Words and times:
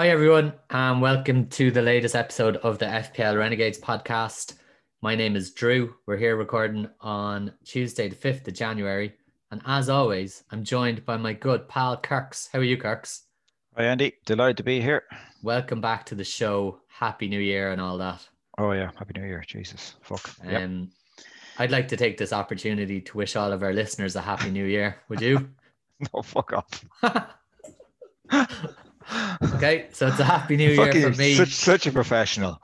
Hi, 0.00 0.08
everyone, 0.08 0.54
and 0.70 1.02
welcome 1.02 1.46
to 1.48 1.70
the 1.70 1.82
latest 1.82 2.14
episode 2.14 2.56
of 2.56 2.78
the 2.78 2.86
FPL 2.86 3.36
Renegades 3.36 3.78
podcast. 3.78 4.54
My 5.02 5.14
name 5.14 5.36
is 5.36 5.52
Drew. 5.52 5.94
We're 6.06 6.16
here 6.16 6.38
recording 6.38 6.88
on 7.02 7.52
Tuesday, 7.66 8.08
the 8.08 8.16
5th 8.16 8.48
of 8.48 8.54
January. 8.54 9.12
And 9.50 9.60
as 9.66 9.90
always, 9.90 10.42
I'm 10.50 10.64
joined 10.64 11.04
by 11.04 11.18
my 11.18 11.34
good 11.34 11.68
pal 11.68 11.98
Kirks. 11.98 12.48
How 12.50 12.60
are 12.60 12.64
you, 12.64 12.78
Kirks? 12.78 13.24
Hi, 13.76 13.84
Andy. 13.84 14.14
Delighted 14.24 14.56
to 14.56 14.62
be 14.62 14.80
here. 14.80 15.02
Welcome 15.42 15.82
back 15.82 16.06
to 16.06 16.14
the 16.14 16.24
show. 16.24 16.80
Happy 16.88 17.28
New 17.28 17.40
Year 17.40 17.70
and 17.70 17.78
all 17.78 17.98
that. 17.98 18.26
Oh, 18.56 18.72
yeah. 18.72 18.92
Happy 18.96 19.20
New 19.20 19.26
Year. 19.26 19.44
Jesus. 19.46 19.96
Fuck. 20.00 20.34
Yep. 20.46 20.62
Um, 20.62 20.90
I'd 21.58 21.70
like 21.70 21.88
to 21.88 21.98
take 21.98 22.16
this 22.16 22.32
opportunity 22.32 23.02
to 23.02 23.18
wish 23.18 23.36
all 23.36 23.52
of 23.52 23.62
our 23.62 23.74
listeners 23.74 24.16
a 24.16 24.22
Happy 24.22 24.50
New 24.50 24.64
Year. 24.64 24.96
Would 25.10 25.20
you? 25.20 25.50
no, 26.14 26.22
fuck 26.22 26.54
off. 26.54 27.36
okay, 29.54 29.88
so 29.92 30.08
it's 30.08 30.18
a 30.20 30.24
Happy 30.24 30.56
New 30.56 30.70
Year 30.70 30.92
for 30.92 31.16
me. 31.18 31.34
Such, 31.34 31.54
such 31.54 31.86
a 31.86 31.92
professional. 31.92 32.60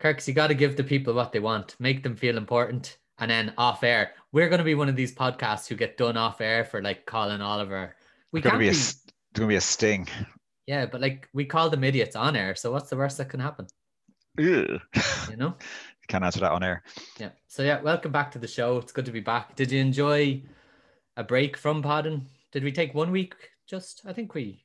Kirks, 0.00 0.28
you 0.28 0.34
got 0.34 0.48
to 0.48 0.54
give 0.54 0.76
the 0.76 0.84
people 0.84 1.14
what 1.14 1.32
they 1.32 1.40
want, 1.40 1.76
make 1.78 2.02
them 2.02 2.16
feel 2.16 2.36
important, 2.36 2.98
and 3.18 3.30
then 3.30 3.54
off 3.56 3.82
air. 3.82 4.12
We're 4.32 4.48
going 4.48 4.58
to 4.58 4.64
be 4.64 4.74
one 4.74 4.88
of 4.88 4.96
these 4.96 5.14
podcasts 5.14 5.66
who 5.66 5.76
get 5.76 5.96
done 5.96 6.16
off 6.16 6.40
air 6.40 6.64
for 6.64 6.82
like 6.82 7.06
calling 7.06 7.40
Oliver. 7.40 7.96
We 8.32 8.40
It's 8.40 8.48
can't 8.48 8.58
be 8.58 8.64
be, 8.64 8.68
a, 8.68 8.72
it's 8.72 9.00
gonna 9.34 9.48
be 9.48 9.54
a 9.56 9.60
sting. 9.60 10.08
yeah, 10.66 10.86
but 10.86 11.00
like 11.00 11.28
we 11.32 11.44
call 11.44 11.70
them 11.70 11.84
idiots 11.84 12.16
on 12.16 12.36
air. 12.36 12.54
So 12.54 12.72
what's 12.72 12.90
the 12.90 12.96
worst 12.96 13.18
that 13.18 13.28
can 13.28 13.40
happen? 13.40 13.66
Ugh. 14.38 14.80
You 15.30 15.36
know? 15.36 15.54
Can't 16.08 16.24
answer 16.24 16.40
that 16.40 16.52
on 16.52 16.62
air. 16.62 16.82
Yeah. 17.18 17.30
So 17.48 17.62
yeah, 17.62 17.80
welcome 17.80 18.12
back 18.12 18.30
to 18.32 18.38
the 18.38 18.48
show. 18.48 18.76
It's 18.76 18.92
good 18.92 19.06
to 19.06 19.12
be 19.12 19.20
back. 19.20 19.56
Did 19.56 19.72
you 19.72 19.80
enjoy 19.80 20.42
a 21.16 21.24
break 21.24 21.56
from 21.56 21.82
Podden? 21.82 22.26
Did 22.52 22.62
we 22.62 22.72
take 22.72 22.92
one 22.92 23.10
week? 23.10 23.34
Just 23.66 24.02
I 24.04 24.12
think 24.12 24.34
we 24.34 24.63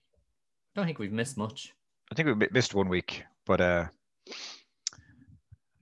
don't 0.76 0.86
think 0.86 1.00
we've 1.00 1.12
missed 1.12 1.38
much. 1.38 1.74
I 2.12 2.16
think 2.16 2.28
we 2.28 2.36
mi- 2.36 2.48
missed 2.52 2.74
one 2.76 2.90
week, 2.90 3.24
but 3.46 3.62
uh, 3.62 3.86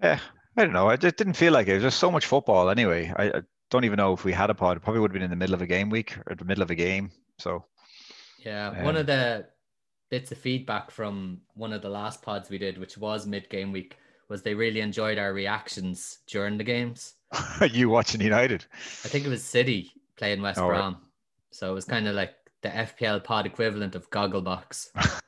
yeah, 0.02 0.20
I 0.56 0.64
don't 0.64 0.74
know. 0.74 0.90
I 0.90 0.96
just 0.96 1.16
didn't 1.18 1.34
feel 1.34 1.54
like 1.54 1.68
it. 1.68 1.72
It 1.72 1.74
was 1.76 1.84
just 1.84 2.00
so 2.00 2.12
much 2.12 2.26
football 2.26 2.70
anyway. 2.70 3.12
I, 3.16 3.26
I 3.30 3.42
don't 3.70 3.86
even 3.86 3.98
know 3.98 4.14
if 4.14 4.24
we 4.24 4.32
had 4.34 4.50
a 4.50 4.56
pod. 4.56 4.78
It 4.78 4.82
probably 4.82 5.02
would 5.02 5.12
have 5.12 5.14
been 5.14 5.24
in 5.24 5.30
the 5.30 5.36
middle 5.36 5.56
of 5.56 5.62
a 5.62 5.68
game 5.68 5.90
week 5.90 6.18
or 6.28 6.36
the 6.36 6.46
middle 6.46 6.64
of 6.64 6.70
a 6.72 6.76
game. 6.76 7.12
So 7.40 7.66
Yeah, 8.44 8.70
one 8.84 8.96
Um, 8.96 9.02
of 9.02 9.08
the 9.08 9.48
bits 10.10 10.32
of 10.32 10.38
feedback 10.38 10.92
from 10.92 11.42
one 11.56 11.74
of 11.74 11.82
the 11.82 11.90
last 11.90 12.22
pods 12.22 12.50
we 12.50 12.58
did, 12.58 12.78
which 12.78 12.98
was 12.98 13.26
mid 13.28 13.50
game 13.50 13.72
week, 13.72 13.98
was 14.30 14.42
they 14.42 14.54
really 14.54 14.82
enjoyed 14.82 15.18
our 15.18 15.34
reactions 15.34 16.20
during 16.28 16.58
the 16.58 16.64
games. 16.64 17.16
you 17.72 17.90
watching 17.90 18.22
United? 18.22 18.66
I 19.04 19.08
think 19.10 19.26
it 19.26 19.30
was 19.30 19.44
City 19.44 19.92
playing 20.18 20.42
West 20.42 20.60
Oh, 20.60 20.68
right. 20.70 20.78
Brom, 20.78 20.98
so 21.52 21.72
it 21.72 21.74
was 21.74 21.86
kind 21.86 22.08
of 22.08 22.16
like 22.16 22.36
the 22.68 23.06
FPL 23.06 23.24
pod 23.24 23.46
equivalent 23.46 23.96
of 23.96 24.10
Gogglebox. 24.10 24.88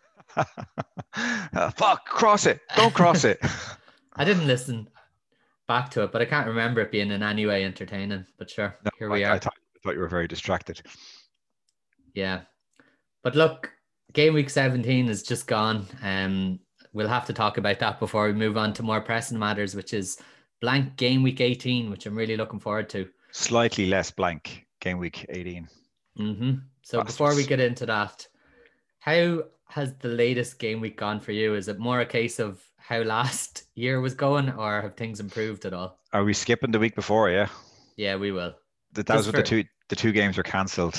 Uh, 1.52 1.72
fuck, 1.72 2.06
cross 2.06 2.46
it. 2.46 2.62
Don't 2.78 2.94
cross 2.94 3.26
it. 3.26 3.40
I 4.16 4.24
didn't 4.24 4.48
listen 4.48 4.88
back 5.68 5.90
to 5.92 6.04
it, 6.04 6.12
but 6.12 6.22
I 6.22 6.26
can't 6.26 6.48
remember 6.48 6.80
it 6.82 6.92
being 6.92 7.12
in 7.12 7.24
any 7.24 7.46
way 7.46 7.66
entertaining. 7.66 8.26
But 8.38 8.50
sure, 8.50 8.78
No, 8.86 8.92
here 9.00 9.10
we 9.10 9.26
I, 9.26 9.30
are. 9.30 9.34
I 9.34 9.40
thought, 9.40 9.56
I 9.76 9.80
thought 9.84 9.96
you 9.96 10.02
were 10.02 10.08
very 10.08 10.28
distracted. 10.28 10.82
Yeah. 12.14 12.42
But 13.24 13.36
look, 13.36 13.74
game 14.14 14.36
week 14.36 14.50
17 14.50 15.10
is 15.10 15.24
just 15.24 15.48
gone. 15.48 15.88
Um, 16.04 16.60
we'll 16.94 17.08
have 17.10 17.26
to 17.26 17.34
talk 17.34 17.58
about 17.58 17.80
that 17.80 18.00
before 18.00 18.28
we 18.28 18.34
move 18.34 18.56
on 18.56 18.72
to 18.74 18.84
more 18.84 19.02
pressing 19.02 19.40
matters, 19.40 19.76
which 19.76 19.94
is 19.94 20.22
blank 20.62 20.96
game 20.96 21.24
week 21.24 21.42
18, 21.42 21.90
which 21.90 22.06
I'm 22.06 22.16
really 22.16 22.38
looking 22.38 22.60
forward 22.60 22.88
to. 22.92 23.10
Slightly 23.32 23.88
less 23.88 24.12
blank 24.12 24.68
game 24.80 25.00
week 25.00 25.26
18. 25.28 25.68
hmm 26.16 26.54
So 26.90 27.04
before 27.04 27.36
we 27.36 27.46
get 27.46 27.60
into 27.60 27.86
that, 27.86 28.28
how 28.98 29.44
has 29.68 29.94
the 30.00 30.08
latest 30.08 30.58
game 30.58 30.82
week 30.82 30.98
gone 30.98 31.20
for 31.20 31.32
you? 31.32 31.54
Is 31.54 31.68
it 31.68 31.78
more 31.78 32.00
a 32.00 32.06
case 32.06 32.40
of 32.40 32.60
how 32.78 33.02
last 33.02 33.66
year 33.76 34.02
was 34.02 34.16
going, 34.16 34.50
or 34.50 34.82
have 34.82 34.96
things 34.96 35.20
improved 35.20 35.66
at 35.66 35.74
all? 35.76 36.00
Are 36.14 36.24
we 36.24 36.34
skipping 36.34 36.72
the 36.72 36.80
week 36.80 36.96
before? 36.96 37.30
Yeah, 37.30 37.48
Yeah, 37.96 38.16
we 38.16 38.32
will. 38.32 38.56
that, 38.94 39.06
that 39.06 39.18
was 39.18 39.28
what 39.28 39.36
the 39.36 39.44
two 39.44 39.66
the 39.90 39.96
two 39.96 40.12
games 40.12 40.36
were 40.36 40.42
cancelled. 40.42 40.96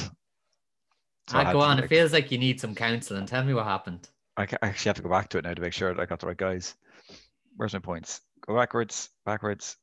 So 1.27 1.39
I 1.39 1.47
ah, 1.47 1.53
go 1.53 1.61
on. 1.61 1.81
It 1.81 1.89
feels 1.89 2.13
like 2.13 2.31
you 2.31 2.39
need 2.39 2.61
some 2.61 2.77
counseling. 2.77 3.27
Tell 3.27 3.43
me 3.43 3.53
what 3.53 3.65
happened. 3.65 4.09
I 4.37 4.47
actually 4.63 4.91
have 4.91 4.97
to 4.97 5.03
go 5.03 5.09
back 5.09 5.29
to 5.31 5.39
it 5.39 5.45
now 5.45 5.55
to 5.55 5.61
make 5.61 5.73
sure 5.73 5.93
that 5.93 6.01
I 6.01 6.07
got 6.07 6.21
the 6.21 6.29
right 6.29 6.37
guys. 6.37 6.77
Where's 7.57 7.73
my 7.73 7.81
points? 7.81 8.21
Go 8.47 8.55
backwards, 8.55 9.11
backwards. 9.27 9.77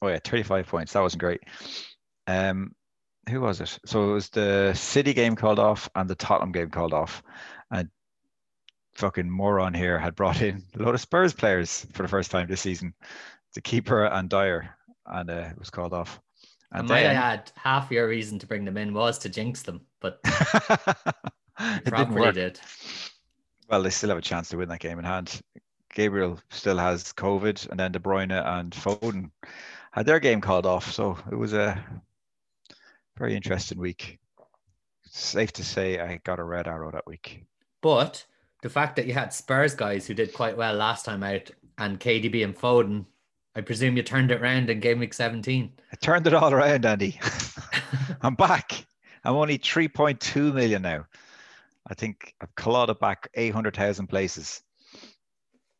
Oh 0.00 0.08
yeah, 0.08 0.18
35 0.24 0.66
points. 0.66 0.94
That 0.94 1.00
wasn't 1.00 1.20
great. 1.20 1.42
Um, 2.26 2.74
who 3.28 3.40
was 3.40 3.60
it? 3.60 3.78
So 3.86 4.10
it 4.10 4.12
was 4.14 4.28
the 4.30 4.72
City 4.74 5.14
game 5.14 5.36
called 5.36 5.58
off 5.58 5.88
and 5.94 6.08
the 6.08 6.14
Tottenham 6.14 6.52
game 6.52 6.70
called 6.70 6.92
off, 6.92 7.22
and 7.70 7.88
fucking 8.94 9.30
moron 9.30 9.74
here 9.74 9.98
had 9.98 10.14
brought 10.14 10.42
in 10.42 10.64
a 10.78 10.82
lot 10.82 10.94
of 10.94 11.00
Spurs 11.00 11.32
players 11.32 11.86
for 11.92 12.02
the 12.02 12.08
first 12.08 12.30
time 12.30 12.48
this 12.48 12.60
season, 12.60 12.94
the 13.54 13.60
keeper 13.60 14.04
and 14.06 14.28
Dier, 14.28 14.76
and 15.06 15.30
uh, 15.30 15.48
it 15.50 15.58
was 15.58 15.70
called 15.70 15.92
off. 15.92 16.20
I 16.72 16.78
And 16.78 16.88
might 16.88 17.04
then, 17.04 17.16
add 17.16 17.52
half 17.56 17.90
your 17.90 18.08
reason 18.08 18.38
to 18.40 18.46
bring 18.46 18.64
them 18.64 18.76
in 18.76 18.94
was 18.94 19.18
to 19.20 19.28
jinx 19.28 19.62
them, 19.62 19.82
but 20.00 20.20
it 21.84 21.94
didn't 21.94 22.14
work. 22.14 22.34
did. 22.34 22.60
Well, 23.68 23.82
they 23.82 23.90
still 23.90 24.10
have 24.10 24.18
a 24.18 24.22
chance 24.22 24.48
to 24.50 24.56
win 24.58 24.68
that 24.68 24.80
game 24.80 24.98
in 24.98 25.04
hand. 25.04 25.40
Gabriel 25.94 26.40
still 26.50 26.78
has 26.78 27.12
COVID, 27.12 27.68
and 27.70 27.78
then 27.78 27.92
De 27.92 27.98
Bruyne 27.98 28.30
and 28.32 28.72
Foden 28.72 29.30
had 29.92 30.06
their 30.06 30.20
game 30.20 30.40
called 30.40 30.66
off. 30.66 30.90
So 30.92 31.18
it 31.30 31.34
was 31.34 31.52
a 31.52 31.82
very 33.16 33.34
interesting 33.34 33.78
week. 33.78 34.18
Safe 35.04 35.52
to 35.54 35.64
say, 35.64 36.00
I 36.00 36.20
got 36.24 36.38
a 36.38 36.44
red 36.44 36.66
arrow 36.66 36.90
that 36.90 37.06
week. 37.06 37.44
But 37.82 38.24
the 38.62 38.70
fact 38.70 38.96
that 38.96 39.06
you 39.06 39.12
had 39.12 39.32
Spurs 39.32 39.74
guys 39.74 40.06
who 40.06 40.14
did 40.14 40.32
quite 40.32 40.56
well 40.56 40.74
last 40.74 41.04
time 41.04 41.22
out 41.22 41.50
and 41.78 42.00
KDB 42.00 42.44
and 42.44 42.56
Foden, 42.56 43.04
I 43.54 43.60
presume 43.60 43.96
you 43.96 44.02
turned 44.02 44.30
it 44.30 44.40
around 44.40 44.70
in 44.70 44.80
game 44.80 45.00
week 45.00 45.12
17. 45.12 45.70
I 45.92 45.96
turned 45.96 46.26
it 46.26 46.34
all 46.34 46.54
around, 46.54 46.86
Andy. 46.86 47.20
I'm 48.22 48.34
back. 48.34 48.86
I'm 49.24 49.34
only 49.34 49.58
3.2 49.58 50.54
million 50.54 50.82
now. 50.82 51.06
I 51.88 51.94
think 51.94 52.34
I've 52.40 52.54
clawed 52.54 52.90
it 52.90 53.00
back 53.00 53.28
800,000 53.34 54.06
places. 54.06 54.62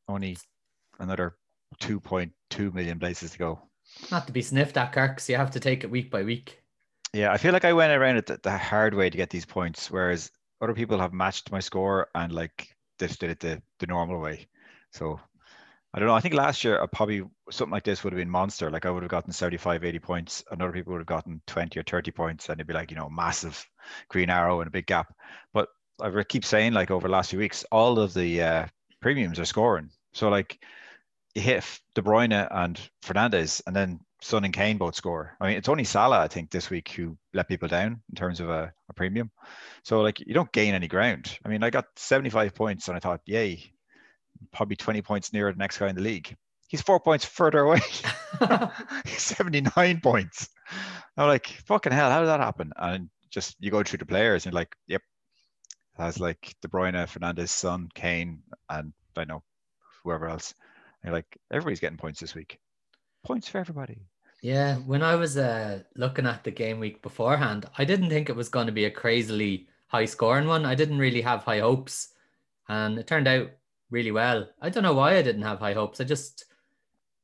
Only 0.08 0.36
another 0.98 1.36
2.2 1.80 2.74
million 2.74 2.98
places 2.98 3.32
to 3.32 3.38
go. 3.38 3.62
Not 4.10 4.26
to 4.26 4.32
be 4.32 4.42
sniffed 4.42 4.76
at, 4.76 4.92
Kirks. 4.92 5.28
You 5.28 5.36
have 5.36 5.50
to 5.52 5.60
take 5.60 5.84
it 5.84 5.90
week 5.90 6.10
by 6.10 6.22
week. 6.22 6.61
Yeah, 7.12 7.30
I 7.30 7.36
feel 7.36 7.52
like 7.52 7.64
I 7.64 7.74
went 7.74 7.92
around 7.92 8.16
it 8.16 8.26
the, 8.26 8.40
the 8.42 8.56
hard 8.56 8.94
way 8.94 9.10
to 9.10 9.16
get 9.16 9.30
these 9.30 9.44
points, 9.44 9.90
whereas 9.90 10.30
other 10.62 10.74
people 10.74 10.98
have 10.98 11.12
matched 11.12 11.52
my 11.52 11.60
score 11.60 12.08
and 12.14 12.32
like 12.32 12.74
they 12.98 13.06
just 13.06 13.20
did 13.20 13.30
it 13.30 13.40
the, 13.40 13.62
the 13.80 13.86
normal 13.86 14.18
way. 14.18 14.46
So 14.92 15.20
I 15.92 15.98
don't 15.98 16.08
know. 16.08 16.14
I 16.14 16.20
think 16.20 16.34
last 16.34 16.64
year 16.64 16.80
I 16.82 16.86
probably 16.86 17.22
something 17.50 17.72
like 17.72 17.84
this 17.84 18.02
would 18.02 18.14
have 18.14 18.18
been 18.18 18.30
monster. 18.30 18.70
Like 18.70 18.86
I 18.86 18.90
would 18.90 19.02
have 19.02 19.10
gotten 19.10 19.32
75, 19.32 19.84
80 19.84 19.98
points, 19.98 20.44
and 20.50 20.62
other 20.62 20.72
people 20.72 20.92
would 20.92 21.00
have 21.00 21.06
gotten 21.06 21.42
20 21.46 21.78
or 21.78 21.82
30 21.82 22.10
points, 22.12 22.48
and 22.48 22.56
it'd 22.56 22.66
be 22.66 22.72
like, 22.72 22.90
you 22.90 22.96
know, 22.96 23.10
massive 23.10 23.66
green 24.08 24.30
arrow 24.30 24.60
and 24.60 24.68
a 24.68 24.70
big 24.70 24.86
gap. 24.86 25.14
But 25.52 25.68
I 26.00 26.10
keep 26.22 26.46
saying, 26.46 26.72
like 26.72 26.90
over 26.90 27.08
the 27.08 27.12
last 27.12 27.30
few 27.30 27.38
weeks, 27.38 27.64
all 27.70 27.98
of 27.98 28.14
the 28.14 28.42
uh, 28.42 28.66
premiums 29.02 29.38
are 29.38 29.44
scoring. 29.44 29.90
So 30.14 30.30
like 30.30 30.58
you 31.34 31.42
hit 31.42 31.64
De 31.94 32.00
Bruyne 32.00 32.48
and 32.50 32.80
Fernandes, 33.04 33.60
and 33.66 33.76
then 33.76 34.00
Son 34.22 34.44
and 34.44 34.54
Kane 34.54 34.78
both 34.78 34.94
score. 34.94 35.36
I 35.40 35.48
mean, 35.48 35.56
it's 35.56 35.68
only 35.68 35.82
Salah, 35.82 36.20
I 36.20 36.28
think, 36.28 36.50
this 36.50 36.70
week 36.70 36.90
who 36.90 37.18
let 37.34 37.48
people 37.48 37.66
down 37.66 38.00
in 38.08 38.14
terms 38.14 38.38
of 38.38 38.48
a, 38.48 38.72
a 38.88 38.94
premium. 38.94 39.32
So 39.82 40.00
like 40.00 40.20
you 40.20 40.32
don't 40.32 40.52
gain 40.52 40.74
any 40.74 40.86
ground. 40.86 41.36
I 41.44 41.48
mean, 41.48 41.64
I 41.64 41.70
got 41.70 41.86
75 41.96 42.54
points 42.54 42.86
and 42.86 42.96
I 42.96 43.00
thought, 43.00 43.20
yay, 43.26 43.72
probably 44.52 44.76
20 44.76 45.02
points 45.02 45.32
nearer 45.32 45.50
the 45.52 45.58
next 45.58 45.78
guy 45.78 45.88
in 45.88 45.96
the 45.96 46.02
league. 46.02 46.36
He's 46.68 46.80
four 46.80 47.00
points 47.00 47.24
further 47.24 47.60
away. 47.60 47.80
He's 49.04 49.22
79 49.22 50.00
points. 50.00 50.48
I'm 51.16 51.26
like, 51.26 51.48
fucking 51.66 51.92
hell, 51.92 52.10
how 52.10 52.20
did 52.20 52.28
that 52.28 52.40
happen? 52.40 52.72
And 52.76 53.10
just 53.28 53.56
you 53.58 53.72
go 53.72 53.82
through 53.82 53.98
the 53.98 54.06
players 54.06 54.46
and 54.46 54.52
you're 54.52 54.60
like, 54.60 54.76
yep. 54.86 55.02
Has 55.98 56.20
like 56.20 56.54
De 56.62 56.68
Bruyne, 56.68 56.94
Fernandes, 56.94 57.50
Son, 57.50 57.88
Kane, 57.94 58.42
and 58.70 58.92
I 59.16 59.24
know 59.24 59.42
whoever 60.02 60.28
else. 60.28 60.54
And 61.02 61.10
you're 61.10 61.18
like, 61.18 61.36
everybody's 61.50 61.80
getting 61.80 61.98
points 61.98 62.20
this 62.20 62.34
week. 62.34 62.58
Points 63.24 63.48
for 63.48 63.58
everybody. 63.58 64.06
Yeah, 64.42 64.76
when 64.78 65.02
I 65.02 65.14
was 65.14 65.38
uh, 65.38 65.84
looking 65.94 66.26
at 66.26 66.42
the 66.42 66.50
game 66.50 66.80
week 66.80 67.00
beforehand, 67.00 67.66
I 67.78 67.84
didn't 67.84 68.10
think 68.10 68.28
it 68.28 68.36
was 68.36 68.48
going 68.48 68.66
to 68.66 68.72
be 68.72 68.86
a 68.86 68.90
crazily 68.90 69.68
high 69.86 70.04
scoring 70.04 70.48
one. 70.48 70.66
I 70.66 70.74
didn't 70.74 70.98
really 70.98 71.20
have 71.20 71.44
high 71.44 71.60
hopes, 71.60 72.08
and 72.68 72.98
it 72.98 73.06
turned 73.06 73.28
out 73.28 73.50
really 73.90 74.10
well. 74.10 74.48
I 74.60 74.68
don't 74.68 74.82
know 74.82 74.94
why 74.94 75.16
I 75.16 75.22
didn't 75.22 75.42
have 75.42 75.60
high 75.60 75.74
hopes. 75.74 76.00
I 76.00 76.04
just 76.04 76.46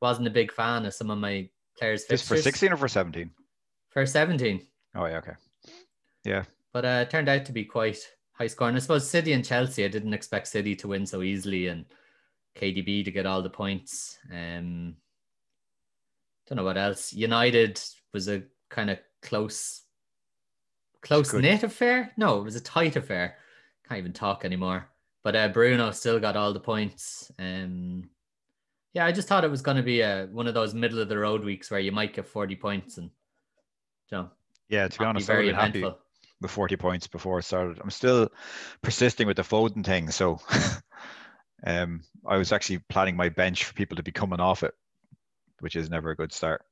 wasn't 0.00 0.29
a 0.29 0.31
big 0.31 0.53
fan 0.53 0.87
of 0.87 0.94
some 0.94 1.11
of 1.11 1.19
my 1.19 1.49
players' 1.76 2.06
This 2.06 2.26
for 2.26 2.37
16 2.37 2.73
or 2.73 2.76
for 2.76 2.88
17? 2.88 3.31
for 3.88 4.06
17, 4.06 4.65
Oh, 4.94 5.06
yeah, 5.06 5.19
okay. 5.19 5.35
Yeah. 6.25 6.44
But 6.73 6.85
uh, 6.85 7.03
it 7.03 7.11
turned 7.11 7.29
out 7.29 7.44
to 7.47 7.53
be 7.53 7.65
quite 7.65 7.99
high 8.32 8.47
scoring. 8.47 8.76
I 8.76 8.79
suppose 8.79 9.09
City 9.09 9.32
and 9.32 9.44
Chelsea. 9.44 9.85
I 9.85 9.88
didn't 9.88 10.15
expect 10.15 10.47
City 10.47 10.76
to 10.76 10.88
win 10.88 11.05
so 11.05 11.23
easily, 11.23 11.67
and 11.67 11.85
KDB 12.56 13.05
to 13.05 13.11
get 13.11 13.26
all 13.26 13.43
the 13.43 13.50
points. 13.50 14.19
Um, 14.32 14.94
don't 16.49 16.56
know 16.56 16.65
what 16.65 16.79
else. 16.79 17.12
United 17.12 17.81
was 18.12 18.29
a 18.29 18.43
kind 18.71 18.91
of 18.91 18.99
close, 19.23 19.83
close 21.03 21.31
good. 21.31 21.43
knit 21.43 21.62
affair. 21.62 22.12
No, 22.17 22.39
it 22.39 22.45
was 22.45 22.56
a 22.56 22.61
tight 22.61 22.97
affair. 22.97 23.37
Can't 23.89 23.99
even 23.99 24.12
talk 24.12 24.45
anymore. 24.45 24.89
but 25.23 25.37
uh, 25.37 25.49
Bruno 25.49 25.91
still 25.91 26.19
got 26.21 26.37
all 26.37 26.53
the 26.53 26.61
points. 26.61 27.31
Um, 27.39 28.09
yeah, 28.95 29.05
I 29.05 29.12
just 29.12 29.29
thought 29.29 29.45
it 29.45 29.50
was 29.50 29.62
going 29.62 29.77
to 29.77 29.83
be 29.83 30.00
a 30.00 30.27
one 30.33 30.47
of 30.47 30.55
those 30.55 30.75
middle 30.75 31.00
of 31.00 31.09
the 31.09 31.19
road 31.19 31.45
weeks 31.45 31.71
where 31.71 31.81
you 31.81 31.93
might 31.93 32.15
get 32.15 32.27
40 32.27 32.56
points 32.56 32.97
and, 32.97 33.11
you 34.11 34.19
know, 34.19 34.31
Yeah, 34.69 34.89
to 34.89 34.99
be 34.99 35.05
honest, 35.05 35.27
very 35.27 35.53
I 35.53 35.61
happy 35.67 35.85
with 36.41 36.51
40 36.51 36.77
points 36.77 37.06
before 37.06 37.39
it 37.39 37.44
started. 37.44 37.79
I'm 37.83 37.91
still 37.91 38.31
persisting 38.83 39.27
with 39.27 39.37
the 39.37 39.43
Foden 39.43 39.85
thing. 39.85 40.11
So 40.11 40.41
um, 41.67 42.03
I 42.27 42.37
was 42.37 42.53
actually 42.53 42.79
planning 42.89 43.17
my 43.17 43.29
bench 43.29 43.65
for 43.65 43.75
people 43.75 43.97
to 43.97 44.03
be 44.03 44.12
coming 44.12 44.41
off 44.41 44.62
it, 44.62 44.75
which 45.60 45.76
is 45.76 45.90
never 45.90 46.10
a 46.10 46.16
good 46.16 46.32
start. 46.32 46.64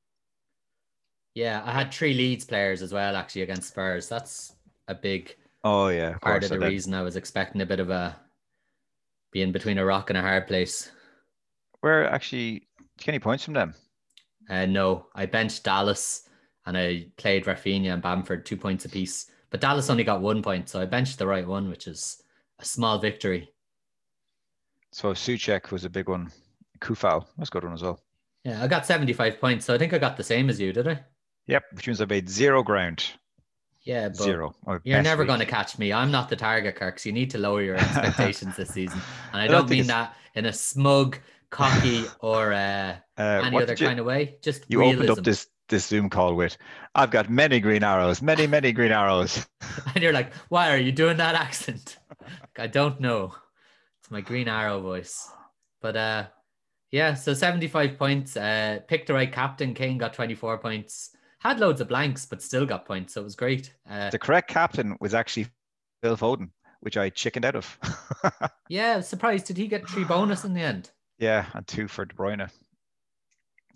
Yeah, 1.35 1.61
I 1.65 1.71
had 1.71 1.93
three 1.93 2.13
Leeds 2.13 2.45
players 2.45 2.81
as 2.81 2.91
well 2.93 3.15
actually 3.15 3.43
against 3.43 3.69
Spurs. 3.69 4.09
That's 4.09 4.55
a 4.87 4.95
big 4.95 5.35
Oh, 5.63 5.89
yeah. 5.89 6.15
Of 6.15 6.21
part 6.21 6.43
of 6.43 6.49
the 6.49 6.57
then- 6.57 6.69
reason 6.69 6.93
I 6.93 7.01
was 7.01 7.15
expecting 7.15 7.61
a 7.61 7.65
bit 7.65 7.79
of 7.79 7.89
a 7.89 8.15
being 9.31 9.51
between 9.51 9.77
a 9.77 9.85
rock 9.85 10.09
and 10.09 10.17
a 10.17 10.21
hard 10.21 10.47
place. 10.47 10.91
Where 11.81 12.05
actually, 12.09 12.51
did 12.53 12.61
you 12.61 12.87
get 12.99 13.07
any 13.09 13.19
points 13.19 13.43
from 13.43 13.53
them? 13.53 13.73
Uh, 14.49 14.65
no, 14.65 15.07
I 15.13 15.25
benched 15.25 15.63
Dallas 15.63 16.27
and 16.65 16.77
I 16.77 17.07
played 17.17 17.45
Rafinha 17.45 17.93
and 17.93 18.01
Bamford 18.01 18.45
two 18.45 18.57
points 18.57 18.85
apiece. 18.85 19.29
But 19.49 19.61
Dallas 19.61 19.89
only 19.89 20.03
got 20.03 20.21
one 20.21 20.41
point, 20.41 20.69
so 20.69 20.81
I 20.81 20.85
benched 20.85 21.19
the 21.19 21.27
right 21.27 21.45
one, 21.47 21.69
which 21.69 21.87
is 21.87 22.21
a 22.59 22.65
small 22.65 22.97
victory. 22.97 23.49
So 24.91 25.13
Souček 25.13 25.71
was 25.71 25.85
a 25.85 25.89
big 25.89 26.07
one. 26.09 26.31
Coufal, 26.79 27.25
that's 27.37 27.49
a 27.49 27.51
good 27.51 27.63
one 27.63 27.73
as 27.73 27.83
well. 27.83 27.99
Yeah, 28.47 28.63
I 28.63 28.67
got 28.67 28.85
75 28.85 29.41
points, 29.41 29.65
so 29.65 29.73
I 29.73 29.77
think 29.77 29.93
I 29.93 29.97
got 29.97 30.15
the 30.15 30.23
same 30.23 30.49
as 30.49 30.57
you, 30.57 30.71
did 30.71 30.87
I? 30.87 31.03
Yep, 31.47 31.63
which 31.73 31.87
means 31.87 31.99
I 31.99 32.05
made 32.05 32.29
zero 32.29 32.63
ground. 32.63 33.03
Yeah, 33.83 34.07
but 34.07 34.17
Zero. 34.17 34.53
You're 34.83 35.01
never 35.01 35.25
going 35.25 35.39
to 35.39 35.45
catch 35.45 35.77
me. 35.79 35.91
I'm 35.93 36.11
not 36.11 36.29
the 36.29 36.35
target, 36.37 36.75
Kirk. 36.75 36.97
So 36.99 37.09
you 37.09 37.13
need 37.13 37.29
to 37.31 37.37
lower 37.37 37.61
your 37.61 37.75
expectations 37.83 38.55
this 38.55 38.69
season. 38.69 38.99
And 39.33 39.41
I, 39.41 39.45
I 39.45 39.47
don't 39.47 39.61
don't, 39.61 39.69
mean 39.69 39.79
it's- 39.81 39.95
that 39.95 40.15
in 40.35 40.45
a 40.45 40.53
smug, 40.53 41.19
cocky, 41.49 42.03
or 42.21 42.53
uh, 42.53 42.95
Uh, 43.17 43.41
any 43.45 43.61
other 43.61 43.73
you- 43.73 43.85
kind 43.87 43.99
of 43.99 44.05
way. 44.05 44.37
Just 44.41 44.63
You 44.69 44.79
realism. 44.79 45.01
opened 45.03 45.19
up 45.19 45.25
this 45.25 45.47
this 45.69 45.85
Zoom 45.85 46.09
call 46.09 46.33
with, 46.35 46.57
I've 46.95 47.11
got 47.11 47.29
many 47.29 47.59
green 47.59 47.83
arrows, 47.83 48.21
many, 48.21 48.47
many 48.47 48.71
green 48.71 48.93
arrows. 48.93 49.45
and 49.93 50.01
you're 50.01 50.13
like, 50.13 50.33
why 50.47 50.71
are 50.71 50.77
you 50.77 50.93
doing 50.93 51.17
that 51.17 51.35
accent? 51.35 51.97
I 52.57 52.67
don't 52.67 53.01
know. 53.01 53.35
It's 53.99 54.09
my 54.09 54.21
green 54.21 54.47
arrow 54.47 54.79
voice. 54.79 55.29
But 55.81 55.97
uh 55.97 56.25
yeah, 56.91 57.13
so 57.13 57.33
75 57.33 57.97
points. 57.97 58.35
Uh 58.37 58.79
picked 58.87 59.07
the 59.07 59.13
right 59.13 59.31
captain. 59.31 59.73
Kane 59.73 59.97
got 59.97 60.13
24 60.13 60.57
points. 60.59 61.11
Had 61.39 61.59
loads 61.59 61.81
of 61.81 61.87
blanks, 61.87 62.25
but 62.25 62.41
still 62.41 62.65
got 62.65 62.85
points. 62.85 63.13
So 63.13 63.21
it 63.21 63.23
was 63.25 63.35
great. 63.35 63.73
Uh 63.89 64.09
The 64.09 64.19
correct 64.19 64.49
captain 64.49 64.97
was 64.99 65.13
actually 65.13 65.47
Phil 66.01 66.17
Foden, 66.17 66.49
which 66.81 66.97
I 66.97 67.09
chickened 67.09 67.45
out 67.45 67.55
of. 67.55 67.77
yeah, 68.69 69.01
surprised. 69.01 69.47
Did 69.47 69.57
he 69.57 69.67
get 69.67 69.87
three 69.87 70.03
bonus 70.13 70.43
in 70.45 70.53
the 70.53 70.61
end? 70.61 70.91
yeah, 71.19 71.45
and 71.53 71.65
two 71.67 71.87
for 71.87 72.05
De 72.05 72.13
Bruyne. 72.15 72.49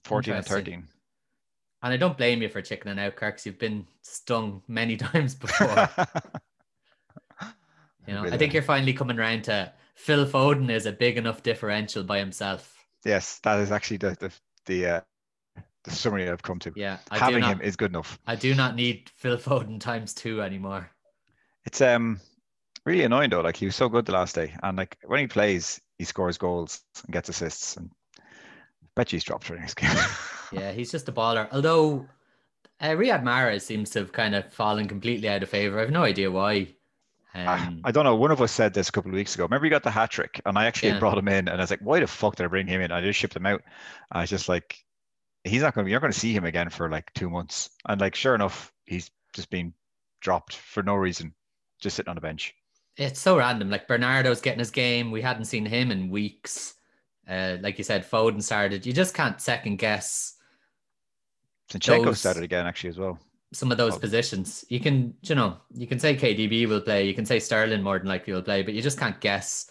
14 0.03 0.33
and 0.35 0.45
13. 0.45 0.87
And 1.83 1.93
I 1.93 1.97
don't 1.97 2.17
blame 2.17 2.41
you 2.43 2.49
for 2.49 2.61
chickening 2.61 2.99
out, 2.99 3.15
Kirk, 3.15 3.37
'cause 3.37 3.45
you've 3.47 3.57
been 3.59 3.87
stung 4.03 4.61
many 4.67 4.97
times 5.07 5.35
before. 5.35 5.89
You 8.07 8.15
know, 8.15 8.23
I 8.23 8.35
think 8.37 8.51
you're 8.53 8.63
finally 8.63 8.93
coming 8.93 9.19
around 9.19 9.43
to 9.43 9.71
Phil 9.93 10.25
Foden 10.25 10.71
is 10.71 10.87
a 10.87 10.91
big 10.91 11.17
enough 11.17 11.43
differential 11.43 12.03
by 12.03 12.17
himself. 12.17 12.80
Yes, 13.05 13.39
that 13.43 13.59
is 13.59 13.71
actually 13.71 13.97
the 13.97 14.17
the 14.19 14.31
the, 14.65 14.85
uh, 14.85 15.01
the 15.83 15.91
summary 15.91 16.29
I've 16.29 16.43
come 16.43 16.59
to. 16.59 16.71
Yeah, 16.75 16.97
I 17.09 17.17
Having 17.17 17.41
not, 17.41 17.51
him 17.53 17.61
is 17.61 17.75
good 17.75 17.91
enough. 17.91 18.19
I 18.27 18.35
do 18.35 18.53
not 18.53 18.75
need 18.75 19.09
Phil 19.15 19.37
Foden 19.37 19.79
times 19.79 20.13
two 20.13 20.41
anymore. 20.41 20.89
It's 21.65 21.81
um 21.81 22.19
really 22.85 23.03
annoying 23.03 23.29
though. 23.29 23.41
Like 23.41 23.57
he 23.57 23.65
was 23.65 23.75
so 23.75 23.89
good 23.89 24.05
the 24.05 24.13
last 24.13 24.35
day, 24.35 24.55
and 24.63 24.77
like 24.77 24.97
when 25.05 25.19
he 25.19 25.27
plays, 25.27 25.81
he 25.97 26.05
scores 26.05 26.37
goals 26.37 26.81
and 27.05 27.13
gets 27.13 27.29
assists. 27.29 27.77
And 27.77 27.91
bet 28.95 29.11
you 29.11 29.17
he's 29.17 29.23
dropped 29.23 29.45
for 29.45 29.55
next 29.55 29.75
game. 29.75 29.95
Yeah, 30.53 30.73
he's 30.73 30.91
just 30.91 31.07
a 31.07 31.13
baller. 31.13 31.47
Although 31.53 32.05
uh, 32.81 32.89
Riyad 32.89 33.23
Mahrez 33.23 33.61
seems 33.61 33.89
to 33.91 33.99
have 33.99 34.11
kind 34.11 34.35
of 34.35 34.51
fallen 34.51 34.87
completely 34.87 35.29
out 35.29 35.43
of 35.43 35.49
favor. 35.49 35.77
I 35.77 35.81
have 35.81 35.91
no 35.91 36.03
idea 36.03 36.29
why. 36.29 36.75
I- 37.33 37.45
Um, 37.45 37.81
I 37.85 37.91
don't 37.91 38.03
know. 38.03 38.15
One 38.15 38.31
of 38.31 38.41
us 38.41 38.51
said 38.51 38.73
this 38.73 38.89
a 38.89 38.91
couple 38.91 39.09
of 39.11 39.15
weeks 39.15 39.35
ago. 39.35 39.43
Remember, 39.43 39.65
he 39.65 39.69
got 39.69 39.83
the 39.83 39.91
hat 39.91 40.11
trick, 40.11 40.41
and 40.45 40.57
I 40.57 40.65
actually 40.65 40.89
Yeah. 40.89 40.99
brought 40.99 41.17
him 41.17 41.27
in, 41.29 41.47
and 41.47 41.57
I 41.59 41.63
was 41.63 41.69
like, 41.71 41.79
"Why 41.79 41.99
the 42.01 42.07
fuck 42.07 42.35
did 42.35 42.43
I 42.43 42.47
bring 42.47 42.67
him 42.67 42.81
in?" 42.81 42.91
I 42.91 43.01
just 43.01 43.17
shipped 43.19 43.35
him 43.35 43.45
out. 43.45 43.61
I 44.11 44.21
was 44.21 44.29
just 44.29 44.49
like, 44.49 44.83
"He's 45.45 45.61
not 45.61 45.73
going. 45.73 45.85
to 45.85 45.91
You're 45.91 46.01
going 46.01 46.11
to 46.11 46.19
see 46.19 46.33
him 46.33 46.43
again 46.45 46.69
for 46.69 46.89
like 46.89 47.13
two 47.13 47.29
months." 47.29 47.69
And 47.87 48.01
like, 48.01 48.15
sure 48.15 48.35
enough, 48.35 48.73
he's 48.85 49.11
just 49.33 49.49
been 49.49 49.73
dropped 50.19 50.55
for 50.55 50.83
no 50.83 50.95
reason, 50.95 51.33
just 51.79 51.95
sitting 51.95 52.09
on 52.09 52.15
the 52.15 52.21
bench. 52.21 52.53
it's 52.97 53.19
so 53.21 53.37
random. 53.37 53.69
Like 53.69 53.87
Bernardo's 53.87 54.41
getting 54.41 54.59
his 54.59 54.69
game. 54.69 55.09
We 55.11 55.21
hadn't 55.21 55.45
seen 55.45 55.65
him 55.65 55.89
in 55.91 56.09
weeks. 56.09 56.75
Uh, 57.27 57.55
like 57.61 57.77
you 57.77 57.83
said, 57.85 58.05
Foden 58.07 58.43
started. 58.43 58.85
You 58.85 58.91
just 58.91 59.15
can't 59.15 59.39
second 59.39 59.77
guess 59.77 60.37
Zinchenko 61.71 62.03
Those- 62.05 62.19
started 62.19 62.43
again 62.43 62.67
actually 62.67 62.89
as 62.89 62.97
well. 62.99 63.17
Some 63.53 63.71
of 63.71 63.77
those 63.77 63.95
Oh. 63.95 63.99
positions. 63.99 64.63
You 64.69 64.79
can, 64.79 65.13
you 65.23 65.35
know, 65.35 65.57
you 65.73 65.87
can 65.87 65.99
say 65.99 66.15
KDB 66.15 66.65
will 66.67 66.81
play. 66.81 67.05
You 67.05 67.13
can 67.13 67.25
say 67.25 67.39
Sterling 67.39 67.83
more 67.83 67.99
than 67.99 68.07
likely 68.07 68.33
will 68.33 68.41
play, 68.41 68.61
but 68.63 68.73
you 68.73 68.81
just 68.81 68.97
can't 68.99 69.19
guess 69.19 69.69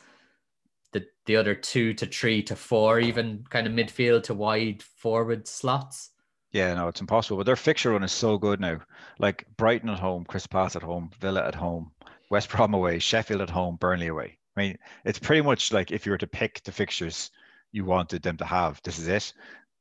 the 0.93 1.07
the 1.27 1.37
other 1.37 1.55
two 1.55 1.95
to 1.95 2.07
three 2.07 2.43
to 2.45 2.57
four, 2.57 3.01
even 3.01 3.45
kind 3.49 3.67
of 3.67 3.73
midfield 3.73 4.25
to 4.25 4.35
wide 4.35 4.83
forward 4.83 5.47
slots. 5.49 6.11
Yeah, 6.53 6.75
no, 6.75 6.89
it's 6.89 7.01
impossible. 7.01 7.39
But 7.39 7.47
their 7.47 7.57
fixture 7.57 7.91
run 7.93 8.03
is 8.03 8.13
so 8.13 8.37
good 8.37 8.61
now. 8.61 8.81
Like 9.19 9.47
Brighton 9.57 9.89
at 9.89 10.01
home, 10.01 10.25
Chris 10.25 10.47
Pass 10.47 10.75
at 10.77 10.83
home, 10.83 11.11
Villa 11.21 11.47
at 11.47 11.55
home, 11.55 11.93
West 12.29 12.51
Brom 12.51 12.75
away, 12.75 12.99
Sheffield 12.99 13.41
at 13.41 13.51
home, 13.51 13.77
Burnley 13.77 14.09
away. 14.09 14.37
I 14.57 14.61
mean, 14.61 14.77
it's 15.05 15.19
pretty 15.21 15.43
much 15.43 15.73
like 15.73 15.93
if 15.93 16.05
you 16.05 16.13
were 16.13 16.19
to 16.19 16.27
pick 16.27 16.61
the 16.65 16.73
fixtures 16.73 17.31
you 17.73 17.85
wanted 17.85 18.23
them 18.23 18.37
to 18.39 18.45
have, 18.45 18.81
this 18.83 18.99
is 18.99 19.07
it. 19.07 19.33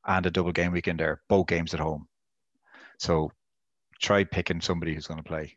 And 0.06 0.24
a 0.24 0.30
double 0.30 0.52
game 0.52 0.70
weekend 0.72 1.00
there, 1.00 1.20
both 1.28 1.48
games 1.48 1.74
at 1.74 1.80
home. 1.80 2.06
So 2.98 3.32
try 4.00 4.24
picking 4.24 4.60
somebody 4.60 4.94
who's 4.94 5.06
going 5.06 5.18
to 5.22 5.24
play. 5.28 5.56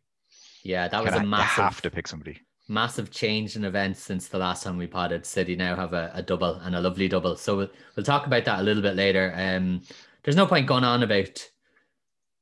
Yeah, 0.62 0.88
that 0.88 1.02
was 1.04 1.12
a 1.14 1.18
kinda- 1.20 1.36
You 1.36 1.42
have 1.42 1.80
to 1.82 1.90
pick 1.90 2.06
somebody. 2.06 2.40
massive 2.68 3.10
change 3.10 3.56
in 3.56 3.64
events 3.64 4.00
since 4.00 4.28
the 4.28 4.38
last 4.38 4.62
time 4.62 4.76
we 4.78 4.86
potted. 4.86 5.26
City 5.26 5.54
now 5.56 5.76
have 5.76 5.92
a, 5.92 6.10
a 6.14 6.22
double 6.22 6.54
and 6.54 6.74
a 6.74 6.80
lovely 6.80 7.08
double. 7.08 7.36
So 7.36 7.56
we'll, 7.58 7.70
we'll 7.96 8.04
talk 8.06 8.26
about 8.26 8.44
that 8.46 8.60
a 8.60 8.62
little 8.62 8.82
bit 8.82 8.96
later. 8.96 9.34
Um, 9.36 9.82
there's 10.22 10.36
no 10.36 10.46
point 10.46 10.66
going 10.66 10.84
on 10.84 11.02
about 11.02 11.46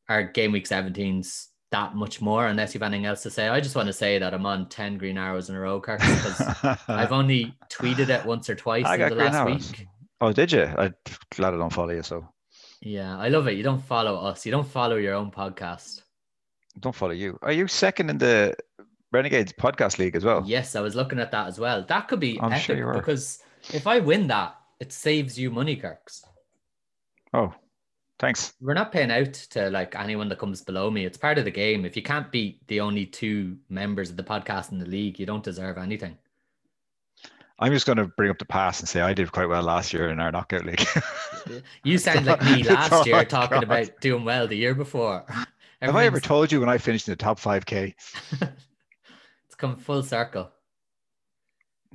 our 0.08 0.22
game 0.22 0.52
week 0.52 0.66
17s 0.69 1.46
that 1.72 1.94
much 1.96 2.20
more 2.20 2.46
unless 2.46 2.75
you've 2.75 2.82
anything 2.82 3.06
else 3.06 3.22
to 3.25 3.31
say. 3.31 3.48
I 3.48 3.58
just 3.60 3.74
want 3.74 3.86
to 3.88 3.93
say 3.93 4.19
that 4.19 4.32
I'm 4.34 4.46
on 4.46 4.69
10 4.69 4.98
green 4.98 5.19
arrows 5.19 5.48
in 5.48 5.56
a 5.56 5.60
row, 5.60 5.81
Kirk, 5.81 5.98
because 6.00 6.41
I've 6.88 7.12
only 7.12 7.55
tweeted 7.70 8.08
it 8.10 8.24
once 8.26 8.48
or 8.50 8.55
twice 8.55 8.84
I 8.86 8.94
in 8.96 9.08
the 9.08 9.15
last 9.17 9.34
arrows. 9.34 9.72
week. 9.72 9.86
oh, 10.20 10.32
did 10.32 10.53
you? 10.53 10.62
I'm 10.65 10.94
glad 11.34 11.55
I 11.55 11.56
don't 11.56 11.72
follow 11.72 11.91
you. 11.91 12.03
So 12.03 12.29
Yeah, 12.84 13.17
I 13.17 13.29
love 13.29 13.46
it. 13.46 13.53
You 13.53 13.62
don't 13.62 13.82
follow 13.82 14.17
us. 14.17 14.44
You 14.44 14.51
don't 14.51 14.67
follow 14.67 14.96
your 14.96 15.15
own 15.15 15.31
podcast. 15.31 16.03
don't 16.81 16.94
follow 16.94 17.12
you. 17.12 17.39
Are 17.43 17.53
you 17.53 17.69
second 17.69 18.10
in 18.10 18.19
the 18.19 18.56
Renegades 19.12 19.53
podcast 19.53 19.98
league 19.98 20.17
as 20.17 20.24
well? 20.24 20.43
Yes, 20.44 20.74
I 20.74 20.81
was 20.81 20.96
looking 20.96 21.20
at 21.20 21.31
that 21.31 21.46
as 21.46 21.60
well. 21.60 21.84
That 21.86 22.08
could 22.08 22.19
be. 22.19 22.41
I'm 22.41 22.53
epic 22.53 22.65
sure 22.65 22.94
because 22.94 23.39
if 23.72 23.86
I 23.86 24.01
win 24.01 24.27
that, 24.29 24.56
it 24.81 24.93
saves 24.93 25.39
you 25.39 25.51
money, 25.51 25.77
Kirks. 25.77 26.24
Oh, 27.32 27.55
thanks. 28.19 28.53
We're 28.60 28.74
not 28.74 28.91
paying 28.91 29.12
out 29.12 29.32
to 29.51 29.70
like 29.70 29.94
anyone 29.94 30.29
that 30.31 30.41
comes 30.41 30.62
below 30.62 30.91
me. 30.91 31.05
It's 31.05 31.19
part 31.19 31.39
of 31.39 31.44
the 31.44 31.51
game. 31.53 31.84
If 31.84 31.94
you 31.94 32.03
can't 32.03 32.32
beat 32.32 32.67
the 32.67 32.81
only 32.81 33.06
two 33.06 33.58
members 33.69 34.10
of 34.10 34.17
the 34.17 34.24
podcast 34.24 34.72
in 34.72 34.79
the 34.79 34.86
league, 34.86 35.20
you 35.20 35.27
don't 35.27 35.44
deserve 35.44 35.79
anything. 35.79 36.19
I'm 37.62 37.72
just 37.72 37.86
going 37.86 37.98
to 37.98 38.06
bring 38.06 38.28
up 38.28 38.38
the 38.38 38.44
past 38.44 38.81
and 38.81 38.88
say 38.88 39.00
I 39.00 39.14
did 39.14 39.31
quite 39.31 39.48
well 39.48 39.62
last 39.62 39.92
year 39.92 40.08
in 40.08 40.19
our 40.19 40.32
knockout 40.32 40.66
league. 40.66 40.84
You 41.84 41.98
sound 41.98 42.26
like 42.26 42.40
me 42.42 42.62
last 42.69 42.92
all 42.92 43.06
year 43.06 43.24
talking 43.24 43.56
got. 43.56 43.64
about 43.64 44.00
doing 44.00 44.24
well 44.24 44.46
the 44.46 44.56
year 44.56 44.74
before. 44.76 45.24
Have 45.82 45.96
I 45.96 46.04
ever 46.04 46.20
told 46.20 46.52
you 46.52 46.60
when 46.60 46.69
I 46.69 46.78
finished 46.78 47.08
in 47.08 47.12
the 47.12 47.16
top 47.16 47.40
5K? 47.40 47.94
it's 49.44 49.54
come 49.56 49.76
full 49.76 50.04
circle. 50.04 50.50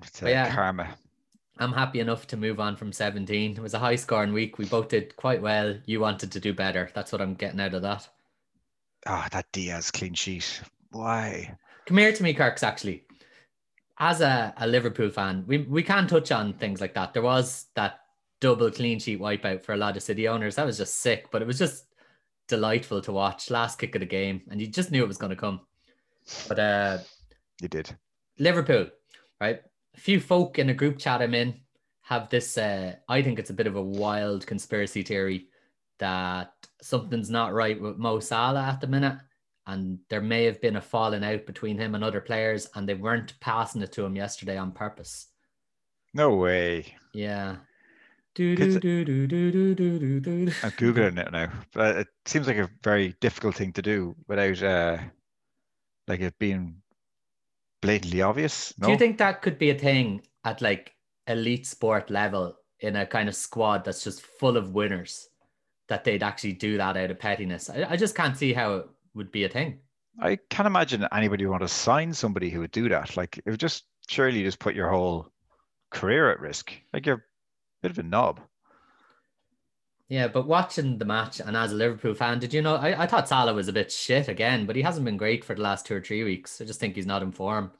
It's 0.01 0.21
uh, 0.21 0.27
yeah. 0.27 0.53
karma. 0.53 0.89
I'm 1.59 1.71
happy 1.71 2.01
enough 2.01 2.27
to 2.27 2.37
move 2.37 2.59
on 2.59 2.75
from 2.75 2.91
17. 2.91 3.51
It 3.53 3.61
was 3.61 3.73
a 3.73 3.79
high 3.79 3.95
scoring 3.95 4.33
week. 4.33 4.57
We 4.57 4.65
both 4.65 4.89
did 4.89 5.15
quite 5.15 5.41
well. 5.41 5.75
You 5.85 6.01
wanted 6.01 6.31
to 6.33 6.39
do 6.41 6.53
better. 6.53 6.89
That's 6.93 7.13
what 7.13 7.21
I'm 7.21 7.33
getting 7.33 7.61
out 7.61 7.73
of 7.73 7.81
that. 7.83 8.07
Ah, 9.05 9.27
that 9.31 9.51
Diaz 9.53 9.91
clean 9.91 10.13
sheet. 10.13 10.61
Why? 10.91 11.57
Come 11.85 11.97
here 11.97 12.11
to 12.11 12.23
me, 12.23 12.33
Kirks, 12.33 12.63
actually. 12.63 13.06
As 13.99 14.21
a, 14.21 14.53
a 14.57 14.67
Liverpool 14.67 15.09
fan, 15.09 15.43
we, 15.47 15.59
we 15.59 15.81
can 15.81 16.07
touch 16.07 16.31
on 16.31 16.53
things 16.53 16.79
like 16.79 16.93
that. 16.93 17.13
There 17.13 17.23
was 17.23 17.65
that 17.75 18.01
double 18.39 18.69
clean 18.69 18.99
sheet 18.99 19.19
wipeout 19.19 19.63
for 19.63 19.73
a 19.73 19.77
lot 19.77 19.97
of 19.97 20.03
City 20.03 20.27
owners. 20.27 20.55
That 20.55 20.65
was 20.65 20.77
just 20.77 20.99
sick, 20.99 21.29
but 21.31 21.41
it 21.41 21.47
was 21.47 21.57
just 21.57 21.85
delightful 22.47 23.01
to 23.01 23.11
watch. 23.11 23.49
Last 23.49 23.79
kick 23.79 23.95
of 23.95 24.01
the 24.01 24.05
game, 24.05 24.41
and 24.49 24.61
you 24.61 24.67
just 24.67 24.91
knew 24.91 25.03
it 25.03 25.07
was 25.07 25.17
going 25.17 25.31
to 25.31 25.35
come. 25.35 25.61
But 26.47 26.59
uh, 26.59 26.97
You 27.61 27.67
did. 27.67 27.95
Liverpool, 28.39 28.87
right? 29.41 29.61
A 29.95 29.99
few 29.99 30.19
folk 30.19 30.59
in 30.59 30.69
a 30.69 30.73
group 30.73 30.99
chat 30.99 31.21
I'm 31.21 31.33
in 31.33 31.55
have 32.01 32.29
this. 32.29 32.57
Uh, 32.57 32.95
I 33.09 33.21
think 33.21 33.39
it's 33.39 33.49
a 33.49 33.53
bit 33.55 33.67
of 33.67 33.75
a 33.75 33.81
wild 33.81 34.45
conspiracy 34.45 35.03
theory 35.03 35.47
that 35.99 36.53
something's 36.81 37.29
not 37.29 37.53
right 37.53 37.81
with 37.81 37.97
Mo 37.97 38.19
Salah 38.19 38.63
at 38.63 38.79
the 38.81 38.87
minute, 38.87 39.17
and 39.67 39.99
there 40.09 40.21
may 40.21 40.45
have 40.45 40.61
been 40.61 40.77
a 40.77 40.81
falling 40.81 41.23
out 41.23 41.45
between 41.45 41.77
him 41.77 41.93
and 41.93 42.03
other 42.03 42.21
players, 42.21 42.69
and 42.75 42.87
they 42.87 42.95
weren't 42.95 43.39
passing 43.41 43.81
it 43.81 43.91
to 43.91 44.05
him 44.05 44.15
yesterday 44.15 44.57
on 44.57 44.71
purpose. 44.71 45.27
No 46.13 46.35
way. 46.35 46.95
Yeah. 47.13 47.57
I'm 50.63 50.71
googling 50.71 51.17
it 51.17 51.31
now, 51.31 51.51
but 51.73 51.97
it 51.97 52.07
seems 52.25 52.47
like 52.47 52.57
a 52.57 52.69
very 52.83 53.15
difficult 53.19 53.55
thing 53.55 53.73
to 53.73 53.81
do 53.81 54.15
without 54.27 54.61
uh, 54.63 54.97
like 56.07 56.21
it 56.21 56.37
being 56.39 56.81
blatantly 57.81 58.21
obvious. 58.21 58.73
No? 58.77 58.87
Do 58.87 58.91
you 58.93 58.97
think 58.97 59.17
that 59.17 59.41
could 59.41 59.57
be 59.57 59.71
a 59.71 59.77
thing 59.77 60.21
at 60.45 60.61
like 60.61 60.93
elite 61.27 61.65
sport 61.65 62.09
level 62.09 62.55
in 62.79 62.95
a 62.95 63.05
kind 63.05 63.27
of 63.27 63.35
squad 63.35 63.83
that's 63.83 64.03
just 64.03 64.21
full 64.21 64.55
of 64.55 64.73
winners 64.73 65.27
that 65.89 66.03
they'd 66.03 66.23
actually 66.23 66.53
do 66.53 66.77
that 66.77 66.95
out 66.95 67.11
of 67.11 67.19
pettiness? 67.19 67.69
I, 67.69 67.87
I 67.89 67.97
just 67.97 68.15
can't 68.15 68.37
see 68.37 68.53
how 68.53 68.75
it 68.75 68.89
would 69.17 69.31
be 69.31 69.43
a 69.43 69.49
thing. 69.49 69.79
I 70.19 70.37
can't 70.49 70.67
imagine 70.67 71.07
anybody 71.11 71.45
would 71.45 71.51
want 71.51 71.63
to 71.63 71.67
sign 71.67 72.13
somebody 72.13 72.49
who 72.49 72.61
would 72.61 72.71
do 72.71 72.89
that. 72.89 73.17
Like 73.17 73.37
it 73.37 73.49
would 73.49 73.59
just 73.59 73.85
surely 74.07 74.43
just 74.43 74.59
put 74.59 74.75
your 74.75 74.89
whole 74.89 75.31
career 75.91 76.31
at 76.31 76.39
risk. 76.39 76.73
Like 76.93 77.05
you're 77.05 77.17
a 77.17 77.21
bit 77.81 77.91
of 77.91 77.99
a 77.99 78.03
knob. 78.03 78.39
Yeah, 80.09 80.29
but 80.29 80.47
watching 80.47 80.97
the 80.97 81.05
match 81.05 81.41
and 81.41 81.57
as 81.57 81.73
a 81.73 81.75
Liverpool 81.75 82.13
fan, 82.13 82.39
did 82.39 82.53
you 82.53 82.61
know 82.61 82.75
I, 82.75 83.03
I 83.03 83.07
thought 83.07 83.27
Salah 83.27 83.53
was 83.53 83.67
a 83.67 83.73
bit 83.73 83.91
shit 83.91 84.29
again, 84.29 84.65
but 84.65 84.75
he 84.75 84.81
hasn't 84.81 85.05
been 85.05 85.17
great 85.17 85.43
for 85.43 85.53
the 85.53 85.61
last 85.61 85.85
two 85.85 85.95
or 85.95 86.01
three 86.01 86.23
weeks. 86.23 86.61
I 86.61 86.65
just 86.65 86.79
think 86.79 86.95
he's 86.95 87.05
not 87.05 87.23
in 87.23 87.31
form. 87.31 87.71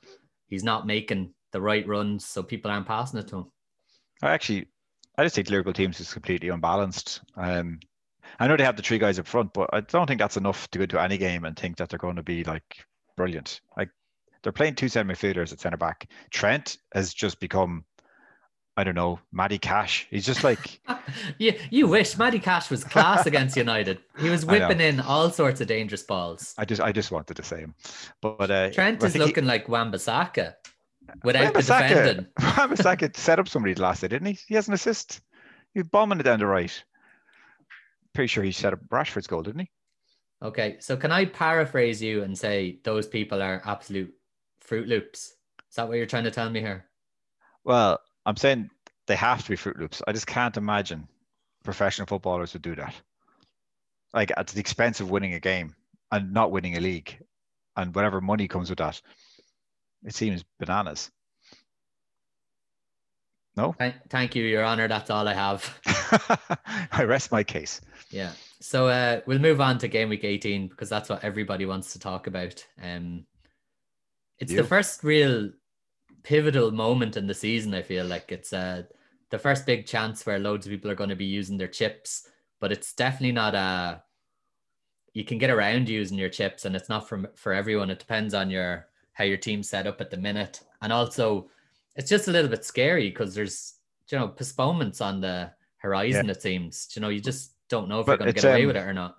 He's 0.49 0.63
not 0.63 0.85
making 0.85 1.33
the 1.51 1.61
right 1.61 1.87
runs, 1.87 2.25
so 2.25 2.43
people 2.43 2.69
aren't 2.69 2.87
passing 2.87 3.19
it 3.19 3.27
to 3.29 3.37
him. 3.37 3.51
I 4.21 4.31
actually 4.31 4.67
I 5.17 5.23
just 5.23 5.35
think 5.35 5.49
Liverpool 5.49 5.73
teams 5.73 5.99
is 5.99 6.13
completely 6.13 6.49
unbalanced. 6.49 7.21
Um 7.35 7.79
I 8.39 8.47
know 8.47 8.57
they 8.57 8.63
have 8.63 8.75
the 8.75 8.83
three 8.83 8.99
guys 8.99 9.19
up 9.19 9.27
front, 9.27 9.53
but 9.53 9.69
I 9.73 9.81
don't 9.81 10.07
think 10.07 10.19
that's 10.19 10.37
enough 10.37 10.69
to 10.71 10.79
go 10.79 10.85
to 10.85 11.01
any 11.01 11.17
game 11.17 11.45
and 11.45 11.57
think 11.57 11.77
that 11.77 11.89
they're 11.89 11.99
going 11.99 12.17
to 12.17 12.23
be 12.23 12.43
like 12.43 12.85
brilliant. 13.15 13.61
Like 13.75 13.89
they're 14.43 14.51
playing 14.51 14.75
two 14.75 14.89
centre 14.89 15.11
midfielders 15.11 15.51
at 15.51 15.59
centre 15.59 15.77
back. 15.77 16.09
Trent 16.29 16.77
has 16.93 17.13
just 17.13 17.39
become, 17.39 17.83
I 18.75 18.83
don't 18.83 18.95
know, 18.95 19.19
Matty 19.31 19.57
Cash. 19.57 20.07
He's 20.09 20.25
just 20.25 20.43
like 20.43 20.79
you. 21.37 21.53
You 21.69 21.87
wish 21.87 22.17
Matty 22.17 22.39
Cash 22.39 22.69
was 22.69 22.83
class 22.83 23.25
against 23.25 23.57
United. 23.57 23.99
He 24.19 24.29
was 24.29 24.45
whipping 24.45 24.79
in 24.79 24.99
all 24.99 25.29
sorts 25.31 25.61
of 25.61 25.67
dangerous 25.67 26.03
balls. 26.03 26.53
I 26.57 26.65
just, 26.65 26.81
I 26.81 26.91
just 26.91 27.11
wanted 27.11 27.35
to 27.37 27.43
say 27.43 27.59
him, 27.59 27.75
but 28.21 28.51
uh, 28.51 28.69
Trent 28.71 29.03
is 29.03 29.15
looking 29.15 29.43
he, 29.43 29.49
like 29.49 29.67
Wan-Bissaka 29.67 30.53
without 31.23 31.53
the 31.53 31.61
defending. 31.61 32.27
Wan-Bissaka 32.39 33.15
set 33.17 33.39
up 33.39 33.49
somebody 33.49 33.75
last 33.75 34.01
day, 34.01 34.07
didn't 34.07 34.27
he? 34.27 34.39
He 34.47 34.55
has 34.55 34.67
an 34.67 34.73
assist. 34.73 35.21
He's 35.73 35.83
bombing 35.83 36.19
it 36.19 36.23
down 36.23 36.39
the 36.39 36.45
right 36.45 36.83
pretty 38.17 38.27
sure 38.27 38.43
he 38.43 38.51
set 38.51 38.73
up 38.73 38.79
Rashford's 38.89 39.27
goal, 39.27 39.43
didn't 39.43 39.59
he? 39.59 39.71
Okay, 40.41 40.77
so 40.79 40.97
can 40.97 41.11
I 41.11 41.25
paraphrase 41.25 42.01
you 42.01 42.23
and 42.23 42.35
say 42.35 42.79
those 42.83 43.05
people 43.05 43.43
are 43.43 43.61
absolute 43.63 44.11
Fruit 44.59 44.87
Loops? 44.87 45.35
Is 45.69 45.75
that 45.75 45.87
what 45.87 45.97
you're 45.97 46.07
trying 46.07 46.23
to 46.23 46.31
tell 46.31 46.49
me 46.49 46.59
here? 46.59 46.87
Well, 47.63 47.99
I'm 48.25 48.35
saying 48.35 48.71
they 49.05 49.15
have 49.15 49.43
to 49.43 49.49
be 49.51 49.55
Fruit 49.55 49.77
Loops. 49.77 50.01
I 50.07 50.13
just 50.13 50.25
can't 50.25 50.57
imagine 50.57 51.07
professional 51.63 52.07
footballers 52.07 52.53
would 52.53 52.63
do 52.63 52.73
that. 52.77 52.95
Like 54.15 54.31
at 54.35 54.47
the 54.47 54.59
expense 54.59 54.99
of 54.99 55.11
winning 55.11 55.35
a 55.35 55.39
game 55.39 55.75
and 56.11 56.33
not 56.33 56.51
winning 56.51 56.75
a 56.75 56.79
league 56.79 57.19
and 57.75 57.93
whatever 57.93 58.19
money 58.19 58.47
comes 58.47 58.71
with 58.71 58.79
that. 58.79 58.99
It 60.03 60.15
seems 60.15 60.43
bananas. 60.57 61.11
No? 63.57 63.75
Thank 64.09 64.35
you, 64.35 64.43
Your 64.43 64.63
Honor. 64.63 64.87
That's 64.87 65.09
all 65.09 65.27
I 65.27 65.33
have. 65.33 65.79
I 66.91 67.03
rest 67.03 67.31
my 67.31 67.43
case. 67.43 67.81
Yeah. 68.11 68.31
So 68.61 68.87
uh, 68.87 69.21
we'll 69.25 69.39
move 69.39 69.59
on 69.59 69.79
to 69.79 69.87
game 69.87 70.09
week 70.09 70.23
18 70.23 70.67
because 70.67 70.89
that's 70.89 71.09
what 71.09 71.23
everybody 71.23 71.65
wants 71.65 71.91
to 71.93 71.99
talk 71.99 72.27
about. 72.27 72.63
Um, 72.81 73.25
it's 74.37 74.51
you. 74.51 74.57
the 74.57 74.67
first 74.67 75.03
real 75.03 75.49
pivotal 76.21 76.71
moment 76.71 77.17
in 77.17 77.25
the 77.25 77.33
season. 77.33 77.73
I 77.73 77.81
feel 77.81 78.05
like 78.05 78.31
it's 78.31 78.53
uh, 78.53 78.83
the 79.31 79.39
first 79.39 79.65
big 79.65 79.87
chance 79.87 80.25
where 80.25 80.37
loads 80.37 80.67
of 80.67 80.71
people 80.71 80.91
are 80.91 80.95
going 80.95 81.09
to 81.09 81.15
be 81.15 81.25
using 81.25 81.57
their 81.57 81.67
chips, 81.67 82.29
but 82.59 82.71
it's 82.71 82.93
definitely 82.93 83.31
not 83.31 83.55
a. 83.55 84.03
You 85.13 85.25
can 85.25 85.39
get 85.39 85.49
around 85.49 85.89
using 85.89 86.17
your 86.17 86.29
chips, 86.29 86.65
and 86.65 86.75
it's 86.75 86.89
not 86.89 87.09
for 87.09 87.31
for 87.33 87.53
everyone. 87.53 87.89
It 87.89 87.99
depends 87.99 88.35
on 88.35 88.51
your 88.51 88.87
how 89.13 89.23
your 89.23 89.37
team's 89.37 89.67
set 89.67 89.87
up 89.87 89.99
at 89.99 90.11
the 90.11 90.17
minute, 90.17 90.61
and 90.81 90.93
also 90.93 91.49
it's 91.97 92.09
just 92.09 92.27
a 92.27 92.31
little 92.31 92.49
bit 92.49 92.63
scary 92.63 93.09
because 93.09 93.35
there's 93.35 93.73
you 94.11 94.17
know 94.17 94.29
postponements 94.29 95.01
on 95.01 95.19
the 95.19 95.51
horizon. 95.77 96.27
Yeah. 96.27 96.31
It 96.31 96.41
seems 96.41 96.87
you 96.95 97.01
know 97.01 97.09
you 97.09 97.19
just 97.19 97.53
don't 97.69 97.89
know 97.89 97.99
if 97.99 98.05
but 98.05 98.13
you're 98.13 98.17
going 98.19 98.33
to 98.33 98.41
get 98.41 98.45
away 98.45 98.61
um, 98.61 98.67
with 98.67 98.77
it 98.77 98.87
or 98.87 98.93
not. 98.93 99.17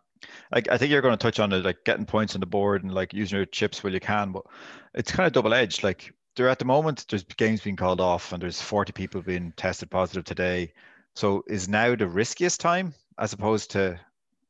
Like 0.53 0.69
I 0.71 0.79
think 0.79 0.91
you're 0.91 1.03
going 1.03 1.17
to 1.17 1.23
touch 1.23 1.39
on 1.39 1.53
it, 1.53 1.65
like 1.65 1.85
getting 1.85 2.07
points 2.07 2.35
on 2.35 2.41
the 2.41 2.47
board 2.47 2.83
and 2.83 2.95
like 2.95 3.13
using 3.13 3.37
your 3.37 3.47
chips 3.47 3.83
where 3.83 3.93
you 3.93 4.01
can, 4.01 4.33
but 4.33 4.45
it's 4.95 5.13
kind 5.13 5.27
of 5.27 5.33
double 5.33 5.55
edged. 5.55 5.83
Like 5.85 6.13
there 6.37 6.49
at 6.49 6.59
the 6.59 6.65
moment, 6.65 7.05
there's 7.09 7.25
games 7.25 7.61
being 7.61 7.77
called 7.77 8.01
off, 8.01 8.33
and 8.33 8.43
there's 8.43 8.63
40 8.63 8.93
people 8.93 9.21
being 9.23 9.53
tested 9.57 9.91
positive 9.91 10.25
today. 10.25 10.73
So 11.15 11.45
is 11.49 11.69
now 11.69 11.95
the 11.95 12.07
riskiest 12.07 12.61
time, 12.61 12.95
as 13.19 13.33
opposed 13.33 13.71
to 13.73 13.99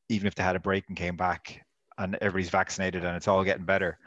even 0.09 0.27
if 0.27 0.35
they 0.35 0.43
had 0.43 0.55
a 0.55 0.59
break 0.59 0.85
and 0.87 0.97
came 0.97 1.15
back 1.15 1.65
and 1.97 2.15
everybody's 2.21 2.49
vaccinated 2.49 3.03
and 3.03 3.15
it's 3.15 3.27
all 3.27 3.43
getting 3.43 3.65
better. 3.65 3.97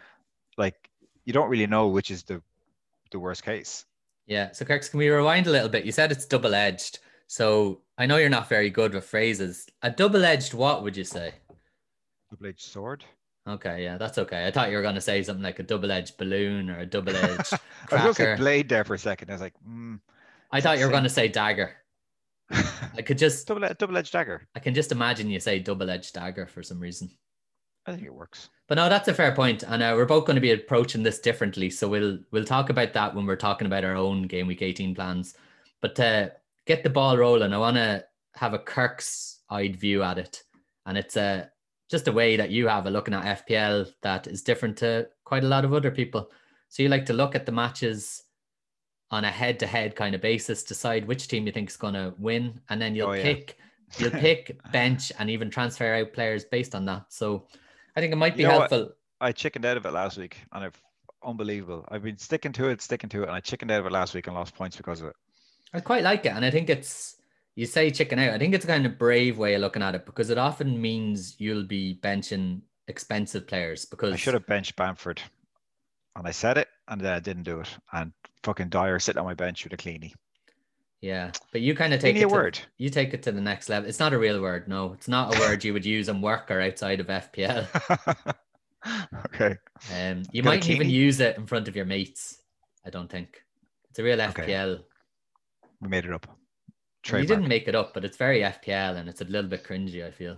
Like 0.56 0.90
you 1.24 1.32
don't 1.32 1.50
really 1.50 1.66
know 1.66 1.88
which 1.88 2.10
is 2.10 2.22
the 2.24 2.42
the 3.10 3.18
worst 3.18 3.44
case. 3.44 3.84
Yeah. 4.26 4.52
So 4.52 4.64
Kirks, 4.64 4.88
can 4.88 4.98
we 4.98 5.08
rewind 5.08 5.46
a 5.46 5.50
little 5.50 5.68
bit? 5.68 5.84
You 5.84 5.92
said 5.92 6.12
it's 6.12 6.26
double 6.26 6.54
edged. 6.54 6.98
So 7.32 7.80
I 7.96 8.04
know 8.04 8.18
you're 8.18 8.28
not 8.28 8.48
very 8.50 8.68
good 8.68 8.92
with 8.92 9.06
phrases. 9.06 9.66
A 9.80 9.90
double-edged 9.90 10.52
what 10.52 10.82
would 10.82 10.98
you 10.98 11.04
say? 11.04 11.32
Double-edged 12.30 12.60
sword. 12.60 13.04
Okay, 13.48 13.82
yeah, 13.84 13.96
that's 13.96 14.18
okay. 14.18 14.46
I 14.46 14.50
thought 14.50 14.70
you 14.70 14.76
were 14.76 14.82
going 14.82 14.96
to 14.96 15.00
say 15.00 15.22
something 15.22 15.42
like 15.42 15.58
a 15.58 15.62
double-edged 15.62 16.18
balloon 16.18 16.68
or 16.68 16.80
a 16.80 16.84
double-edged 16.86 17.54
cracker. 17.86 17.90
I 17.90 18.06
was 18.06 18.18
going 18.18 18.30
to 18.30 18.36
say 18.36 18.36
blade 18.36 18.68
there 18.68 18.84
for 18.84 18.94
a 18.94 18.98
second. 18.98 19.30
I 19.30 19.32
was 19.32 19.40
like, 19.40 19.54
mm, 19.66 19.98
I 20.50 20.60
thought 20.60 20.78
you 20.78 20.84
were 20.84 20.90
going 20.90 21.04
to 21.04 21.08
say 21.08 21.26
dagger. 21.26 21.72
I 22.50 23.00
could 23.00 23.16
just 23.16 23.46
double 23.46 23.66
double-edged 23.78 24.12
dagger. 24.12 24.46
I 24.54 24.60
can 24.60 24.74
just 24.74 24.92
imagine 24.92 25.30
you 25.30 25.40
say 25.40 25.58
double-edged 25.58 26.12
dagger 26.12 26.46
for 26.46 26.62
some 26.62 26.80
reason. 26.80 27.10
I 27.86 27.92
think 27.92 28.04
it 28.04 28.14
works. 28.14 28.50
But 28.72 28.76
no, 28.76 28.88
that's 28.88 29.08
a 29.08 29.12
fair 29.12 29.34
point, 29.34 29.64
and 29.64 29.82
uh, 29.82 29.92
we're 29.94 30.06
both 30.06 30.24
going 30.24 30.36
to 30.36 30.40
be 30.40 30.52
approaching 30.52 31.02
this 31.02 31.18
differently. 31.18 31.68
So 31.68 31.86
we'll 31.86 32.18
we'll 32.30 32.46
talk 32.46 32.70
about 32.70 32.94
that 32.94 33.14
when 33.14 33.26
we're 33.26 33.36
talking 33.36 33.66
about 33.66 33.84
our 33.84 33.96
own 33.96 34.22
game 34.22 34.46
week 34.46 34.62
18 34.62 34.94
plans. 34.94 35.34
But 35.82 36.00
uh, 36.00 36.30
get 36.64 36.82
the 36.82 36.88
ball 36.88 37.18
rolling. 37.18 37.52
I 37.52 37.58
want 37.58 37.76
to 37.76 38.02
have 38.34 38.54
a 38.54 38.58
Kirk's 38.58 39.40
eyed 39.50 39.76
view 39.76 40.02
at 40.02 40.16
it, 40.16 40.44
and 40.86 40.96
it's 40.96 41.18
a 41.18 41.50
just 41.90 42.08
a 42.08 42.12
way 42.12 42.34
that 42.36 42.48
you 42.48 42.66
have 42.66 42.86
of 42.86 42.94
looking 42.94 43.12
at 43.12 43.46
FPL 43.46 43.92
that 44.00 44.26
is 44.26 44.40
different 44.40 44.78
to 44.78 45.06
quite 45.26 45.44
a 45.44 45.48
lot 45.48 45.66
of 45.66 45.74
other 45.74 45.90
people. 45.90 46.30
So 46.70 46.82
you 46.82 46.88
like 46.88 47.04
to 47.04 47.12
look 47.12 47.34
at 47.34 47.44
the 47.44 47.52
matches 47.52 48.22
on 49.10 49.26
a 49.26 49.30
head-to-head 49.30 49.96
kind 49.96 50.14
of 50.14 50.22
basis, 50.22 50.62
decide 50.62 51.06
which 51.06 51.28
team 51.28 51.44
you 51.44 51.52
think 51.52 51.68
is 51.68 51.76
going 51.76 51.92
to 51.92 52.14
win, 52.16 52.58
and 52.70 52.80
then 52.80 52.94
you'll 52.94 53.10
oh, 53.10 53.12
yeah. 53.12 53.22
pick 53.22 53.58
you'll 53.98 54.12
pick 54.12 54.58
bench 54.72 55.12
and 55.18 55.28
even 55.28 55.50
transfer 55.50 55.92
out 55.92 56.14
players 56.14 56.46
based 56.46 56.74
on 56.74 56.86
that. 56.86 57.04
So 57.10 57.46
I 57.94 58.00
think 58.00 58.12
it 58.12 58.16
might 58.16 58.36
be 58.36 58.42
you 58.42 58.48
know 58.48 58.58
helpful. 58.60 58.82
What? 58.84 58.96
I 59.20 59.32
chickened 59.32 59.64
out 59.64 59.76
of 59.76 59.86
it 59.86 59.92
last 59.92 60.18
week, 60.18 60.38
and 60.52 60.64
I've 60.64 60.80
unbelievable. 61.24 61.84
I've 61.88 62.02
been 62.02 62.18
sticking 62.18 62.52
to 62.52 62.68
it, 62.68 62.82
sticking 62.82 63.10
to 63.10 63.22
it, 63.22 63.28
and 63.28 63.32
I 63.32 63.40
chickened 63.40 63.70
out 63.70 63.80
of 63.80 63.86
it 63.86 63.92
last 63.92 64.14
week 64.14 64.26
and 64.26 64.34
lost 64.36 64.54
points 64.54 64.76
because 64.76 65.00
of 65.00 65.08
it. 65.08 65.16
I 65.72 65.80
quite 65.80 66.02
like 66.02 66.26
it, 66.26 66.32
and 66.32 66.44
I 66.44 66.50
think 66.50 66.68
it's 66.68 67.16
you 67.54 67.66
say 67.66 67.90
chicken 67.90 68.18
out. 68.18 68.34
I 68.34 68.38
think 68.38 68.54
it's 68.54 68.64
a 68.64 68.68
kind 68.68 68.86
of 68.86 68.98
brave 68.98 69.38
way 69.38 69.54
of 69.54 69.60
looking 69.60 69.82
at 69.82 69.94
it 69.94 70.06
because 70.06 70.30
it 70.30 70.38
often 70.38 70.80
means 70.80 71.36
you'll 71.38 71.64
be 71.64 71.98
benching 72.02 72.62
expensive 72.88 73.46
players. 73.46 73.84
Because 73.84 74.12
I 74.12 74.16
should 74.16 74.34
have 74.34 74.46
benched 74.46 74.76
Bamford, 74.76 75.20
and 76.16 76.26
I 76.26 76.32
said 76.32 76.58
it, 76.58 76.68
and 76.88 77.00
then 77.00 77.12
I 77.12 77.20
didn't 77.20 77.44
do 77.44 77.60
it, 77.60 77.68
and 77.92 78.12
fucking 78.42 78.68
Dier 78.68 78.98
sitting 78.98 79.20
on 79.20 79.26
my 79.26 79.34
bench 79.34 79.64
with 79.64 79.72
a 79.72 79.76
cleanie. 79.76 80.12
Yeah, 81.02 81.32
but 81.50 81.60
you 81.62 81.74
kind 81.74 81.92
of 81.92 82.00
take 82.00 82.14
it 82.14 82.20
a 82.20 82.28
to, 82.28 82.28
word. 82.28 82.60
You 82.78 82.88
take 82.88 83.12
it 83.12 83.24
to 83.24 83.32
the 83.32 83.40
next 83.40 83.68
level. 83.68 83.88
It's 83.88 83.98
not 83.98 84.12
a 84.12 84.18
real 84.18 84.40
word. 84.40 84.68
No, 84.68 84.92
it's 84.92 85.08
not 85.08 85.36
a 85.36 85.40
word 85.40 85.64
you 85.64 85.72
would 85.72 85.84
use 85.84 86.08
in 86.08 86.22
work 86.22 86.48
or 86.48 86.60
outside 86.60 87.00
of 87.00 87.08
FPL. 87.08 87.66
okay. 89.26 89.56
Um, 89.92 90.22
you 90.30 90.42
Got 90.42 90.50
might 90.50 90.70
even 90.70 90.88
use 90.88 91.18
it 91.18 91.36
in 91.36 91.46
front 91.46 91.66
of 91.66 91.74
your 91.74 91.86
mates. 91.86 92.40
I 92.86 92.90
don't 92.90 93.10
think 93.10 93.42
it's 93.90 93.98
a 93.98 94.04
real 94.04 94.16
FPL 94.16 94.74
okay. 94.74 94.84
We 95.80 95.88
made 95.88 96.04
it 96.04 96.12
up. 96.12 96.28
Trademark. 97.02 97.28
You 97.28 97.34
didn't 97.34 97.48
make 97.48 97.66
it 97.66 97.74
up, 97.74 97.94
but 97.94 98.04
it's 98.04 98.16
very 98.16 98.40
FPL 98.42 98.96
and 98.96 99.08
it's 99.08 99.20
a 99.20 99.24
little 99.24 99.50
bit 99.50 99.64
cringy. 99.64 100.06
I 100.06 100.12
feel. 100.12 100.36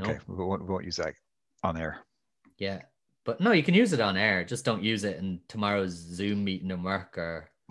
Okay, 0.00 0.18
we, 0.26 0.44
won't, 0.44 0.62
we 0.62 0.70
won't 0.70 0.84
use 0.84 0.96
that 0.96 1.14
on 1.62 1.76
air. 1.76 2.00
Yeah, 2.58 2.80
but 3.24 3.40
no, 3.40 3.52
you 3.52 3.62
can 3.62 3.74
use 3.74 3.92
it 3.92 4.00
on 4.00 4.16
air. 4.16 4.42
Just 4.42 4.64
don't 4.64 4.82
use 4.82 5.04
it 5.04 5.18
in 5.18 5.38
tomorrow's 5.46 5.92
Zoom 5.92 6.42
meeting 6.42 6.72
in 6.72 6.82
work 6.82 7.16
or 7.16 7.48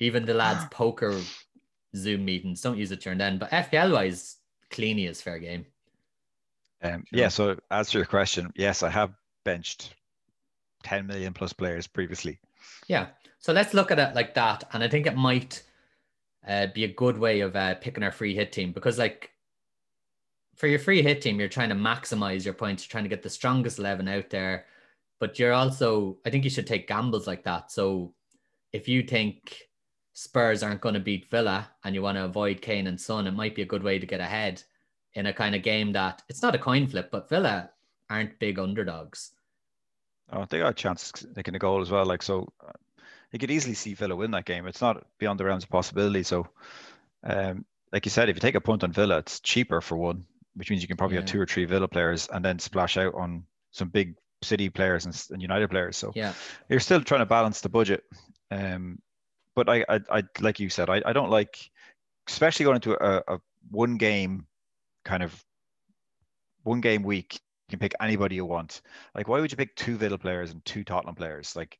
even 0.00 0.24
the 0.24 0.34
lads' 0.34 0.64
poker 0.70 1.20
Zoom 1.96 2.24
meetings. 2.24 2.60
Don't 2.60 2.78
use 2.78 2.90
it 2.92 3.00
during 3.00 3.18
then. 3.18 3.38
But 3.38 3.50
FPL 3.50 3.92
wise, 3.92 4.36
Cleany 4.70 5.08
is 5.08 5.22
fair 5.22 5.38
game. 5.38 5.66
Um, 6.82 7.04
yeah. 7.12 7.28
So 7.28 7.56
answer 7.70 7.98
your 7.98 8.06
question, 8.06 8.52
yes, 8.56 8.82
I 8.82 8.90
have 8.90 9.12
benched 9.44 9.94
10 10.82 11.06
million 11.06 11.32
plus 11.32 11.52
players 11.52 11.86
previously. 11.86 12.38
Yeah. 12.88 13.08
So 13.38 13.52
let's 13.52 13.74
look 13.74 13.90
at 13.90 13.98
it 13.98 14.14
like 14.14 14.34
that, 14.34 14.64
and 14.72 14.82
I 14.82 14.88
think 14.88 15.06
it 15.06 15.16
might 15.16 15.62
uh, 16.48 16.68
be 16.74 16.84
a 16.84 16.92
good 16.92 17.18
way 17.18 17.40
of 17.40 17.54
uh, 17.56 17.74
picking 17.74 18.02
our 18.02 18.12
free 18.12 18.34
hit 18.34 18.52
team 18.52 18.72
because 18.72 18.98
like 18.98 19.30
for 20.56 20.66
your 20.66 20.78
free 20.78 21.02
hit 21.02 21.22
team, 21.22 21.38
you're 21.38 21.48
trying 21.48 21.68
to 21.70 21.74
maximize 21.74 22.44
your 22.44 22.54
points. 22.54 22.84
You're 22.84 22.90
trying 22.90 23.04
to 23.04 23.10
get 23.10 23.22
the 23.22 23.30
strongest 23.30 23.78
11 23.78 24.08
out 24.08 24.30
there. 24.30 24.66
But 25.20 25.38
you're 25.38 25.52
also, 25.52 26.18
I 26.24 26.30
think 26.30 26.44
you 26.44 26.50
should 26.50 26.66
take 26.66 26.88
gambles 26.88 27.26
like 27.26 27.44
that. 27.44 27.72
So 27.72 28.14
if 28.72 28.88
you 28.88 29.02
think 29.02 29.58
Spurs 30.14 30.62
aren't 30.62 30.80
going 30.80 30.94
to 30.94 31.00
beat 31.00 31.28
Villa 31.28 31.68
and 31.82 31.94
you 31.94 32.00
want 32.00 32.16
to 32.16 32.24
avoid 32.24 32.62
Kane 32.62 32.86
and 32.86 33.00
Son, 33.00 33.26
it 33.26 33.32
might 33.32 33.54
be 33.54 33.62
a 33.62 33.66
good 33.66 33.82
way 33.82 33.98
to 33.98 34.06
get 34.06 34.20
ahead 34.20 34.62
in 35.14 35.26
a 35.26 35.32
kind 35.32 35.54
of 35.54 35.62
game 35.62 35.92
that 35.92 36.22
it's 36.28 36.40
not 36.40 36.54
a 36.54 36.58
coin 36.58 36.86
flip, 36.86 37.10
but 37.10 37.28
Villa 37.28 37.70
aren't 38.08 38.38
big 38.38 38.58
underdogs. 38.58 39.32
Oh, 40.32 40.46
they 40.48 40.60
got 40.60 40.70
a 40.70 40.74
chance 40.74 41.12
taking 41.34 41.54
a 41.54 41.58
goal 41.58 41.82
as 41.82 41.90
well. 41.90 42.06
Like 42.06 42.22
so, 42.22 42.52
uh, 42.66 42.72
you 43.32 43.38
could 43.38 43.50
easily 43.50 43.74
see 43.74 43.94
Villa 43.94 44.14
win 44.14 44.30
that 44.30 44.44
game. 44.44 44.66
It's 44.66 44.80
not 44.80 45.04
beyond 45.18 45.38
the 45.38 45.44
realms 45.44 45.64
of 45.64 45.70
possibility. 45.70 46.22
So, 46.22 46.46
um, 47.24 47.64
like 47.92 48.06
you 48.06 48.10
said, 48.10 48.28
if 48.28 48.36
you 48.36 48.40
take 48.40 48.54
a 48.54 48.60
punt 48.60 48.84
on 48.84 48.92
Villa, 48.92 49.18
it's 49.18 49.40
cheaper 49.40 49.80
for 49.80 49.96
one, 49.96 50.24
which 50.54 50.70
means 50.70 50.82
you 50.82 50.88
can 50.88 50.96
probably 50.96 51.16
yeah. 51.16 51.22
have 51.22 51.28
two 51.28 51.40
or 51.40 51.46
three 51.46 51.64
Villa 51.64 51.88
players 51.88 52.28
and 52.32 52.44
then 52.44 52.58
splash 52.58 52.96
out 52.96 53.14
on 53.14 53.44
some 53.72 53.88
big 53.88 54.16
City 54.42 54.68
players 54.68 55.06
and, 55.06 55.26
and 55.30 55.42
United 55.42 55.70
players. 55.70 55.96
So, 55.96 56.12
yeah, 56.14 56.34
you're 56.68 56.80
still 56.80 57.02
trying 57.02 57.20
to 57.20 57.26
balance 57.26 57.60
the 57.60 57.68
budget. 57.68 58.04
Um, 58.50 58.98
but 59.54 59.68
I, 59.68 59.84
I, 59.88 60.00
I 60.10 60.22
like 60.40 60.60
you 60.60 60.68
said, 60.68 60.90
I, 60.90 61.02
I 61.04 61.12
don't 61.12 61.30
like, 61.30 61.70
especially 62.28 62.64
going 62.64 62.76
into 62.76 62.92
a, 62.92 63.22
a 63.28 63.40
one 63.70 63.96
game 63.96 64.46
kind 65.04 65.22
of 65.22 65.44
one 66.62 66.80
game 66.80 67.02
week. 67.02 67.34
You 67.68 67.72
can 67.72 67.78
pick 67.78 67.94
anybody 68.00 68.34
you 68.36 68.44
want. 68.44 68.82
Like, 69.14 69.28
why 69.28 69.40
would 69.40 69.50
you 69.50 69.56
pick 69.56 69.74
two 69.74 69.96
Villa 69.96 70.18
players 70.18 70.50
and 70.50 70.64
two 70.64 70.84
Tottenham 70.84 71.14
players? 71.14 71.56
Like, 71.56 71.78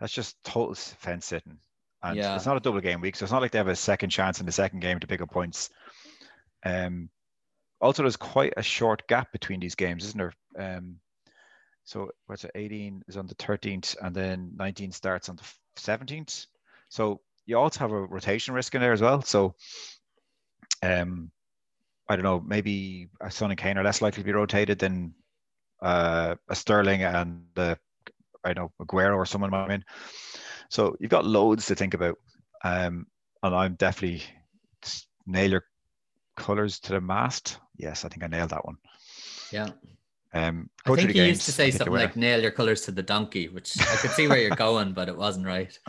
that's 0.00 0.12
just 0.12 0.42
total 0.44 0.74
fence 0.74 1.26
sitting. 1.26 1.58
And 2.02 2.16
yeah. 2.16 2.36
it's 2.36 2.46
not 2.46 2.56
a 2.56 2.60
double 2.60 2.80
game 2.80 3.00
week, 3.00 3.16
so 3.16 3.24
it's 3.24 3.32
not 3.32 3.42
like 3.42 3.50
they 3.50 3.58
have 3.58 3.68
a 3.68 3.76
second 3.76 4.10
chance 4.10 4.40
in 4.40 4.46
the 4.46 4.52
second 4.52 4.80
game 4.80 5.00
to 5.00 5.06
pick 5.06 5.20
up 5.20 5.30
points. 5.30 5.70
Um, 6.64 7.10
also, 7.80 8.02
there's 8.02 8.16
quite 8.16 8.54
a 8.56 8.62
short 8.62 9.06
gap 9.08 9.32
between 9.32 9.60
these 9.60 9.74
games, 9.74 10.04
isn't 10.04 10.18
there? 10.18 10.32
Um, 10.58 10.96
so 11.84 12.10
what's 12.26 12.44
it? 12.44 12.50
18 12.54 13.04
is 13.08 13.16
on 13.16 13.26
the 13.26 13.34
13th, 13.34 13.96
and 14.00 14.14
then 14.14 14.52
19 14.56 14.92
starts 14.92 15.28
on 15.28 15.36
the 15.36 15.42
17th. 15.78 16.46
So 16.88 17.20
you 17.46 17.58
also 17.58 17.80
have 17.80 17.92
a 17.92 18.00
rotation 18.00 18.54
risk 18.54 18.74
in 18.74 18.80
there 18.80 18.92
as 18.92 19.00
well. 19.00 19.22
So, 19.22 19.54
um, 20.82 21.30
I 22.08 22.16
don't 22.16 22.24
know, 22.24 22.40
maybe 22.40 23.08
a 23.20 23.30
Son 23.30 23.50
and 23.50 23.58
Kane 23.58 23.78
are 23.78 23.84
less 23.84 24.02
likely 24.02 24.22
to 24.22 24.26
be 24.26 24.32
rotated 24.32 24.78
than 24.78 25.14
uh, 25.82 26.36
a 26.48 26.54
Sterling 26.54 27.02
and 27.02 27.44
uh, 27.56 27.74
I 28.44 28.52
know 28.52 28.72
Aguero 28.80 29.16
or 29.16 29.26
someone 29.26 29.50
might 29.50 29.68
win. 29.68 29.84
So 30.70 30.96
you've 31.00 31.10
got 31.10 31.24
loads 31.24 31.66
to 31.66 31.74
think 31.74 31.94
about, 31.94 32.16
um, 32.64 33.06
and 33.42 33.54
I'm 33.54 33.74
definitely 33.74 34.22
nail 35.26 35.50
your 35.50 35.64
colors 36.36 36.78
to 36.80 36.92
the 36.92 37.00
mast. 37.00 37.58
Yes, 37.76 38.04
I 38.04 38.08
think 38.08 38.24
I 38.24 38.28
nailed 38.28 38.50
that 38.50 38.64
one. 38.64 38.76
Yeah. 39.52 39.70
Um, 40.32 40.70
I 40.84 40.94
think 40.94 41.08
you 41.08 41.14
games, 41.14 41.28
used 41.28 41.46
to 41.46 41.52
say 41.52 41.70
something 41.70 41.92
like 41.92 42.16
"nail 42.16 42.40
your 42.42 42.50
colors 42.50 42.82
to 42.82 42.92
the 42.92 43.02
donkey," 43.02 43.48
which 43.48 43.80
I 43.80 43.96
could 43.96 44.10
see 44.10 44.28
where 44.28 44.38
you're 44.38 44.50
going, 44.56 44.92
but 44.92 45.08
it 45.08 45.16
wasn't 45.16 45.46
right. 45.46 45.78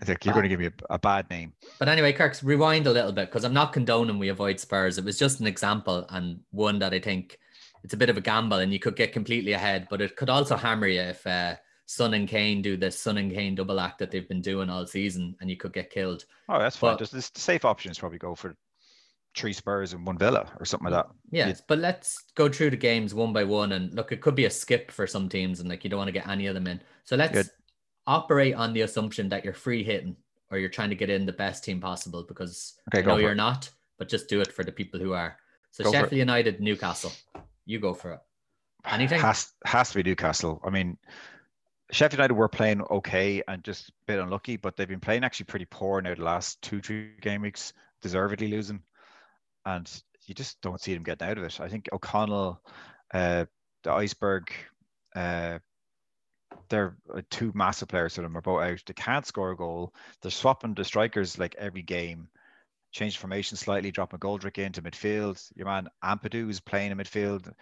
I 0.00 0.04
think 0.04 0.24
you're 0.24 0.34
going 0.34 0.44
to 0.44 0.48
give 0.48 0.60
me 0.60 0.66
a, 0.66 0.94
a 0.94 0.98
bad 0.98 1.28
name. 1.28 1.52
But 1.78 1.88
anyway, 1.88 2.12
Kirks, 2.12 2.42
rewind 2.42 2.86
a 2.86 2.92
little 2.92 3.12
bit 3.12 3.28
because 3.28 3.44
I'm 3.44 3.52
not 3.52 3.72
condoning 3.72 4.18
we 4.18 4.28
avoid 4.28 4.60
Spurs. 4.60 4.96
It 4.96 5.04
was 5.04 5.18
just 5.18 5.40
an 5.40 5.46
example 5.46 6.06
and 6.10 6.40
one 6.50 6.78
that 6.78 6.94
I 6.94 7.00
think 7.00 7.38
it's 7.82 7.94
a 7.94 7.96
bit 7.96 8.10
of 8.10 8.16
a 8.16 8.20
gamble 8.20 8.58
and 8.58 8.72
you 8.72 8.78
could 8.78 8.96
get 8.96 9.12
completely 9.12 9.52
ahead, 9.52 9.88
but 9.90 10.00
it 10.00 10.16
could 10.16 10.30
also 10.30 10.56
hammer 10.56 10.86
you 10.86 11.00
if 11.00 11.26
uh, 11.26 11.56
Son 11.86 12.14
and 12.14 12.28
Kane 12.28 12.62
do 12.62 12.76
this 12.76 13.00
Son 13.00 13.18
and 13.18 13.32
Kane 13.32 13.54
double 13.54 13.80
act 13.80 13.98
that 13.98 14.10
they've 14.10 14.28
been 14.28 14.42
doing 14.42 14.70
all 14.70 14.86
season 14.86 15.34
and 15.40 15.50
you 15.50 15.56
could 15.56 15.72
get 15.72 15.90
killed. 15.90 16.24
Oh, 16.48 16.58
that's 16.58 16.76
fine. 16.76 16.92
But, 16.92 17.00
just 17.00 17.12
this, 17.12 17.30
the 17.30 17.40
safe 17.40 17.64
option 17.64 17.90
is 17.90 17.98
probably 17.98 18.18
go 18.18 18.34
for 18.34 18.56
three 19.36 19.52
Spurs 19.52 19.92
and 19.92 20.06
one 20.06 20.18
Villa 20.18 20.50
or 20.58 20.64
something 20.64 20.90
like 20.90 21.04
that. 21.04 21.12
Yes, 21.30 21.62
but 21.66 21.78
let's 21.78 22.24
go 22.34 22.48
through 22.48 22.70
the 22.70 22.76
games 22.76 23.14
one 23.14 23.32
by 23.32 23.44
one 23.44 23.72
and 23.72 23.92
look. 23.94 24.12
It 24.12 24.20
could 24.20 24.34
be 24.34 24.46
a 24.46 24.50
skip 24.50 24.90
for 24.90 25.06
some 25.06 25.28
teams, 25.28 25.60
and 25.60 25.68
like 25.68 25.84
you 25.84 25.90
don't 25.90 25.98
want 25.98 26.08
to 26.08 26.12
get 26.12 26.28
any 26.28 26.46
of 26.46 26.54
them 26.54 26.66
in. 26.66 26.80
So 27.04 27.16
let's 27.16 27.50
operate 28.08 28.54
on 28.54 28.72
the 28.72 28.80
assumption 28.80 29.28
that 29.28 29.44
you're 29.44 29.54
free 29.54 29.84
hitting 29.84 30.16
or 30.50 30.58
you're 30.58 30.70
trying 30.70 30.88
to 30.88 30.96
get 30.96 31.10
in 31.10 31.26
the 31.26 31.32
best 31.32 31.62
team 31.62 31.78
possible 31.78 32.24
because 32.26 32.80
okay, 32.92 33.04
I 33.04 33.06
know 33.06 33.18
you're 33.18 33.32
it. 33.32 33.36
not, 33.36 33.70
but 33.98 34.08
just 34.08 34.28
do 34.28 34.40
it 34.40 34.50
for 34.50 34.64
the 34.64 34.72
people 34.72 34.98
who 34.98 35.12
are. 35.12 35.36
So 35.70 35.84
go 35.84 35.92
Sheffield 35.92 36.18
United, 36.18 36.60
Newcastle, 36.60 37.12
you 37.66 37.78
go 37.78 37.92
for 37.92 38.12
it. 38.14 38.20
Anything 38.86 39.20
has 39.20 39.52
has 39.66 39.90
to 39.90 40.02
be 40.02 40.08
Newcastle. 40.08 40.60
I 40.64 40.70
mean, 40.70 40.96
Sheffield 41.92 42.18
United 42.18 42.34
were 42.34 42.48
playing 42.48 42.80
okay 42.90 43.42
and 43.46 43.62
just 43.62 43.90
a 43.90 43.92
bit 44.06 44.18
unlucky, 44.18 44.56
but 44.56 44.76
they've 44.76 44.88
been 44.88 45.00
playing 45.00 45.22
actually 45.22 45.44
pretty 45.44 45.66
poor 45.66 46.00
now 46.00 46.14
the 46.14 46.22
last 46.22 46.62
two 46.62 46.80
three 46.80 47.10
game 47.20 47.42
weeks, 47.42 47.74
deservedly 48.00 48.48
losing, 48.48 48.80
and 49.66 50.02
you 50.24 50.34
just 50.34 50.60
don't 50.62 50.80
see 50.80 50.94
them 50.94 51.02
getting 51.02 51.28
out 51.28 51.36
of 51.36 51.44
it. 51.44 51.60
I 51.60 51.68
think 51.68 51.90
O'Connell, 51.92 52.62
uh, 53.12 53.44
the 53.82 53.92
iceberg, 53.92 54.50
uh, 55.14 55.58
they're 56.68 56.96
uh, 57.12 57.22
two 57.30 57.52
massive 57.54 57.88
players 57.88 58.14
for 58.14 58.22
them 58.22 58.36
are 58.36 58.42
both 58.42 58.62
out. 58.62 58.82
They 58.86 58.94
can't 58.94 59.26
score 59.26 59.50
a 59.50 59.56
goal. 59.56 59.94
They're 60.22 60.30
swapping 60.30 60.74
the 60.74 60.84
strikers 60.84 61.38
like 61.38 61.54
every 61.58 61.82
game. 61.82 62.28
Change 62.92 63.18
formation 63.18 63.56
slightly, 63.56 63.90
dropping 63.90 64.18
McGoldrick 64.18 64.58
into 64.58 64.82
midfield. 64.82 65.42
Your 65.54 65.66
man 65.66 65.88
Ampadu 66.02 66.48
is 66.48 66.60
playing 66.60 66.92
in 66.92 66.98
midfield. 66.98 67.52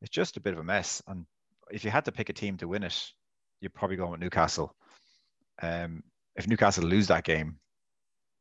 It's 0.00 0.10
just 0.10 0.36
a 0.36 0.40
bit 0.40 0.52
of 0.52 0.60
a 0.60 0.64
mess. 0.64 1.02
And 1.06 1.26
if 1.70 1.84
you 1.84 1.90
had 1.90 2.04
to 2.06 2.12
pick 2.12 2.28
a 2.28 2.32
team 2.32 2.56
to 2.58 2.68
win 2.68 2.82
it, 2.82 3.12
you're 3.60 3.70
probably 3.70 3.96
going 3.96 4.10
with 4.10 4.20
Newcastle. 4.20 4.74
Um, 5.62 6.02
if 6.36 6.48
Newcastle 6.48 6.84
lose 6.84 7.06
that 7.08 7.24
game, 7.24 7.58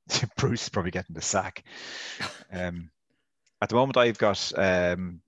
Bruce 0.37 0.63
is 0.63 0.69
probably 0.69 0.91
getting 0.91 1.15
the 1.15 1.21
sack. 1.21 1.63
Um, 2.55 2.91
at 3.63 3.69
the 3.69 3.75
moment, 3.75 3.97
I've 3.97 4.19
got 4.19 4.51
um, 4.55 5.22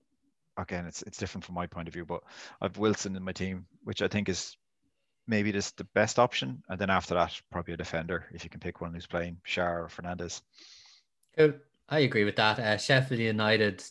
again, 0.57 0.85
it's 0.85 1.01
it's 1.03 1.17
different 1.17 1.43
from 1.43 1.55
my 1.55 1.67
point 1.67 1.87
of 1.87 1.93
view, 1.93 2.05
but 2.05 2.23
I've 2.61 2.77
Wilson 2.77 3.15
in 3.15 3.23
my 3.23 3.31
team, 3.31 3.65
which 3.83 4.01
I 4.01 4.07
think 4.07 4.29
is 4.29 4.57
maybe 5.27 5.51
just 5.51 5.77
the 5.77 5.83
best 5.95 6.19
option, 6.19 6.63
and 6.69 6.79
then 6.79 6.89
after 6.89 7.15
that, 7.15 7.39
probably 7.51 7.73
a 7.73 7.77
defender 7.77 8.25
if 8.31 8.43
you 8.43 8.49
can 8.49 8.59
pick 8.59 8.81
one 8.81 8.93
who's 8.93 9.07
playing 9.07 9.37
Schär 9.47 9.85
or 9.85 9.87
Fernández. 9.87 10.41
Cool. 11.37 11.53
I 11.89 11.99
agree 11.99 12.23
with 12.23 12.35
that. 12.37 12.59
Uh, 12.59 12.77
Sheffield 12.77 13.19
United, 13.19 13.83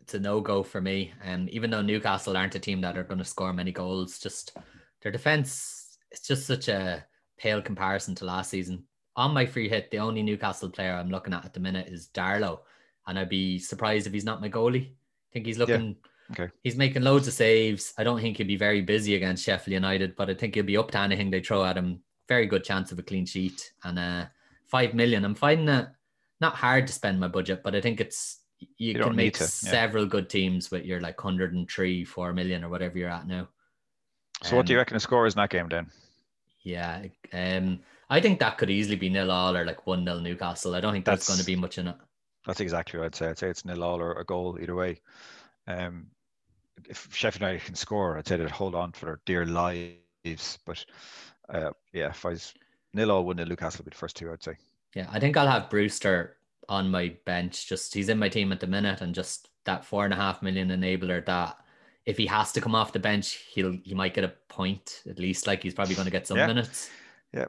it's 0.00 0.14
a 0.14 0.18
no 0.18 0.40
go 0.40 0.62
for 0.62 0.80
me. 0.80 1.12
And 1.22 1.42
um, 1.42 1.48
even 1.52 1.70
though 1.70 1.82
Newcastle 1.82 2.36
aren't 2.36 2.54
a 2.56 2.58
team 2.58 2.80
that 2.80 2.98
are 2.98 3.04
going 3.04 3.18
to 3.18 3.24
score 3.24 3.52
many 3.52 3.70
goals, 3.70 4.18
just 4.18 4.56
their 5.00 5.12
defense, 5.12 5.98
it's 6.10 6.26
just 6.26 6.46
such 6.46 6.68
a 6.68 7.04
pale 7.38 7.62
comparison 7.62 8.14
to 8.16 8.24
last 8.24 8.50
season. 8.50 8.84
On 9.16 9.32
my 9.32 9.46
free 9.46 9.68
hit, 9.68 9.90
the 9.90 9.98
only 9.98 10.22
Newcastle 10.22 10.70
player 10.70 10.94
I'm 10.94 11.10
looking 11.10 11.34
at 11.34 11.44
at 11.44 11.54
the 11.54 11.60
minute 11.60 11.88
is 11.88 12.08
Darlow, 12.08 12.60
and 13.06 13.18
I'd 13.18 13.28
be 13.28 13.58
surprised 13.58 14.06
if 14.06 14.12
he's 14.12 14.24
not 14.24 14.40
my 14.40 14.48
goalie. 14.48 14.94
I 15.30 15.32
think 15.32 15.46
he's 15.46 15.58
looking. 15.58 15.88
Yeah 15.88 16.10
Okay. 16.32 16.48
He's 16.62 16.76
making 16.76 17.02
loads 17.02 17.26
of 17.26 17.34
saves. 17.34 17.92
I 17.98 18.04
don't 18.04 18.20
think 18.20 18.36
he'll 18.36 18.46
be 18.46 18.56
very 18.56 18.82
busy 18.82 19.16
against 19.16 19.44
Sheffield 19.44 19.72
United, 19.72 20.14
but 20.16 20.30
I 20.30 20.34
think 20.34 20.54
he'll 20.54 20.64
be 20.64 20.76
up 20.76 20.90
to 20.92 20.98
anything 20.98 21.30
they 21.30 21.40
throw 21.40 21.64
at 21.64 21.76
him. 21.76 22.00
Very 22.28 22.46
good 22.46 22.62
chance 22.62 22.92
of 22.92 22.98
a 22.98 23.02
clean 23.02 23.26
sheet. 23.26 23.72
And 23.82 23.98
uh, 23.98 24.26
five 24.66 24.94
million. 24.94 25.24
I'm 25.24 25.34
finding 25.34 25.68
it 25.68 25.88
not 26.40 26.54
hard 26.54 26.86
to 26.86 26.92
spend 26.92 27.18
my 27.18 27.28
budget, 27.28 27.62
but 27.62 27.74
I 27.74 27.80
think 27.80 28.00
it's 28.00 28.40
you, 28.58 28.92
you 28.92 28.94
can 28.94 29.16
make 29.16 29.34
to, 29.34 29.44
yeah. 29.44 29.48
several 29.48 30.06
good 30.06 30.30
teams 30.30 30.70
with 30.70 30.84
your 30.84 31.00
like 31.00 31.22
103, 31.22 32.04
4 32.04 32.32
million 32.32 32.64
or 32.64 32.68
whatever 32.68 32.96
you're 32.96 33.10
at 33.10 33.26
now. 33.26 33.48
So 34.42 34.52
um, 34.52 34.56
what 34.58 34.66
do 34.66 34.72
you 34.72 34.78
um, 34.78 34.82
reckon 34.82 34.94
the 34.94 35.00
score 35.00 35.26
is 35.26 35.34
in 35.34 35.38
that 35.38 35.50
game 35.50 35.68
then? 35.68 35.90
Yeah. 36.62 37.04
Um 37.32 37.80
I 38.08 38.20
think 38.20 38.40
that 38.40 38.58
could 38.58 38.70
easily 38.70 38.96
be 38.96 39.08
nil 39.08 39.30
all 39.30 39.56
or 39.56 39.64
like 39.64 39.86
one 39.86 40.04
nil 40.04 40.20
Newcastle. 40.20 40.74
I 40.74 40.80
don't 40.80 40.92
think 40.92 41.04
that's, 41.04 41.26
that's 41.26 41.28
going 41.28 41.40
to 41.40 41.46
be 41.46 41.56
much 41.56 41.78
in 41.78 41.88
it. 41.88 41.96
That's 42.46 42.60
exactly 42.60 42.98
what 42.98 43.06
I'd 43.06 43.14
say. 43.14 43.28
I'd 43.28 43.38
say 43.38 43.48
it's 43.48 43.64
nil 43.64 43.82
all 43.82 44.00
or 44.00 44.12
a 44.12 44.24
goal 44.24 44.58
either 44.60 44.74
way. 44.74 45.00
Um, 45.66 46.06
if 46.88 47.08
Sheffield 47.12 47.42
United 47.42 47.64
can 47.64 47.74
score, 47.74 48.16
I'd 48.16 48.26
say 48.26 48.36
they'd 48.36 48.50
hold 48.50 48.74
on 48.74 48.92
for 48.92 49.06
their 49.06 49.20
dear 49.26 49.44
lives. 49.44 50.58
But 50.64 50.84
uh, 51.48 51.70
yeah, 51.92 52.08
if 52.08 52.24
I 52.24 52.30
was 52.30 52.54
nil 52.94 53.10
all, 53.10 53.24
one 53.24 53.36
nil 53.36 53.46
Newcastle 53.46 53.80
would 53.80 53.90
be 53.90 53.94
the 53.94 53.98
first 53.98 54.16
two, 54.16 54.32
I'd 54.32 54.42
say. 54.42 54.56
Yeah, 54.94 55.06
I 55.12 55.20
think 55.20 55.36
I'll 55.36 55.46
have 55.46 55.70
Brewster 55.70 56.36
on 56.68 56.90
my 56.90 57.14
bench. 57.24 57.68
Just 57.68 57.94
he's 57.94 58.08
in 58.08 58.18
my 58.18 58.28
team 58.28 58.52
at 58.52 58.60
the 58.60 58.66
minute, 58.66 59.00
and 59.00 59.14
just 59.14 59.48
that 59.64 59.84
four 59.84 60.04
and 60.04 60.14
a 60.14 60.16
half 60.16 60.42
million 60.42 60.68
enabler 60.68 61.24
that 61.26 61.58
if 62.06 62.16
he 62.16 62.26
has 62.26 62.52
to 62.52 62.60
come 62.60 62.74
off 62.74 62.92
the 62.92 62.98
bench, 62.98 63.44
he'll 63.52 63.78
he 63.84 63.94
might 63.94 64.14
get 64.14 64.24
a 64.24 64.32
point 64.48 65.02
at 65.08 65.18
least. 65.18 65.46
Like 65.46 65.62
he's 65.62 65.74
probably 65.74 65.94
going 65.94 66.06
to 66.06 66.10
get 66.10 66.26
some 66.26 66.38
yeah. 66.38 66.46
minutes. 66.46 66.90
Yeah, 67.32 67.46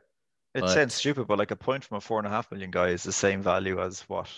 it 0.54 0.62
but, 0.62 0.70
sounds 0.70 0.94
stupid, 0.94 1.28
but 1.28 1.40
like 1.40 1.52
a 1.52 1.56
point 1.56 1.84
from 1.84 1.98
a 1.98 2.02
four 2.02 2.20
and 2.20 2.28
a 2.28 2.30
half 2.30 2.52
million 2.52 2.72
guy 2.72 2.90
is 2.90 3.04
the 3.04 3.14
same 3.14 3.42
value 3.42 3.82
as 3.82 4.02
what 4.02 4.30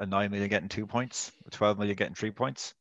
a 0.00 0.06
nine 0.06 0.30
million 0.30 0.48
getting 0.48 0.68
two 0.68 0.86
points, 0.86 1.30
a 1.46 1.50
twelve 1.50 1.78
million 1.78 1.96
getting 1.96 2.14
three 2.14 2.32
points. 2.32 2.74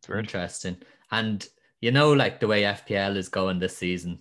It's 0.00 0.08
weird. 0.08 0.24
Interesting. 0.24 0.78
And 1.12 1.46
you 1.80 1.92
know, 1.92 2.12
like 2.12 2.40
the 2.40 2.48
way 2.48 2.62
FPL 2.62 3.16
is 3.16 3.28
going 3.28 3.58
this 3.58 3.76
season, 3.76 4.18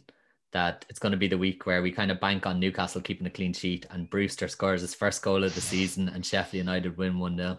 that 0.52 0.86
it's 0.90 1.00
going 1.00 1.12
to 1.12 1.18
be 1.18 1.28
the 1.28 1.38
week 1.38 1.66
where 1.66 1.82
we 1.82 1.92
kind 1.92 2.12
of 2.12 2.20
bank 2.20 2.46
on 2.46 2.60
Newcastle 2.60 3.02
keeping 3.02 3.28
a 3.28 3.32
clean 3.32 3.54
sheet 3.54 3.86
and 3.92 4.10
Brewster 4.10 4.48
scores 4.48 4.82
his 4.82 4.96
first 4.96 5.22
goal 5.22 5.44
of 5.44 5.54
the 5.56 5.62
season 5.62 6.10
and 6.10 6.26
Sheffield 6.26 6.66
United 6.66 6.98
win 6.98 7.20
1 7.20 7.38
0. 7.38 7.48
Yeah. 7.48 7.56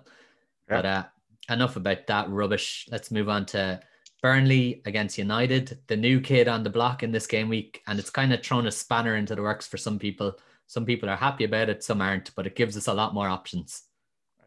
But 0.69 0.87
uh, 0.87 1.05
enough 1.49 1.77
about 1.77 2.07
that 2.07 2.29
rubbish. 2.31 2.89
Let's 2.91 3.11
move 3.11 3.29
on 3.29 3.47
to 3.47 3.81
Burnley 4.23 4.83
against 4.87 5.19
United, 5.19 5.79
the 5.87 5.97
new 5.97 6.21
kid 6.21 6.49
on 6.49 6.63
the 6.63 6.71
block 6.71 7.03
in 7.03 7.13
this 7.13 7.27
game 7.27 7.49
week. 7.49 7.83
And 7.87 7.99
it's 7.99 8.11
kind 8.11 8.33
of 8.33 8.43
thrown 8.43 8.67
a 8.67 8.73
spanner 8.73 9.17
into 9.17 9.35
the 9.35 9.43
works 9.43 9.67
for 9.67 9.77
some 9.77 9.99
people. 9.99 10.37
Some 10.67 10.85
people 10.85 11.09
are 11.09 11.17
happy 11.17 11.45
about 11.45 11.69
it, 11.69 11.83
some 11.83 12.01
aren't, 12.01 12.35
but 12.35 12.47
it 12.47 12.57
gives 12.57 12.77
us 12.77 12.87
a 12.87 12.95
lot 12.95 13.15
more 13.15 13.29
options. 13.29 13.85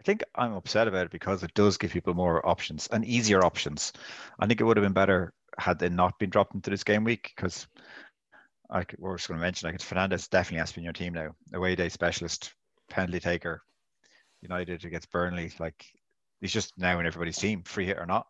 Think 0.04 0.24
I'm 0.36 0.54
upset 0.54 0.88
about 0.88 1.06
it 1.06 1.12
because 1.12 1.44
it 1.44 1.54
does 1.54 1.78
give 1.78 1.92
people 1.92 2.14
more 2.14 2.46
options 2.48 2.88
and 2.88 3.06
easier 3.06 3.44
options. 3.44 3.94
I 4.40 4.48
think 4.48 4.60
it 4.60 4.64
would 4.66 4.78
have 4.78 4.84
been 4.84 4.94
better 4.94 5.34
had 5.58 5.80
they 5.80 5.90
not 5.90 6.20
been 6.20 6.30
dropped 6.30 6.56
into 6.56 6.70
this 6.70 6.84
game 6.84 7.04
week 7.04 7.32
because 7.36 7.68
I 8.70 8.86
we're 8.98 9.18
just 9.18 9.28
going 9.28 9.40
to 9.40 9.46
mention 9.46 9.68
like 9.68 9.76
it's 9.76 9.86
Fernandes 9.86 10.30
definitely 10.30 10.60
has 10.60 10.70
to 10.70 10.76
be 10.76 10.82
in 10.82 10.86
your 10.86 10.94
team 10.94 11.14
now. 11.14 11.36
Away 11.54 11.76
day 11.76 11.90
specialist, 11.90 12.54
penalty 12.90 13.20
taker, 13.20 13.62
United 14.42 14.84
against 14.84 15.12
Burnley. 15.12 15.52
Like 15.60 15.86
he's 16.42 16.52
just 16.52 16.78
now 16.78 17.00
in 17.00 17.06
everybody's 17.06 17.38
team, 17.38 17.64
free 17.64 17.86
hit 17.86 18.00
or 18.00 18.06
not. 18.06 18.28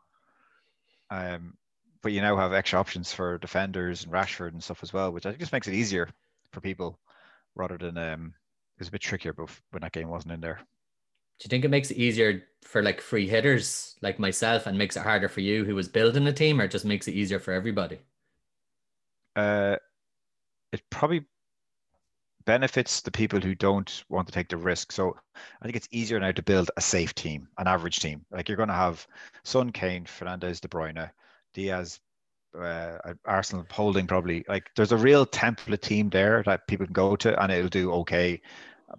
Um, 1.10 1.56
but 2.02 2.12
you 2.12 2.22
now 2.22 2.36
have 2.36 2.54
extra 2.54 2.80
options 2.80 3.14
for 3.14 3.38
defenders 3.38 4.04
and 4.04 4.12
Rashford 4.14 4.52
and 4.52 4.64
stuff 4.64 4.84
as 4.84 4.92
well, 4.92 5.12
which 5.12 5.26
I 5.26 5.30
think 5.30 5.40
just 5.40 5.54
makes 5.54 5.68
it 5.68 5.74
easier 5.74 6.10
for 6.52 6.62
people 6.62 7.00
rather 7.56 7.78
than 7.78 7.98
um, 7.98 8.34
it 8.78 8.80
was 8.80 8.90
a 8.90 8.92
bit 8.92 9.02
trickier 9.02 9.34
but 9.34 9.50
when 9.72 9.82
that 9.82 9.94
game 9.94 10.10
wasn't 10.10 10.34
in 10.34 10.42
there. 10.42 10.60
Do 11.40 11.46
you 11.46 11.50
think 11.50 11.66
it 11.66 11.70
makes 11.70 11.92
it 11.92 11.98
easier 11.98 12.44
for 12.62 12.82
like 12.82 13.02
free 13.02 13.28
hitters 13.28 13.96
like 14.02 14.20
myself 14.20 14.66
and 14.66 14.78
makes 14.78 14.96
it 14.96 15.04
harder 15.04 15.30
for 15.30 15.42
you 15.42 15.66
who 15.66 15.76
was 15.76 15.88
building 15.88 16.28
a 16.28 16.34
team 16.34 16.60
or 16.60 16.68
just 16.68 16.86
makes 16.86 17.08
it 17.08 17.14
easier 17.14 17.40
for 17.40 17.54
everybody? 17.54 18.00
Uh, 19.36 19.78
it 20.72 20.82
probably 20.90 21.26
benefits 22.46 23.02
the 23.02 23.12
people 23.12 23.40
who 23.40 23.56
don't 23.56 24.04
want 24.10 24.28
to 24.28 24.34
take 24.34 24.50
the 24.50 24.58
risk. 24.58 24.92
So 24.92 25.16
I 25.62 25.66
think 25.66 25.76
it's 25.76 25.88
easier 25.92 26.20
now 26.20 26.32
to 26.32 26.42
build 26.42 26.72
a 26.78 26.82
safe 26.82 27.14
team, 27.16 27.48
an 27.58 27.68
average 27.68 28.00
team. 28.00 28.26
Like 28.32 28.48
you're 28.48 28.58
going 28.58 28.70
to 28.70 28.76
have 28.76 29.06
Son, 29.44 29.72
Kane, 29.72 30.06
Fernandes, 30.06 30.60
De 30.60 30.68
Bruyne, 30.68 31.10
Diaz, 31.54 32.00
uh, 32.60 32.98
Arsenal 33.26 33.66
holding 33.72 34.08
probably. 34.08 34.44
Like 34.48 34.70
there's 34.76 34.92
a 34.92 34.98
real 34.98 35.26
template 35.26 35.82
team 35.82 36.10
there 36.10 36.44
that 36.46 36.68
people 36.68 36.86
can 36.86 36.94
go 36.94 37.16
to 37.18 37.42
and 37.42 37.52
it'll 37.52 37.70
do 37.70 37.92
okay. 37.94 38.42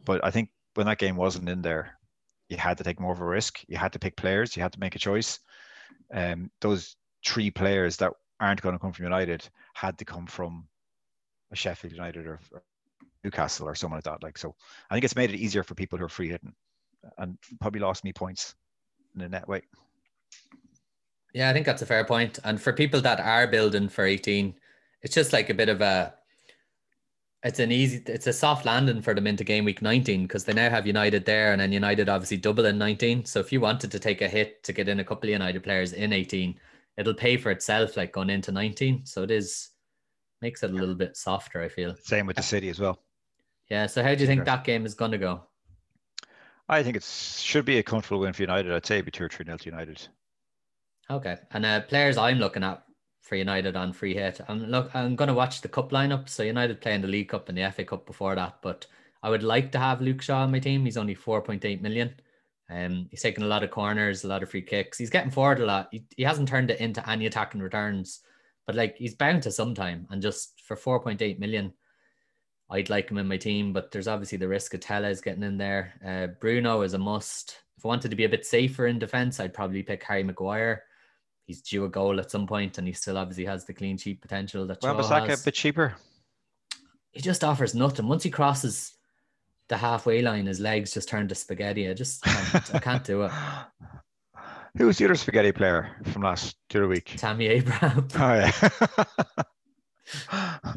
But 0.04 0.24
I 0.24 0.30
think 0.30 0.50
when 0.74 0.86
that 0.86 0.98
game 0.98 1.16
wasn't 1.16 1.48
in 1.48 1.62
there, 1.62 1.98
you 2.48 2.56
had 2.56 2.78
to 2.78 2.84
take 2.84 3.00
more 3.00 3.12
of 3.12 3.20
a 3.20 3.24
risk. 3.24 3.60
You 3.68 3.76
had 3.76 3.92
to 3.92 3.98
pick 3.98 4.16
players. 4.16 4.56
You 4.56 4.62
had 4.62 4.72
to 4.72 4.80
make 4.80 4.94
a 4.94 4.98
choice. 4.98 5.40
Um, 6.12 6.50
those 6.60 6.96
three 7.26 7.50
players 7.50 7.96
that 7.98 8.12
aren't 8.40 8.62
going 8.62 8.74
to 8.74 8.78
come 8.78 8.92
from 8.92 9.04
United 9.04 9.48
had 9.74 9.98
to 9.98 10.04
come 10.04 10.26
from 10.26 10.66
a 11.52 11.56
Sheffield 11.56 11.92
United 11.92 12.26
or, 12.26 12.40
or 12.52 12.62
Newcastle 13.22 13.68
or 13.68 13.74
someone 13.74 13.98
like 13.98 14.04
that. 14.04 14.22
Like 14.22 14.36
so, 14.36 14.54
I 14.90 14.94
think 14.94 15.04
it's 15.04 15.16
made 15.16 15.30
it 15.30 15.38
easier 15.38 15.62
for 15.62 15.74
people 15.74 15.98
who 15.98 16.04
are 16.04 16.10
free 16.10 16.28
hitting, 16.28 16.54
and 17.18 17.38
probably 17.60 17.80
lost 17.80 18.04
me 18.04 18.12
points 18.12 18.54
in 19.14 19.22
the 19.22 19.28
net 19.28 19.48
way. 19.48 19.62
Yeah, 21.32 21.50
I 21.50 21.52
think 21.52 21.66
that's 21.66 21.82
a 21.82 21.86
fair 21.86 22.04
point. 22.04 22.38
And 22.44 22.60
for 22.60 22.72
people 22.72 23.00
that 23.00 23.18
are 23.18 23.46
building 23.46 23.88
for 23.88 24.04
18, 24.04 24.54
it's 25.02 25.14
just 25.14 25.32
like 25.32 25.50
a 25.50 25.54
bit 25.54 25.68
of 25.68 25.80
a 25.80 26.14
it's 27.44 27.58
an 27.58 27.70
easy 27.70 28.02
it's 28.06 28.26
a 28.26 28.32
soft 28.32 28.64
landing 28.64 29.02
for 29.02 29.14
them 29.14 29.26
into 29.26 29.44
game 29.44 29.66
week 29.66 29.82
19 29.82 30.22
because 30.22 30.44
they 30.44 30.54
now 30.54 30.70
have 30.70 30.86
United 30.86 31.26
there 31.26 31.52
and 31.52 31.60
then 31.60 31.72
United 31.72 32.08
obviously 32.08 32.38
double 32.38 32.64
in 32.64 32.78
19. 32.78 33.26
So 33.26 33.38
if 33.38 33.52
you 33.52 33.60
wanted 33.60 33.92
to 33.92 33.98
take 33.98 34.22
a 34.22 34.28
hit 34.28 34.62
to 34.64 34.72
get 34.72 34.88
in 34.88 34.98
a 34.98 35.04
couple 35.04 35.28
of 35.28 35.32
United 35.32 35.62
players 35.62 35.92
in 35.92 36.12
18, 36.12 36.58
it'll 36.96 37.14
pay 37.14 37.36
for 37.36 37.50
itself 37.50 37.98
like 37.98 38.12
going 38.12 38.30
into 38.30 38.50
19. 38.50 39.04
So 39.04 39.22
it 39.22 39.30
is 39.30 39.70
makes 40.40 40.62
it 40.62 40.70
a 40.70 40.74
little 40.74 40.94
bit 40.94 41.16
softer, 41.16 41.62
I 41.62 41.68
feel. 41.68 41.94
Same 42.02 42.26
with 42.26 42.36
the 42.36 42.42
city 42.42 42.70
as 42.70 42.80
well. 42.80 42.98
Yeah. 43.70 43.86
So 43.86 44.02
how 44.02 44.14
do 44.14 44.22
you 44.22 44.26
think 44.26 44.46
that 44.46 44.64
game 44.64 44.86
is 44.86 44.94
gonna 44.94 45.18
go? 45.18 45.42
I 46.66 46.82
think 46.82 46.96
it 46.96 47.04
should 47.04 47.66
be 47.66 47.76
a 47.76 47.82
comfortable 47.82 48.20
win 48.20 48.32
for 48.32 48.42
United. 48.42 48.72
I'd 48.72 48.86
say 48.86 48.96
it'd 48.96 49.04
be 49.04 49.10
two 49.10 49.24
or 49.24 49.28
three 49.28 49.44
nil 49.46 49.58
to 49.58 49.64
United. 49.66 50.08
Okay. 51.10 51.36
And 51.50 51.66
uh, 51.66 51.82
players 51.82 52.16
I'm 52.16 52.38
looking 52.38 52.64
at 52.64 52.83
for 53.24 53.36
United 53.36 53.74
on 53.74 53.92
free 53.92 54.14
hit. 54.14 54.40
I'm 54.48 54.66
look 54.66 54.94
I'm 54.94 55.16
gonna 55.16 55.34
watch 55.34 55.62
the 55.62 55.68
cup 55.68 55.90
lineup. 55.90 56.28
So 56.28 56.42
United 56.42 56.80
playing 56.80 57.00
the 57.00 57.08
League 57.08 57.30
Cup 57.30 57.48
and 57.48 57.56
the 57.56 57.70
FA 57.72 57.84
Cup 57.84 58.06
before 58.06 58.34
that, 58.34 58.58
but 58.62 58.86
I 59.22 59.30
would 59.30 59.42
like 59.42 59.72
to 59.72 59.78
have 59.78 60.02
Luke 60.02 60.20
Shaw 60.20 60.42
on 60.42 60.52
my 60.52 60.58
team. 60.58 60.84
He's 60.84 60.98
only 60.98 61.16
4.8 61.16 61.80
million. 61.80 62.14
Um, 62.68 63.08
he's 63.10 63.22
taking 63.22 63.42
a 63.42 63.46
lot 63.46 63.62
of 63.62 63.70
corners, 63.70 64.22
a 64.22 64.28
lot 64.28 64.42
of 64.42 64.50
free 64.50 64.60
kicks. 64.60 64.98
He's 64.98 65.10
getting 65.10 65.30
forward 65.30 65.60
a 65.60 65.66
lot. 65.66 65.88
He, 65.90 66.04
he 66.16 66.22
hasn't 66.22 66.48
turned 66.48 66.70
it 66.70 66.80
into 66.80 67.08
any 67.08 67.24
attacking 67.24 67.62
returns, 67.62 68.20
but 68.66 68.76
like 68.76 68.96
he's 68.96 69.14
bound 69.14 69.42
to 69.44 69.50
sometime. 69.50 70.06
And 70.10 70.20
just 70.20 70.60
for 70.60 70.76
4.8 70.76 71.38
million, 71.38 71.72
I'd 72.70 72.90
like 72.90 73.10
him 73.10 73.16
in 73.16 73.26
my 73.26 73.38
team. 73.38 73.72
But 73.72 73.90
there's 73.90 74.08
obviously 74.08 74.36
the 74.36 74.48
risk 74.48 74.74
of 74.74 74.80
Telles 74.80 75.22
getting 75.22 75.42
in 75.42 75.56
there. 75.56 75.94
Uh, 76.06 76.38
Bruno 76.38 76.82
is 76.82 76.92
a 76.92 76.98
must. 76.98 77.58
If 77.78 77.86
I 77.86 77.88
wanted 77.88 78.10
to 78.10 78.16
be 78.16 78.24
a 78.24 78.30
bit 78.30 78.44
safer 78.44 78.86
in 78.86 78.98
defense, 78.98 79.40
I'd 79.40 79.54
probably 79.54 79.82
pick 79.82 80.02
Harry 80.02 80.22
Maguire 80.22 80.82
he's 81.46 81.62
due 81.62 81.84
a 81.84 81.88
goal 81.88 82.20
at 82.20 82.30
some 82.30 82.46
point, 82.46 82.78
and 82.78 82.86
he 82.86 82.92
still 82.92 83.18
obviously 83.18 83.44
has 83.44 83.64
the 83.64 83.74
clean 83.74 83.96
sheet 83.96 84.20
potential 84.20 84.66
that. 84.66 84.78
Well, 84.82 84.96
Bissaka 84.96 85.40
a 85.40 85.44
bit 85.44 85.54
cheaper. 85.54 85.94
He 87.12 87.20
just 87.20 87.44
offers 87.44 87.74
nothing. 87.74 88.08
Once 88.08 88.24
he 88.24 88.30
crosses 88.30 88.94
the 89.68 89.76
halfway 89.76 90.20
line, 90.20 90.46
his 90.46 90.60
legs 90.60 90.92
just 90.92 91.08
turn 91.08 91.28
to 91.28 91.34
spaghetti. 91.34 91.88
I 91.88 91.94
just 91.94 92.22
can't, 92.22 92.74
I 92.74 92.78
can't 92.78 93.04
do 93.04 93.22
it. 93.22 93.30
Who 94.76 94.86
was 94.86 94.98
the 94.98 95.04
other 95.04 95.14
spaghetti 95.14 95.52
player 95.52 95.96
from 96.04 96.22
last 96.22 96.56
two 96.68 96.88
week? 96.88 97.14
Tammy 97.16 97.46
Abraham. 97.46 98.08
Oh 98.16 98.34
yeah. 100.32 100.74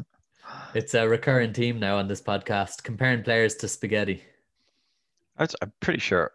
it's 0.74 0.94
a 0.94 1.08
recurring 1.08 1.52
theme 1.52 1.80
now 1.80 1.98
on 1.98 2.06
this 2.06 2.22
podcast, 2.22 2.84
comparing 2.84 3.24
players 3.24 3.56
to 3.56 3.68
spaghetti. 3.68 4.22
I'm 5.36 5.72
pretty 5.80 5.98
sure 5.98 6.32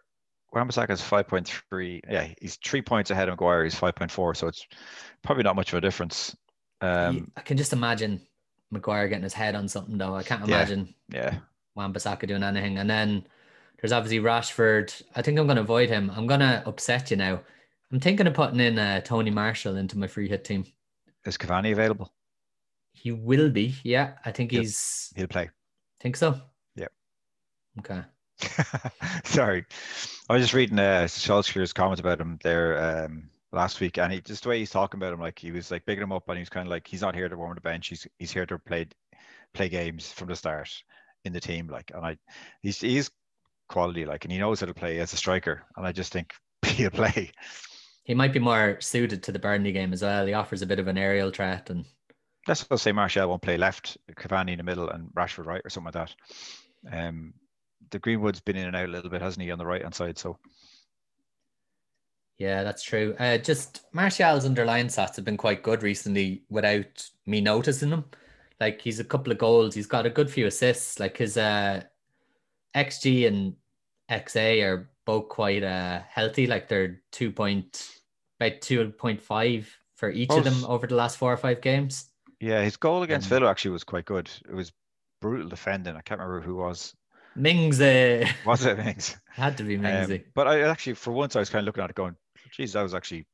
Wan-Bissaka 0.54 0.90
is 0.90 1.00
5.3. 1.00 2.00
Yeah, 2.08 2.28
he's 2.40 2.56
three 2.56 2.82
points 2.82 3.10
ahead 3.10 3.28
of 3.28 3.32
Maguire. 3.32 3.64
He's 3.64 3.74
5.4. 3.74 4.36
So 4.36 4.46
it's 4.46 4.66
probably 5.22 5.42
not 5.42 5.56
much 5.56 5.72
of 5.72 5.78
a 5.78 5.80
difference. 5.80 6.36
Um, 6.80 7.32
I 7.36 7.40
can 7.40 7.56
just 7.56 7.72
imagine 7.72 8.20
Maguire 8.70 9.08
getting 9.08 9.24
his 9.24 9.32
head 9.32 9.54
on 9.54 9.68
something, 9.68 9.98
though. 9.98 10.14
I 10.14 10.22
can't 10.22 10.44
imagine 10.44 10.94
yeah, 11.08 11.38
Wan-Bissaka 11.74 12.28
doing 12.28 12.42
anything. 12.42 12.78
And 12.78 12.88
then 12.88 13.26
there's 13.80 13.92
obviously 13.92 14.20
Rashford. 14.20 15.02
I 15.16 15.22
think 15.22 15.38
I'm 15.38 15.46
going 15.46 15.56
to 15.56 15.62
avoid 15.62 15.88
him. 15.88 16.10
I'm 16.14 16.26
going 16.26 16.40
to 16.40 16.62
upset 16.66 17.10
you 17.10 17.16
now. 17.16 17.40
I'm 17.90 18.00
thinking 18.00 18.26
of 18.26 18.34
putting 18.34 18.60
in 18.60 18.78
uh, 18.78 19.00
Tony 19.00 19.30
Martial 19.30 19.76
into 19.76 19.98
my 19.98 20.06
free 20.06 20.28
hit 20.28 20.44
team. 20.44 20.64
Is 21.26 21.36
Cavani 21.36 21.72
available? 21.72 22.12
He 22.92 23.12
will 23.12 23.50
be. 23.50 23.74
Yeah, 23.82 24.12
I 24.24 24.30
think 24.30 24.52
he'll, 24.52 24.60
he's. 24.60 25.12
He'll 25.16 25.26
play. 25.26 25.50
Think 26.00 26.16
so? 26.16 26.40
Yeah. 26.76 26.86
Okay. 27.80 28.02
Sorry, 29.24 29.64
I 30.28 30.32
was 30.32 30.42
just 30.42 30.54
reading 30.54 30.78
uh, 30.78 31.04
Solskjaer's 31.08 31.72
comment 31.72 32.00
about 32.00 32.20
him 32.20 32.38
there 32.42 33.04
um, 33.04 33.30
last 33.52 33.80
week, 33.80 33.98
and 33.98 34.12
he 34.12 34.20
just 34.20 34.42
the 34.42 34.48
way 34.48 34.58
he's 34.58 34.70
talking 34.70 34.98
about 34.98 35.12
him, 35.12 35.20
like 35.20 35.38
he 35.38 35.52
was 35.52 35.70
like 35.70 35.86
bigging 35.86 36.02
him 36.02 36.12
up, 36.12 36.28
and 36.28 36.36
he 36.36 36.42
was 36.42 36.48
kind 36.48 36.66
of 36.66 36.70
like 36.70 36.86
he's 36.86 37.02
not 37.02 37.14
here 37.14 37.28
to 37.28 37.36
warm 37.36 37.54
the 37.54 37.60
bench. 37.60 37.88
He's 37.88 38.06
he's 38.18 38.32
here 38.32 38.46
to 38.46 38.58
play 38.58 38.86
play 39.52 39.68
games 39.68 40.12
from 40.12 40.28
the 40.28 40.36
start 40.36 40.70
in 41.24 41.32
the 41.32 41.40
team. 41.40 41.68
Like, 41.68 41.92
and 41.94 42.04
I 42.04 42.16
he's 42.62 42.80
he's 42.80 43.10
quality, 43.68 44.04
like, 44.04 44.24
and 44.24 44.32
he 44.32 44.38
knows 44.38 44.60
how 44.60 44.66
to 44.66 44.74
play 44.74 44.98
as 44.98 45.12
a 45.12 45.16
striker, 45.16 45.62
and 45.76 45.86
I 45.86 45.92
just 45.92 46.12
think 46.12 46.34
he'll 46.66 46.90
play. 46.90 47.30
He 48.04 48.14
might 48.14 48.32
be 48.34 48.40
more 48.40 48.78
suited 48.80 49.22
to 49.22 49.32
the 49.32 49.38
Burnley 49.38 49.72
game 49.72 49.92
as 49.92 50.02
well. 50.02 50.26
He 50.26 50.34
offers 50.34 50.60
a 50.60 50.66
bit 50.66 50.78
of 50.78 50.88
an 50.88 50.98
aerial 50.98 51.30
threat, 51.30 51.70
and 51.70 51.84
let's 52.46 52.62
also 52.62 52.76
say 52.76 52.92
Martial 52.92 53.28
won't 53.28 53.42
play 53.42 53.56
left, 53.56 53.96
Cavani 54.12 54.52
in 54.52 54.58
the 54.58 54.64
middle, 54.64 54.90
and 54.90 55.08
Rashford 55.14 55.46
right, 55.46 55.62
or 55.64 55.70
something 55.70 55.92
like 55.94 56.08
that. 56.08 56.14
Um, 56.92 57.34
the 57.90 57.98
Greenwood's 57.98 58.40
been 58.40 58.56
in 58.56 58.66
and 58.66 58.76
out 58.76 58.88
a 58.88 58.92
little 58.92 59.10
bit, 59.10 59.22
hasn't 59.22 59.44
he, 59.44 59.50
on 59.50 59.58
the 59.58 59.66
right 59.66 59.82
hand 59.82 59.94
side? 59.94 60.18
So 60.18 60.38
yeah, 62.38 62.64
that's 62.64 62.82
true. 62.82 63.14
Uh, 63.18 63.38
just 63.38 63.82
Martial's 63.92 64.44
underlying 64.44 64.86
stats 64.86 65.16
have 65.16 65.24
been 65.24 65.36
quite 65.36 65.62
good 65.62 65.82
recently 65.82 66.42
without 66.48 67.08
me 67.26 67.40
noticing 67.40 67.90
them. 67.90 68.04
Like 68.60 68.80
he's 68.80 69.00
a 69.00 69.04
couple 69.04 69.32
of 69.32 69.38
goals, 69.38 69.74
he's 69.74 69.86
got 69.86 70.06
a 70.06 70.10
good 70.10 70.30
few 70.30 70.46
assists. 70.46 70.98
Like 70.98 71.16
his 71.16 71.36
uh, 71.36 71.82
XG 72.74 73.28
and 73.28 73.54
XA 74.10 74.64
are 74.64 74.90
both 75.04 75.28
quite 75.28 75.62
uh, 75.62 76.00
healthy. 76.08 76.46
Like 76.46 76.68
they're 76.68 77.02
two 77.12 77.30
point 77.30 78.00
about 78.40 78.60
two 78.60 78.90
point 78.90 79.20
five 79.20 79.72
for 79.94 80.10
each 80.10 80.30
of 80.30 80.44
them 80.44 80.64
over 80.66 80.86
the 80.86 80.96
last 80.96 81.18
four 81.18 81.32
or 81.32 81.36
five 81.36 81.60
games. 81.60 82.10
Yeah, 82.40 82.62
his 82.62 82.76
goal 82.76 83.02
against 83.04 83.30
um, 83.30 83.38
Villa 83.38 83.50
actually 83.50 83.70
was 83.70 83.84
quite 83.84 84.06
good. 84.06 84.28
It 84.48 84.54
was 84.54 84.72
brutal 85.20 85.48
defending. 85.48 85.96
I 85.96 86.00
can't 86.00 86.20
remember 86.20 86.44
who 86.44 86.56
was 86.56 86.94
Mingsy. 87.36 88.28
Was 88.46 88.64
it 88.64 88.78
Mings? 88.78 89.16
Had 89.30 89.56
to 89.58 89.64
be 89.64 89.78
Mingsy. 89.78 90.18
Um, 90.18 90.24
but 90.34 90.48
I 90.48 90.62
actually, 90.62 90.94
for 90.94 91.12
once, 91.12 91.36
I 91.36 91.40
was 91.40 91.50
kind 91.50 91.62
of 91.62 91.66
looking 91.66 91.82
at 91.82 91.90
it 91.90 91.96
going, 91.96 92.16
geez, 92.52 92.72
that 92.74 92.82
was 92.82 92.94
actually 92.94 93.26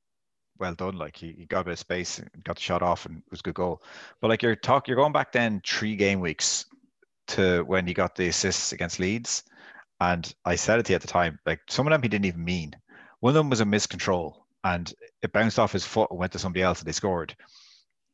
well 0.58 0.74
done. 0.74 0.96
Like 0.96 1.16
he, 1.16 1.32
he 1.32 1.46
got 1.46 1.60
a 1.60 1.64
bit 1.64 1.72
of 1.72 1.78
space 1.78 2.18
and 2.18 2.28
got 2.44 2.56
the 2.56 2.62
shot 2.62 2.82
off 2.82 3.06
and 3.06 3.18
it 3.18 3.30
was 3.30 3.40
a 3.40 3.42
good 3.44 3.54
goal. 3.54 3.82
But 4.20 4.28
like 4.28 4.42
you're 4.42 4.56
talk, 4.56 4.88
you're 4.88 4.96
going 4.96 5.12
back 5.12 5.32
then 5.32 5.60
three 5.66 5.96
game 5.96 6.20
weeks 6.20 6.66
to 7.28 7.62
when 7.64 7.86
he 7.86 7.94
got 7.94 8.14
the 8.14 8.28
assists 8.28 8.72
against 8.72 8.98
Leeds. 8.98 9.42
And 10.00 10.32
I 10.44 10.56
said 10.56 10.78
it 10.78 10.86
to 10.86 10.92
you 10.92 10.96
at 10.96 11.02
the 11.02 11.08
time, 11.08 11.38
like 11.44 11.60
some 11.68 11.86
of 11.86 11.90
them 11.90 12.02
he 12.02 12.08
didn't 12.08 12.26
even 12.26 12.44
mean. 12.44 12.74
One 13.20 13.30
of 13.30 13.34
them 13.34 13.50
was 13.50 13.60
a 13.60 13.64
miscontrol 13.64 14.36
and 14.64 14.92
it 15.22 15.32
bounced 15.32 15.58
off 15.58 15.72
his 15.72 15.84
foot 15.84 16.10
and 16.10 16.18
went 16.18 16.32
to 16.32 16.38
somebody 16.38 16.62
else 16.62 16.80
and 16.80 16.88
they 16.88 16.92
scored. 16.92 17.34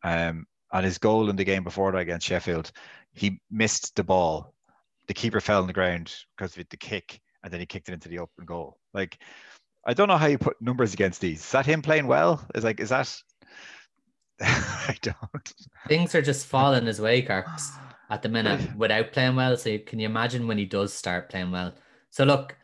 Um, 0.03 0.47
and 0.73 0.85
his 0.85 0.99
goal 0.99 1.31
in 1.31 1.37
the 1.37 1.45
game 1.45 1.63
before 1.63 1.93
that 1.93 1.99
against 1.99 2.27
Sheffield, 2.27 2.73
he 3.13 3.41
missed 3.51 3.95
the 3.95 4.05
ball 4.05 4.53
the 5.09 5.15
keeper 5.15 5.41
fell 5.41 5.61
on 5.61 5.67
the 5.67 5.73
ground 5.73 6.15
because 6.37 6.57
of 6.57 6.69
the 6.69 6.77
kick, 6.77 7.21
and 7.43 7.53
then 7.53 7.61
he 7.61 7.67
kicked 7.67 7.89
it 7.89 7.93
into 7.93 8.09
the 8.09 8.19
open 8.19 8.45
goal. 8.45 8.79
Like, 8.93 9.19
I 9.87 9.95
don't 9.95 10.09
know 10.09 10.17
how 10.17 10.27
you 10.27 10.39
put 10.39 10.61
numbers 10.61 10.95
against 10.95 11.21
these. 11.21 11.41
Is 11.41 11.53
that 11.53 11.67
him 11.67 11.83
playing 11.83 12.07
well? 12.07 12.45
Is 12.55 12.65
like, 12.65 12.81
is 12.81 12.89
that? 12.89 13.15
I 14.41 14.97
don't. 15.01 15.55
Things 15.89 16.15
are 16.15 16.23
just 16.23 16.47
falling 16.47 16.87
his 16.87 17.01
way, 17.01 17.23
Carps, 17.23 17.71
at 18.11 18.23
the 18.23 18.29
minute 18.29 18.61
without 18.77 19.13
playing 19.13 19.37
well. 19.37 19.57
So 19.57 19.79
can 19.79 19.99
you 19.99 20.07
imagine 20.07 20.47
when 20.47 20.59
he 20.59 20.67
does 20.67 20.93
start 20.93 21.31
playing 21.31 21.53
well? 21.53 21.75
So 22.11 22.25
look, 22.25 22.57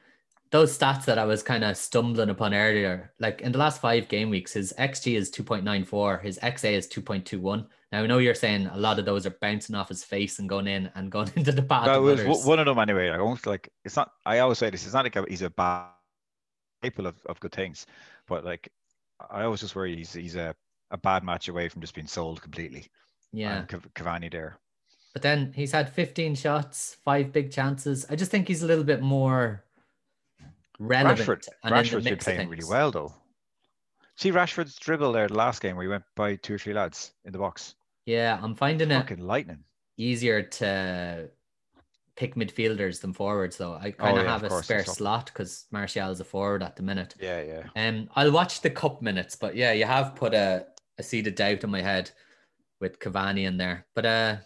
those 0.51 0.77
stats 0.77 1.05
that 1.07 1.19
I 1.19 1.25
was 1.25 1.43
kind 1.43 1.65
of 1.65 1.77
stumbling 1.77 2.29
upon 2.29 2.55
earlier, 2.55 3.13
like 3.19 3.41
in 3.41 3.53
the 3.53 3.59
last 3.59 3.81
five 3.81 4.09
game 4.09 4.29
weeks, 4.29 4.53
his 4.53 4.75
XG 4.79 5.17
is 5.17 5.31
2.94, 5.31 6.23
his 6.23 6.39
XA 6.41 6.73
is 6.73 6.89
2.21. 6.89 7.67
Now 7.93 8.03
I 8.03 8.07
know 8.07 8.19
you're 8.19 8.35
saying 8.35 8.67
a 8.69 8.77
lot 8.77 8.99
of 8.99 9.05
those 9.05 9.27
are 9.27 9.37
bouncing 9.41 9.77
off 9.77 9.91
his 9.91 10.03
face 10.03 10.39
and 10.39 10.49
going 10.49 10.67
in 10.67 10.91
and 10.95 11.13
going 11.13 11.31
into 11.37 11.53
the 11.53 11.63
path. 11.63 11.87
Well, 11.87 11.99
it 11.99 12.01
was 12.01 12.21
others. 12.21 12.47
one 12.47 12.59
of 12.59 12.67
them 12.67 12.79
anyway. 12.79 13.11
I 13.11 13.19
almost 13.19 13.47
like 13.47 13.69
it's 13.85 13.97
not. 13.97 14.11
I 14.25 14.39
always 14.39 14.59
say 14.59 14.71
this. 14.71 14.85
It's 14.85 14.95
not 14.95 15.05
like 15.05 15.17
a, 15.17 15.25
he's 15.29 15.43
a 15.43 15.51
bad 15.51 15.89
capable 16.83 17.09
of, 17.09 17.17
of 17.27 17.39
good 17.39 17.53
things, 17.53 17.87
but 18.27 18.45
like 18.45 18.73
I 19.31 19.45
always 19.45 19.61
just 19.61 19.77
worry 19.77 19.95
he's 19.95 20.15
he's 20.15 20.37
a, 20.37 20.55
a 20.91 20.97
bad 20.97 21.23
match 21.23 21.49
away 21.49 21.69
from 21.69 21.83
just 21.83 21.95
being 21.95 22.07
sold 22.07 22.41
completely. 22.41 22.87
yeah. 23.33 23.65
Cavani 23.67 24.33
there. 24.33 24.59
But 25.13 25.21
then 25.21 25.53
he's 25.55 25.73
had 25.73 25.93
15 25.93 26.35
shots, 26.37 26.97
five 27.05 27.33
big 27.33 27.53
chances. 27.53 28.07
I 28.09 28.17
just 28.17 28.31
think 28.31 28.49
he's 28.49 28.63
a 28.63 28.67
little 28.67 28.85
bit 28.85 29.03
more 29.03 29.63
relevant. 30.79 31.29
Rashford, 31.29 31.49
Rashford's 31.71 32.05
been 32.05 32.17
playing 32.17 32.49
really 32.49 32.65
well 32.65 32.91
though. 32.91 33.15
See 34.17 34.31
Rashford's 34.31 34.77
dribble 34.77 35.13
there 35.13 35.29
the 35.29 35.35
last 35.35 35.61
game 35.61 35.77
where 35.77 35.83
he 35.85 35.89
went 35.91 36.05
by 36.17 36.37
two 36.37 36.55
or 36.55 36.59
three 36.59 36.73
lads 36.73 37.13
in 37.27 37.33
the 37.33 37.39
box. 37.39 37.75
Yeah, 38.07 38.39
I'm 38.43 38.55
finding 38.55 38.91
it 38.91 38.95
Fucking 38.97 39.19
lightning. 39.25 39.65
easier 39.97 40.43
to 40.43 41.31
pick 42.17 42.35
midfielders 42.35 43.01
than 43.01 43.13
forwards, 43.13 43.57
though. 43.57 43.75
I 43.75 43.93
kind 43.93 44.19
of 44.19 44.25
Oh, 44.25 44.27
yeah, 44.27 44.33
have 44.33 44.43
of 44.45 44.53
a 44.53 44.63
spare 44.63 44.85
slot 44.85 45.27
because 45.27 45.67
Martial 45.71 46.11
is 46.11 46.21
a 46.21 46.25
forward 46.25 46.63
at 46.63 46.77
the 46.77 46.83
minute. 46.83 47.15
Yeah, 47.21 47.43
yeah. 47.43 47.89
Um, 47.89 48.09
I'll 48.15 48.33
watch 48.33 48.61
the 48.61 48.71
cup 48.71 49.03
minutes, 49.03 49.37
but 49.37 49.55
yeah, 49.57 49.73
you 49.73 49.85
have 49.85 50.15
put 50.15 50.35
a, 50.35 50.67
a 50.99 51.03
seed 51.03 51.27
of 51.27 51.35
doubt 51.37 51.65
in 51.65 51.71
my 51.71 51.81
head 51.81 52.11
with 52.81 52.99
Cavani 52.99 53.47
in 53.47 53.57
there. 53.57 53.87
But 53.95 54.07
uh, 54.07 54.37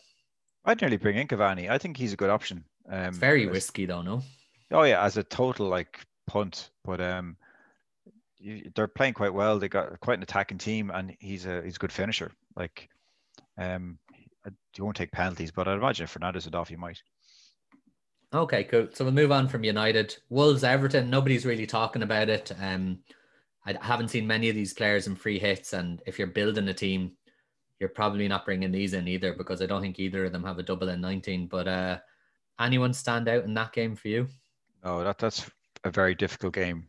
I'd 0.64 0.80
nearly 0.80 0.96
bring 0.98 1.16
in 1.16 1.26
Cavani. 1.28 1.70
I 1.70 1.78
think 1.78 1.96
he's 1.96 2.12
a 2.12 2.16
good 2.16 2.30
option. 2.30 2.64
Um, 2.88 3.06
it's 3.06 3.18
very 3.18 3.46
risky, 3.46 3.86
though, 3.86 4.02
no? 4.02 4.22
Oh 4.70 4.82
yeah, 4.82 5.02
as 5.02 5.16
a 5.16 5.22
total 5.22 5.68
like 5.68 6.04
punt, 6.26 6.70
but 6.84 7.00
um, 7.00 7.36
you, 8.38 8.70
they're 8.74 8.86
playing 8.88 9.14
quite 9.14 9.32
well. 9.32 9.58
They 9.58 9.68
got 9.68 9.98
quite 10.00 10.18
an 10.18 10.22
attacking 10.22 10.58
team, 10.58 10.90
and 10.92 11.16
he's 11.18 11.46
a 11.46 11.62
he's 11.62 11.76
a 11.76 11.78
good 11.78 11.92
finisher. 11.92 12.32
Like, 12.56 12.88
um, 13.58 13.98
I- 14.44 14.50
he 14.72 14.82
won't 14.82 14.96
take 14.96 15.12
penalties, 15.12 15.50
but 15.50 15.68
I'd 15.68 15.78
imagine 15.78 16.04
if 16.04 16.14
Fernandes 16.14 16.44
would 16.44 16.54
off, 16.54 16.68
he 16.68 16.76
might. 16.76 17.02
Okay, 18.34 18.64
cool. 18.64 18.88
So 18.92 19.04
we'll 19.04 19.14
move 19.14 19.32
on 19.32 19.48
from 19.48 19.64
United. 19.64 20.16
Wolves, 20.28 20.64
Everton, 20.64 21.08
nobody's 21.08 21.46
really 21.46 21.66
talking 21.66 22.02
about 22.02 22.28
it. 22.28 22.52
Um, 22.60 22.98
I 23.64 23.74
haven't 23.80 24.08
seen 24.08 24.26
many 24.26 24.48
of 24.48 24.54
these 24.54 24.74
players 24.74 25.06
in 25.06 25.16
free 25.16 25.38
hits, 25.38 25.72
and 25.72 26.02
if 26.06 26.18
you're 26.18 26.28
building 26.28 26.68
a 26.68 26.74
team, 26.74 27.12
you're 27.78 27.88
probably 27.88 28.28
not 28.28 28.44
bringing 28.44 28.72
these 28.72 28.94
in 28.94 29.08
either 29.08 29.34
because 29.34 29.60
I 29.62 29.66
don't 29.66 29.82
think 29.82 29.98
either 29.98 30.24
of 30.24 30.32
them 30.32 30.44
have 30.44 30.58
a 30.58 30.62
double 30.62 30.88
in 30.88 31.00
19. 31.00 31.46
But 31.46 31.68
uh, 31.68 31.98
anyone 32.60 32.92
stand 32.92 33.28
out 33.28 33.44
in 33.44 33.54
that 33.54 33.72
game 33.72 33.96
for 33.96 34.08
you? 34.08 34.28
No, 34.84 35.02
that 35.04 35.18
that's 35.18 35.50
a 35.84 35.90
very 35.90 36.14
difficult 36.14 36.54
game 36.54 36.86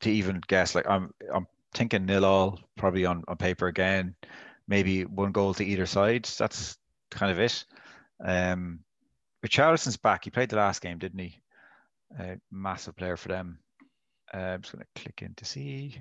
to 0.00 0.10
even 0.10 0.40
guess. 0.46 0.74
Like 0.74 0.88
I'm 0.88 1.12
I'm 1.32 1.46
thinking 1.72 2.06
nil 2.06 2.24
all 2.24 2.60
probably 2.76 3.04
on, 3.04 3.24
on 3.28 3.36
paper 3.36 3.66
again. 3.66 4.14
Maybe 4.66 5.04
one 5.04 5.32
goal 5.32 5.54
to 5.54 5.64
either 5.64 5.86
side. 5.86 6.24
That's 6.38 6.76
kind 7.10 7.32
of 7.32 7.38
it. 7.38 7.64
Um, 8.24 8.80
Richarlison's 9.44 9.96
back. 9.96 10.24
He 10.24 10.30
played 10.30 10.48
the 10.48 10.56
last 10.56 10.80
game, 10.80 10.98
didn't 10.98 11.18
he? 11.18 11.40
A 12.18 12.38
massive 12.50 12.96
player 12.96 13.16
for 13.16 13.28
them. 13.28 13.58
Uh, 14.32 14.38
I'm 14.38 14.62
just 14.62 14.74
going 14.74 14.84
to 14.84 15.02
click 15.02 15.22
in 15.22 15.34
to 15.34 15.44
see. 15.44 16.00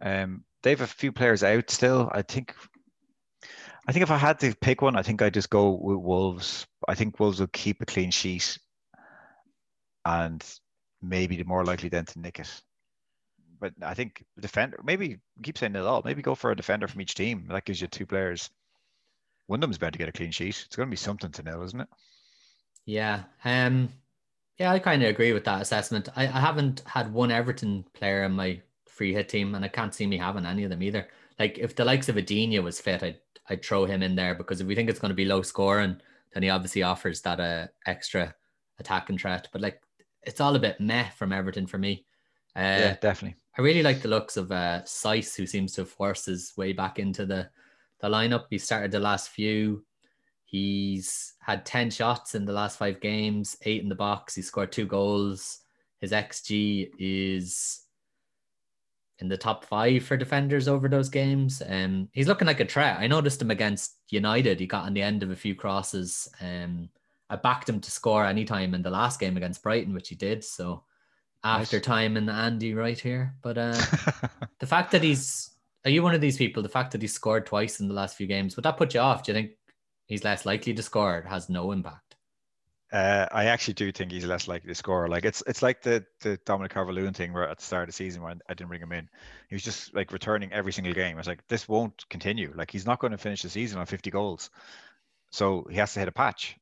Um, 0.00 0.44
they 0.62 0.70
have 0.70 0.80
a 0.82 0.86
few 0.86 1.12
players 1.12 1.42
out 1.42 1.70
still. 1.70 2.10
I 2.12 2.22
think. 2.22 2.54
I 3.88 3.92
think 3.92 4.04
if 4.04 4.10
I 4.12 4.18
had 4.18 4.38
to 4.40 4.54
pick 4.60 4.82
one, 4.82 4.96
I 4.96 5.02
think 5.02 5.22
I'd 5.22 5.34
just 5.34 5.50
go 5.50 5.70
with 5.70 5.98
Wolves. 5.98 6.66
I 6.86 6.94
think 6.94 7.18
Wolves 7.18 7.40
will 7.40 7.48
keep 7.48 7.82
a 7.82 7.86
clean 7.86 8.12
sheet 8.12 8.58
and 10.04 10.44
maybe 11.00 11.36
the 11.36 11.44
more 11.44 11.64
likely 11.64 11.88
then 11.88 12.04
to 12.06 12.20
nick 12.20 12.38
it. 12.38 12.62
But 13.62 13.74
I 13.80 13.94
think 13.94 14.24
defender, 14.40 14.80
maybe 14.82 15.20
keep 15.40 15.56
saying 15.56 15.72
nil 15.72 15.86
all. 15.86 16.02
Maybe 16.04 16.20
go 16.20 16.34
for 16.34 16.50
a 16.50 16.56
defender 16.56 16.88
from 16.88 17.00
each 17.00 17.14
team. 17.14 17.46
That 17.48 17.64
gives 17.64 17.80
you 17.80 17.86
two 17.86 18.06
players. 18.06 18.50
One 19.46 19.58
of 19.58 19.60
them's 19.60 19.78
bound 19.78 19.92
to 19.92 20.00
get 20.00 20.08
a 20.08 20.12
clean 20.12 20.32
sheet. 20.32 20.64
It's 20.66 20.74
going 20.74 20.88
to 20.88 20.90
be 20.90 20.96
something 20.96 21.30
to 21.30 21.42
nil, 21.44 21.62
isn't 21.62 21.80
it? 21.80 21.88
Yeah. 22.86 23.22
Um, 23.44 23.90
yeah, 24.58 24.72
I 24.72 24.80
kind 24.80 25.00
of 25.04 25.08
agree 25.08 25.32
with 25.32 25.44
that 25.44 25.62
assessment. 25.62 26.08
I, 26.16 26.24
I 26.24 26.40
haven't 26.40 26.82
had 26.86 27.12
one 27.12 27.30
Everton 27.30 27.84
player 27.94 28.24
in 28.24 28.32
my 28.32 28.60
free 28.88 29.12
hit 29.12 29.28
team, 29.28 29.54
and 29.54 29.64
I 29.64 29.68
can't 29.68 29.94
see 29.94 30.08
me 30.08 30.18
having 30.18 30.44
any 30.44 30.64
of 30.64 30.70
them 30.70 30.82
either. 30.82 31.06
Like 31.38 31.56
if 31.58 31.76
the 31.76 31.84
likes 31.84 32.08
of 32.08 32.16
Adina 32.16 32.60
was 32.62 32.80
fit, 32.80 33.04
I'd 33.04 33.18
I'd 33.48 33.64
throw 33.64 33.84
him 33.84 34.02
in 34.02 34.16
there 34.16 34.34
because 34.34 34.60
if 34.60 34.66
we 34.66 34.74
think 34.74 34.90
it's 34.90 34.98
going 34.98 35.10
to 35.10 35.14
be 35.14 35.24
low 35.24 35.42
scoring, 35.42 36.00
then 36.34 36.42
he 36.42 36.50
obviously 36.50 36.82
offers 36.82 37.20
that 37.20 37.38
uh, 37.38 37.68
extra 37.86 38.34
attacking 38.80 39.18
threat. 39.18 39.46
But 39.52 39.62
like 39.62 39.80
it's 40.24 40.40
all 40.40 40.56
a 40.56 40.58
bit 40.58 40.80
meh 40.80 41.10
from 41.10 41.32
Everton 41.32 41.68
for 41.68 41.78
me. 41.78 42.06
Uh, 42.56 42.60
yeah, 42.80 42.96
definitely. 43.00 43.36
I 43.56 43.62
really 43.62 43.82
like 43.82 44.00
the 44.00 44.08
looks 44.08 44.36
of 44.36 44.50
uh, 44.50 44.82
Saïss, 44.84 45.36
who 45.36 45.46
seems 45.46 45.74
to 45.74 45.82
have 45.82 45.90
forced 45.90 46.26
his 46.26 46.52
way 46.56 46.72
back 46.72 46.98
into 46.98 47.26
the, 47.26 47.50
the 48.00 48.08
lineup. 48.08 48.44
He 48.48 48.58
started 48.58 48.90
the 48.90 49.00
last 49.00 49.28
few. 49.28 49.84
He's 50.44 51.34
had 51.40 51.66
10 51.66 51.90
shots 51.90 52.34
in 52.34 52.44
the 52.44 52.52
last 52.52 52.78
five 52.78 53.00
games, 53.00 53.56
eight 53.62 53.82
in 53.82 53.88
the 53.88 53.94
box. 53.94 54.34
He 54.34 54.42
scored 54.42 54.72
two 54.72 54.86
goals. 54.86 55.60
His 56.00 56.12
XG 56.12 56.90
is 56.98 57.82
in 59.18 59.28
the 59.28 59.36
top 59.36 59.64
five 59.64 60.02
for 60.02 60.16
defenders 60.16 60.66
over 60.66 60.88
those 60.88 61.08
games. 61.08 61.62
Um, 61.66 62.08
he's 62.12 62.26
looking 62.26 62.46
like 62.46 62.60
a 62.60 62.66
threat. 62.66 62.98
I 62.98 63.06
noticed 63.06 63.40
him 63.40 63.50
against 63.50 63.96
United. 64.08 64.60
He 64.60 64.66
got 64.66 64.84
on 64.84 64.94
the 64.94 65.02
end 65.02 65.22
of 65.22 65.30
a 65.30 65.36
few 65.36 65.54
crosses. 65.54 66.28
Um, 66.40 66.88
I 67.30 67.36
backed 67.36 67.68
him 67.68 67.80
to 67.80 67.90
score 67.90 68.26
anytime 68.26 68.74
in 68.74 68.82
the 68.82 68.90
last 68.90 69.20
game 69.20 69.36
against 69.36 69.62
Brighton, 69.62 69.94
which 69.94 70.08
he 70.08 70.16
did. 70.16 70.42
So 70.42 70.84
after 71.44 71.76
Nice. 71.78 71.84
time 71.84 72.16
and 72.16 72.30
Andy 72.30 72.74
right 72.74 72.98
here. 72.98 73.34
But 73.42 73.58
uh, 73.58 73.80
the 74.60 74.66
fact 74.66 74.92
that 74.92 75.02
he's 75.02 75.50
are 75.84 75.90
you 75.90 76.02
one 76.02 76.14
of 76.14 76.20
these 76.20 76.36
people? 76.38 76.62
The 76.62 76.68
fact 76.68 76.92
that 76.92 77.02
he 77.02 77.08
scored 77.08 77.46
twice 77.46 77.80
in 77.80 77.88
the 77.88 77.94
last 77.94 78.16
few 78.16 78.26
games, 78.26 78.56
would 78.56 78.64
that 78.64 78.76
put 78.76 78.94
you 78.94 79.00
off? 79.00 79.24
Do 79.24 79.32
you 79.32 79.34
think 79.34 79.52
he's 80.06 80.24
less 80.24 80.46
likely 80.46 80.74
to 80.74 80.82
score? 80.82 81.18
It 81.18 81.26
has 81.26 81.48
no 81.48 81.72
impact. 81.72 82.16
Uh, 82.92 83.26
I 83.32 83.46
actually 83.46 83.72
do 83.74 83.90
think 83.90 84.12
he's 84.12 84.26
less 84.26 84.46
likely 84.46 84.68
to 84.68 84.74
score. 84.74 85.08
Like 85.08 85.24
it's 85.24 85.42
it's 85.46 85.62
like 85.62 85.80
the 85.82 86.04
the 86.20 86.38
Dominic 86.44 86.72
Calvert-Lewin 86.72 87.14
thing 87.14 87.32
where 87.32 87.48
at 87.48 87.56
the 87.56 87.64
start 87.64 87.84
of 87.84 87.88
the 87.88 87.92
season 87.94 88.22
when 88.22 88.40
I 88.48 88.54
didn't 88.54 88.68
bring 88.68 88.82
him 88.82 88.92
in, 88.92 89.08
he 89.48 89.54
was 89.54 89.62
just 89.64 89.94
like 89.94 90.12
returning 90.12 90.52
every 90.52 90.72
single 90.74 90.92
game. 90.92 91.16
I 91.16 91.20
was 91.20 91.26
like, 91.26 91.46
this 91.48 91.66
won't 91.66 92.06
continue. 92.10 92.52
Like 92.54 92.70
he's 92.70 92.84
not 92.84 92.98
going 93.00 93.12
to 93.12 93.18
finish 93.18 93.40
the 93.42 93.48
season 93.48 93.78
on 93.80 93.86
50 93.86 94.10
goals, 94.10 94.50
so 95.30 95.66
he 95.70 95.76
has 95.78 95.94
to 95.94 96.00
hit 96.00 96.08
a 96.08 96.12
patch, 96.12 96.58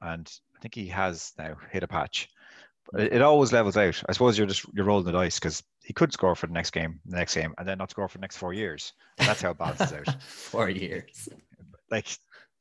and 0.00 0.26
I 0.56 0.60
think 0.60 0.74
he 0.74 0.86
has 0.88 1.32
now 1.36 1.56
hit 1.70 1.82
a 1.82 1.88
patch. 1.88 2.30
It, 2.92 3.14
it 3.14 3.22
always 3.22 3.52
levels 3.52 3.76
out. 3.76 4.02
I 4.08 4.12
suppose 4.12 4.36
you're 4.36 4.46
just 4.46 4.66
you're 4.74 4.84
rolling 4.84 5.06
the 5.06 5.12
dice 5.12 5.38
because 5.38 5.62
he 5.82 5.92
could 5.92 6.12
score 6.12 6.34
for 6.34 6.46
the 6.46 6.52
next 6.52 6.70
game, 6.70 7.00
the 7.06 7.16
next 7.16 7.34
game, 7.34 7.54
and 7.58 7.66
then 7.66 7.78
not 7.78 7.90
score 7.90 8.08
for 8.08 8.18
the 8.18 8.22
next 8.22 8.36
four 8.36 8.52
years. 8.52 8.92
And 9.18 9.28
that's 9.28 9.42
how 9.42 9.50
it 9.50 9.58
balances 9.58 9.92
out. 9.92 10.22
Four 10.22 10.68
years. 10.68 11.28
Like 11.90 12.06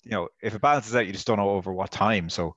you 0.03 0.11
know, 0.11 0.29
if 0.41 0.53
it 0.53 0.61
balances 0.61 0.95
out, 0.95 1.07
you 1.07 1.13
just 1.13 1.27
don't 1.27 1.37
know 1.37 1.49
over 1.49 1.71
what 1.73 1.91
time. 1.91 2.29
So 2.29 2.55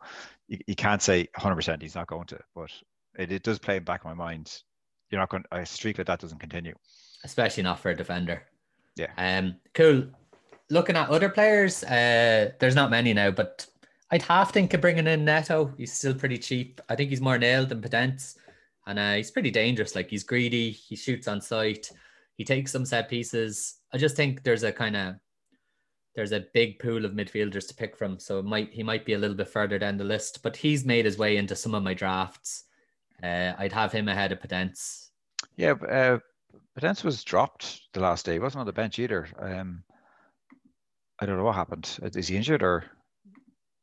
you, 0.48 0.58
you 0.66 0.74
can't 0.74 1.02
say 1.02 1.28
100% 1.38 1.80
he's 1.82 1.94
not 1.94 2.08
going 2.08 2.26
to, 2.26 2.38
but 2.54 2.70
it, 3.18 3.32
it 3.32 3.42
does 3.42 3.58
play 3.58 3.76
in 3.76 3.84
back 3.84 4.00
of 4.00 4.06
my 4.06 4.14
mind. 4.14 4.62
You're 5.10 5.20
not 5.20 5.28
going 5.28 5.44
to, 5.44 5.56
a 5.56 5.66
streak 5.66 5.98
like 5.98 6.08
that 6.08 6.20
doesn't 6.20 6.40
continue. 6.40 6.74
especially 7.24 7.62
not 7.62 7.78
for 7.78 7.90
a 7.90 7.96
defender. 7.96 8.42
Yeah. 8.96 9.12
Um. 9.16 9.56
Cool. 9.74 10.06
Looking 10.68 10.96
at 10.96 11.10
other 11.10 11.28
players, 11.28 11.84
uh, 11.84 12.50
there's 12.58 12.74
not 12.74 12.90
many 12.90 13.14
now, 13.14 13.30
but 13.30 13.66
I'd 14.10 14.22
half 14.22 14.52
think 14.52 14.72
of 14.72 14.80
bringing 14.80 15.06
in 15.06 15.24
Neto. 15.24 15.72
He's 15.76 15.92
still 15.92 16.14
pretty 16.14 16.38
cheap. 16.38 16.80
I 16.88 16.94
think 16.94 17.10
he's 17.10 17.20
more 17.20 17.38
nailed 17.38 17.70
than 17.70 17.82
Podence, 17.82 18.36
and 18.86 18.98
uh, 18.98 19.14
he's 19.14 19.32
pretty 19.32 19.50
dangerous. 19.50 19.94
Like 19.94 20.08
he's 20.08 20.22
greedy. 20.22 20.70
He 20.70 20.94
shoots 20.94 21.26
on 21.26 21.40
sight. 21.40 21.90
He 22.36 22.44
takes 22.44 22.70
some 22.70 22.84
set 22.84 23.08
pieces. 23.08 23.76
I 23.92 23.98
just 23.98 24.16
think 24.16 24.42
there's 24.44 24.62
a 24.62 24.72
kind 24.72 24.96
of 24.96 25.14
there's 26.14 26.32
a 26.32 26.46
big 26.54 26.78
pool 26.78 27.04
of 27.04 27.12
midfielders 27.12 27.66
to 27.68 27.74
pick 27.74 27.96
from, 27.96 28.18
so 28.18 28.42
might 28.42 28.72
he 28.72 28.82
might 28.82 29.04
be 29.04 29.14
a 29.14 29.18
little 29.18 29.36
bit 29.36 29.48
further 29.48 29.78
down 29.78 29.96
the 29.96 30.04
list. 30.04 30.42
But 30.42 30.56
he's 30.56 30.84
made 30.84 31.04
his 31.04 31.18
way 31.18 31.36
into 31.36 31.56
some 31.56 31.74
of 31.74 31.82
my 31.82 31.94
drafts. 31.94 32.64
Uh, 33.22 33.54
I'd 33.58 33.72
have 33.72 33.92
him 33.92 34.08
ahead 34.08 34.30
of 34.30 34.40
Podence. 34.40 35.08
Yeah, 35.56 35.72
uh, 35.72 36.18
Podence 36.78 37.02
was 37.02 37.24
dropped 37.24 37.80
the 37.92 38.00
last 38.00 38.24
day. 38.24 38.34
He 38.34 38.38
wasn't 38.38 38.60
on 38.60 38.66
the 38.66 38.72
bench 38.72 38.98
either. 38.98 39.26
Um, 39.38 39.82
I 41.18 41.26
don't 41.26 41.38
know 41.38 41.44
what 41.44 41.54
happened. 41.54 41.98
Is 42.14 42.28
he 42.28 42.36
injured 42.36 42.62
or 42.62 42.84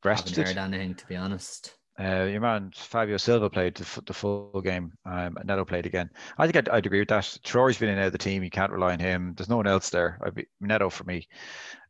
Haven't 0.03 0.35
heard 0.35 0.57
anything 0.57 0.95
to 0.95 1.07
be 1.07 1.15
honest. 1.15 1.73
Uh, 1.99 2.23
your 2.23 2.41
man 2.41 2.71
Fabio 2.75 3.17
Silva 3.17 3.49
played 3.49 3.75
the, 3.75 4.01
the 4.01 4.13
full 4.13 4.61
game. 4.61 4.91
Um, 5.05 5.37
and 5.37 5.45
Neto 5.45 5.63
played 5.63 5.85
again. 5.85 6.09
I 6.37 6.47
think 6.47 6.55
I'd, 6.55 6.69
I'd 6.69 6.85
agree 6.85 6.99
with 6.99 7.09
that. 7.09 7.37
Traore's 7.43 7.77
been 7.77 7.89
in 7.89 7.99
out 7.99 8.07
of 8.07 8.11
the 8.11 8.17
team. 8.17 8.43
You 8.43 8.49
can't 8.49 8.71
rely 8.71 8.93
on 8.93 8.99
him. 8.99 9.33
There's 9.35 9.49
no 9.49 9.57
one 9.57 9.67
else 9.67 9.89
there. 9.89 10.19
I'd 10.25 10.33
be 10.33 10.47
Neto 10.59 10.89
for 10.89 11.03
me. 11.03 11.27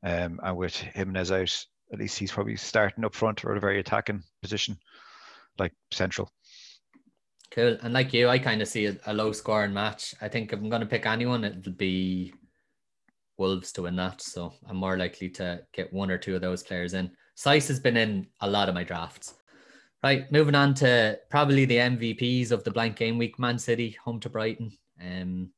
Um, 0.04 0.39
and 0.43 0.58
with 0.58 0.76
Jimenez 0.76 1.32
out, 1.32 1.65
at 1.93 1.99
least 1.99 2.19
he's 2.19 2.32
probably 2.32 2.58
starting 2.58 3.06
up 3.06 3.15
front 3.15 3.45
or 3.45 3.52
at 3.52 3.58
a 3.58 3.62
very 3.62 3.80
attacking 3.80 4.23
position, 4.41 4.78
like 5.58 5.73
central. 5.91 6.30
Cool. 7.52 7.78
And 7.82 7.93
like 7.93 8.13
you, 8.13 8.28
I 8.28 8.39
kind 8.39 8.62
of 8.62 8.67
see 8.67 8.88
a, 8.88 8.97
a 9.06 9.13
low 9.13 9.32
scoring 9.32 9.73
match. 9.73 10.15
I 10.21 10.28
think 10.28 10.52
if 10.52 10.60
I'm 10.60 10.69
going 10.69 10.82
to 10.82 10.88
pick 10.88 11.06
anyone, 11.06 11.45
it'll 11.45 11.71
be 11.71 12.34
Wolves 13.38 13.71
to 13.73 13.84
win 13.84 13.95
that. 13.97 14.21
So 14.21 14.54
I'm 14.67 14.78
more 14.78 14.97
likely 14.97 15.30
to 15.30 15.62
get 15.71 15.93
one 15.93 16.12
or 16.12 16.17
two 16.17 16.36
of 16.36 16.41
those 16.41 16.63
players 16.63 16.93
in. 16.93 17.12
Saïss 17.38 17.67
has 17.67 17.80
been 17.80 17.98
in 17.98 18.28
a 18.41 18.50
lot 18.50 18.69
of 18.69 18.76
my 18.76 18.84
drafts. 18.84 19.36
Right, 20.04 20.30
moving 20.32 20.56
on 20.56 20.74
to 20.76 21.17
probably 21.30 21.63
the 21.63 21.78
MVPs 21.78 22.52
of 22.52 22.63
the 22.65 22.72
blank 22.72 22.98
game 22.98 23.17
week. 23.17 23.39
Man 23.39 23.58
City 23.58 23.96
home 24.04 24.19
to 24.19 24.30
Brighton. 24.30 24.72
Um, 25.02 25.50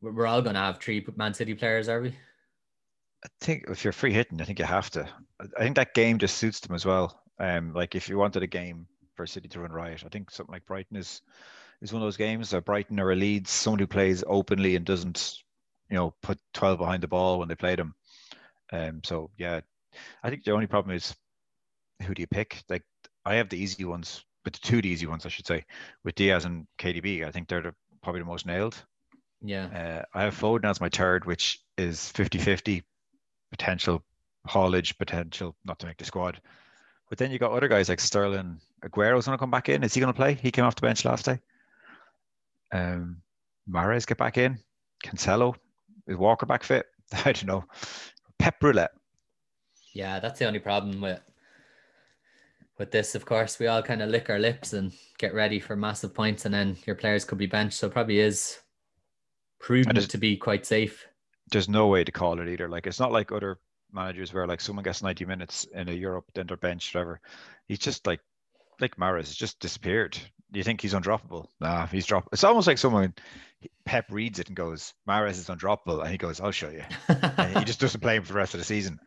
we're 0.00 0.26
all 0.26 0.40
going 0.40 0.54
to 0.54 0.60
have 0.60 0.78
three 0.78 1.04
Man 1.16 1.34
City 1.34 1.54
players, 1.54 1.88
are 1.88 2.00
we? 2.00 2.10
I 3.24 3.28
think 3.40 3.64
if 3.68 3.84
you're 3.84 3.92
free 3.92 4.12
hitting, 4.12 4.40
I 4.40 4.44
think 4.44 4.58
you 4.58 4.64
have 4.64 4.88
to. 4.90 5.06
I 5.40 5.62
think 5.62 5.76
that 5.76 5.94
game 5.94 6.18
just 6.18 6.38
suits 6.38 6.60
them 6.60 6.74
as 6.74 6.86
well. 6.86 7.22
Um, 7.38 7.74
like 7.74 7.94
if 7.94 8.08
you 8.08 8.16
wanted 8.16 8.42
a 8.42 8.46
game 8.46 8.86
for 9.14 9.26
City 9.26 9.48
to 9.48 9.60
run 9.60 9.72
riot, 9.72 10.04
I 10.06 10.08
think 10.08 10.30
something 10.30 10.52
like 10.52 10.64
Brighton 10.66 10.96
is 10.96 11.22
is 11.82 11.92
one 11.92 12.02
of 12.02 12.06
those 12.06 12.16
games. 12.16 12.52
A 12.52 12.60
Brighton 12.60 13.00
or 13.00 13.12
a 13.12 13.16
Leeds, 13.16 13.50
someone 13.50 13.78
who 13.78 13.86
plays 13.86 14.24
openly 14.26 14.76
and 14.76 14.84
doesn't, 14.84 15.38
you 15.90 15.96
know, 15.96 16.14
put 16.22 16.38
12 16.54 16.78
behind 16.78 17.02
the 17.02 17.08
ball 17.08 17.38
when 17.38 17.48
they 17.48 17.54
play 17.54 17.74
them. 17.74 17.94
Um, 18.72 19.00
so 19.04 19.30
yeah, 19.36 19.60
I 20.22 20.30
think 20.30 20.44
the 20.44 20.52
only 20.52 20.66
problem 20.66 20.94
is 20.94 21.14
who 22.02 22.14
do 22.14 22.22
you 22.22 22.26
pick? 22.26 22.62
Like 22.68 22.84
I 23.24 23.36
have 23.36 23.48
the 23.48 23.58
easy 23.58 23.84
ones, 23.84 24.24
but 24.44 24.52
the 24.52 24.60
two 24.60 24.78
easy 24.78 25.06
ones, 25.06 25.26
I 25.26 25.28
should 25.28 25.46
say, 25.46 25.64
with 26.04 26.14
Dias 26.14 26.44
and 26.44 26.66
KDB. 26.78 27.26
I 27.26 27.30
think 27.30 27.48
they're 27.48 27.62
the, 27.62 27.74
probably 28.02 28.20
the 28.20 28.26
most 28.26 28.46
nailed. 28.46 28.82
Yeah. 29.42 29.66
Uh, 29.66 30.18
I 30.18 30.22
have 30.24 30.38
Foden 30.38 30.68
as 30.68 30.80
my 30.80 30.88
third, 30.88 31.24
which 31.24 31.60
is 31.78 32.10
50 32.10 32.38
50 32.38 32.82
potential 33.50 34.02
haulage, 34.46 34.96
potential 34.98 35.56
not 35.64 35.78
to 35.80 35.86
make 35.86 35.98
the 35.98 36.04
squad. 36.04 36.40
But 37.08 37.18
then 37.18 37.30
you 37.30 37.38
got 37.38 37.52
other 37.52 37.68
guys 37.68 37.88
like 37.88 38.00
Sterling. 38.00 38.60
Aguero's 38.84 39.26
going 39.26 39.36
to 39.36 39.40
come 39.40 39.50
back 39.50 39.68
in. 39.68 39.82
Is 39.82 39.94
he 39.94 40.00
going 40.00 40.12
to 40.12 40.16
play? 40.16 40.34
He 40.34 40.52
came 40.52 40.64
off 40.64 40.76
the 40.76 40.82
bench 40.82 41.04
last 41.04 41.24
day. 41.24 41.40
Um, 42.72 43.22
Mahrez 43.68 44.06
get 44.06 44.18
back 44.18 44.38
in. 44.38 44.58
Cancelo 45.04 45.56
is 46.06 46.16
Walker 46.16 46.46
back 46.46 46.62
fit? 46.62 46.86
I 47.12 47.32
don't 47.32 47.46
know. 47.46 47.64
Pep 48.38 48.62
roulette. 48.62 48.92
Yeah, 49.92 50.20
that's 50.20 50.38
the 50.38 50.46
only 50.46 50.58
problem 50.58 51.00
with 51.00 51.20
with 52.78 52.90
this. 52.90 53.14
Of 53.14 53.26
course, 53.26 53.58
we 53.58 53.66
all 53.66 53.82
kind 53.82 54.02
of 54.02 54.10
lick 54.10 54.30
our 54.30 54.38
lips 54.38 54.72
and 54.72 54.92
get 55.18 55.34
ready 55.34 55.60
for 55.60 55.76
massive 55.76 56.14
points, 56.14 56.44
and 56.44 56.54
then 56.54 56.76
your 56.86 56.96
players 56.96 57.24
could 57.24 57.38
be 57.38 57.46
benched. 57.46 57.78
So 57.78 57.88
probably 57.88 58.20
is 58.20 58.58
prudent 59.58 60.10
to 60.10 60.18
be 60.18 60.36
quite 60.36 60.66
safe. 60.66 61.06
There's 61.50 61.68
no 61.68 61.88
way 61.88 62.04
to 62.04 62.12
call 62.12 62.40
it 62.40 62.48
either. 62.48 62.68
Like 62.68 62.86
it's 62.86 63.00
not 63.00 63.12
like 63.12 63.32
other 63.32 63.58
managers 63.92 64.32
where 64.32 64.46
like 64.46 64.60
someone 64.60 64.84
gets 64.84 65.02
90 65.02 65.24
minutes 65.24 65.66
in 65.74 65.88
a 65.88 65.92
Europe, 65.92 66.26
then 66.34 66.46
they're 66.46 66.56
benched, 66.56 66.94
whatever. 66.94 67.20
He's 67.66 67.78
just 67.78 68.06
like 68.06 68.20
like 68.80 68.96
has 68.98 69.34
just 69.34 69.60
disappeared. 69.60 70.18
Do 70.52 70.58
you 70.58 70.64
think 70.64 70.80
he's 70.80 70.94
undroppable? 70.94 71.46
Nah, 71.60 71.86
he's 71.86 72.06
dropped. 72.06 72.28
It's 72.32 72.44
almost 72.44 72.66
like 72.66 72.78
someone 72.78 73.14
Pep 73.84 74.06
reads 74.10 74.38
it 74.38 74.48
and 74.48 74.56
goes, 74.56 74.94
Mahrez 75.08 75.32
is 75.32 75.48
undroppable, 75.48 76.00
and 76.00 76.10
he 76.10 76.16
goes, 76.16 76.40
I'll 76.40 76.50
show 76.50 76.70
you. 76.70 76.82
and 77.08 77.58
he 77.58 77.64
just 77.64 77.80
doesn't 77.80 78.00
play 78.00 78.16
him 78.16 78.24
for 78.24 78.32
the 78.32 78.38
rest 78.38 78.54
of 78.54 78.60
the 78.60 78.64
season. 78.64 78.98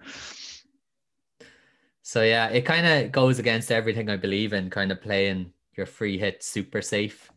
So 2.03 2.21
yeah, 2.21 2.49
it 2.49 2.63
kind 2.63 2.85
of 2.85 3.13
goes 3.13 3.39
against 3.39 3.71
everything 3.71 4.09
I 4.09 4.17
believe 4.17 4.51
in, 4.51 4.69
kind 4.69 4.91
of 4.91 5.01
playing 5.01 5.53
your 5.75 5.85
free 5.85 6.17
hit 6.17 6.43
super 6.43 6.81
safe. 6.81 7.31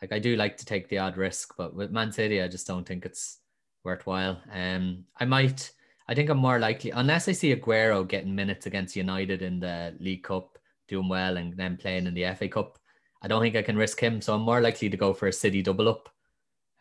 Like 0.00 0.10
I 0.10 0.18
do 0.18 0.36
like 0.36 0.56
to 0.56 0.64
take 0.64 0.88
the 0.88 0.98
odd 0.98 1.18
risk, 1.18 1.54
but 1.58 1.74
with 1.74 1.90
Man 1.90 2.10
City, 2.10 2.40
I 2.40 2.48
just 2.48 2.66
don't 2.66 2.88
think 2.88 3.04
it's 3.04 3.38
worthwhile. 3.84 4.40
Um, 4.50 5.04
I 5.18 5.26
might. 5.26 5.70
I 6.08 6.14
think 6.14 6.30
I'm 6.30 6.38
more 6.38 6.58
likely, 6.58 6.90
unless 6.90 7.28
I 7.28 7.32
see 7.32 7.54
Aguero 7.54 8.08
getting 8.08 8.34
minutes 8.34 8.64
against 8.66 8.96
United 8.96 9.42
in 9.42 9.60
the 9.60 9.94
League 10.00 10.24
Cup, 10.24 10.58
doing 10.88 11.08
well, 11.08 11.36
and 11.36 11.54
then 11.56 11.76
playing 11.76 12.06
in 12.06 12.14
the 12.14 12.34
FA 12.34 12.48
Cup. 12.48 12.78
I 13.22 13.28
don't 13.28 13.42
think 13.42 13.54
I 13.54 13.62
can 13.62 13.76
risk 13.76 14.00
him, 14.00 14.22
so 14.22 14.34
I'm 14.34 14.40
more 14.40 14.62
likely 14.62 14.88
to 14.88 14.96
go 14.96 15.12
for 15.12 15.28
a 15.28 15.32
City 15.32 15.60
double 15.60 15.90
up, 15.90 16.08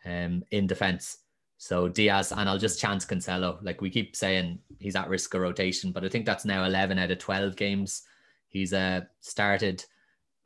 um, 0.05 0.43
in 0.51 0.67
defence. 0.67 1.17
So 1.62 1.89
Dias 1.89 2.32
and 2.32 2.48
I'll 2.48 2.58
just 2.58 2.80
chance 2.80 3.06
Cancelo. 3.06 3.60
Like 3.62 3.82
we 3.82 3.89
keep 3.89 4.15
saying, 4.15 4.60
he's 4.80 4.95
at 4.95 5.10
risk 5.10 5.34
of 5.34 5.41
rotation, 5.41 5.91
but 5.91 6.06
I 6.06 6.10
think 6.10 6.26
that's 6.26 6.45
now 6.45 6.63
11 6.63 6.98
out 6.98 7.12
of 7.12 7.19
12 7.19 7.56
games 7.56 8.04
he's 8.50 8.74
uh 8.74 9.02
started. 9.22 9.86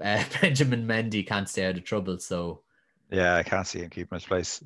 Uh, 0.04 0.24
Benjamin 0.42 0.88
Mendy 0.88 1.26
can't 1.26 1.48
stay 1.48 1.68
out 1.68 1.78
of 1.78 1.84
trouble, 1.84 2.18
so 2.18 2.62
yeah, 3.12 3.36
I 3.36 3.44
can't 3.44 3.66
see 3.66 3.80
him 3.80 3.92
keeping 3.92 4.16
his 4.16 4.26
place. 4.26 4.60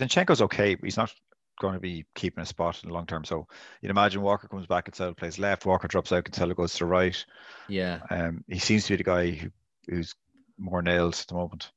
Zinchenko's 0.00 0.40
okay, 0.40 0.74
but 0.74 0.84
he's 0.84 0.96
not 0.96 1.14
going 1.60 1.74
to 1.74 1.80
be 1.80 2.06
keeping 2.14 2.42
a 2.42 2.46
spot 2.46 2.82
in 2.82 2.88
the 2.88 2.94
long 2.94 3.06
term. 3.06 3.22
So 3.24 3.46
you'd 3.80 3.90
imagine 3.90 4.22
Walker 4.22 4.48
comes 4.48 4.66
back, 4.66 4.90
Cancelo 4.90 5.14
plays 5.14 5.38
left, 5.38 5.66
Walker 5.66 5.88
drops 5.88 6.10
out, 6.10 6.24
Cancelo 6.24 6.56
goes 6.56 6.72
to 6.76 6.86
right. 6.86 7.22
Yeah. 7.68 8.00
Um, 8.08 8.44
he 8.48 8.58
seems 8.58 8.84
to 8.86 8.94
be 8.94 8.96
the 8.96 9.04
guy 9.04 9.30
who, 9.32 9.50
who's 9.88 10.14
more 10.58 10.82
nailed 10.82 11.14
at 11.20 11.26
the 11.28 11.34
moment. 11.34 11.70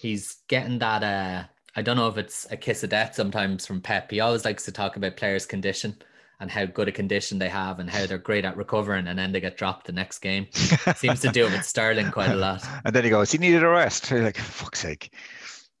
He's 0.00 0.36
getting 0.48 0.78
that. 0.78 1.02
Uh, 1.02 1.48
I 1.78 1.82
don't 1.82 1.96
know 1.96 2.08
if 2.08 2.18
it's 2.18 2.44
a 2.50 2.56
kiss 2.56 2.82
of 2.82 2.90
death 2.90 3.14
sometimes 3.14 3.64
from 3.64 3.80
Pep. 3.80 4.10
He 4.10 4.18
always 4.18 4.44
likes 4.44 4.64
to 4.64 4.72
talk 4.72 4.96
about 4.96 5.16
players' 5.16 5.46
condition 5.46 5.94
and 6.40 6.50
how 6.50 6.64
good 6.64 6.88
a 6.88 6.92
condition 6.92 7.38
they 7.38 7.48
have 7.48 7.78
and 7.78 7.88
how 7.88 8.04
they're 8.04 8.18
great 8.18 8.44
at 8.44 8.56
recovering, 8.56 9.06
and 9.06 9.16
then 9.16 9.30
they 9.30 9.38
get 9.38 9.56
dropped 9.56 9.86
the 9.86 9.92
next 9.92 10.18
game. 10.18 10.48
Seems 10.96 11.20
to 11.20 11.28
do 11.28 11.46
it 11.46 11.52
with 11.52 11.64
Sterling 11.64 12.10
quite 12.10 12.32
a 12.32 12.34
lot. 12.34 12.64
And 12.84 12.92
then 12.92 13.04
he 13.04 13.10
goes, 13.10 13.30
he 13.30 13.38
needed 13.38 13.62
a 13.62 13.68
rest. 13.68 14.10
You're 14.10 14.22
like, 14.24 14.38
fuck's 14.38 14.80
sake. 14.80 15.14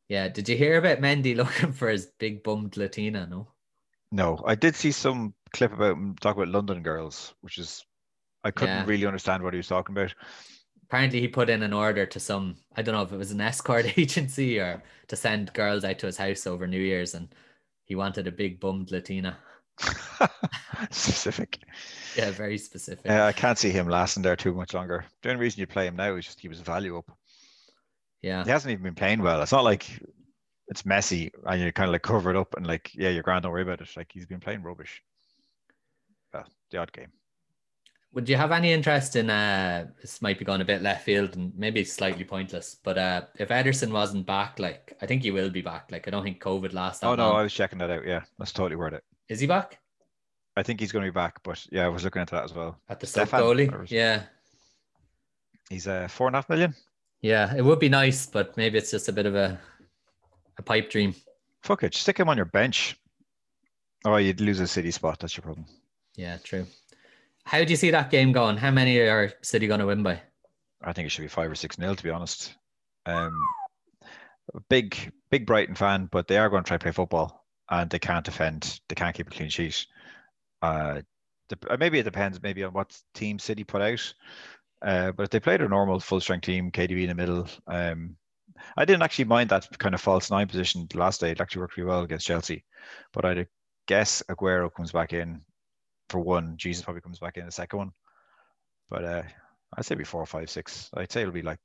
Yeah. 0.08 0.28
Did 0.28 0.48
you 0.48 0.56
hear 0.56 0.78
about 0.78 1.00
Mendy 1.00 1.34
looking 1.36 1.72
for 1.72 1.88
his 1.88 2.06
big 2.20 2.44
bummed 2.44 2.76
Latina? 2.76 3.26
No. 3.28 3.48
No, 4.12 4.40
I 4.46 4.54
did 4.54 4.76
see 4.76 4.92
some 4.92 5.34
clip 5.52 5.72
about 5.72 5.96
him 5.96 6.14
talk 6.20 6.36
about 6.36 6.46
London 6.46 6.84
girls, 6.84 7.34
which 7.40 7.58
is 7.58 7.84
I 8.44 8.52
couldn't 8.52 8.76
yeah. 8.76 8.86
really 8.86 9.04
understand 9.04 9.42
what 9.42 9.52
he 9.52 9.58
was 9.58 9.66
talking 9.66 9.96
about. 9.96 10.14
Apparently, 10.88 11.20
he 11.20 11.28
put 11.28 11.50
in 11.50 11.62
an 11.62 11.72
order 11.72 12.06
to 12.06 12.20
some 12.20 12.56
I 12.76 12.82
don't 12.82 12.94
know 12.94 13.02
if 13.02 13.12
it 13.12 13.18
was 13.18 13.30
an 13.30 13.40
escort 13.40 13.98
agency 13.98 14.58
or 14.58 14.82
to 15.08 15.16
send 15.16 15.52
girls 15.52 15.84
out 15.84 15.98
to 16.00 16.06
his 16.06 16.16
house 16.16 16.46
over 16.46 16.66
New 16.66 16.80
Year's, 16.80 17.14
and 17.14 17.28
he 17.84 17.94
wanted 17.94 18.26
a 18.26 18.32
big 18.32 18.60
bummed 18.60 18.90
Latina. 18.90 19.36
specific. 20.90 21.58
Yeah, 22.16 22.30
very 22.30 22.58
specific. 22.58 23.06
Yeah, 23.06 23.26
I 23.26 23.32
can't 23.32 23.58
see 23.58 23.70
him 23.70 23.88
lasting 23.88 24.22
there 24.22 24.36
too 24.36 24.54
much 24.54 24.74
longer. 24.74 25.04
The 25.22 25.30
only 25.30 25.40
reason 25.40 25.60
you 25.60 25.66
play 25.66 25.86
him 25.86 25.96
now 25.96 26.16
is 26.16 26.24
just 26.24 26.40
keep 26.40 26.50
his 26.50 26.60
value 26.60 26.98
up. 26.98 27.10
Yeah. 28.22 28.44
He 28.44 28.50
hasn't 28.50 28.72
even 28.72 28.82
been 28.82 28.94
playing 28.94 29.22
well. 29.22 29.40
It's 29.42 29.52
not 29.52 29.64
like 29.64 29.88
it's 30.68 30.84
messy 30.84 31.30
and 31.46 31.60
you're 31.60 31.72
kind 31.72 31.88
of 31.88 31.92
like 31.92 32.02
covered 32.02 32.36
up 32.36 32.54
and 32.56 32.66
like, 32.66 32.90
yeah, 32.94 33.10
you're 33.10 33.22
grand, 33.22 33.42
don't 33.42 33.52
worry 33.52 33.62
about 33.62 33.80
it. 33.80 33.88
Like 33.96 34.10
he's 34.12 34.26
been 34.26 34.40
playing 34.40 34.62
rubbish. 34.62 35.02
Well, 36.32 36.46
the 36.70 36.78
odd 36.78 36.92
game. 36.92 37.12
Would 38.14 38.28
you 38.28 38.36
have 38.36 38.52
any 38.52 38.72
interest 38.72 39.16
in 39.16 39.28
uh 39.30 39.86
this 40.00 40.22
might 40.22 40.38
be 40.38 40.44
going 40.44 40.60
a 40.60 40.64
bit 40.64 40.82
left 40.82 41.04
field 41.04 41.36
and 41.36 41.52
maybe 41.56 41.84
slightly 41.84 42.24
pointless, 42.24 42.76
but 42.82 42.96
uh 42.98 43.22
if 43.36 43.48
Ederson 43.50 43.92
wasn't 43.92 44.26
back, 44.26 44.58
like 44.58 44.96
I 45.02 45.06
think 45.06 45.22
he 45.22 45.30
will 45.30 45.50
be 45.50 45.60
back. 45.62 45.90
Like 45.92 46.08
I 46.08 46.10
don't 46.10 46.24
think 46.24 46.42
COVID 46.42 46.72
lasts. 46.72 47.04
oh 47.04 47.14
no, 47.14 47.28
long. 47.28 47.36
I 47.36 47.42
was 47.42 47.52
checking 47.52 47.78
that 47.80 47.90
out. 47.90 48.06
Yeah, 48.06 48.22
that's 48.38 48.52
totally 48.52 48.76
worth 48.76 48.94
it. 48.94 49.04
Is 49.28 49.40
he 49.40 49.46
back? 49.46 49.78
I 50.56 50.62
think 50.62 50.80
he's 50.80 50.90
going 50.90 51.04
to 51.04 51.10
be 51.10 51.14
back, 51.14 51.40
but 51.44 51.64
yeah, 51.70 51.84
I 51.84 51.88
was 51.88 52.02
looking 52.02 52.20
into 52.20 52.34
that 52.34 52.44
as 52.44 52.54
well. 52.54 52.80
At 52.88 52.98
the 52.98 53.06
sub 53.06 53.28
goalie, 53.28 53.90
yeah. 53.90 54.22
He's 55.68 55.86
uh 55.86 56.08
four 56.08 56.26
and 56.28 56.34
a 56.34 56.38
half 56.38 56.48
million. 56.48 56.74
Yeah, 57.20 57.54
it 57.54 57.62
would 57.64 57.78
be 57.78 57.88
nice, 57.88 58.26
but 58.26 58.56
maybe 58.56 58.78
it's 58.78 58.90
just 58.90 59.08
a 59.08 59.12
bit 59.12 59.26
of 59.26 59.34
a 59.34 59.60
a 60.56 60.62
pipe 60.62 60.90
dream. 60.90 61.14
Fuck 61.62 61.82
it, 61.82 61.94
stick 61.94 62.18
him 62.18 62.28
on 62.28 62.36
your 62.36 62.46
bench. 62.46 62.96
Oh, 64.04 64.16
you'd 64.16 64.40
lose 64.40 64.60
a 64.60 64.66
city 64.66 64.90
spot. 64.92 65.18
That's 65.20 65.36
your 65.36 65.42
problem. 65.42 65.66
Yeah, 66.16 66.38
true. 66.42 66.66
How 67.48 67.64
do 67.64 67.70
you 67.70 67.76
see 67.76 67.90
that 67.92 68.10
game 68.10 68.32
going? 68.32 68.58
How 68.58 68.70
many 68.70 68.98
are 68.98 69.32
City 69.40 69.66
going 69.66 69.80
to 69.80 69.86
win 69.86 70.02
by? 70.02 70.20
I 70.82 70.92
think 70.92 71.06
it 71.06 71.08
should 71.08 71.22
be 71.22 71.28
five 71.28 71.50
or 71.50 71.54
six 71.54 71.78
nil, 71.78 71.96
to 71.96 72.02
be 72.02 72.10
honest. 72.10 72.54
Um, 73.06 73.48
big, 74.68 75.10
big 75.30 75.46
Brighton 75.46 75.74
fan, 75.74 76.10
but 76.12 76.28
they 76.28 76.36
are 76.36 76.50
going 76.50 76.62
to 76.62 76.68
try 76.68 76.76
to 76.76 76.82
play 76.82 76.92
football, 76.92 77.46
and 77.70 77.88
they 77.88 77.98
can't 77.98 78.26
defend. 78.26 78.78
They 78.90 78.94
can't 78.94 79.16
keep 79.16 79.28
a 79.28 79.30
clean 79.30 79.48
sheet. 79.48 79.86
Uh, 80.60 81.00
uh, 81.70 81.76
maybe 81.80 81.98
it 81.98 82.02
depends, 82.02 82.42
maybe 82.42 82.64
on 82.64 82.74
what 82.74 82.94
team 83.14 83.38
City 83.38 83.64
put 83.64 83.80
out. 83.80 84.14
Uh, 84.82 85.12
but 85.12 85.22
if 85.22 85.30
they 85.30 85.40
played 85.40 85.62
a 85.62 85.68
normal 85.68 86.00
full 86.00 86.20
strength 86.20 86.44
team, 86.44 86.70
KDB 86.70 87.04
in 87.04 87.08
the 87.08 87.14
middle, 87.14 87.48
um, 87.66 88.14
I 88.76 88.84
didn't 88.84 89.02
actually 89.02 89.24
mind 89.24 89.48
that 89.48 89.66
kind 89.78 89.94
of 89.94 90.02
false 90.02 90.30
nine 90.30 90.48
position 90.48 90.86
last 90.92 91.22
day. 91.22 91.30
It 91.30 91.40
actually 91.40 91.60
worked 91.60 91.78
really 91.78 91.88
well 91.88 92.02
against 92.02 92.26
Chelsea. 92.26 92.66
But 93.14 93.24
I'd 93.24 93.48
guess 93.86 94.22
Aguero 94.28 94.70
comes 94.70 94.92
back 94.92 95.14
in 95.14 95.40
for 96.08 96.20
one. 96.20 96.56
Jesus 96.56 96.82
probably 96.82 97.02
comes 97.02 97.18
back 97.18 97.36
in 97.36 97.46
the 97.46 97.52
second 97.52 97.78
one. 97.78 97.92
But 98.90 99.04
uh, 99.04 99.22
I'd 99.76 99.84
say 99.84 99.94
be 99.94 100.04
four, 100.04 100.24
five, 100.26 100.50
six. 100.50 100.90
I'd 100.94 101.12
say 101.12 101.22
it'll 101.22 101.32
be 101.32 101.42
like 101.42 101.58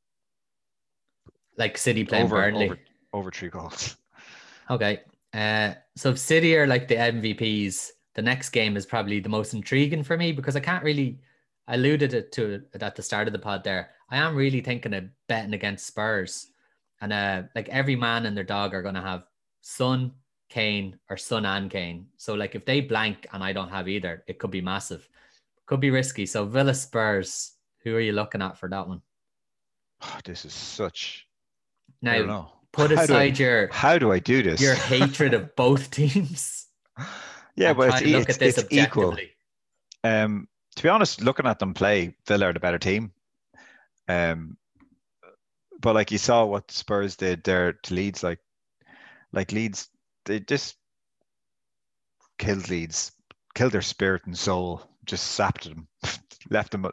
like 1.57 1.77
City 1.77 2.03
playing 2.03 2.25
over, 2.25 2.35
Burnley 2.35 2.65
over, 2.65 2.79
over 3.13 3.31
three 3.31 3.49
goals. 3.49 3.97
Okay. 4.69 5.01
Uh, 5.33 5.73
so 5.97 6.11
if 6.11 6.17
City 6.17 6.55
are 6.55 6.65
like 6.65 6.87
the 6.87 6.95
MVPs, 6.95 7.89
the 8.15 8.21
next 8.21 8.51
game 8.51 8.77
is 8.77 8.85
probably 8.85 9.19
the 9.19 9.27
most 9.27 9.53
intriguing 9.53 10.03
for 10.03 10.15
me 10.15 10.31
because 10.31 10.55
I 10.55 10.61
can't 10.61 10.85
really. 10.85 11.19
I 11.67 11.75
alluded 11.75 12.13
it 12.13 12.31
to 12.33 12.61
it 12.73 12.81
at 12.81 12.95
the 12.95 13.01
start 13.01 13.27
of 13.27 13.33
the 13.33 13.39
pod 13.39 13.65
there. 13.65 13.89
I 14.09 14.17
am 14.17 14.37
really 14.37 14.61
thinking 14.61 14.93
of 14.93 15.03
betting 15.27 15.53
against 15.53 15.85
Spurs, 15.85 16.47
and 17.01 17.11
uh, 17.11 17.43
like 17.55 17.67
every 17.67 17.97
man 17.97 18.25
and 18.25 18.37
their 18.37 18.45
dog 18.45 18.73
are 18.73 18.81
going 18.81 18.95
to 18.95 19.01
have 19.01 19.25
Son, 19.59 20.13
Kane, 20.53 20.99
or 21.09 21.17
Son 21.17 21.45
and 21.45 21.71
Kane. 21.71 22.05
So 22.17 22.35
like 22.35 22.53
if 22.53 22.63
they 22.63 22.79
blank 22.79 23.25
and 23.33 23.43
I 23.43 23.53
don't 23.53 23.69
have 23.69 23.87
either, 23.87 24.23
it 24.27 24.37
could 24.37 24.51
be 24.51 24.61
massive, 24.61 25.09
could 25.65 25.79
be 25.79 25.89
risky. 25.89 26.27
So 26.27 26.45
Villa 26.45 26.75
Spurs, 26.75 27.53
who 27.83 27.95
are 27.95 27.99
you 27.99 28.11
looking 28.11 28.41
at 28.43 28.59
for 28.59 28.69
that 28.69 28.87
one? 28.87 29.01
Oh, 30.03 30.19
this 30.23 30.45
is 30.45 30.53
such. 30.53 31.27
Now 32.03 32.53
put 32.71 32.91
aside 32.91 33.39
I, 33.41 33.43
your 33.43 33.69
how 33.71 33.97
do 33.97 34.11
I 34.11 34.19
do 34.19 34.43
this? 34.43 34.61
Your 34.61 34.75
hatred 34.75 35.33
of 35.33 35.55
both 35.55 35.89
teams. 35.99 36.67
Yeah, 37.55 37.73
but 37.73 38.03
it's, 38.03 38.37
it's, 38.37 38.57
it's 38.59 38.67
equal. 38.71 39.17
Um, 40.03 40.47
to 40.75 40.83
be 40.83 40.89
honest, 40.89 41.21
looking 41.21 41.47
at 41.47 41.57
them 41.57 41.73
play, 41.73 42.15
Villa 42.27 42.47
are 42.47 42.53
the 42.53 42.59
better 42.59 42.79
team. 42.79 43.11
Um, 44.07 44.57
but 45.79 45.95
like 45.95 46.11
you 46.11 46.19
saw 46.19 46.45
what 46.45 46.69
Spurs 46.69 47.15
did 47.15 47.43
there 47.43 47.73
to 47.73 47.93
Leeds, 47.93 48.21
like 48.21 48.39
like 49.31 49.51
Leeds, 49.51 49.89
they 50.25 50.39
just 50.39 50.75
killed 52.37 52.69
Leeds, 52.69 53.11
killed 53.55 53.71
their 53.71 53.81
spirit 53.81 54.23
and 54.25 54.37
soul, 54.37 54.81
just 55.05 55.31
sapped 55.31 55.65
them, 55.65 55.87
left 56.49 56.71
them 56.71 56.85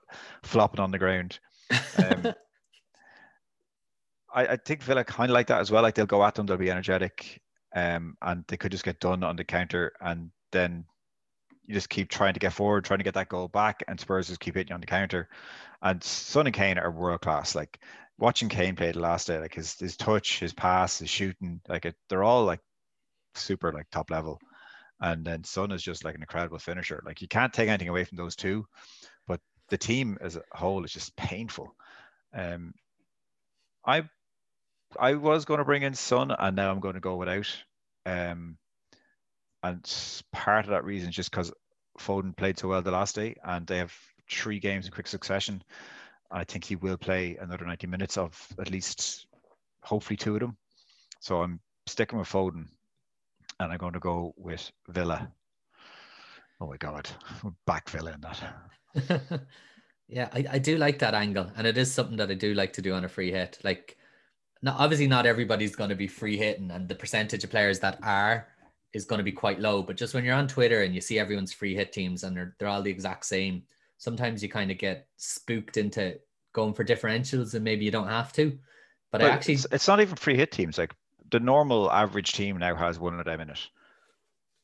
flopping 0.43 0.81
on 0.81 0.91
the 0.91 0.99
ground. 0.99 1.39
Um, 1.99 2.35
I, 4.35 4.47
I 4.47 4.57
think 4.57 4.83
Villa 4.83 5.05
kind 5.05 5.31
of 5.31 5.35
like 5.35 5.49
that 5.49 5.61
as 5.61 5.71
well. 5.71 5.83
Like 5.83 5.95
they'll 5.95 6.07
go 6.07 6.25
at 6.25 6.35
them, 6.35 6.47
they'll 6.47 6.57
be 6.57 6.71
energetic, 6.71 7.41
um, 7.75 8.17
and 8.23 8.45
they 8.49 8.57
could 8.57 8.73
just 8.73 8.85
get 8.85 9.01
done 9.01 9.25
on 9.25 9.37
the 9.37 9.45
counter, 9.45 9.93
and 10.01 10.31
then 10.53 10.85
you 11.67 11.75
just 11.75 11.89
keep 11.89 12.09
trying 12.09 12.35
to 12.35 12.41
get 12.41 12.53
forward, 12.53 12.85
trying 12.85 12.99
to 12.99 13.05
get 13.05 13.15
that 13.15 13.29
goal 13.29 13.49
back, 13.49 13.83
and 13.89 13.99
Spurs 13.99 14.29
just 14.29 14.41
keep 14.41 14.55
hitting 14.57 14.73
on 14.73 14.81
the 14.81 14.87
counter. 14.87 15.29
And 15.83 16.03
Son 16.03 16.47
and 16.47 16.55
Kane 16.55 16.79
are 16.79 16.91
world 16.91 17.21
class. 17.21 17.55
Like 17.55 17.81
watching 18.19 18.49
Kane 18.49 18.77
play 18.77 18.93
the 18.93 19.01
last 19.01 19.27
day, 19.27 19.39
like 19.39 19.55
his 19.55 19.79
his 19.79 19.97
touch, 19.97 20.41
his 20.41 20.53
pass, 20.53 20.99
his 20.99 21.11
shooting, 21.11 21.61
like 21.69 21.87
it, 21.87 21.97
they're 22.09 22.25
all 22.25 22.45
like 22.45 22.61
super 23.35 23.73
like 23.73 23.87
top 23.91 24.11
level. 24.11 24.41
And 25.01 25.25
then 25.25 25.45
Son 25.45 25.73
is 25.73 25.83
just 25.83 26.05
like 26.05 26.15
an 26.15 26.23
incredible 26.23 26.59
finisher. 26.59 27.03
Like 27.05 27.23
you 27.23 27.29
can't 27.29 27.53
take 27.53 27.69
anything 27.69 27.89
away 27.89 28.05
from 28.05 28.17
those 28.17 28.37
two, 28.37 28.67
but 29.27 29.41
the 29.71 29.79
team 29.79 30.19
as 30.21 30.37
a 30.37 30.43
whole 30.53 30.85
is 30.85 30.93
just 30.93 31.17
painful. 31.17 31.75
Um, 32.35 32.75
I 33.87 34.05
I 34.99 35.15
was 35.15 35.45
going 35.45 35.59
to 35.59 35.65
bring 35.65 35.83
in 35.83 35.95
Son, 35.95 36.31
and 36.31 36.57
now 36.57 36.71
I'm 36.71 36.81
going 36.81 36.95
to 36.95 37.01
go 37.01 37.17
without. 37.17 37.47
Um, 38.07 38.59
and 39.63 40.23
part 40.33 40.65
of 40.65 40.71
that 40.71 40.85
reason 40.85 41.11
is 41.11 41.17
just 41.17 41.31
because 41.31 41.53
Foden 41.99 42.37
played 42.37 42.59
so 42.59 42.69
well 42.69 42.83
the 42.83 42.91
last 42.91 43.15
day, 43.15 43.37
and 43.45 43.67
they 43.67 43.79
have 43.79 43.95
three 44.29 44.59
games 44.59 44.87
in 44.87 44.93
quick 44.93 45.07
succession. 45.07 45.63
I 46.31 46.45
think 46.45 46.65
he 46.65 46.77
will 46.77 46.97
play 46.97 47.37
another 47.41 47.67
90 47.67 47.87
minutes 47.87 48.17
of 48.17 48.49
at 48.59 48.71
least, 48.71 49.27
hopefully, 49.83 50.17
two 50.17 50.35
of 50.35 50.41
them. 50.41 50.57
So 51.21 51.43
I'm 51.43 51.61
sticking 51.87 52.19
with 52.19 52.29
Foden, 52.29 52.67
and 53.61 53.73
I'm 53.73 53.79
going 53.79 53.93
to 53.93 54.01
go 54.01 54.35
with 54.37 54.71
Villa. 54.89 55.31
Oh 56.61 56.67
my 56.67 56.77
God, 56.77 57.09
back 57.67 57.89
Villa 57.91 58.13
in 58.15 58.21
that. 58.21 59.43
yeah, 60.09 60.29
I, 60.33 60.45
I 60.53 60.59
do 60.59 60.77
like 60.77 60.99
that 60.99 61.15
angle, 61.15 61.51
and 61.57 61.67
it 61.67 61.79
is 61.79 61.93
something 61.93 62.17
that 62.17 62.31
I 62.31 62.35
do 62.35 62.55
like 62.55 62.73
to 62.75 62.83
do 62.83 62.95
on 62.95 63.05
a 63.05 63.09
free 63.09 63.31
hit. 63.31 63.59
Like, 63.63 63.97
not, 64.63 64.77
obviously, 64.79 65.07
not 65.07 65.27
everybody's 65.27 65.77
going 65.77 65.91
to 65.91 65.97
be 65.97 66.09
free 66.09 66.37
hitting, 66.37 66.71
and 66.71 66.89
the 66.89 66.95
percentage 66.95 67.45
of 67.45 67.51
players 67.51 67.79
that 67.81 67.99
are 68.03 68.49
is 68.93 69.05
going 69.05 69.19
to 69.19 69.25
be 69.25 69.33
quite 69.33 69.61
low. 69.61 69.83
But 69.83 69.97
just 69.97 70.15
when 70.15 70.25
you're 70.25 70.35
on 70.35 70.49
Twitter 70.49 70.83
and 70.83 70.95
you 70.95 71.01
see 71.01 71.19
everyone's 71.19 71.53
free 71.53 71.75
hit 71.75 71.93
teams 71.93 72.25
and 72.25 72.37
they're, 72.37 72.57
they're 72.59 72.69
all 72.69 72.83
the 72.83 72.91
exact 72.91 73.25
same, 73.25 73.63
sometimes 73.99 74.43
you 74.43 74.49
kind 74.49 74.71
of 74.71 74.79
get 74.79 75.07
spooked 75.17 75.77
into 75.77 76.19
going 76.53 76.75
for 76.75 76.85
differentials 76.85 77.55
and 77.55 77.63
maybe 77.63 77.85
you 77.85 77.93
don't 77.93 78.09
have 78.09 78.33
to. 78.33 78.59
But, 79.13 79.23
actually, 79.23 79.55
it's, 79.55 79.67
it's, 79.71 79.89
not 79.89 80.01
even 80.01 80.17
free 80.17 80.37
hit 80.37 80.53
teams. 80.53 80.79
Like 80.79 80.95
the 81.31 81.41
normal 81.41 81.91
average 81.91 82.33
team 82.33 82.59
now 82.59 82.75
has 82.75 82.99
one 82.99 83.19
of 83.19 83.27
them 83.27 83.41
in 83.41 83.51
it. 83.51 83.69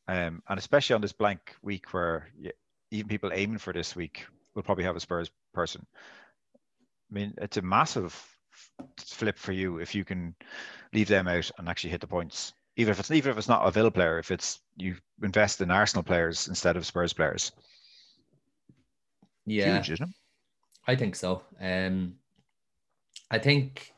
Um, 0.08 0.42
and 0.48 0.58
especially 0.58 0.94
on 0.94 1.00
this 1.00 1.12
blank 1.12 1.54
week 1.62 1.92
where 1.92 2.28
even 2.90 3.08
people 3.08 3.30
aiming 3.32 3.58
for 3.58 3.72
this 3.72 3.96
week 3.96 4.24
will 4.54 4.62
probably 4.62 4.84
have 4.84 4.96
a 4.96 5.00
Spurs 5.00 5.30
person. 5.52 5.84
I 7.10 7.14
mean, 7.14 7.34
it's 7.38 7.56
a 7.56 7.62
massive 7.62 8.20
flip 8.98 9.38
for 9.38 9.52
you 9.52 9.78
if 9.78 9.94
you 9.94 10.04
can 10.04 10.34
leave 10.92 11.08
them 11.08 11.28
out 11.28 11.50
and 11.58 11.68
actually 11.68 11.90
hit 11.90 12.00
the 12.00 12.06
points 12.06 12.52
even 12.76 12.92
if 12.92 13.00
it's 13.00 13.10
even 13.10 13.32
if 13.32 13.38
it's 13.38 13.48
not 13.48 13.66
a 13.66 13.70
Villa 13.70 13.90
player, 13.90 14.18
if 14.18 14.30
it's 14.30 14.60
you 14.76 14.96
invest 15.22 15.60
in 15.60 15.70
Arsenal 15.70 16.02
players 16.02 16.48
instead 16.48 16.76
of 16.76 16.86
Spurs 16.86 17.12
players. 17.12 17.52
Yeah, 19.46 19.82
Huge? 19.82 20.00
I 20.86 20.94
think 20.94 21.16
so. 21.16 21.42
Um, 21.60 22.16
I 23.30 23.38
think 23.38 23.92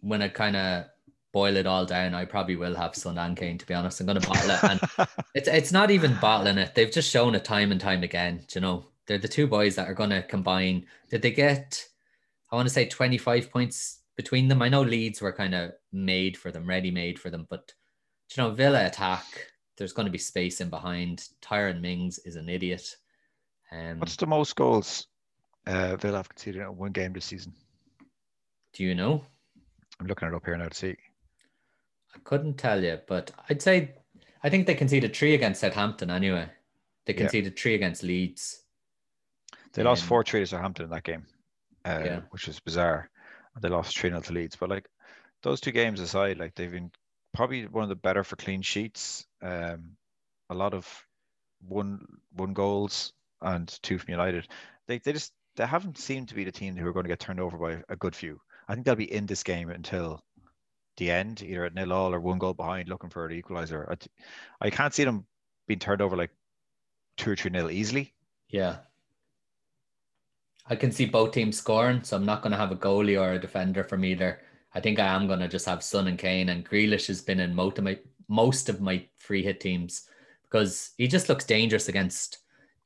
when 0.00 0.22
I 0.22 0.28
kind 0.28 0.56
of 0.56 0.84
boil 1.32 1.56
it 1.56 1.66
all 1.66 1.84
down, 1.86 2.14
I 2.14 2.24
probably 2.24 2.56
will 2.56 2.74
have 2.74 2.94
Son 2.94 3.18
and 3.18 3.36
Kane. 3.36 3.58
To 3.58 3.66
be 3.66 3.74
honest, 3.74 4.00
I'm 4.00 4.06
going 4.06 4.20
to 4.20 4.28
bottle 4.28 4.50
it, 4.50 4.62
and 4.64 5.08
it's 5.34 5.48
it's 5.48 5.72
not 5.72 5.90
even 5.90 6.16
bottling 6.20 6.58
it. 6.58 6.74
They've 6.74 6.92
just 6.92 7.10
shown 7.10 7.34
it 7.34 7.44
time 7.44 7.72
and 7.72 7.80
time 7.80 8.02
again. 8.02 8.44
You 8.54 8.60
know, 8.60 8.86
they're 9.06 9.18
the 9.18 9.28
two 9.28 9.46
boys 9.46 9.74
that 9.76 9.88
are 9.88 9.94
going 9.94 10.10
to 10.10 10.22
combine. 10.22 10.86
Did 11.10 11.22
they 11.22 11.30
get? 11.30 11.84
I 12.50 12.56
want 12.56 12.68
to 12.68 12.74
say 12.74 12.86
25 12.86 13.50
points 13.50 14.00
between 14.16 14.48
them. 14.48 14.60
I 14.60 14.68
know 14.68 14.82
Leeds 14.82 15.22
were 15.22 15.32
kind 15.32 15.54
of 15.54 15.72
made 15.90 16.36
for 16.36 16.50
them, 16.50 16.66
ready 16.66 16.90
made 16.90 17.18
for 17.18 17.30
them, 17.30 17.46
but 17.48 17.72
you 18.36 18.42
know, 18.42 18.50
Villa 18.50 18.86
attack, 18.86 19.24
there's 19.76 19.92
going 19.92 20.06
to 20.06 20.12
be 20.12 20.18
space 20.18 20.60
in 20.60 20.68
behind. 20.70 21.28
Tyrone 21.40 21.80
Mings 21.80 22.18
is 22.24 22.36
an 22.36 22.48
idiot. 22.48 22.96
Um, 23.70 23.98
What's 23.98 24.16
the 24.16 24.26
most 24.26 24.54
goals 24.54 25.06
uh, 25.66 25.96
Villa 25.96 26.18
have 26.18 26.28
conceded 26.28 26.62
in 26.62 26.76
one 26.76 26.92
game 26.92 27.12
this 27.12 27.26
season? 27.26 27.54
Do 28.74 28.84
you 28.84 28.94
know? 28.94 29.24
I'm 30.00 30.06
looking 30.06 30.28
it 30.28 30.34
up 30.34 30.44
here 30.44 30.56
now 30.56 30.68
to 30.68 30.74
see. 30.74 30.96
I 32.14 32.18
couldn't 32.24 32.58
tell 32.58 32.82
you, 32.82 32.98
but 33.06 33.30
I'd 33.48 33.62
say 33.62 33.94
I 34.42 34.50
think 34.50 34.66
they 34.66 34.74
conceded 34.74 35.14
three 35.14 35.34
against 35.34 35.60
Southampton 35.60 36.10
anyway. 36.10 36.48
They 37.06 37.12
conceded 37.12 37.54
yeah. 37.54 37.62
three 37.62 37.74
against 37.74 38.02
Leeds. 38.02 38.62
They 39.72 39.82
um, 39.82 39.88
lost 39.88 40.04
four 40.04 40.22
three 40.22 40.40
to 40.40 40.46
Southampton 40.46 40.84
in 40.84 40.90
that 40.90 41.04
game, 41.04 41.26
uh, 41.84 42.02
yeah. 42.04 42.20
which 42.30 42.48
is 42.48 42.60
bizarre. 42.60 43.08
They 43.60 43.68
lost 43.68 43.98
three 43.98 44.10
0 44.10 44.20
to 44.22 44.32
Leeds, 44.32 44.56
but 44.56 44.70
like 44.70 44.88
those 45.42 45.60
two 45.60 45.72
games 45.72 46.00
aside, 46.00 46.38
like 46.38 46.54
they've 46.54 46.70
been 46.70 46.90
probably 47.34 47.66
one 47.66 47.82
of 47.82 47.88
the 47.88 47.96
better 47.96 48.24
for 48.24 48.36
clean 48.36 48.62
sheets. 48.62 49.26
Um, 49.42 49.96
a 50.50 50.54
lot 50.54 50.74
of 50.74 50.86
one 51.66 52.06
one 52.32 52.52
goals 52.52 53.12
and 53.40 53.68
two 53.82 53.98
from 53.98 54.10
United. 54.10 54.48
They 54.86 54.98
they 54.98 55.12
just 55.12 55.32
they 55.56 55.66
haven't 55.66 55.98
seemed 55.98 56.28
to 56.28 56.34
be 56.34 56.44
the 56.44 56.52
team 56.52 56.76
who 56.76 56.86
are 56.86 56.92
going 56.92 57.04
to 57.04 57.08
get 57.08 57.20
turned 57.20 57.40
over 57.40 57.58
by 57.58 57.82
a 57.88 57.96
good 57.96 58.16
few. 58.16 58.40
I 58.68 58.74
think 58.74 58.86
they'll 58.86 58.94
be 58.94 59.12
in 59.12 59.26
this 59.26 59.42
game 59.42 59.68
until 59.70 60.22
the 60.96 61.10
end, 61.10 61.42
either 61.42 61.64
at 61.64 61.74
nil 61.74 61.92
all 61.92 62.14
or 62.14 62.20
one 62.20 62.38
goal 62.38 62.54
behind, 62.54 62.88
looking 62.88 63.10
for 63.10 63.26
an 63.26 63.32
equalizer. 63.32 63.88
I, 63.90 64.66
I 64.66 64.70
can't 64.70 64.94
see 64.94 65.04
them 65.04 65.26
being 65.66 65.80
turned 65.80 66.02
over 66.02 66.16
like 66.16 66.30
two 67.16 67.30
or 67.30 67.36
three 67.36 67.50
nil 67.50 67.70
easily. 67.70 68.12
Yeah. 68.48 68.78
I 70.66 70.76
can 70.76 70.92
see 70.92 71.06
both 71.06 71.32
teams 71.32 71.58
scoring, 71.58 72.02
so 72.02 72.16
I'm 72.16 72.26
not 72.26 72.42
going 72.42 72.52
to 72.52 72.58
have 72.58 72.70
a 72.70 72.76
goalie 72.76 73.20
or 73.20 73.32
a 73.32 73.38
defender 73.38 73.82
from 73.82 74.04
either. 74.04 74.40
I 74.74 74.80
think 74.80 74.98
I 74.98 75.06
am 75.06 75.26
going 75.26 75.40
to 75.40 75.48
just 75.48 75.66
have 75.66 75.82
Son 75.82 76.06
and 76.06 76.18
Kane, 76.18 76.48
and 76.48 76.68
Grealish 76.68 77.08
has 77.08 77.20
been 77.20 77.40
in 77.40 77.54
most 77.54 77.78
of 77.78 77.84
my 77.84 77.98
most 78.28 78.68
of 78.68 78.80
my 78.80 79.04
free 79.18 79.42
hit 79.42 79.60
teams 79.60 80.08
because 80.44 80.92
he 80.96 81.06
just 81.06 81.28
looks 81.28 81.44
dangerous 81.44 81.88
against 81.88 82.38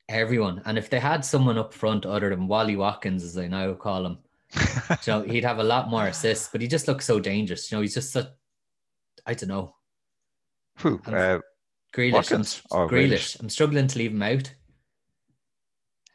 everyone. 0.09 0.61
And 0.65 0.77
if 0.77 0.89
they 0.89 0.99
had 0.99 1.23
someone 1.23 1.57
up 1.57 1.73
front 1.73 2.05
other 2.05 2.29
than 2.29 2.47
Wally 2.47 2.75
Watkins, 2.75 3.23
as 3.23 3.37
I 3.37 3.47
now 3.47 3.73
call 3.73 4.05
him, 4.05 4.17
you 4.55 4.95
know, 5.07 5.21
he'd 5.21 5.43
have 5.43 5.59
a 5.59 5.63
lot 5.63 5.89
more 5.89 6.07
assists. 6.07 6.49
But 6.51 6.61
he 6.61 6.67
just 6.67 6.87
looks 6.87 7.05
so 7.05 7.19
dangerous. 7.19 7.71
You 7.71 7.77
know, 7.77 7.81
he's 7.81 7.93
just 7.93 8.11
such 8.11 8.27
I 9.27 9.33
don't 9.33 9.49
know. 9.49 9.75
Who? 10.79 11.01
Uh, 11.05 11.39
Grealish. 11.93 12.31
I'm, 12.71 12.87
Grealish. 12.89 13.39
I'm 13.39 13.49
struggling 13.49 13.87
to 13.87 13.97
leave 13.97 14.11
him 14.11 14.23
out. 14.23 14.53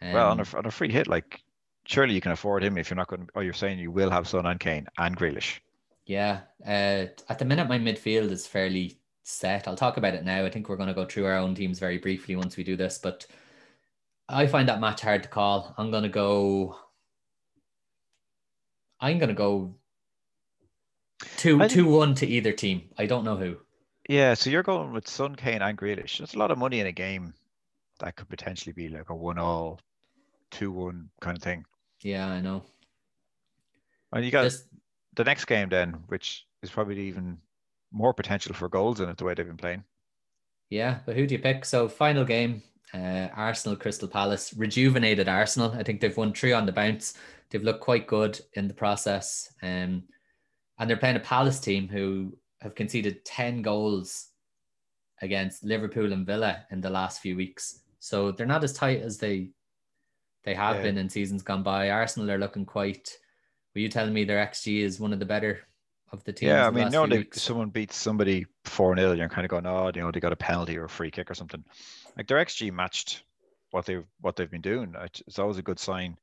Um, 0.00 0.12
well, 0.12 0.30
on 0.30 0.40
a, 0.40 0.46
on 0.56 0.66
a 0.66 0.70
free 0.70 0.90
hit, 0.90 1.06
like 1.06 1.42
surely 1.84 2.14
you 2.14 2.20
can 2.20 2.32
afford 2.32 2.64
him 2.64 2.78
if 2.78 2.88
you're 2.88 2.96
not 2.96 3.08
going. 3.08 3.26
to... 3.26 3.32
Oh, 3.36 3.40
you're 3.40 3.52
saying 3.52 3.78
you 3.78 3.90
will 3.90 4.10
have 4.10 4.26
Son 4.26 4.46
and 4.46 4.58
Kane 4.58 4.86
and 4.98 5.16
Grealish. 5.16 5.60
Yeah, 6.06 6.40
uh, 6.66 7.06
at 7.28 7.38
the 7.38 7.44
minute 7.44 7.68
my 7.68 7.78
midfield 7.78 8.30
is 8.30 8.46
fairly 8.46 8.98
set. 9.24 9.68
I'll 9.68 9.76
talk 9.76 9.98
about 9.98 10.14
it 10.14 10.24
now. 10.24 10.44
I 10.44 10.50
think 10.50 10.68
we're 10.68 10.76
going 10.76 10.88
to 10.88 10.94
go 10.94 11.04
through 11.04 11.26
our 11.26 11.36
own 11.36 11.54
teams 11.54 11.78
very 11.78 11.98
briefly 11.98 12.34
once 12.34 12.56
we 12.56 12.64
do 12.64 12.76
this, 12.76 12.98
but 12.98 13.26
I 14.28 14.46
find 14.46 14.68
that 14.68 14.80
match 14.80 15.02
hard 15.02 15.22
to 15.24 15.28
call. 15.28 15.74
I'm 15.76 15.90
going 15.90 16.02
to 16.02 16.08
go. 16.08 16.76
I'm 19.02 19.18
going 19.18 19.28
to 19.28 19.34
go 19.34 19.74
two 21.36 21.68
two 21.68 21.86
one 21.86 22.14
to 22.14 22.26
either 22.26 22.52
team. 22.52 22.88
I 22.96 23.06
don't 23.06 23.24
know 23.24 23.36
who. 23.36 23.56
Yeah, 24.08 24.34
so 24.34 24.50
you're 24.50 24.62
going 24.62 24.92
with 24.92 25.08
Son, 25.08 25.34
Kane, 25.36 25.62
and 25.62 25.76
Grealish. 25.76 26.18
That's 26.18 26.34
a 26.34 26.38
lot 26.38 26.50
of 26.50 26.58
money 26.58 26.80
in 26.80 26.86
a 26.86 26.92
game 26.92 27.34
that 28.00 28.16
could 28.16 28.28
potentially 28.28 28.72
be 28.72 28.88
like 28.88 29.10
a 29.10 29.14
one 29.14 29.38
all, 29.38 29.80
two 30.50 30.72
one 30.72 31.10
kind 31.20 31.36
of 31.36 31.42
thing. 31.42 31.64
Yeah, 32.00 32.26
I 32.26 32.40
know. 32.40 32.64
And 34.12 34.24
you 34.24 34.30
got 34.30 34.42
this, 34.42 34.64
the 35.14 35.24
next 35.24 35.44
game 35.44 35.68
then, 35.68 35.92
which 36.08 36.46
is 36.62 36.70
probably 36.70 37.00
even 37.02 37.38
more 37.92 38.12
potential 38.14 38.54
for 38.54 38.68
goals 38.68 39.00
in 39.00 39.08
it 39.08 39.16
the 39.18 39.24
way 39.24 39.34
they've 39.34 39.46
been 39.46 39.56
playing. 39.56 39.84
Yeah, 40.70 40.98
but 41.04 41.16
who 41.16 41.26
do 41.26 41.34
you 41.34 41.40
pick? 41.40 41.64
So 41.64 41.88
final 41.88 42.24
game, 42.24 42.62
uh, 42.94 43.28
Arsenal 43.34 43.76
Crystal 43.76 44.08
Palace, 44.08 44.54
rejuvenated 44.54 45.28
Arsenal. 45.28 45.72
I 45.72 45.82
think 45.82 46.00
they've 46.00 46.16
won 46.16 46.32
three 46.32 46.52
on 46.52 46.66
the 46.66 46.72
bounce. 46.72 47.14
They've 47.52 47.62
looked 47.62 47.82
quite 47.82 48.06
good 48.06 48.40
in 48.54 48.66
the 48.66 48.74
process, 48.74 49.52
um, 49.62 50.04
and 50.78 50.88
they're 50.88 50.96
playing 50.96 51.16
a 51.16 51.20
Palace 51.20 51.60
team 51.60 51.86
who 51.86 52.36
have 52.62 52.74
conceded 52.74 53.24
ten 53.26 53.60
goals 53.60 54.28
against 55.20 55.62
Liverpool 55.62 56.12
and 56.12 56.26
Villa 56.26 56.64
in 56.70 56.80
the 56.80 56.90
last 56.90 57.20
few 57.20 57.36
weeks. 57.36 57.80
So 58.00 58.32
they're 58.32 58.46
not 58.46 58.64
as 58.64 58.72
tight 58.72 59.02
as 59.02 59.18
they 59.18 59.50
they 60.44 60.54
have 60.54 60.76
yeah. 60.76 60.82
been 60.82 60.98
in 60.98 61.10
seasons 61.10 61.42
gone 61.42 61.62
by. 61.62 61.90
Arsenal 61.90 62.30
are 62.30 62.38
looking 62.38 62.64
quite 62.64 63.16
were 63.74 63.80
you 63.80 63.88
telling 63.88 64.12
me 64.12 64.24
their 64.24 64.44
XG 64.44 64.80
is 64.80 64.98
one 64.98 65.12
of 65.12 65.18
the 65.18 65.26
better 65.26 65.60
of 66.10 66.24
the 66.24 66.32
teams? 66.32 66.48
Yeah, 66.48 66.66
I 66.66 66.70
mean, 66.70 66.90
no, 66.90 67.06
they, 67.06 67.26
someone 67.32 67.70
beats 67.70 67.96
somebody 67.96 68.46
4 68.64 68.96
0, 68.96 69.12
you're 69.12 69.28
kind 69.28 69.44
of 69.44 69.50
going, 69.50 69.66
oh, 69.66 69.90
you 69.94 70.00
know, 70.00 70.10
they 70.10 70.20
got 70.20 70.32
a 70.32 70.36
penalty 70.36 70.76
or 70.76 70.84
a 70.84 70.88
free 70.88 71.10
kick 71.10 71.30
or 71.30 71.34
something. 71.34 71.64
Like 72.16 72.26
their 72.26 72.38
XG 72.38 72.72
matched 72.72 73.24
what 73.70 73.86
they've 73.86 74.04
what 74.20 74.36
they've 74.36 74.50
been 74.50 74.60
doing. 74.60 74.94
It's 75.26 75.38
always 75.38 75.58
a 75.58 75.62
good 75.62 75.78
sign 75.78 76.16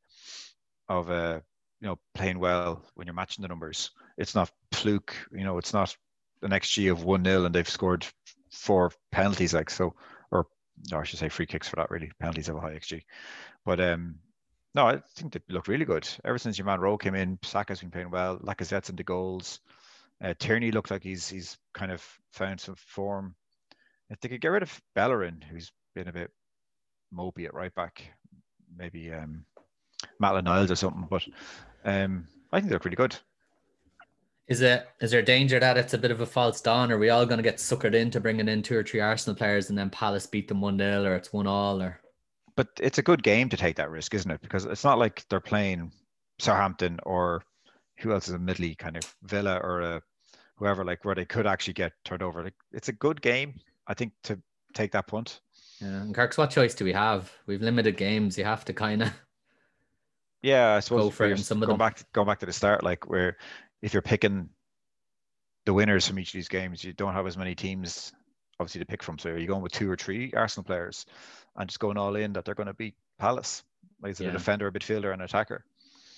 of 0.90 1.10
uh, 1.10 1.40
you 1.80 1.88
know 1.88 2.00
playing 2.14 2.40
well 2.40 2.84
when 2.96 3.08
you're 3.08 3.14
matching 3.14 3.44
the 3.44 3.48
numbers. 3.48 3.92
It's 4.18 4.36
not 4.36 4.52
fluke, 4.74 5.16
you 5.32 5.44
know. 5.44 5.58
It's 5.58 5.74
not 5.74 5.96
an 6.42 6.52
xG 6.52 6.92
of 6.92 7.04
one 7.04 7.24
0 7.24 7.46
and 7.46 7.56
they've 7.56 7.70
scored 7.70 8.06
four 8.52 8.92
penalties, 9.12 9.54
like 9.54 9.70
so, 9.70 9.96
or 10.32 10.48
no, 10.92 11.00
I 11.00 11.04
should 11.04 11.20
say 11.20 11.30
free 11.30 11.46
kicks 11.46 11.70
for 11.70 11.78
that. 11.78 11.92
Really, 11.92 12.12
penalties 12.20 12.48
have 12.48 12.56
a 12.56 12.62
high 12.62 12.74
xG, 12.74 13.04
but 13.66 13.80
um, 13.80 14.16
no, 14.76 14.88
I 14.88 15.02
think 15.16 15.34
they 15.34 15.40
look 15.50 15.68
really 15.68 15.86
good. 15.86 16.08
Ever 16.26 16.38
since 16.38 16.58
your 16.58 16.66
man 16.66 16.80
Rowe 16.80 16.98
came 16.98 17.16
in, 17.16 17.40
Saka's 17.44 17.80
been 17.80 17.92
playing 17.92 18.12
well. 18.12 18.38
Lacazette's 18.40 18.90
into 18.90 19.04
goals. 19.04 19.60
Uh, 20.24 20.34
Tierney 20.38 20.72
looked 20.72 20.92
like 20.92 21.04
he's 21.04 21.30
he's 21.30 21.58
kind 21.74 21.92
of 21.92 22.06
found 22.34 22.60
some 22.60 22.76
form. 22.76 23.36
If 24.10 24.20
they 24.20 24.30
could 24.30 24.42
get 24.42 24.50
rid 24.50 24.64
of 24.64 24.82
Bellerin, 24.96 25.44
who's 25.50 25.72
been 25.96 26.08
a 26.08 26.14
bit 26.14 26.32
mopey 27.14 27.46
at 27.46 27.54
right 27.54 27.74
back, 27.74 28.04
maybe 28.76 29.14
um, 29.14 29.46
Maitland 30.20 30.46
Niles 30.46 30.72
or 30.72 30.76
something. 30.76 31.08
But 31.10 31.24
um, 31.86 32.28
I 32.52 32.60
think 32.60 32.70
they're 32.70 32.80
pretty 32.80 32.96
good. 32.96 33.16
Is 34.48 34.62
it 34.62 34.88
is 35.00 35.12
there 35.12 35.20
a 35.20 35.26
danger 35.26 35.60
that 35.60 35.78
it's 35.78 35.94
a 35.94 35.98
bit 35.98 36.12
of 36.12 36.22
a 36.22 36.26
false 36.26 36.60
dawn? 36.60 36.92
Are 36.92 36.98
we 36.98 37.10
all 37.10 37.26
going 37.26 37.38
to 37.38 37.44
get 37.44 37.58
suckered 37.58 37.94
into 37.94 38.20
bringing 38.20 38.48
in 38.48 38.64
two 38.64 38.78
or 38.78 38.84
three 38.84 39.00
Arsenal 39.00 39.36
players 39.36 39.70
and 39.70 39.78
then 39.78 39.92
Palace 39.92 40.26
beat 40.26 40.48
them 40.48 40.60
one 40.60 40.78
0 40.78 41.04
or 41.04 41.16
it's 41.16 41.32
one 41.32 41.46
all 41.46 41.82
or? 41.82 42.00
But 42.56 42.68
it's 42.82 42.98
a 42.98 43.04
good 43.04 43.22
game 43.22 43.48
to 43.50 43.58
take 43.58 43.76
that 43.76 43.92
risk, 43.92 44.14
isn't 44.16 44.32
it? 44.32 44.42
Because 44.42 44.66
it's 44.66 44.84
not 44.84 44.98
like 44.98 45.24
they're 45.30 45.40
playing 45.40 45.92
Southampton 46.40 47.00
or 47.04 47.44
who 48.00 48.12
else 48.12 48.28
is 48.28 48.34
a 48.34 48.40
middly 48.40 48.76
kind 48.76 48.98
of 48.98 49.16
Villa 49.24 49.58
or 49.58 49.82
a 49.82 50.02
whoever 50.56 50.84
like 50.84 51.06
where 51.06 51.16
they 51.16 51.26
could 51.26 51.48
actually 51.48 51.74
get 51.74 51.94
turned 52.04 52.24
over. 52.24 52.44
Like, 52.44 52.56
it's 52.72 52.90
a 52.90 52.94
good 52.94 53.22
game, 53.22 53.54
I 53.88 53.94
think, 53.94 54.14
to 54.24 54.40
take 54.74 54.92
that 54.92 55.08
punt. 55.08 55.42
Yeah, 55.80 56.02
and 56.02 56.14
Kirk's, 56.14 56.38
what 56.38 56.50
choice 56.50 56.76
do 56.76 56.84
we 56.84 56.92
have? 56.94 57.32
We've 57.46 57.62
limited 57.62 57.98
games. 57.98 58.38
You 58.38 58.44
have 58.44 58.66
to 58.66 58.74
kind 58.74 59.04
of 59.04 59.14
yeah, 60.42 60.76
I 60.76 60.80
suppose 60.80 61.04
go 61.04 61.10
for. 61.10 61.38
Some 61.38 61.60
going 61.60 61.78
back 61.78 62.04
going 62.14 62.28
back 62.28 62.40
to 62.40 62.46
the 62.46 62.54
start, 62.54 62.84
like 62.84 63.10
where 63.10 63.38
if 63.82 63.94
you're 63.94 64.02
picking 64.02 64.50
the 65.66 65.74
winners 65.74 66.08
from 66.08 66.20
each 66.20 66.30
of 66.30 66.34
these 66.34 66.48
games, 66.48 66.84
you 66.84 66.94
don't 66.94 67.14
have 67.14 67.28
as 67.28 67.38
many 67.38 67.56
teams 67.56 68.14
obviously 68.60 68.80
to 68.80 68.86
pick 68.86 69.04
from. 69.04 69.18
So 69.18 69.32
are 69.32 69.38
you 69.38 69.48
going 69.48 69.62
with 69.62 69.72
two 69.72 69.90
or 69.90 69.96
three 69.96 70.34
Arsenal 70.36 70.66
players 70.66 71.06
and 71.56 71.70
just 71.70 71.80
going 71.80 71.98
all 71.98 72.16
in 72.16 72.34
that 72.34 72.46
they're 72.46 72.56
going 72.56 72.68
to 72.68 72.74
beat 72.74 72.96
Palace? 73.18 73.64
Like 74.02 74.12
is 74.12 74.22
it 74.22 74.26
yeah. 74.26 74.30
a 74.32 74.34
defender, 74.34 74.68
a 74.68 74.72
midfielder, 74.72 75.12
and 75.12 75.22
an 75.22 75.26
attacker? 75.26 75.66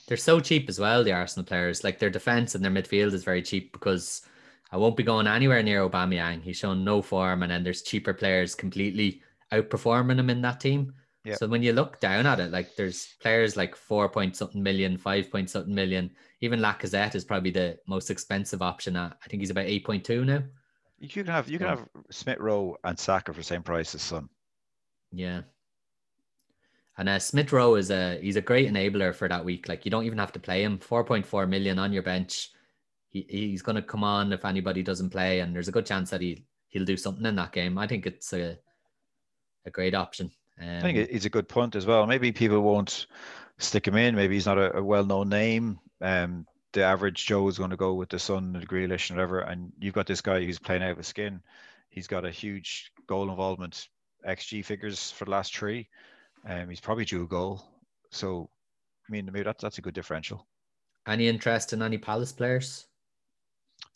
They're 0.07 0.17
so 0.17 0.39
cheap 0.39 0.67
as 0.67 0.79
well, 0.79 1.03
the 1.03 1.13
Arsenal 1.13 1.45
players. 1.45 1.83
Like 1.83 1.99
their 1.99 2.09
defense 2.09 2.55
and 2.55 2.63
their 2.63 2.71
midfield 2.71 3.13
is 3.13 3.23
very 3.23 3.41
cheap 3.41 3.71
because 3.71 4.23
I 4.71 4.77
won't 4.77 4.97
be 4.97 5.03
going 5.03 5.27
anywhere 5.27 5.61
near 5.63 5.87
Aubameyang. 5.87 6.41
He's 6.41 6.57
shown 6.57 6.83
no 6.83 7.01
form, 7.01 7.43
and 7.43 7.51
then 7.51 7.63
there's 7.63 7.81
cheaper 7.81 8.13
players 8.13 8.55
completely 8.55 9.21
outperforming 9.51 10.17
him 10.19 10.29
in 10.29 10.41
that 10.41 10.59
team. 10.59 10.93
Yeah. 11.23 11.35
So 11.35 11.47
when 11.47 11.61
you 11.61 11.73
look 11.73 11.99
down 11.99 12.25
at 12.25 12.39
it, 12.39 12.51
like 12.51 12.75
there's 12.75 13.15
players 13.21 13.55
like 13.55 13.75
four 13.75 14.09
point 14.09 14.35
something 14.35 14.61
million, 14.61 14.97
five 14.97 15.29
point 15.29 15.49
something 15.49 15.73
million. 15.73 16.11
Even 16.41 16.59
Lacazette 16.59 17.13
is 17.13 17.23
probably 17.23 17.51
the 17.51 17.77
most 17.87 18.09
expensive 18.09 18.61
option. 18.61 18.95
At, 18.95 19.17
I 19.23 19.27
think 19.27 19.41
he's 19.41 19.51
about 19.51 19.65
eight 19.65 19.85
point 19.85 20.03
two 20.03 20.25
now. 20.25 20.43
You 20.99 21.09
can 21.09 21.27
have 21.27 21.47
you 21.49 21.59
can 21.59 21.67
have 21.67 21.87
Smith 22.09 22.39
Rowe 22.39 22.77
and 22.83 22.97
Saka 22.97 23.33
for 23.33 23.39
the 23.39 23.43
same 23.43 23.63
price 23.63 23.93
as 23.93 24.01
Son. 24.01 24.29
Yeah. 25.11 25.41
And 26.97 27.07
uh, 27.07 27.19
Smith 27.19 27.51
Rowe 27.51 27.75
is 27.75 27.91
a 27.91 28.19
he's 28.19 28.35
a 28.35 28.41
great 28.41 28.71
enabler 28.71 29.13
for 29.13 29.27
that 29.27 29.45
week. 29.45 29.67
Like 29.67 29.85
you 29.85 29.91
don't 29.91 30.05
even 30.05 30.17
have 30.17 30.31
to 30.33 30.39
play 30.39 30.63
him. 30.63 30.79
Four 30.79 31.03
point 31.03 31.25
four 31.25 31.45
million 31.45 31.77
on 31.77 31.93
your 31.93 32.03
bench. 32.03 32.49
He 33.09 33.25
he's 33.29 33.61
going 33.61 33.75
to 33.75 33.81
come 33.81 34.03
on 34.03 34.33
if 34.33 34.45
anybody 34.45 34.81
doesn't 34.81 35.09
play, 35.11 35.41
and 35.41 35.55
there's 35.55 35.67
a 35.67 35.71
good 35.71 35.85
chance 35.85 36.09
that 36.09 36.21
he 36.21 36.45
he'll 36.69 36.85
do 36.85 36.97
something 36.97 37.25
in 37.25 37.35
that 37.35 37.51
game. 37.51 37.77
I 37.77 37.87
think 37.87 38.05
it's 38.05 38.33
a 38.33 38.57
a 39.65 39.69
great 39.71 39.93
option. 39.93 40.31
Um, 40.61 40.77
I 40.77 40.81
think 40.81 40.97
it's 40.97 41.25
a 41.25 41.29
good 41.29 41.49
punt 41.49 41.75
as 41.75 41.85
well. 41.85 42.05
Maybe 42.05 42.31
people 42.31 42.61
won't 42.61 43.07
stick 43.57 43.87
him 43.87 43.95
in. 43.95 44.15
Maybe 44.15 44.35
he's 44.35 44.45
not 44.45 44.57
a, 44.57 44.77
a 44.77 44.83
well-known 44.83 45.29
name. 45.29 45.79
Um, 46.01 46.45
the 46.73 46.83
average 46.83 47.25
Joe 47.25 47.47
is 47.47 47.57
going 47.57 47.71
to 47.71 47.77
go 47.77 47.93
with 47.93 48.09
the 48.09 48.19
Son, 48.19 48.53
the 48.53 48.65
Grealish, 48.65 49.09
and 49.09 49.17
whatever. 49.17 49.39
And 49.39 49.71
you've 49.79 49.93
got 49.93 50.07
this 50.07 50.21
guy 50.21 50.43
who's 50.43 50.59
playing 50.59 50.83
out 50.83 50.91
of 50.91 50.97
his 50.97 51.07
skin. 51.07 51.41
He's 51.89 52.07
got 52.07 52.25
a 52.25 52.31
huge 52.31 52.91
goal 53.07 53.29
involvement, 53.29 53.87
XG 54.27 54.63
figures 54.63 55.11
for 55.11 55.25
the 55.25 55.31
last 55.31 55.55
three. 55.55 55.89
Um, 56.47 56.69
he's 56.69 56.79
probably 56.79 57.05
due 57.05 57.23
a 57.23 57.27
goal. 57.27 57.63
So, 58.11 58.49
I 59.07 59.11
mean, 59.11 59.25
maybe 59.25 59.43
that's 59.43 59.61
that's 59.61 59.77
a 59.77 59.81
good 59.81 59.93
differential. 59.93 60.47
Any 61.07 61.27
interest 61.27 61.73
in 61.73 61.81
any 61.81 61.97
Palace 61.97 62.31
players? 62.31 62.85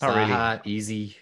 Not 0.01 0.11
Zaha, 0.11 0.59
really. 0.65 0.75
Easy. 0.75 1.17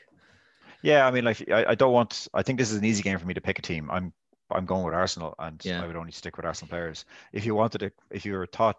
Yeah, 0.81 1.07
I 1.07 1.11
mean, 1.11 1.23
like 1.23 1.49
I, 1.49 1.65
I 1.69 1.75
don't 1.75 1.93
want. 1.93 2.27
I 2.33 2.43
think 2.43 2.59
this 2.59 2.71
is 2.71 2.77
an 2.77 2.85
easy 2.85 3.03
game 3.03 3.19
for 3.19 3.25
me 3.25 3.33
to 3.33 3.41
pick 3.41 3.59
a 3.59 3.61
team. 3.61 3.89
I'm 3.91 4.13
I'm 4.55 4.65
going 4.65 4.83
with 4.83 4.93
Arsenal, 4.93 5.35
and 5.39 5.63
yeah. 5.63 5.81
I 5.81 5.87
would 5.87 5.95
only 5.95 6.11
stick 6.11 6.37
with 6.37 6.45
Arsenal 6.45 6.69
players. 6.69 7.05
If 7.31 7.45
you 7.45 7.55
wanted 7.55 7.79
to, 7.79 7.91
if 8.11 8.25
you 8.25 8.33
were 8.33 8.47
taught 8.47 8.77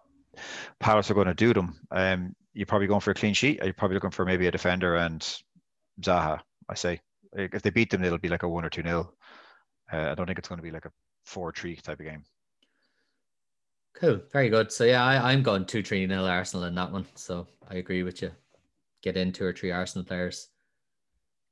Palace 0.80 1.10
are 1.10 1.14
going 1.14 1.26
to 1.26 1.34
do 1.34 1.52
them, 1.52 1.78
um, 1.90 2.34
you're 2.52 2.66
probably 2.66 2.86
going 2.86 3.00
for 3.00 3.10
a 3.10 3.14
clean 3.14 3.34
sheet. 3.34 3.60
You're 3.62 3.72
probably 3.72 3.94
looking 3.94 4.10
for 4.10 4.24
maybe 4.24 4.46
a 4.46 4.50
defender 4.50 4.96
and 4.96 5.20
Zaha. 6.00 6.40
I 6.68 6.74
say 6.74 7.00
if 7.32 7.62
they 7.62 7.70
beat 7.70 7.90
them, 7.90 8.04
it'll 8.04 8.18
be 8.18 8.28
like 8.28 8.42
a 8.42 8.48
one 8.48 8.64
or 8.64 8.70
two 8.70 8.82
nil. 8.82 9.12
Uh, 9.92 10.10
I 10.10 10.14
don't 10.14 10.26
think 10.26 10.38
it's 10.38 10.48
going 10.48 10.58
to 10.58 10.62
be 10.62 10.70
like 10.70 10.86
a 10.86 10.92
four 11.24 11.52
three 11.52 11.76
type 11.76 12.00
of 12.00 12.06
game. 12.06 12.24
Cool, 13.94 14.20
very 14.32 14.48
good. 14.48 14.72
So 14.72 14.84
yeah, 14.84 15.04
I, 15.04 15.32
I'm 15.32 15.42
going 15.42 15.66
two 15.66 15.82
three 15.82 16.06
nil 16.06 16.26
Arsenal 16.26 16.64
in 16.64 16.74
that 16.74 16.92
one. 16.92 17.06
So 17.14 17.46
I 17.68 17.76
agree 17.76 18.02
with 18.02 18.22
you. 18.22 18.30
Get 19.02 19.16
in 19.16 19.32
two 19.32 19.44
or 19.44 19.52
three 19.52 19.70
Arsenal 19.70 20.04
players. 20.04 20.48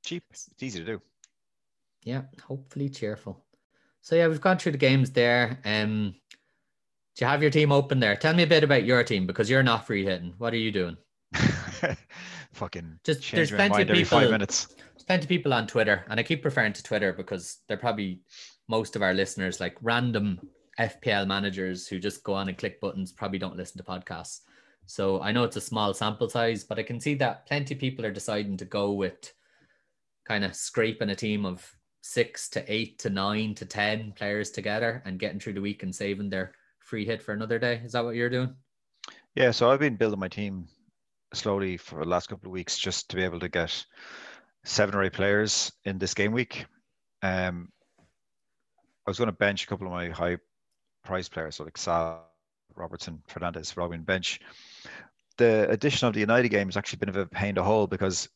Cheap. 0.04 0.24
It's 0.30 0.48
easy 0.60 0.80
to 0.80 0.84
do. 0.84 1.02
Yeah, 2.04 2.22
hopefully 2.46 2.88
cheerful. 2.88 3.44
So 4.02 4.16
yeah, 4.16 4.26
we've 4.26 4.40
gone 4.40 4.58
through 4.58 4.72
the 4.72 4.78
games 4.78 5.12
there. 5.12 5.60
Um, 5.64 6.14
do 7.14 7.24
you 7.24 7.28
have 7.28 7.40
your 7.40 7.52
team 7.52 7.70
open 7.70 8.00
there? 8.00 8.16
Tell 8.16 8.34
me 8.34 8.42
a 8.42 8.48
bit 8.48 8.64
about 8.64 8.84
your 8.84 9.04
team 9.04 9.26
because 9.26 9.48
you're 9.48 9.62
not 9.62 9.86
free 9.86 10.04
hitting. 10.04 10.34
What 10.38 10.52
are 10.52 10.58
you 10.58 10.72
doing? 10.72 10.96
Fucking 12.52 12.98
just 13.04 13.30
there's 13.30 13.52
plenty 13.52 13.82
of 13.82 13.88
people. 13.88 14.18
Five 14.18 14.30
minutes. 14.30 14.66
There's 14.66 15.04
plenty 15.06 15.22
of 15.22 15.28
people 15.28 15.54
on 15.54 15.68
Twitter, 15.68 16.04
and 16.08 16.18
I 16.18 16.24
keep 16.24 16.44
referring 16.44 16.72
to 16.74 16.82
Twitter 16.82 17.12
because 17.12 17.58
they're 17.68 17.76
probably 17.76 18.20
most 18.68 18.96
of 18.96 19.02
our 19.02 19.14
listeners, 19.14 19.60
like 19.60 19.76
random 19.82 20.40
FPL 20.80 21.26
managers 21.26 21.86
who 21.86 22.00
just 22.00 22.24
go 22.24 22.34
on 22.34 22.48
and 22.48 22.58
click 22.58 22.80
buttons, 22.80 23.12
probably 23.12 23.38
don't 23.38 23.56
listen 23.56 23.78
to 23.78 23.84
podcasts. 23.84 24.40
So 24.86 25.22
I 25.22 25.30
know 25.30 25.44
it's 25.44 25.56
a 25.56 25.60
small 25.60 25.94
sample 25.94 26.28
size, 26.28 26.64
but 26.64 26.78
I 26.78 26.82
can 26.82 26.98
see 26.98 27.14
that 27.14 27.46
plenty 27.46 27.74
of 27.74 27.80
people 27.80 28.04
are 28.04 28.10
deciding 28.10 28.56
to 28.56 28.64
go 28.64 28.92
with 28.92 29.32
kind 30.26 30.44
of 30.44 30.56
scraping 30.56 31.10
a 31.10 31.14
team 31.14 31.46
of 31.46 31.64
six 32.02 32.48
to 32.50 32.72
eight 32.72 32.98
to 32.98 33.08
nine 33.08 33.54
to 33.54 33.64
ten 33.64 34.12
players 34.12 34.50
together 34.50 35.02
and 35.06 35.18
getting 35.18 35.40
through 35.40 35.54
the 35.54 35.60
week 35.60 35.82
and 35.82 35.94
saving 35.94 36.28
their 36.28 36.52
free 36.80 37.06
hit 37.06 37.22
for 37.22 37.32
another 37.32 37.58
day. 37.58 37.80
Is 37.84 37.92
that 37.92 38.04
what 38.04 38.16
you're 38.16 38.28
doing? 38.28 38.54
Yeah, 39.34 39.52
so 39.52 39.70
I've 39.70 39.80
been 39.80 39.96
building 39.96 40.20
my 40.20 40.28
team 40.28 40.66
slowly 41.32 41.76
for 41.78 42.00
the 42.00 42.08
last 42.10 42.28
couple 42.28 42.48
of 42.48 42.52
weeks 42.52 42.78
just 42.78 43.08
to 43.08 43.16
be 43.16 43.24
able 43.24 43.40
to 43.40 43.48
get 43.48 43.84
seven 44.64 44.94
or 44.94 45.02
eight 45.02 45.14
players 45.14 45.72
in 45.84 45.98
this 45.98 46.12
game 46.12 46.32
week. 46.32 46.66
Um, 47.22 47.68
I 49.06 49.10
was 49.10 49.18
going 49.18 49.28
to 49.28 49.32
bench 49.32 49.64
a 49.64 49.66
couple 49.66 49.86
of 49.86 49.92
my 49.92 50.10
high 50.10 50.36
price 51.04 51.28
players, 51.28 51.56
so 51.56 51.64
like 51.64 51.78
Sal, 51.78 52.28
Robertson, 52.74 53.22
Fernandes, 53.28 53.76
Robin 53.76 54.02
bench. 54.02 54.40
The 55.38 55.68
addition 55.70 56.08
of 56.08 56.14
the 56.14 56.20
United 56.20 56.48
game 56.50 56.68
has 56.68 56.76
actually 56.76 56.98
been 56.98 57.08
a 57.08 57.12
bit 57.12 57.22
of 57.22 57.26
a 57.28 57.30
pain 57.30 57.54
to 57.54 57.62
hold 57.62 57.90
because 57.90 58.28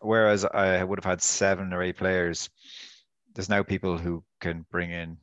whereas 0.00 0.44
I 0.44 0.82
would 0.82 0.98
have 0.98 1.10
had 1.10 1.22
seven 1.22 1.72
or 1.72 1.82
eight 1.82 1.96
players, 1.96 2.50
there's 3.34 3.48
now 3.48 3.62
people 3.62 3.98
who 3.98 4.24
can 4.40 4.66
bring 4.70 4.90
in 4.90 5.18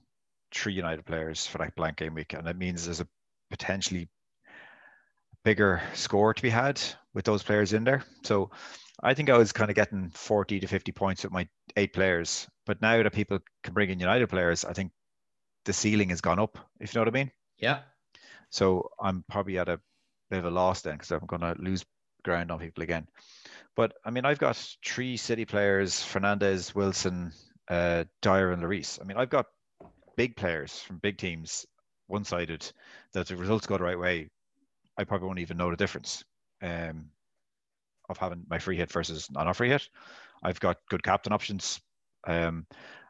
three 0.52 0.74
United 0.74 1.06
players 1.06 1.46
for 1.46 1.58
that 1.60 1.76
blank 1.76 1.98
game 1.98 2.14
week, 2.14 2.34
and 2.34 2.48
that 2.48 2.58
means 2.58 2.86
there's 2.86 3.02
a 3.02 3.08
potentially 3.50 4.10
bigger 5.44 5.82
score 5.94 6.34
to 6.34 6.42
be 6.42 6.50
had 6.50 6.82
with 7.14 7.26
those 7.26 7.44
players 7.44 7.74
in 7.74 7.84
there. 7.84 8.04
So 8.24 8.52
I 9.02 9.14
think 9.14 9.30
I 9.30 9.38
was 9.38 9.52
kind 9.52 9.70
of 9.70 9.76
getting 9.76 10.10
40 10.10 10.60
to 10.60 10.68
50 10.68 10.92
points 10.92 11.24
with 11.24 11.32
my 11.32 11.48
eight 11.76 11.94
players, 11.94 12.48
but 12.66 12.82
now 12.82 13.02
that 13.02 13.14
people 13.14 13.40
can 13.64 13.74
bring 13.74 13.90
in 13.90 14.00
United 14.00 14.28
players, 14.28 14.66
I 14.66 14.74
think 14.74 14.92
the 15.66 15.74
ceiling 15.74 16.10
has 16.10 16.22
gone 16.22 16.40
up. 16.40 16.58
If 16.80 16.94
you 16.94 17.00
know 17.00 17.02
what 17.02 17.16
I 17.16 17.20
mean? 17.20 17.32
Yeah. 17.58 17.80
So 18.50 18.90
I'm 19.00 19.24
probably 19.30 19.60
at 19.60 19.70
a 19.70 19.80
bit 20.30 20.40
of 20.40 20.46
a 20.46 20.52
loss 20.52 20.82
then 20.82 20.96
because 20.96 21.12
I'm 21.12 21.26
going 21.28 21.42
to 21.42 21.56
lose 21.60 21.86
ground 22.24 22.52
on 22.52 22.60
people 22.60 22.84
again. 22.84 23.08
But 23.78 23.94
I 24.04 24.10
mean, 24.10 24.26
I've 24.26 24.40
got 24.40 24.58
three 24.84 25.16
City 25.18 25.46
players: 25.46 26.04
Fernandes, 26.04 26.74
Wilson, 26.74 27.32
uh, 27.70 28.06
Dier, 28.24 28.52
and 28.52 28.62
Lloris. 28.62 29.00
I 29.00 29.06
mean, 29.06 29.18
I've 29.18 29.30
got 29.30 29.46
big 30.18 30.36
players 30.36 30.80
from 30.80 30.98
big 30.98 31.18
teams, 31.18 31.66
one-sided. 32.08 32.70
That 33.14 33.28
the 33.28 33.38
results 33.38 33.68
go 33.68 33.78
the 33.78 33.84
right 33.84 34.00
way, 34.00 34.30
I 34.98 35.04
probably 35.04 35.28
won't 35.28 35.40
even 35.40 35.58
know 35.58 35.70
the 35.70 35.78
difference 35.78 36.24
um, 36.62 37.12
of 38.10 38.18
having 38.18 38.46
my 38.50 38.58
free 38.58 38.78
hit 38.78 38.92
versus 38.92 39.30
not 39.30 39.48
a 39.48 39.54
free 39.54 39.70
hit. 39.70 39.88
I've 40.42 40.60
got 40.60 40.78
good 40.90 41.04
captain 41.04 41.32
options, 41.32 41.80
um, 42.26 42.66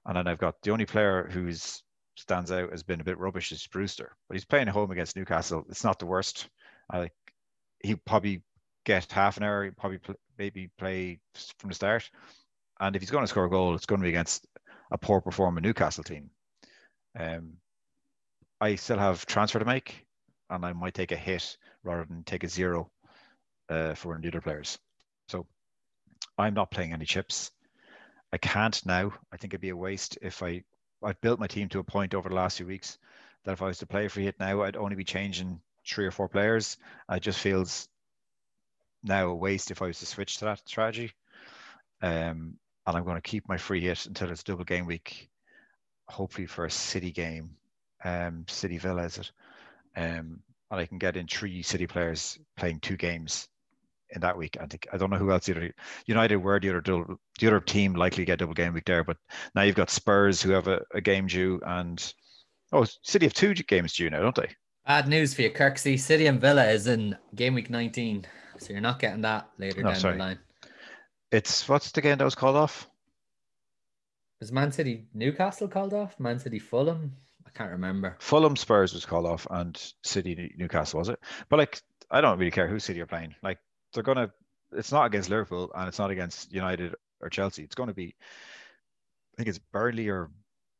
and 0.05 0.17
then 0.17 0.27
I've 0.27 0.37
got 0.37 0.61
the 0.61 0.71
only 0.71 0.85
player 0.85 1.29
who's 1.31 1.81
stands 2.17 2.51
out 2.51 2.71
has 2.71 2.83
been 2.83 2.99
a 2.99 3.05
bit 3.05 3.19
rubbish 3.19 3.53
is 3.53 3.65
Brewster, 3.67 4.17
but 4.27 4.35
he's 4.35 4.43
playing 4.43 4.67
at 4.67 4.73
home 4.73 4.91
against 4.91 5.15
Newcastle. 5.15 5.65
It's 5.69 5.85
not 5.85 5.97
the 5.97 6.07
worst. 6.07 6.49
I 6.91 7.09
he 7.81 7.95
probably 7.95 8.41
get 8.87 9.11
half 9.11 9.35
an 9.35 9.43
hour, 9.43 9.69
probably 9.77 9.99
maybe 10.37 10.69
play 10.77 11.19
from 11.59 11.69
the 11.69 11.75
start. 11.75 12.09
And 12.79 12.95
if 12.95 13.01
he's 13.01 13.11
going 13.11 13.23
to 13.23 13.27
score 13.27 13.45
a 13.45 13.49
goal, 13.49 13.75
it's 13.75 13.85
going 13.85 13.99
to 13.99 14.05
be 14.05 14.09
against 14.09 14.47
a 14.91 14.97
poor 14.97 15.19
performing 15.19 15.61
Newcastle 15.61 16.05
team. 16.05 16.29
Um, 17.19 17.53
I 18.61 18.75
still 18.75 18.97
have 18.97 19.25
transfer 19.25 19.59
to 19.59 19.65
make, 19.65 20.05
and 20.49 20.65
I 20.65 20.71
might 20.71 20.93
take 20.93 21.11
a 21.11 21.17
hit 21.17 21.57
rather 21.83 22.05
than 22.05 22.23
take 22.23 22.45
a 22.45 22.47
zero 22.47 22.89
uh, 23.69 23.93
for 23.93 24.09
one 24.09 24.17
of 24.17 24.21
the 24.23 24.29
other 24.29 24.41
players. 24.41 24.79
So 25.27 25.45
I'm 26.37 26.53
not 26.53 26.71
playing 26.71 26.93
any 26.93 27.05
chips. 27.05 27.51
I 28.31 28.37
can't 28.37 28.85
now. 28.85 29.11
I 29.33 29.37
think 29.37 29.53
it'd 29.53 29.61
be 29.61 29.69
a 29.69 29.75
waste 29.75 30.17
if 30.21 30.41
I 30.41 30.63
I've 31.03 31.21
built 31.21 31.39
my 31.39 31.47
team 31.47 31.69
to 31.69 31.79
a 31.79 31.83
point 31.83 32.15
over 32.15 32.29
the 32.29 32.35
last 32.35 32.57
few 32.57 32.65
weeks 32.65 32.97
that 33.43 33.51
if 33.51 33.61
I 33.61 33.67
was 33.67 33.77
to 33.79 33.85
play 33.85 34.07
free 34.07 34.23
hit 34.23 34.39
now, 34.39 34.63
I'd 34.63 34.77
only 34.77 34.95
be 34.95 35.03
changing 35.03 35.61
three 35.87 36.05
or 36.05 36.11
four 36.11 36.27
players. 36.27 36.77
It 37.11 37.21
just 37.21 37.39
feels 37.39 37.87
now 39.03 39.29
a 39.29 39.35
waste 39.35 39.71
if 39.71 39.81
I 39.81 39.87
was 39.87 39.99
to 39.99 40.05
switch 40.05 40.37
to 40.37 40.45
that 40.45 40.67
strategy. 40.67 41.11
Um, 42.01 42.57
and 42.85 42.95
I'm 42.95 43.03
going 43.03 43.17
to 43.17 43.21
keep 43.21 43.47
my 43.47 43.57
free 43.57 43.81
hit 43.81 44.05
until 44.05 44.29
it's 44.29 44.43
double 44.43 44.63
game 44.63 44.85
week, 44.85 45.29
hopefully 46.07 46.47
for 46.47 46.65
a 46.65 46.71
City 46.71 47.11
game, 47.11 47.51
um, 48.03 48.45
City 48.47 48.77
Villa 48.77 49.03
is 49.03 49.17
it, 49.17 49.31
um, 49.95 50.39
and 50.71 50.79
I 50.79 50.85
can 50.85 50.97
get 50.97 51.17
in 51.17 51.27
three 51.27 51.61
City 51.63 51.87
players 51.87 52.39
playing 52.55 52.79
two 52.79 52.95
games 52.95 53.47
in 54.11 54.21
that 54.21 54.37
week. 54.37 54.57
I 54.61 54.67
think 54.67 54.87
I 54.93 54.97
don't 54.97 55.09
know 55.09 55.17
who 55.17 55.31
else. 55.31 55.49
United 56.05 56.37
were 56.37 56.59
the 56.59 56.69
other 56.69 57.05
the 57.39 57.47
other 57.47 57.59
team 57.59 57.93
likely 57.93 58.25
get 58.25 58.39
double 58.39 58.53
game 58.53 58.73
week 58.73 58.85
there, 58.85 59.03
but 59.03 59.17
now 59.53 59.63
you've 59.63 59.75
got 59.75 59.89
Spurs 59.89 60.41
who 60.41 60.51
have 60.51 60.67
a, 60.67 60.81
a 60.93 61.01
game 61.01 61.27
due, 61.27 61.59
and 61.65 62.13
oh, 62.71 62.85
City 63.03 63.25
have 63.25 63.33
two 63.33 63.53
games 63.53 63.93
due 63.93 64.09
now, 64.09 64.21
don't 64.21 64.35
they? 64.35 64.49
Bad 64.85 65.09
news 65.09 65.33
for 65.33 65.41
you, 65.41 65.51
Kirksey. 65.51 65.99
City 65.99 66.27
and 66.27 66.39
Villa 66.39 66.65
is 66.65 66.87
in 66.87 67.17
game 67.35 67.55
week 67.55 67.69
19, 67.69 68.25
so 68.59 68.73
you're 68.73 68.81
not 68.81 68.99
getting 68.99 69.21
that 69.21 69.49
later 69.57 69.81
oh, 69.81 69.89
down 69.89 69.95
sorry. 69.95 70.13
the 70.13 70.19
line. 70.19 70.39
It's 71.31 71.67
what's 71.67 71.91
the 71.91 72.01
game 72.01 72.17
that 72.17 72.23
was 72.23 72.35
called 72.35 72.55
off? 72.55 72.89
Was 74.39 74.51
Man 74.51 74.71
City 74.71 75.05
Newcastle 75.13 75.67
called 75.67 75.93
off? 75.93 76.19
Man 76.19 76.39
City 76.39 76.59
Fulham? 76.59 77.13
I 77.45 77.49
can't 77.51 77.71
remember. 77.71 78.15
Fulham 78.19 78.55
Spurs 78.55 78.93
was 78.93 79.05
called 79.05 79.25
off, 79.25 79.47
and 79.49 79.81
City 80.03 80.53
Newcastle 80.57 80.99
was 80.99 81.09
it? 81.09 81.19
But 81.49 81.57
like, 81.57 81.81
I 82.11 82.21
don't 82.21 82.37
really 82.37 82.51
care 82.51 82.67
who 82.67 82.79
City 82.79 83.01
are 83.01 83.07
playing. 83.07 83.35
Like, 83.41 83.59
they're 83.93 84.03
gonna. 84.03 84.31
It's 84.73 84.91
not 84.91 85.05
against 85.05 85.29
Liverpool, 85.29 85.71
and 85.75 85.87
it's 85.87 85.99
not 85.99 86.11
against 86.11 86.51
United 86.53 86.95
or 87.21 87.29
Chelsea. 87.29 87.63
It's 87.63 87.75
going 87.75 87.87
to 87.87 87.95
be. 87.95 88.15
I 89.33 89.37
think 89.37 89.49
it's 89.49 89.59
Burnley 89.59 90.09
or 90.09 90.29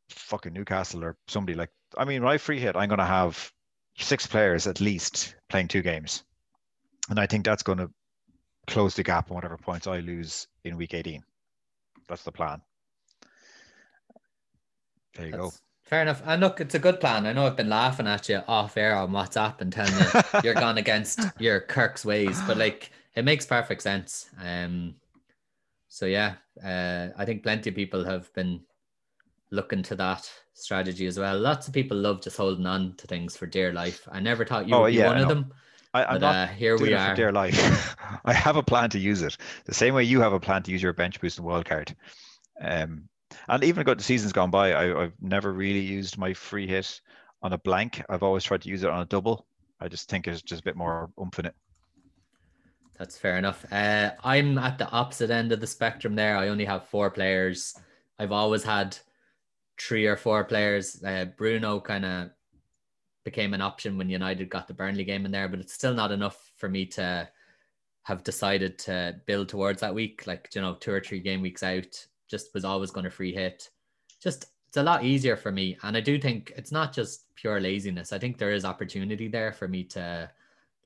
fucking 0.10 0.54
Newcastle 0.54 1.04
or 1.04 1.18
somebody 1.28 1.58
like. 1.58 1.70
I 1.98 2.06
mean, 2.06 2.24
when 2.24 2.32
I 2.32 2.38
free 2.38 2.60
hit, 2.60 2.76
I'm 2.76 2.90
going 2.90 3.00
to 3.00 3.06
have 3.06 3.52
six 3.98 4.28
players 4.28 4.68
at 4.68 4.82
least 4.82 5.36
playing 5.50 5.68
two 5.68 5.82
games, 5.82 6.24
and 7.10 7.20
I 7.20 7.26
think 7.26 7.46
that's 7.46 7.64
going 7.64 7.80
to 7.80 7.90
close 8.68 8.96
the 8.96 9.04
gap 9.04 9.32
on 9.32 9.36
whatever 9.36 9.58
points 9.58 9.88
I 9.88 10.00
lose 10.00 10.48
in 10.64 10.78
week 10.78 10.94
18. 10.94 11.24
That's 12.08 12.24
the 12.24 12.32
plan. 12.32 12.62
There 15.16 15.26
you 15.26 15.32
that's, 15.32 15.44
go. 15.44 15.52
Fair 15.84 16.02
enough. 16.02 16.22
And 16.26 16.42
look, 16.42 16.60
it's 16.60 16.76
a 16.76 16.80
good 16.80 17.00
plan. 17.00 17.26
I 17.26 17.34
know 17.34 17.48
I've 17.48 17.56
been 17.56 17.70
laughing 17.70 18.08
at 18.08 18.28
you 18.28 18.42
off 18.48 18.76
air 18.76 18.96
on 18.96 19.12
WhatsApp 19.12 19.62
and 19.62 19.72
telling 19.72 19.94
you 19.94 20.22
you're 20.44 20.54
gone 20.54 20.78
against 20.78 21.22
your 21.40 21.62
Kirk's 21.62 22.04
ways, 22.04 22.42
but 22.46 22.58
like 22.58 22.92
it 23.16 23.24
makes 23.24 23.46
perfect 23.46 23.82
sense. 23.82 24.30
Um, 24.44 24.96
so 25.88 26.06
yeah, 26.06 26.36
uh, 26.64 27.08
I 27.18 27.24
think 27.24 27.42
plenty 27.42 27.70
of 27.70 27.76
people 27.76 28.04
have 28.04 28.32
been 28.34 28.62
looking 29.50 29.82
to 29.84 29.96
that 29.96 30.30
strategy 30.54 31.06
as 31.06 31.18
well. 31.18 31.40
Lots 31.40 31.68
of 31.68 31.74
people 31.74 31.96
love 31.96 32.22
just 32.22 32.36
holding 32.36 32.66
on 32.66 32.96
to 32.98 33.08
things 33.08 33.38
for 33.38 33.46
dear 33.46 33.72
life. 33.72 34.08
I 34.12 34.20
never 34.20 34.44
thought 34.44 34.68
you 34.68 34.76
oh, 34.76 34.82
would 34.82 34.92
be 34.92 34.98
yeah, 34.98 35.08
one 35.08 35.18
of 35.20 35.30
them. 35.30 35.54
I, 35.94 36.16
am 36.16 36.22
not 36.22 36.36
uh, 36.36 36.48
here 36.48 36.78
we 36.78 36.94
are. 36.94 37.16
Dear 37.16 37.32
life. 37.32 37.96
I 38.26 38.34
have 38.34 38.56
a 38.56 38.64
plan 38.64 38.90
to 38.92 39.00
use 39.00 39.22
it 39.22 39.38
the 39.66 39.74
same 39.74 39.94
way 39.94 40.04
you 40.04 40.22
have 40.22 40.34
a 40.34 40.40
plan 40.40 40.64
to 40.64 40.72
use 40.72 40.82
your 40.82 40.94
bench 40.94 41.20
boost 41.20 41.40
and 41.40 41.48
wildcard. 41.48 41.96
Um, 42.62 43.10
and 43.48 43.64
even 43.64 43.86
got 43.86 43.98
the 43.98 44.04
seasons 44.04 44.34
gone 44.34 44.52
by, 44.52 44.74
I, 44.74 45.02
have 45.02 45.14
never 45.22 45.52
really 45.52 45.80
used 45.80 46.18
my 46.18 46.34
free 46.34 46.68
hit 46.68 47.02
on 47.42 47.54
a 47.54 47.58
blank. 47.58 48.04
I've 48.10 48.24
always 48.24 48.44
tried 48.44 48.62
to 48.64 48.70
use 48.70 48.84
it 48.84 48.90
on 48.90 49.02
a 49.02 49.06
double. 49.06 49.46
I 49.80 49.88
just 49.88 50.10
think 50.10 50.28
it's 50.28 50.42
just 50.42 50.62
a 50.62 50.64
bit 50.64 50.76
more 50.76 51.10
oomph 51.20 51.40
in 51.40 51.46
it. 51.46 51.56
That's 52.98 53.18
fair 53.18 53.38
enough. 53.38 53.66
Uh, 53.72 54.12
I'm 54.24 54.58
at 54.58 54.80
the 54.80 54.90
opposite 54.90 55.30
end 55.30 55.52
of 55.52 55.60
the 55.60 55.68
spectrum 55.68 56.16
there. 56.16 56.36
I 56.36 56.48
only 56.48 56.66
have 56.66 56.88
four 56.88 57.12
players. 57.12 57.76
I've 58.18 58.32
always 58.32 58.64
had 58.64 58.98
three 59.80 60.08
or 60.08 60.18
four 60.18 60.44
players. 60.46 61.02
Uh, 61.04 61.26
Bruno 61.38 61.80
kind 61.80 62.06
of 62.06 62.30
became 63.28 63.54
an 63.54 63.60
option 63.60 63.98
when 63.98 64.10
United 64.10 64.50
got 64.50 64.70
the 64.70 64.74
Burnley 64.74 65.04
game 65.04 65.26
in 65.26 65.32
there, 65.32 65.50
but 65.50 65.60
it's 65.60 65.74
still 65.74 65.94
not 65.94 66.14
enough 66.14 66.54
for 66.56 66.70
me 66.70 66.86
to 66.86 67.28
have 68.04 68.24
decided 68.24 68.80
to 68.80 69.20
build 69.26 69.50
towards 69.50 69.82
that 69.82 69.94
week. 69.94 70.26
Like, 70.26 70.48
you 70.56 70.62
know, 70.62 70.76
two 70.76 70.94
or 70.94 71.02
three 71.02 71.20
game 71.20 71.42
weeks 71.42 71.62
out, 71.62 72.08
just 72.30 72.54
was 72.54 72.64
always 72.64 72.90
going 72.90 73.04
to 73.04 73.10
free 73.10 73.34
hit. 73.34 73.70
Just 74.24 74.46
it's 74.70 74.78
a 74.78 74.84
lot 74.84 75.04
easier 75.04 75.36
for 75.36 75.52
me. 75.52 75.78
And 75.84 75.98
I 75.98 76.00
do 76.00 76.18
think 76.18 76.54
it's 76.56 76.72
not 76.72 76.94
just 76.94 77.26
pure 77.36 77.60
laziness. 77.60 78.14
I 78.14 78.18
think 78.18 78.38
there 78.38 78.54
is 78.54 78.64
opportunity 78.64 79.28
there 79.28 79.52
for 79.52 79.68
me 79.68 79.84
to, 79.96 80.32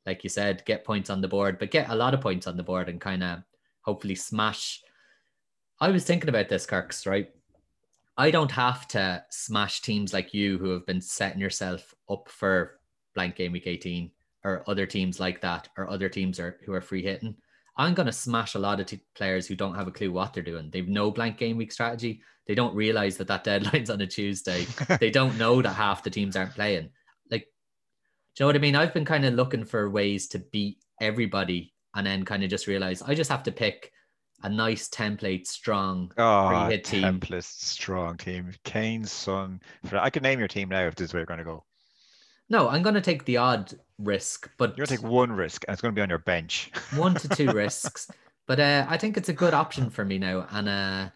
like 0.08 0.24
you 0.24 0.30
said, 0.32 0.66
get 0.66 0.84
points 0.84 1.12
on 1.12 1.22
the 1.22 1.28
board, 1.28 1.60
but 1.60 1.70
get 1.70 1.92
a 1.92 1.96
lot 1.96 2.16
of 2.16 2.22
points 2.22 2.48
on 2.48 2.58
the 2.58 2.64
board 2.64 2.90
and 2.90 3.00
kind 3.00 3.22
of 3.22 3.44
hopefully 3.82 4.16
smash. 4.16 4.82
I 5.80 5.90
was 5.90 6.06
thinking 6.06 6.30
about 6.30 6.50
this, 6.50 6.66
Kirks, 6.66 7.06
right? 7.06 7.30
I 8.18 8.32
don't 8.32 8.52
have 8.52 8.88
to 8.90 9.24
smash 9.30 9.82
teams 9.82 10.14
like 10.14 10.34
you 10.34 10.58
who 10.58 10.70
have 10.72 10.86
been 10.86 11.02
setting 11.02 11.40
yourself 11.40 11.94
up 12.10 12.30
for 12.30 12.80
blank 13.16 13.36
game 13.36 13.52
week 13.52 13.68
18 13.68 14.12
or 14.44 14.64
other 14.68 14.86
teams 14.86 15.20
like 15.20 15.42
that 15.42 15.70
or 15.78 15.90
other 15.90 16.10
teams 16.10 16.40
are 16.40 16.60
who 16.66 16.74
are 16.74 16.82
free 16.82 17.04
hitting. 17.04 17.36
I'm 17.78 17.94
going 17.94 18.08
to 18.08 18.12
smash 18.12 18.56
a 18.56 18.60
lot 18.60 18.80
of 18.80 18.86
t- 18.86 19.00
players 19.16 19.48
who 19.48 19.56
don't 19.56 19.76
have 19.76 19.88
a 19.88 19.92
clue 19.92 20.12
what 20.12 20.34
they're 20.34 20.44
doing. 20.44 20.70
They've 20.70 20.88
no 20.88 21.10
blank 21.10 21.38
game 21.38 21.58
week 21.58 21.72
strategy. 21.72 22.22
They 22.48 22.56
don't 22.56 22.76
realize 22.76 23.18
that 23.18 23.28
that 23.28 23.44
deadline's 23.44 23.90
on 23.90 24.02
a 24.02 24.08
Tuesday. 24.08 24.66
they 25.00 25.10
don't 25.10 25.38
know 25.38 25.62
that 25.62 25.74
half 25.74 26.04
the 26.04 26.10
teams 26.10 26.36
aren't 26.36 26.56
playing. 26.56 26.90
Like, 27.30 27.44
do 28.36 28.44
you 28.44 28.44
know 28.44 28.48
what 28.48 28.56
I 28.56 28.60
mean? 28.60 28.76
I've 28.76 28.94
been 28.94 29.06
kind 29.06 29.26
of 29.26 29.36
looking 29.36 29.64
for 29.64 29.90
ways 29.90 30.28
to 30.30 30.40
beat 30.40 30.84
everybody 31.00 31.74
and 31.96 32.06
then 32.06 32.26
kind 32.26 32.44
of 32.44 32.50
just 32.50 32.68
realize 32.68 33.02
I 33.02 33.16
just 33.16 33.32
have 33.32 33.44
to 33.44 33.52
pick 33.52 33.92
a 34.44 34.50
nice 34.50 34.90
template 34.90 35.48
strong 35.48 36.12
oh, 36.18 36.68
hit 36.68 36.84
team. 36.84 37.04
Template 37.04 37.44
strong 37.44 38.18
team. 38.18 38.52
Kane's 38.64 39.12
son. 39.12 39.62
I 39.92 40.10
can 40.10 40.24
name 40.24 40.40
your 40.40 40.48
team 40.48 40.70
now 40.70 40.86
if 40.88 40.96
this 40.96 41.10
is 41.10 41.14
where 41.14 41.22
you're 41.22 41.26
going 41.26 41.40
to 41.40 41.44
go. 41.44 41.64
No, 42.52 42.68
I'm 42.68 42.82
going 42.82 42.96
to 42.96 43.02
take 43.02 43.24
the 43.24 43.38
odd 43.38 43.74
risk, 43.98 44.50
but 44.58 44.76
you're 44.76 44.86
going 44.86 44.98
to 44.98 45.04
take 45.04 45.12
one 45.12 45.32
risk, 45.32 45.64
and 45.66 45.74
it's 45.74 45.82
going 45.82 45.94
to 45.94 45.98
be 45.98 46.02
on 46.02 46.10
your 46.10 46.18
bench. 46.18 46.70
one 46.96 47.16
to 47.16 47.30
two 47.30 47.50
risks, 47.52 48.12
but 48.46 48.60
uh, 48.60 48.86
I 48.90 48.98
think 48.98 49.16
it's 49.16 49.30
a 49.30 49.34
good 49.34 49.54
option 49.54 49.90
for 49.90 50.04
me 50.04 50.18
now. 50.18 50.46
And 50.52 50.68
uh, 50.68 51.10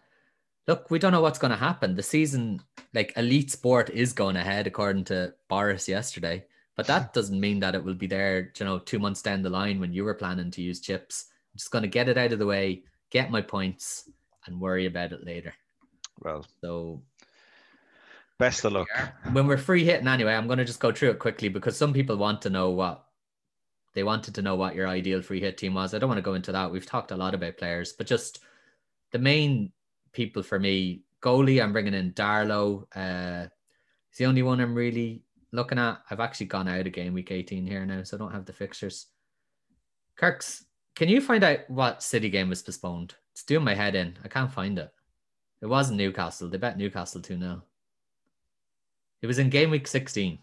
look, 0.66 0.90
we 0.90 0.98
don't 0.98 1.12
know 1.12 1.20
what's 1.20 1.38
going 1.38 1.50
to 1.50 1.56
happen. 1.56 1.94
The 1.94 2.02
season, 2.02 2.62
like 2.94 3.12
elite 3.16 3.50
sport, 3.50 3.90
is 3.90 4.14
going 4.14 4.36
ahead 4.36 4.66
according 4.66 5.04
to 5.04 5.34
Boris 5.48 5.86
yesterday, 5.86 6.44
but 6.74 6.86
that 6.86 7.12
doesn't 7.12 7.38
mean 7.38 7.60
that 7.60 7.74
it 7.74 7.84
will 7.84 7.92
be 7.92 8.06
there. 8.06 8.50
You 8.58 8.64
know, 8.64 8.78
two 8.78 8.98
months 8.98 9.20
down 9.20 9.42
the 9.42 9.50
line 9.50 9.78
when 9.78 9.92
you 9.92 10.04
were 10.04 10.14
planning 10.14 10.50
to 10.52 10.62
use 10.62 10.80
chips. 10.80 11.26
I'm 11.52 11.58
just 11.58 11.70
going 11.70 11.82
to 11.82 11.88
get 11.88 12.08
it 12.08 12.16
out 12.16 12.32
of 12.32 12.38
the 12.38 12.46
way, 12.46 12.82
get 13.10 13.30
my 13.30 13.42
points, 13.42 14.08
and 14.46 14.60
worry 14.60 14.86
about 14.86 15.12
it 15.12 15.24
later. 15.24 15.54
Well, 16.20 16.46
so 16.60 17.02
Best 18.38 18.64
of 18.66 18.72
luck. 18.72 18.88
When 19.32 19.46
we're 19.46 19.56
free 19.56 19.84
hitting 19.84 20.08
anyway, 20.08 20.34
I'm 20.34 20.46
going 20.46 20.58
to 20.58 20.64
just 20.64 20.80
go 20.80 20.92
through 20.92 21.10
it 21.10 21.18
quickly 21.18 21.48
because 21.48 21.76
some 21.76 21.94
people 21.94 22.16
want 22.16 22.42
to 22.42 22.50
know 22.50 22.70
what 22.70 23.06
they 23.94 24.02
wanted 24.02 24.34
to 24.34 24.42
know 24.42 24.56
what 24.56 24.74
your 24.74 24.86
ideal 24.86 25.22
free 25.22 25.40
hit 25.40 25.56
team 25.56 25.72
was. 25.72 25.94
I 25.94 25.98
don't 25.98 26.10
want 26.10 26.18
to 26.18 26.22
go 26.22 26.34
into 26.34 26.52
that. 26.52 26.70
We've 26.70 26.84
talked 26.84 27.12
a 27.12 27.16
lot 27.16 27.34
about 27.34 27.56
players, 27.56 27.94
but 27.94 28.06
just 28.06 28.40
the 29.10 29.18
main 29.18 29.72
people 30.12 30.42
for 30.42 30.58
me, 30.58 31.04
goalie, 31.22 31.62
I'm 31.62 31.72
bringing 31.72 31.94
in 31.94 32.12
Darlow. 32.12 32.82
Uh, 32.94 33.48
it's 34.10 34.18
the 34.18 34.26
only 34.26 34.42
one 34.42 34.60
I'm 34.60 34.74
really 34.74 35.22
looking 35.50 35.78
at. 35.78 36.02
I've 36.10 36.20
actually 36.20 36.46
gone 36.46 36.68
out 36.68 36.86
of 36.86 36.92
game 36.92 37.14
week 37.14 37.30
18 37.30 37.64
here 37.64 37.86
now, 37.86 38.02
so 38.02 38.18
I 38.18 38.20
don't 38.20 38.32
have 38.32 38.44
the 38.44 38.52
fixtures. 38.52 39.06
Kirks, 40.14 40.65
can 40.96 41.08
you 41.08 41.20
find 41.20 41.44
out 41.44 41.68
what 41.68 42.02
City 42.02 42.28
game 42.30 42.48
was 42.48 42.62
postponed? 42.62 43.14
It's 43.32 43.44
doing 43.44 43.64
my 43.64 43.74
head 43.74 43.94
in. 43.94 44.16
I 44.24 44.28
can't 44.28 44.50
find 44.50 44.78
it. 44.78 44.92
It 45.60 45.66
wasn't 45.66 45.98
Newcastle. 45.98 46.48
They 46.48 46.58
bet 46.58 46.78
Newcastle 46.78 47.20
2 47.20 47.38
0. 47.38 47.62
It 49.22 49.26
was 49.26 49.38
in 49.38 49.50
game 49.50 49.70
week 49.70 49.86
16. 49.86 50.38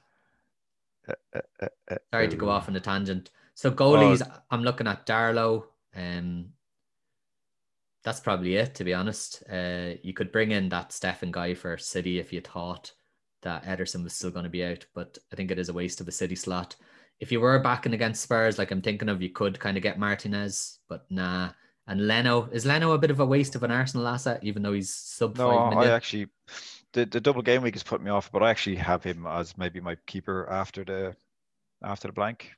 Uh, 1.07 1.13
uh, 1.35 1.67
uh, 1.91 1.95
Sorry 2.11 2.27
to 2.27 2.35
go 2.35 2.49
off 2.49 2.69
on 2.69 2.75
a 2.75 2.79
tangent. 2.79 3.31
So 3.55 3.71
goalies, 3.71 4.21
oh. 4.25 4.31
I'm 4.51 4.63
looking 4.63 4.87
at 4.87 5.05
Darlow. 5.05 5.65
Um, 5.95 6.49
that's 8.03 8.19
probably 8.19 8.55
it, 8.55 8.75
to 8.75 8.83
be 8.83 8.93
honest. 8.93 9.43
Uh, 9.51 9.91
you 10.01 10.13
could 10.13 10.31
bring 10.31 10.51
in 10.51 10.69
that 10.69 10.89
Steffen 10.89 11.31
guy 11.31 11.53
for 11.53 11.77
City 11.77 12.19
if 12.19 12.31
you 12.31 12.41
thought 12.41 12.91
that 13.41 13.63
Ederson 13.65 14.03
was 14.03 14.13
still 14.13 14.31
going 14.31 14.43
to 14.43 14.49
be 14.49 14.63
out, 14.63 14.85
but 14.93 15.17
I 15.31 15.35
think 15.35 15.51
it 15.51 15.59
is 15.59 15.69
a 15.69 15.73
waste 15.73 16.01
of 16.01 16.07
a 16.07 16.11
City 16.11 16.35
slot. 16.35 16.75
If 17.23 17.31
you 17.31 17.39
were 17.39 17.57
backing 17.59 17.93
against 17.93 18.21
Spurs, 18.21 18.57
like 18.57 18.69
I'm 18.71 18.81
thinking 18.81 19.07
of, 19.07 19.21
you 19.21 19.29
could 19.29 19.57
kind 19.57 19.77
of 19.77 19.83
get 19.83 19.97
Martinez, 19.97 20.79
but 20.89 21.05
nah. 21.09 21.51
And 21.87 22.05
Leno 22.05 22.49
is 22.51 22.65
Leno 22.65 22.91
a 22.91 22.97
bit 22.97 23.11
of 23.11 23.21
a 23.21 23.25
waste 23.25 23.55
of 23.55 23.63
an 23.63 23.71
Arsenal 23.71 24.09
asset, 24.09 24.43
even 24.43 24.61
though 24.61 24.73
he's 24.73 24.93
sub 24.93 25.37
no, 25.37 25.49
five 25.49 25.69
million? 25.69 25.89
I 25.89 25.95
actually 25.95 26.27
the, 26.91 27.05
the 27.05 27.21
double 27.21 27.41
game 27.41 27.61
week 27.61 27.75
has 27.75 27.83
put 27.83 28.01
me 28.01 28.11
off, 28.11 28.29
but 28.29 28.43
I 28.43 28.49
actually 28.49 28.75
have 28.75 29.05
him 29.05 29.25
as 29.25 29.57
maybe 29.57 29.79
my 29.79 29.95
keeper 30.05 30.49
after 30.49 30.83
the 30.83 31.15
after 31.81 32.09
the 32.09 32.13
blank. 32.13 32.51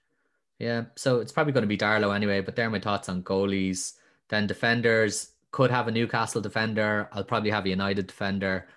Yeah, 0.57 0.86
so 0.95 1.20
it's 1.20 1.32
probably 1.32 1.53
going 1.53 1.61
to 1.63 1.68
be 1.68 1.78
Darlow 1.78 2.16
anyway. 2.16 2.41
But 2.41 2.55
there 2.55 2.66
are 2.66 2.72
my 2.72 2.80
thoughts 2.80 3.07
on 3.07 3.22
goalies. 3.22 3.93
Then 4.30 4.47
defenders 4.47 5.34
could 5.51 5.70
have 5.70 5.88
a 5.88 5.91
Newcastle 5.91 6.41
defender. 6.41 7.07
I'll 7.11 7.24
probably 7.24 7.51
have 7.51 7.66
a 7.66 7.70
United 7.70 8.07
defender. 8.07 8.68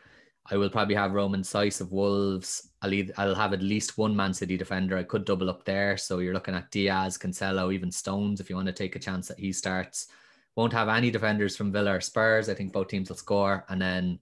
I 0.50 0.58
will 0.58 0.70
probably 0.70 0.94
have 0.96 1.12
Romain 1.12 1.42
Saïss 1.42 1.80
of 1.80 1.92
Wolves. 1.92 2.67
I'll, 2.82 2.92
either, 2.92 3.12
I'll 3.16 3.34
have 3.34 3.52
at 3.52 3.62
least 3.62 3.98
one 3.98 4.14
Man 4.14 4.32
City 4.32 4.56
defender. 4.56 4.96
I 4.96 5.02
could 5.02 5.24
double 5.24 5.50
up 5.50 5.64
there. 5.64 5.96
So 5.96 6.20
you're 6.20 6.34
looking 6.34 6.54
at 6.54 6.70
Dias, 6.70 7.18
Cancelo, 7.18 7.72
even 7.72 7.90
Stones 7.90 8.40
if 8.40 8.48
you 8.48 8.56
want 8.56 8.66
to 8.66 8.72
take 8.72 8.96
a 8.96 9.00
chance 9.00 9.28
that 9.28 9.38
he 9.38 9.52
starts. 9.52 10.08
Won't 10.54 10.72
have 10.72 10.88
any 10.88 11.10
defenders 11.10 11.56
from 11.56 11.72
Villa 11.72 11.96
or 11.96 12.00
Spurs. 12.00 12.48
I 12.48 12.54
think 12.54 12.72
both 12.72 12.88
teams 12.88 13.08
will 13.08 13.16
score. 13.16 13.64
And 13.68 13.80
then 13.80 14.18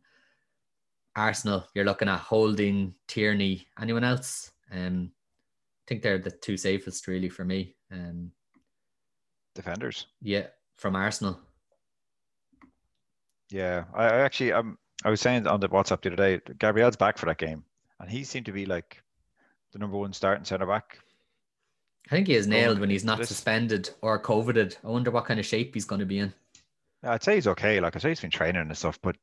Arsenal, 1.14 1.66
you're 1.74 1.84
looking 1.84 2.09
at 2.09 2.20
Holding, 2.20 2.94
Tierney, 3.09 3.68
anyone 3.80 4.04
else? 4.04 4.50
Um, 4.70 5.11
I 5.12 5.84
think 5.88 6.02
they're 6.02 6.18
the 6.18 6.30
two 6.30 6.57
safest 6.57 7.07
really 7.07 7.28
for 7.28 7.44
me. 7.44 7.74
Um, 7.90 8.32
Defenders. 9.54 10.07
Yeah, 10.20 10.48
from 10.76 10.96
Arsenal. 10.96 11.40
Yeah, 13.50 13.84
I, 13.94 14.04
I 14.04 14.16
actually 14.18 14.52
um 14.52 14.78
I 15.04 15.11
was 15.11 15.20
saying 15.20 15.46
on 15.46 15.61
the 15.61 15.68
WhatsApp 15.68 16.02
the 16.02 16.12
other 16.12 16.16
day, 16.16 16.52
Gabriel's 16.59 16.96
back 16.96 17.16
for 17.16 17.26
that 17.26 17.38
game, 17.38 17.64
and 18.01 18.11
he 18.11 18.24
seemed 18.24 18.47
to 18.47 18.53
be 18.53 18.66
like 18.66 19.03
the 19.72 19.78
number 19.78 19.97
one 19.97 20.12
starting 20.12 20.44
centre 20.44 20.66
back. 20.66 20.99
I 22.07 22.11
think 22.11 22.28
he 22.28 22.34
is 22.34 22.47
nailed 22.47 22.78
when 22.78 22.90
he's 22.90 23.05
not 23.05 23.26
suspended 23.26 23.90
or 24.01 24.18
coveted. 24.18 24.76
I 24.84 24.88
wonder 24.88 25.11
what 25.11 25.24
kind 25.24 25.40
of 25.40 25.47
shape 25.47 25.74
he's 25.74 25.84
going 25.84 25.99
to 25.99 26.07
be 26.07 26.20
in. 26.20 26.32
I'd 27.03 27.22
say 27.22 27.34
he's 27.34 27.49
okay. 27.49 27.80
Like 27.80 27.97
I 27.97 27.99
say, 27.99 28.11
he's 28.11 28.20
been 28.20 28.30
training 28.30 28.62
and 28.62 28.78
stuff, 28.78 28.99
but 29.03 29.16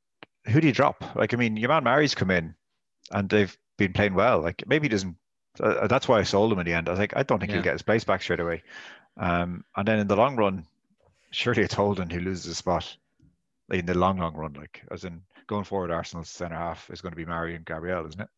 who 0.48 0.60
do 0.60 0.68
you 0.68 0.74
drop? 0.74 1.16
Like 1.16 1.34
I 1.34 1.38
mean, 1.38 1.58
your 1.58 1.70
man 1.70 1.84
Mahrez 1.84 2.16
come 2.16 2.32
in, 2.32 2.56
and 3.12 3.30
they've 3.30 3.58
been 3.78 3.94
playing 3.94 4.14
well. 4.14 4.42
Like 4.42 4.64
maybe 4.68 4.86
he 4.86 4.90
doesn't. 4.90 5.16
Uh, 5.60 5.88
that's 5.88 6.08
why 6.08 6.20
I 6.20 6.24
sold 6.24 6.52
him 6.52 6.60
in 6.60 6.66
the 6.66 6.74
end. 6.74 6.88
I 6.88 6.92
was 6.92 7.00
like, 7.00 7.16
I 7.16 7.24
don't 7.24 7.40
think 7.40 7.52
yeah. 7.52 7.58
he'll 7.58 7.64
get 7.64 7.74
his 7.74 7.84
place 7.84 8.04
back 8.04 8.22
straight 8.22 8.40
away. 8.40 8.64
Um, 9.18 9.64
and 9.76 9.88
then 9.88 10.00
in 10.00 10.08
the 10.08 10.16
long 10.16 10.36
run, 10.36 10.66
surely 11.32 11.62
it's 11.62 11.76
Holding 11.76 12.10
who 12.10 12.20
loses 12.20 12.48
a 12.48 12.56
spot 12.56 12.98
in 13.72 13.86
the 13.86 13.98
long, 13.98 14.18
long 14.18 14.36
run. 14.36 14.54
Like 14.54 14.84
as 14.92 15.04
in 15.04 15.22
going 15.48 15.64
forward, 15.64 15.92
Arsenal's 15.92 16.30
centre 16.30 16.56
half 16.56 16.90
is 16.90 17.02
going 17.02 17.12
to 17.12 17.18
be 17.18 17.26
Mario 17.26 17.56
and 17.56 17.66
Gabriel, 17.66 18.06
isn't 18.08 18.22
it? 18.22 18.30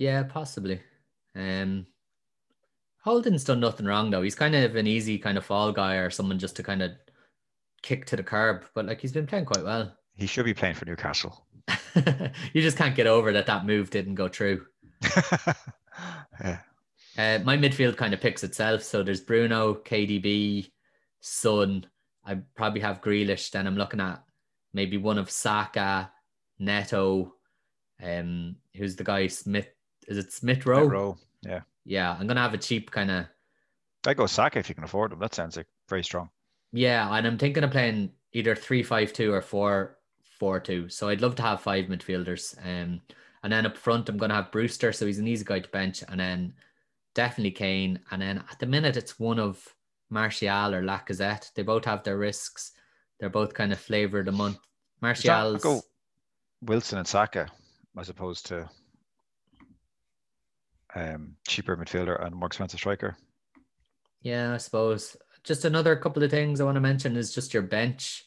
Yeah, 0.00 0.22
possibly. 0.22 0.80
Um, 1.36 1.86
Holding's 3.04 3.44
done 3.44 3.60
nothing 3.60 3.84
wrong 3.84 4.10
though. 4.10 4.22
He's 4.22 4.34
kind 4.34 4.54
of 4.54 4.74
an 4.74 4.86
easy 4.86 5.18
kind 5.18 5.36
of 5.36 5.44
fall 5.44 5.72
guy 5.72 5.96
or 5.96 6.08
someone 6.08 6.38
just 6.38 6.56
to 6.56 6.62
kind 6.62 6.80
of 6.80 6.92
kick 7.82 8.06
to 8.06 8.16
the 8.16 8.22
curb. 8.22 8.64
But 8.74 8.86
like 8.86 8.98
he's 9.02 9.12
been 9.12 9.26
playing 9.26 9.44
quite 9.44 9.62
well. 9.62 9.94
He 10.16 10.26
should 10.26 10.46
be 10.46 10.54
playing 10.54 10.76
for 10.76 10.86
Newcastle. 10.86 11.44
you 12.54 12.62
just 12.62 12.78
can't 12.78 12.96
get 12.96 13.06
over 13.06 13.30
that 13.34 13.44
that 13.44 13.66
move 13.66 13.90
didn't 13.90 14.14
go 14.14 14.26
through. 14.26 14.64
yeah. 16.40 16.60
Uh, 17.18 17.38
my 17.44 17.58
midfield 17.58 17.98
kind 17.98 18.14
of 18.14 18.22
picks 18.22 18.42
itself. 18.42 18.82
So 18.82 19.02
there's 19.02 19.20
Bruno, 19.20 19.74
KDB, 19.74 20.70
Son. 21.20 21.84
I 22.24 22.38
probably 22.54 22.80
have 22.80 23.02
Grealish. 23.02 23.50
Then 23.50 23.66
I'm 23.66 23.76
looking 23.76 24.00
at 24.00 24.24
maybe 24.72 24.96
one 24.96 25.18
of 25.18 25.30
Saka, 25.30 26.10
Neto, 26.58 27.34
um, 28.02 28.56
who's 28.74 28.96
the 28.96 29.04
guy 29.04 29.26
Smith? 29.26 29.68
Is 30.10 30.18
it 30.18 30.32
Smith 30.32 30.66
Rowe? 30.66 30.80
Smith 30.80 30.92
Rowe, 30.92 31.18
yeah, 31.42 31.60
yeah. 31.84 32.16
I'm 32.18 32.26
gonna 32.26 32.40
have 32.40 32.52
a 32.52 32.58
cheap 32.58 32.90
kind 32.90 33.10
of. 33.10 33.26
I 34.06 34.12
go 34.12 34.26
Saka 34.26 34.58
if 34.58 34.68
you 34.68 34.74
can 34.74 34.84
afford 34.84 35.12
them. 35.12 35.20
That 35.20 35.34
sounds 35.34 35.56
like 35.56 35.68
very 35.88 36.02
strong. 36.02 36.28
Yeah, 36.72 37.08
and 37.14 37.26
I'm 37.26 37.38
thinking 37.38 37.62
of 37.62 37.70
playing 37.70 38.10
either 38.32 38.56
three 38.56 38.82
five 38.82 39.12
two 39.12 39.32
or 39.32 39.40
four 39.40 39.98
four 40.38 40.58
two. 40.58 40.88
So 40.88 41.08
I'd 41.08 41.20
love 41.20 41.36
to 41.36 41.42
have 41.42 41.60
five 41.62 41.86
midfielders. 41.86 42.58
Um, 42.58 43.00
and 43.44 43.52
then 43.52 43.66
up 43.66 43.76
front, 43.76 44.08
I'm 44.08 44.16
gonna 44.16 44.34
have 44.34 44.50
Brewster, 44.50 44.92
so 44.92 45.06
he's 45.06 45.20
an 45.20 45.28
easy 45.28 45.44
guy 45.44 45.60
to 45.60 45.68
bench, 45.68 46.02
and 46.08 46.18
then 46.18 46.54
definitely 47.14 47.52
Kane, 47.52 48.00
and 48.10 48.20
then 48.20 48.38
at 48.50 48.58
the 48.58 48.66
minute 48.66 48.96
it's 48.96 49.20
one 49.20 49.38
of 49.38 49.64
Martial 50.10 50.74
or 50.74 50.82
Lacazette. 50.82 51.52
They 51.54 51.62
both 51.62 51.84
have 51.84 52.02
their 52.02 52.18
risks. 52.18 52.72
They're 53.20 53.30
both 53.30 53.54
kind 53.54 53.72
of 53.72 53.78
flavor 53.78 54.18
of 54.18 54.26
the 54.26 54.32
month. 54.32 54.58
Martial. 55.00 55.56
Go 55.58 55.82
Wilson 56.62 56.98
and 56.98 57.06
Saka 57.06 57.48
as 57.96 58.08
opposed 58.08 58.46
to 58.46 58.68
um, 60.94 61.36
cheaper 61.46 61.76
midfielder 61.76 62.24
and 62.24 62.34
more 62.34 62.46
expensive 62.46 62.80
striker. 62.80 63.16
Yeah, 64.22 64.54
I 64.54 64.58
suppose. 64.58 65.16
Just 65.44 65.64
another 65.64 65.96
couple 65.96 66.22
of 66.22 66.30
things 66.30 66.60
I 66.60 66.64
want 66.64 66.76
to 66.76 66.80
mention 66.80 67.16
is 67.16 67.34
just 67.34 67.54
your 67.54 67.62
bench. 67.62 68.24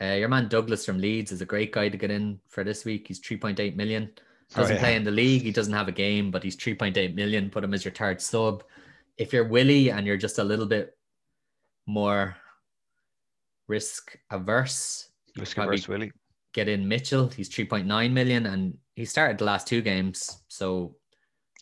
Uh, 0.00 0.14
your 0.14 0.28
man 0.28 0.48
Douglas 0.48 0.84
from 0.84 0.98
Leeds 0.98 1.32
is 1.32 1.40
a 1.40 1.46
great 1.46 1.72
guy 1.72 1.88
to 1.88 1.96
get 1.96 2.10
in 2.10 2.40
for 2.48 2.64
this 2.64 2.84
week. 2.84 3.08
He's 3.08 3.20
3.8 3.20 3.76
million. 3.76 4.10
Doesn't 4.54 4.72
oh, 4.72 4.74
yeah. 4.76 4.80
play 4.80 4.96
in 4.96 5.04
the 5.04 5.10
league. 5.10 5.42
He 5.42 5.52
doesn't 5.52 5.72
have 5.72 5.88
a 5.88 5.92
game, 5.92 6.30
but 6.30 6.42
he's 6.42 6.56
3.8 6.56 7.14
million. 7.14 7.50
Put 7.50 7.64
him 7.64 7.74
as 7.74 7.84
your 7.84 7.94
third 7.94 8.20
sub. 8.20 8.64
If 9.16 9.32
you're 9.32 9.48
Willie 9.48 9.90
and 9.90 10.06
you're 10.06 10.16
just 10.16 10.38
a 10.38 10.44
little 10.44 10.66
bit 10.66 10.96
more 11.86 12.36
risk 13.68 14.16
averse, 14.30 15.08
risk 15.38 15.56
averse 15.58 15.88
Willie, 15.88 16.12
get 16.52 16.68
in 16.68 16.86
Mitchell. 16.86 17.28
He's 17.28 17.48
3.9 17.48 18.12
million 18.12 18.46
and 18.46 18.76
he 18.94 19.04
started 19.04 19.38
the 19.38 19.44
last 19.44 19.66
two 19.66 19.80
games. 19.80 20.42
So 20.48 20.96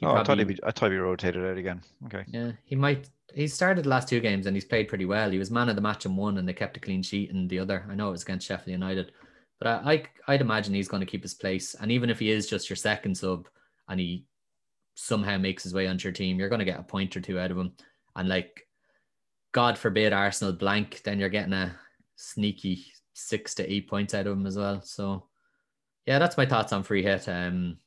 oh, 0.09 0.13
probably, 0.13 0.21
I 0.21 0.25
thought 0.25 0.39
he'd 0.39 0.49
be, 0.49 0.59
I 0.65 0.71
thought 0.71 0.91
he 0.91 0.97
rotated 0.97 1.45
out 1.45 1.59
again. 1.59 1.83
Okay. 2.07 2.25
Yeah, 2.29 2.53
he 2.65 2.77
might. 2.77 3.09
He 3.35 3.47
started 3.47 3.85
the 3.85 3.89
last 3.89 4.09
two 4.09 4.21
games 4.21 4.47
and 4.47 4.57
he's 4.57 4.65
played 4.65 4.89
pretty 4.89 5.05
well. 5.05 5.31
He 5.31 5.39
was 5.39 5.51
man 5.51 5.69
of 5.69 5.77
the 5.77 5.83
match 5.83 6.05
in 6.05 6.17
one 6.17 6.39
and 6.39 6.49
they 6.49 6.53
kept 6.53 6.77
a 6.77 6.81
clean 6.81 7.03
sheet 7.03 7.31
in 7.31 7.47
the 7.47 7.61
other. 7.61 7.87
I 7.89 7.95
know 7.95 8.09
it 8.09 8.13
was 8.13 8.23
against 8.23 8.47
Sheffield 8.47 8.73
United, 8.73 9.13
but 9.61 9.69
I, 9.69 9.93
I 9.93 10.35
I'd 10.35 10.41
imagine 10.41 10.75
he's 10.75 10.89
going 10.89 11.01
to 11.01 11.07
keep 11.07 11.23
his 11.23 11.35
place. 11.35 11.77
And 11.79 11.93
even 11.93 12.11
if 12.11 12.19
he 12.19 12.31
is 12.31 12.49
just 12.49 12.69
your 12.69 12.77
second 12.77 13.17
sub 13.17 13.47
and 13.89 14.01
he 14.01 14.25
somehow 14.97 15.39
makes 15.39 15.63
his 15.63 15.75
way 15.75 15.87
onto 15.87 16.09
your 16.09 16.13
team, 16.13 16.39
you're 16.39 16.49
going 16.49 16.59
to 16.59 16.65
get 16.65 16.81
a 16.81 16.83
point 16.83 17.17
or 17.17 17.21
two 17.21 17.39
out 17.39 17.53
of 17.53 17.59
him. 17.59 17.73
And 18.17 18.29
like, 18.29 18.67
God 19.53 19.79
forbid 19.79 20.13
Arsenal 20.13 20.53
blank, 20.53 21.03
then 21.05 21.21
you're 21.21 21.29
getting 21.29 21.53
a 21.53 21.77
sneaky 22.17 22.87
six 23.15 23.55
to 23.55 23.73
eight 23.73 23.89
points 23.89 24.15
out 24.15 24.27
of 24.27 24.37
him 24.37 24.47
as 24.47 24.57
well. 24.57 24.81
So 24.83 25.29
yeah, 26.07 26.19
that's 26.19 26.37
my 26.37 26.47
thoughts 26.47 26.73
on 26.73 26.83
free 26.83 27.03
hit. 27.03 27.29
Um, 27.29 27.79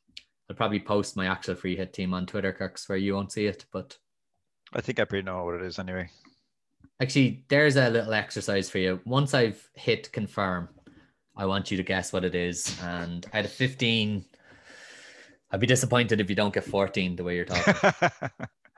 I'll 0.50 0.56
probably 0.56 0.80
post 0.80 1.16
my 1.16 1.28
actual 1.28 1.56
free 1.56 1.76
hit 1.76 1.94
team 1.94 2.14
on 2.14 2.26
Twitter, 2.26 2.52
Kirks, 2.52 2.88
where 2.90 2.98
you 2.98 3.14
won't 3.16 3.32
see 3.32 3.46
it, 3.46 3.66
but 3.72 3.98
I 4.74 4.82
think 4.82 5.00
I 5.00 5.06
pretty 5.06 5.26
know 5.26 5.44
what 5.46 5.56
it 5.56 5.62
is 5.62 5.80
anyway. 5.80 6.10
Actually, 7.02 7.46
there's 7.48 7.76
a 7.76 7.90
little 7.90 8.14
exercise 8.14 8.70
for 8.70 8.78
you. 8.78 9.00
Once 9.06 9.34
I've 9.34 9.68
hit 9.74 10.12
confirm, 10.12 10.70
I 11.36 11.46
want 11.46 11.72
you 11.72 11.78
to 11.78 11.84
guess 11.84 12.14
what 12.14 12.24
it 12.24 12.36
is. 12.36 12.80
And 12.84 13.26
out 13.34 13.46
of 13.46 13.52
15, 13.52 14.26
I'd 15.52 15.60
be 15.60 15.68
disappointed 15.68 16.20
if 16.20 16.30
you 16.30 16.36
don't 16.36 16.54
get 16.54 16.64
14 16.64 17.16
the 17.16 17.24
way 17.24 17.36
you're 17.36 17.46
talking. 17.46 18.10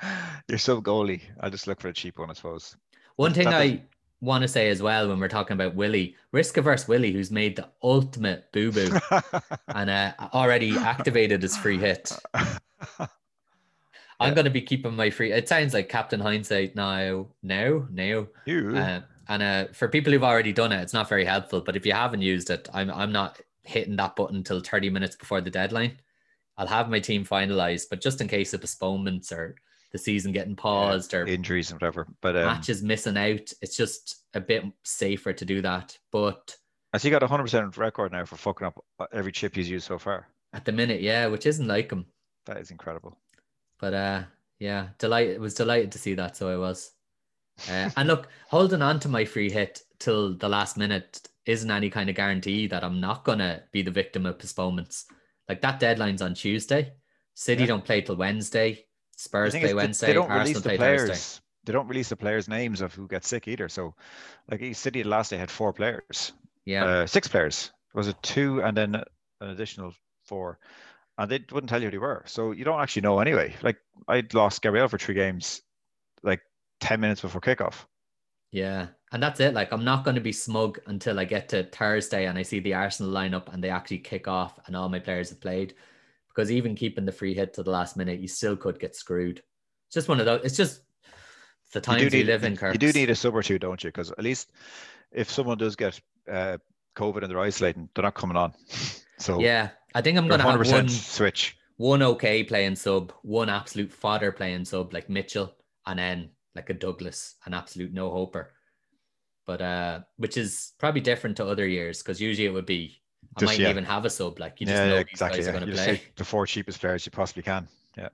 you're 0.47 0.57
so 0.57 0.81
goalie. 0.81 1.21
I'll 1.39 1.49
just 1.49 1.67
look 1.67 1.81
for 1.81 1.89
a 1.89 1.93
cheap 1.93 2.19
one, 2.19 2.29
I 2.29 2.33
suppose. 2.33 2.75
One 3.15 3.33
thing 3.33 3.47
I 3.47 3.81
want 4.21 4.41
to 4.41 4.47
say 4.47 4.69
as 4.69 4.81
well 4.81 5.09
when 5.09 5.19
we're 5.19 5.27
talking 5.27 5.53
about 5.53 5.75
Willie, 5.75 6.15
risk 6.31 6.57
averse 6.57 6.87
Willie, 6.87 7.11
who's 7.11 7.31
made 7.31 7.55
the 7.55 7.69
ultimate 7.83 8.51
boo 8.51 8.71
boo 8.71 8.97
and 9.67 9.89
uh, 9.89 10.13
already 10.33 10.77
activated 10.77 11.41
his 11.41 11.57
free 11.57 11.77
hit. 11.77 12.17
I'm 14.19 14.33
going 14.33 14.45
to 14.45 14.51
be 14.51 14.61
keeping 14.61 14.95
my 14.95 15.09
free. 15.09 15.31
It 15.31 15.49
sounds 15.49 15.73
like 15.73 15.89
Captain 15.89 16.19
Hindsight 16.19 16.75
now, 16.75 17.27
now, 17.43 17.85
now. 17.91 18.27
You. 18.45 18.75
Uh, 18.75 19.01
and 19.27 19.43
uh, 19.43 19.65
for 19.73 19.87
people 19.87 20.13
who've 20.13 20.23
already 20.23 20.53
done 20.53 20.71
it, 20.71 20.81
it's 20.81 20.93
not 20.93 21.09
very 21.09 21.25
helpful. 21.25 21.61
But 21.61 21.75
if 21.75 21.85
you 21.85 21.93
haven't 21.93 22.21
used 22.21 22.49
it, 22.49 22.69
I'm 22.73 22.89
I'm 22.91 23.11
not 23.11 23.41
hitting 23.63 23.95
that 23.95 24.15
button 24.15 24.37
until 24.37 24.59
30 24.59 24.89
minutes 24.89 25.15
before 25.15 25.41
the 25.41 25.49
deadline. 25.49 25.99
I'll 26.57 26.67
have 26.67 26.89
my 26.89 26.99
team 26.99 27.25
finalized, 27.25 27.87
but 27.89 28.01
just 28.01 28.21
in 28.21 28.27
case 28.27 28.53
of 28.53 28.61
postponements 28.61 29.31
or 29.31 29.55
the 29.95 29.99
season 29.99 30.33
getting 30.33 30.57
paused 30.57 31.13
or 31.13 31.25
injuries 31.25 31.71
and 31.71 31.79
whatever. 31.79 32.05
But 32.19 32.35
um, 32.35 32.47
matches 32.47 32.83
missing 32.83 33.15
out, 33.15 33.53
it's 33.61 33.77
just 33.77 34.23
a 34.33 34.41
bit 34.41 34.65
safer 34.83 35.31
to 35.31 35.45
do 35.45 35.61
that. 35.61 35.97
But 36.11 36.53
has 36.91 37.01
he 37.01 37.09
got 37.09 37.23
a 37.23 37.27
hundred 37.27 37.43
percent 37.43 37.77
record 37.77 38.11
now 38.11 38.25
for 38.25 38.35
fucking 38.35 38.67
up 38.67 38.83
every 39.13 39.31
chip 39.31 39.55
he's 39.55 39.69
used 39.69 39.87
so 39.87 39.97
far? 39.97 40.27
At 40.51 40.65
the 40.65 40.73
minute, 40.73 41.01
yeah, 41.01 41.27
which 41.27 41.45
isn't 41.45 41.65
like 41.65 41.91
him. 41.91 42.05
That 42.45 42.57
is 42.57 42.71
incredible. 42.71 43.17
But 43.79 43.93
uh, 43.93 44.23
yeah, 44.59 44.89
delight 44.97 45.39
was 45.39 45.53
delighted 45.53 45.93
to 45.93 45.97
see 45.97 46.13
that. 46.15 46.35
So 46.35 46.49
I 46.49 46.57
was. 46.57 46.91
Uh, 47.69 47.89
and 47.95 48.09
look, 48.09 48.27
holding 48.49 48.81
on 48.81 48.99
to 48.99 49.07
my 49.07 49.23
free 49.23 49.49
hit 49.49 49.81
till 49.97 50.35
the 50.35 50.49
last 50.49 50.75
minute 50.75 51.25
isn't 51.45 51.71
any 51.71 51.89
kind 51.89 52.09
of 52.09 52.17
guarantee 52.17 52.67
that 52.67 52.83
I'm 52.83 52.99
not 52.99 53.23
gonna 53.23 53.63
be 53.71 53.81
the 53.81 53.91
victim 53.91 54.25
of 54.25 54.39
postponements. 54.39 55.05
Like 55.47 55.61
that 55.61 55.79
deadline's 55.79 56.21
on 56.21 56.33
Tuesday. 56.33 56.91
City 57.33 57.61
yeah. 57.61 57.67
don't 57.67 57.85
play 57.85 58.01
till 58.01 58.17
Wednesday. 58.17 58.85
Spurs 59.15 59.53
play 59.55 59.73
Wednesday. 59.73 60.07
They 60.07 60.13
don't 60.13 60.29
Arsenal 60.29 60.61
release 60.61 60.61
the 60.61 60.77
players. 60.77 61.09
Thursday. 61.09 61.41
They 61.65 61.73
don't 61.73 61.87
release 61.87 62.09
the 62.09 62.15
players' 62.15 62.47
names 62.47 62.81
of 62.81 62.93
who 62.93 63.07
gets 63.07 63.27
sick 63.27 63.47
either. 63.47 63.69
So, 63.69 63.95
like 64.49 64.75
City 64.75 65.03
last 65.03 65.29
day 65.29 65.37
had 65.37 65.49
four 65.49 65.73
players. 65.73 66.33
Yeah, 66.65 66.85
uh, 66.85 67.07
six 67.07 67.27
players. 67.27 67.71
Was 67.93 68.07
it 68.07 68.21
two 68.21 68.61
and 68.61 68.75
then 68.75 68.95
an 68.95 69.49
additional 69.49 69.93
four? 70.25 70.59
And 71.17 71.31
they 71.31 71.39
wouldn't 71.51 71.69
tell 71.69 71.81
you 71.81 71.87
who 71.87 71.91
they 71.91 71.97
were. 71.97 72.23
So 72.25 72.51
you 72.51 72.65
don't 72.65 72.81
actually 72.81 73.03
know 73.03 73.19
anyway. 73.19 73.55
Like 73.61 73.77
I'd 74.07 74.33
lost 74.33 74.61
Gabriel 74.61 74.89
for 74.89 74.97
three 74.97 75.15
games, 75.15 75.61
like 76.23 76.41
ten 76.81 76.99
minutes 76.99 77.21
before 77.21 77.41
kickoff. 77.41 77.85
Yeah, 78.51 78.87
and 79.11 79.23
that's 79.23 79.39
it. 79.39 79.53
Like 79.53 79.71
I'm 79.71 79.85
not 79.85 80.03
going 80.03 80.15
to 80.15 80.21
be 80.21 80.33
smug 80.33 80.79
until 80.87 81.19
I 81.19 81.25
get 81.25 81.49
to 81.49 81.63
Thursday 81.63 82.25
and 82.25 82.37
I 82.37 82.43
see 82.43 82.59
the 82.59 82.73
Arsenal 82.73 83.11
lineup 83.11 83.53
and 83.53 83.63
they 83.63 83.69
actually 83.69 83.99
kick 83.99 84.27
off 84.27 84.59
and 84.67 84.75
all 84.75 84.89
my 84.89 84.99
players 84.99 85.29
have 85.29 85.41
played 85.41 85.73
because 86.35 86.51
even 86.51 86.75
keeping 86.75 87.05
the 87.05 87.11
free 87.11 87.33
hit 87.33 87.53
to 87.53 87.63
the 87.63 87.71
last 87.71 87.95
minute, 87.95 88.19
you 88.19 88.27
still 88.27 88.57
could 88.57 88.79
get 88.79 88.95
screwed. 88.95 89.39
It's 89.87 89.93
just 89.93 90.09
one 90.09 90.19
of 90.19 90.25
those. 90.25 90.41
It's 90.43 90.57
just 90.57 90.81
the 91.73 91.81
times 91.81 92.03
you, 92.03 92.09
need, 92.09 92.27
live 92.27 92.43
in. 92.43 92.57
Kirks. 92.57 92.73
You 92.73 92.79
do 92.79 92.91
need 92.91 93.09
a 93.09 93.15
sub 93.15 93.35
or 93.35 93.43
two, 93.43 93.59
don't 93.59 93.83
you? 93.83 93.89
Because 93.89 94.11
at 94.11 94.23
least 94.23 94.51
if 95.11 95.31
someone 95.31 95.57
does 95.57 95.75
get 95.75 95.99
uh, 96.31 96.57
COVID 96.97 97.21
and 97.21 97.31
they're 97.31 97.39
isolating, 97.39 97.89
they're 97.95 98.03
not 98.03 98.15
coming 98.15 98.37
on. 98.37 98.53
So 99.17 99.39
yeah, 99.39 99.69
I 99.93 100.01
think 100.01 100.17
I'm 100.17 100.27
gonna 100.27 100.43
have 100.43 100.59
100% 100.59 100.71
one 100.73 100.89
switch. 100.89 101.57
one 101.77 102.03
okay 102.03 102.43
playing 102.43 102.75
sub, 102.75 103.13
one 103.21 103.47
absolute 103.47 103.89
fodder 103.89 104.33
playing 104.33 104.65
sub 104.65 104.91
like 104.91 105.09
Mitchell, 105.09 105.55
and 105.87 105.97
then 105.97 106.31
like 106.53 106.69
a 106.69 106.73
Douglas, 106.73 107.35
an 107.45 107.53
absolute 107.53 107.93
no 107.93 108.11
hoper. 108.11 108.51
But 109.47 109.61
uh, 109.61 109.99
which 110.17 110.35
is 110.35 110.73
probably 110.79 110.99
different 110.99 111.37
to 111.37 111.45
other 111.45 111.65
years 111.65 112.03
because 112.03 112.19
usually 112.19 112.45
it 112.45 112.51
would 112.51 112.65
be 112.65 113.01
I 113.35 113.39
Just, 113.41 113.53
might 113.53 113.59
yeah. 113.59 113.69
even 113.69 113.83
have 113.83 114.05
a 114.05 114.09
sub. 114.09 114.39
Like 114.39 114.61
you 114.61 114.67
just 114.67 114.77
yeah, 114.77 114.87
know 114.87 114.95
yeah, 114.95 115.03
these 115.03 115.11
exactly. 115.11 115.39
guys 115.39 115.47
are 115.47 115.51
going 115.51 115.65
to 115.67 115.73
play. 115.73 116.01
the 116.15 116.23
four 116.23 116.45
cheapest 116.45 116.79
players 116.79 117.05
you 117.05 117.11
possibly 117.11 117.43
can. 117.43 117.67
Yeah. 117.97 118.09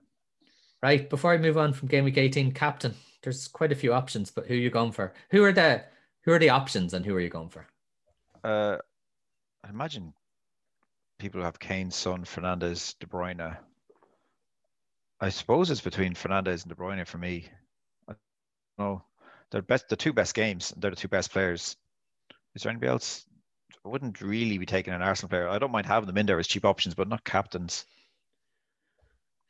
Right 0.82 1.10
before 1.10 1.34
I 1.34 1.38
move 1.38 1.58
on 1.58 1.74
from 1.74 1.90
game 1.90 2.06
week 2.06 2.18
18, 2.18 2.54
captain. 2.54 2.96
There's 3.22 3.48
quite 3.48 3.72
a 3.72 3.76
few 3.76 3.94
options, 3.94 4.32
but 4.32 4.48
who 4.48 4.56
are 4.56 4.58
you 4.58 4.72
going 4.72 4.92
for? 4.92 5.14
Who 5.30 5.44
are 5.44 5.52
the 5.52 5.84
who 6.24 6.32
are 6.32 6.40
the 6.40 6.50
options 6.50 6.94
and 6.94 7.06
who 7.06 7.16
are 7.16 7.20
you 7.20 7.30
going 7.30 7.50
for? 7.50 7.68
Uh, 8.44 8.78
I 9.64 9.70
imagine 9.70 10.14
people 11.20 11.44
have 11.44 11.60
Kane, 11.60 11.92
Son, 11.92 12.24
Fernandes, 12.24 12.96
De 13.00 13.06
Bruyne. 13.06 13.56
I 15.20 15.30
suppose 15.30 15.70
it's 15.70 15.82
between 15.82 16.16
Fernandes 16.16 16.64
and 16.64 16.70
De 16.70 16.76
Bruyne 16.76 17.06
for 17.08 17.20
me. 17.20 17.46
I 18.10 18.14
don't 18.14 18.88
know. 18.88 19.04
They're 19.52 19.62
best 19.62 19.88
the 19.88 19.96
two 19.96 20.14
best 20.14 20.34
games. 20.34 20.74
They're 20.78 20.90
the 20.90 20.96
two 20.96 21.08
best 21.08 21.32
players. 21.32 21.76
Is 22.56 22.64
there 22.64 22.72
anybody 22.72 22.90
else? 22.90 23.26
I 23.86 23.90
wouldn't 23.90 24.22
really 24.22 24.58
be 24.58 24.66
taking 24.66 24.94
an 24.94 25.02
Arsenal 25.02 25.30
player. 25.30 25.50
I 25.50 25.58
don't 25.58 25.72
mind 25.72 25.88
having 25.88 26.08
them 26.08 26.18
in 26.18 26.26
there 26.26 26.40
as 26.40 26.48
cheap 26.48 26.66
options, 26.66 26.94
but 26.94 27.08
not 27.08 27.24
captains. 27.24 27.86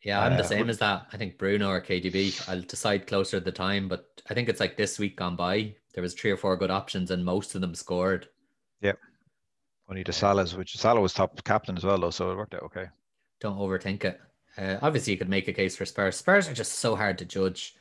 Yeah, 0.03 0.21
I'm 0.21 0.33
the 0.37 0.43
Uh, 0.43 0.47
same 0.47 0.59
would- 0.61 0.69
as 0.69 0.79
that. 0.79 1.07
I 1.11 1.17
think 1.17 1.37
Bruno 1.37 1.69
or 1.69 1.81
KDB. 1.81 2.33
I'll 2.47 2.61
decide 2.61 3.07
closer 3.07 3.39
to 3.39 3.43
the 3.45 3.51
time, 3.51 3.87
but 3.87 4.21
I 4.29 4.33
think 4.33 4.49
it's 4.49 4.59
like 4.59 4.77
this 4.77 4.97
week 4.97 5.17
gone 5.17 5.35
by. 5.35 5.75
There 5.93 6.01
was 6.01 6.13
three 6.15 6.31
or 6.31 6.37
four 6.37 6.55
good 6.57 6.71
options, 6.71 7.11
and 7.11 7.23
most 7.25 7.53
of 7.55 7.61
them 7.61 7.75
scored. 7.75 8.29
Only 9.89 10.03
the 10.03 10.13
Salahs, 10.13 10.55
which 10.55 10.77
Salah 10.77 11.01
was 11.01 11.13
top 11.13 11.43
captain 11.43 11.75
as 11.75 11.83
well, 11.83 11.97
though, 11.99 12.11
so 12.11 12.31
it 12.31 12.37
worked 12.37 12.53
out 12.53 12.63
okay. 12.63 12.87
Don't 13.41 13.57
overthink 13.57 14.05
it. 14.05 14.21
Uh, 14.57 14.77
obviously, 14.81 15.11
you 15.11 15.19
could 15.19 15.27
make 15.27 15.49
a 15.49 15.53
case 15.53 15.75
for 15.75 15.85
Spurs. 15.85 16.15
Spurs 16.15 16.47
are 16.47 16.53
just 16.53 16.73
so 16.79 16.95
hard 16.95 17.17
to 17.17 17.25
judge. 17.25 17.75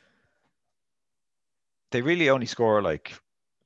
They 1.91 2.01
really 2.01 2.29
only 2.29 2.47
score 2.47 2.81
like 2.81 3.13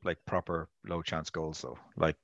like 0.03 0.23
proper 0.25 0.69
low 0.85 1.01
chance 1.01 1.31
goals 1.31 1.59
though. 1.63 1.79
Like 1.95 2.17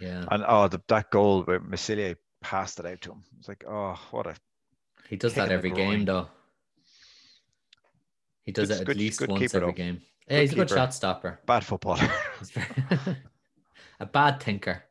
Yeah, 0.00 0.24
and 0.30 0.44
oh 0.46 0.68
the, 0.68 0.80
that 0.88 1.10
goal 1.10 1.42
where 1.44 1.60
Meslier 1.60 2.16
passed 2.42 2.78
it 2.80 2.86
out 2.86 3.00
to 3.02 3.12
him. 3.12 3.22
It's 3.38 3.48
like, 3.48 3.64
oh 3.68 3.98
what 4.10 4.26
a 4.26 4.34
he 5.08 5.16
does 5.16 5.34
that 5.34 5.50
every 5.52 5.70
game, 5.70 6.04
though. 6.04 6.28
He 8.42 8.52
does 8.52 8.68
Good- 8.68 8.76
it 8.76 8.80
at 8.80 8.86
good- 8.86 8.96
least 8.96 9.18
good 9.20 9.30
once 9.30 9.40
keeper, 9.40 9.56
every 9.58 9.68
though. 9.68 9.72
game. 9.76 10.02
Yeah, 10.28 10.40
he's 10.40 10.52
a 10.52 10.56
good 10.56 10.70
shot 10.70 10.92
stopper. 10.94 11.40
bad 11.46 11.64
footballer. 11.64 12.08
A 14.00 14.04
bad 14.06 14.42
thinker, 14.42 14.82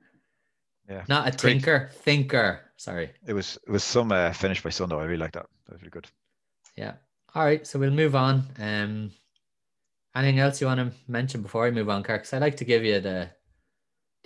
yeah. 0.89 1.03
not 1.07 1.27
a 1.27 1.31
great. 1.37 1.53
tinker, 1.61 1.91
thinker. 1.93 2.61
Sorry. 2.77 3.11
It 3.27 3.33
was 3.33 3.59
it 3.67 3.71
was 3.71 3.83
some 3.83 4.11
uh, 4.11 4.33
finish 4.33 4.63
by 4.63 4.71
Son 4.71 4.89
though. 4.89 4.99
I 4.99 5.03
really 5.03 5.17
like 5.17 5.33
that. 5.33 5.45
That 5.67 5.73
was 5.73 5.81
really 5.81 5.91
good. 5.91 6.07
Yeah. 6.75 6.93
All 7.35 7.43
right. 7.45 7.65
So 7.67 7.77
we'll 7.77 7.91
move 7.91 8.15
on. 8.15 8.43
Um, 8.57 9.11
anything 10.15 10.39
else 10.39 10.59
you 10.59 10.65
want 10.65 10.79
to 10.79 10.91
mention 11.07 11.43
before 11.43 11.67
I 11.67 11.71
move 11.71 11.87
on, 11.89 12.01
Kirk? 12.01 12.23
'Cause 12.23 12.33
I 12.33 12.39
like 12.39 12.57
to 12.57 12.65
give 12.65 12.83
you 12.83 12.99
the 12.99 13.29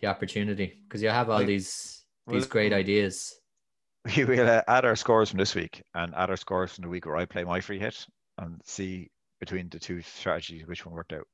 the 0.02 0.08
opportunity 0.08 0.80
because 0.88 1.02
you 1.02 1.10
have 1.10 1.30
all 1.30 1.44
these 1.46 2.04
these 2.28 2.48
great 2.48 2.74
ideas. 2.74 3.36
We 4.16 4.24
will 4.24 4.50
uh, 4.50 4.62
add 4.68 4.86
our 4.86 4.96
scores 4.96 5.30
from 5.30 5.40
this 5.40 5.54
week 5.54 5.84
and 5.94 6.16
add 6.16 6.30
our 6.30 6.38
scores 6.38 6.72
from 6.74 6.84
the 6.84 6.88
week 6.90 7.06
where 7.06 7.18
I 7.18 7.26
play 7.26 7.44
my 7.44 7.60
free 7.60 7.80
hit 7.80 8.06
and 8.38 8.62
see 8.64 9.12
between 9.42 9.68
the 9.70 9.78
two 9.78 10.02
strategies 10.02 10.66
which 10.66 10.86
one 10.86 10.96
worked 10.96 11.12
out. 11.12 11.28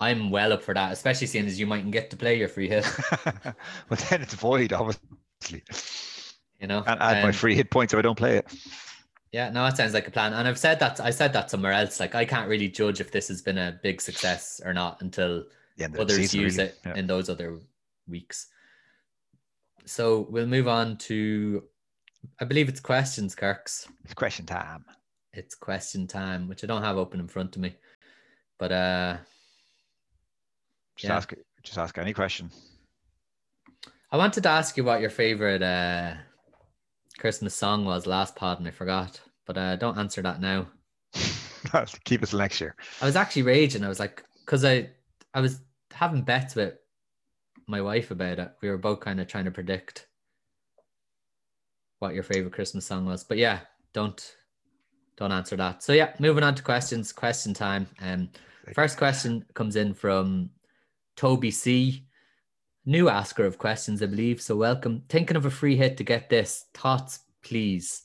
I'm 0.00 0.30
well 0.30 0.52
up 0.52 0.62
for 0.62 0.74
that, 0.74 0.92
especially 0.92 1.28
seeing 1.28 1.46
as 1.46 1.58
you 1.58 1.66
mightn't 1.66 1.92
get 1.92 2.10
to 2.10 2.16
play 2.16 2.36
your 2.36 2.48
free 2.48 2.68
hit. 2.68 2.84
but 3.88 3.98
then 4.10 4.22
it's 4.22 4.34
void, 4.34 4.72
obviously. 4.72 5.62
You 6.60 6.66
know, 6.66 6.82
And 6.86 7.00
add 7.00 7.22
my 7.22 7.28
Um, 7.28 7.32
free 7.32 7.54
hit 7.54 7.70
points 7.70 7.92
if 7.94 7.98
I 7.98 8.02
don't 8.02 8.18
play 8.18 8.38
it. 8.38 8.52
Yeah, 9.32 9.50
no, 9.50 9.62
that 9.64 9.76
sounds 9.76 9.94
like 9.94 10.08
a 10.08 10.10
plan. 10.10 10.32
And 10.34 10.48
I've 10.48 10.58
said 10.58 10.80
that 10.80 11.00
I 11.00 11.10
said 11.10 11.32
that 11.34 11.48
somewhere 11.50 11.72
else. 11.72 12.00
Like 12.00 12.14
I 12.16 12.24
can't 12.24 12.48
really 12.48 12.68
judge 12.68 13.00
if 13.00 13.12
this 13.12 13.28
has 13.28 13.40
been 13.40 13.58
a 13.58 13.78
big 13.82 14.00
success 14.00 14.60
or 14.64 14.72
not 14.74 15.00
until 15.00 15.44
others 15.98 16.16
season, 16.16 16.40
use 16.40 16.56
really. 16.58 16.70
it 16.70 16.78
Yeah. 16.84 16.94
in 16.96 17.06
those 17.06 17.28
other 17.28 17.60
weeks. 18.08 18.48
So 19.86 20.26
we'll 20.30 20.46
move 20.46 20.68
on 20.68 20.96
to 20.98 21.64
I 22.40 22.44
believe 22.44 22.68
it's 22.68 22.80
questions, 22.80 23.34
Kirks. 23.34 23.88
It's 24.04 24.14
question 24.14 24.44
time. 24.46 24.84
It's 25.32 25.54
question 25.54 26.06
time, 26.06 26.48
which 26.48 26.64
I 26.64 26.66
don't 26.66 26.82
have 26.82 26.96
open 26.96 27.20
in 27.20 27.28
front 27.28 27.54
of 27.56 27.62
me. 27.62 27.76
But 28.58 28.72
uh 28.72 29.16
Just 30.96 31.08
Yeah. 31.10 31.16
ask 31.16 31.32
just 31.62 31.78
ask 31.78 31.98
any 31.98 32.12
question. 32.12 32.50
I 34.10 34.16
wanted 34.16 34.42
to 34.44 34.48
ask 34.48 34.76
you 34.76 34.84
what 34.84 35.00
your 35.00 35.10
favorite 35.10 35.62
uh 35.62 36.14
Christmas 37.18 37.54
song 37.54 37.84
was 37.84 38.06
last 38.06 38.36
pod 38.36 38.58
and 38.58 38.68
I 38.68 38.70
forgot. 38.72 39.20
But 39.46 39.58
uh 39.58 39.76
don't 39.76 39.98
answer 39.98 40.22
that 40.22 40.40
now. 40.40 40.66
Keep 42.04 42.22
us 42.22 42.30
till 42.30 42.38
next 42.38 42.60
year. 42.60 42.74
I 43.00 43.06
was 43.06 43.16
actually 43.16 43.42
raging. 43.42 43.84
I 43.84 43.88
was 43.88 44.00
like, 44.00 44.24
because 44.40 44.64
I 44.64 44.90
I 45.34 45.40
was 45.40 45.60
having 45.92 46.22
bets 46.22 46.54
with 46.54 46.74
my 47.68 47.80
wife 47.80 48.10
about 48.10 48.38
it. 48.38 48.50
We 48.62 48.70
were 48.70 48.78
both 48.78 49.00
kind 49.00 49.20
of 49.20 49.28
trying 49.28 49.44
to 49.44 49.50
predict 49.50 50.06
what 51.98 52.14
your 52.14 52.22
favorite 52.22 52.54
Christmas 52.54 52.86
song 52.86 53.06
was. 53.06 53.24
But 53.24 53.38
yeah, 53.38 53.60
don't 53.92 54.36
don't 55.16 55.32
answer 55.32 55.56
that. 55.56 55.82
So 55.82 55.92
yeah, 55.92 56.12
moving 56.18 56.44
on 56.44 56.54
to 56.54 56.62
questions. 56.62 57.12
Question 57.12 57.52
time. 57.54 57.86
Um, 58.00 58.30
first 58.74 58.96
question 58.96 59.44
comes 59.54 59.76
in 59.76 59.94
from 59.94 60.50
Toby 61.16 61.50
C. 61.50 62.04
New 62.86 63.08
asker 63.08 63.44
of 63.44 63.58
questions, 63.58 64.02
I 64.02 64.06
believe. 64.06 64.40
So 64.40 64.56
welcome. 64.56 65.02
Thinking 65.08 65.36
of 65.36 65.44
a 65.44 65.50
free 65.50 65.76
hit 65.76 65.96
to 65.98 66.04
get 66.04 66.30
this. 66.30 66.66
Thoughts, 66.72 67.20
please. 67.42 68.02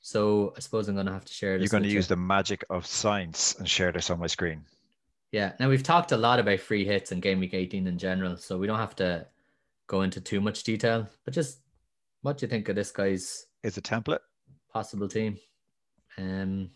So 0.00 0.52
I 0.56 0.60
suppose 0.60 0.88
I'm 0.88 0.96
gonna 0.96 1.12
have 1.12 1.24
to 1.24 1.32
share 1.32 1.58
this. 1.58 1.64
You're 1.64 1.80
going 1.80 1.84
to 1.84 1.86
with 1.86 1.92
you. 1.92 1.98
use 1.98 2.08
the 2.08 2.16
magic 2.16 2.64
of 2.68 2.84
science 2.86 3.54
and 3.58 3.68
share 3.68 3.92
this 3.92 4.10
on 4.10 4.18
my 4.18 4.26
screen. 4.26 4.64
Yeah. 5.32 5.52
Now 5.60 5.68
we've 5.68 5.82
talked 5.82 6.12
a 6.12 6.16
lot 6.16 6.38
about 6.38 6.60
free 6.60 6.84
hits 6.84 7.12
and 7.12 7.20
game 7.22 7.40
week 7.40 7.54
18 7.54 7.86
in 7.86 7.98
general, 7.98 8.36
so 8.36 8.56
we 8.58 8.66
don't 8.66 8.78
have 8.78 8.96
to 8.96 9.26
go 9.86 10.02
into 10.02 10.20
too 10.20 10.40
much 10.40 10.62
detail. 10.64 11.06
But 11.24 11.34
just 11.34 11.60
what 12.22 12.38
do 12.38 12.46
you 12.46 12.50
think 12.50 12.68
of 12.68 12.76
this 12.76 12.90
guy's 12.90 13.46
It's 13.62 13.76
a 13.76 13.82
template. 13.82 14.20
possible 14.72 15.08
team? 15.08 15.38
Um, 16.16 16.70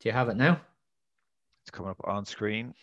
do 0.00 0.08
you 0.08 0.12
have 0.12 0.28
it 0.28 0.36
now? 0.36 0.60
It's 1.62 1.70
coming 1.70 1.90
up 1.90 2.00
on 2.04 2.24
screen, 2.26 2.74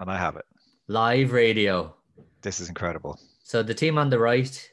and 0.00 0.10
I 0.10 0.18
have 0.18 0.36
it. 0.36 0.44
Live 0.88 1.32
radio. 1.32 1.94
This 2.42 2.60
is 2.60 2.68
incredible. 2.68 3.18
So 3.42 3.62
the 3.62 3.74
team 3.74 3.98
on 3.98 4.10
the 4.10 4.18
right 4.18 4.70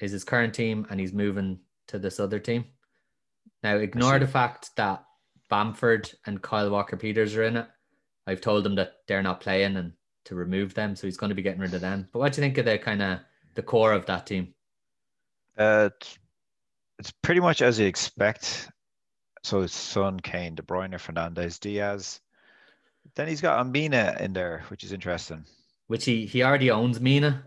is 0.00 0.12
his 0.12 0.24
current 0.24 0.54
team, 0.54 0.86
and 0.90 0.98
he's 0.98 1.12
moving 1.12 1.58
to 1.88 1.98
this 1.98 2.18
other 2.18 2.38
team. 2.38 2.64
Now 3.62 3.76
ignore 3.76 4.18
the 4.18 4.26
fact 4.26 4.70
that 4.76 5.04
Bamford 5.48 6.12
and 6.26 6.42
Kyle 6.42 6.70
Walker 6.70 6.96
Peters 6.96 7.36
are 7.36 7.44
in 7.44 7.56
it. 7.58 7.66
I've 8.26 8.40
told 8.40 8.66
him 8.66 8.74
that 8.76 9.02
they're 9.06 9.22
not 9.22 9.40
playing 9.40 9.76
and 9.76 9.92
to 10.24 10.34
remove 10.34 10.74
them, 10.74 10.96
so 10.96 11.06
he's 11.06 11.16
going 11.16 11.28
to 11.30 11.34
be 11.36 11.42
getting 11.42 11.60
rid 11.60 11.74
of 11.74 11.80
them. 11.80 12.08
But 12.12 12.18
what 12.18 12.32
do 12.32 12.40
you 12.40 12.44
think 12.46 12.58
of 12.58 12.64
the 12.64 12.78
kind 12.78 13.00
of 13.02 13.20
the 13.54 13.62
core 13.62 13.92
of 13.92 14.06
that 14.06 14.26
team? 14.26 14.54
Uh, 15.56 15.90
it's- 16.98 17.12
pretty 17.22 17.40
much 17.40 17.62
as 17.62 17.78
you 17.78 17.86
expect. 17.86 18.70
So 19.42 19.60
it's 19.62 19.74
Son, 19.74 20.18
Kane, 20.18 20.54
De 20.56 20.62
Bruyne, 20.62 20.94
Fernandes, 20.94 21.60
Dias. 21.60 22.20
Then 23.14 23.28
he's 23.28 23.40
got 23.40 23.60
Amina 23.60 24.16
in 24.18 24.32
there, 24.32 24.64
which 24.68 24.82
is 24.82 24.92
interesting. 24.92 25.44
which 25.86 26.04
he 26.04 26.26
he 26.26 26.42
already 26.42 26.70
owns 26.70 27.00
Mina. 27.00 27.44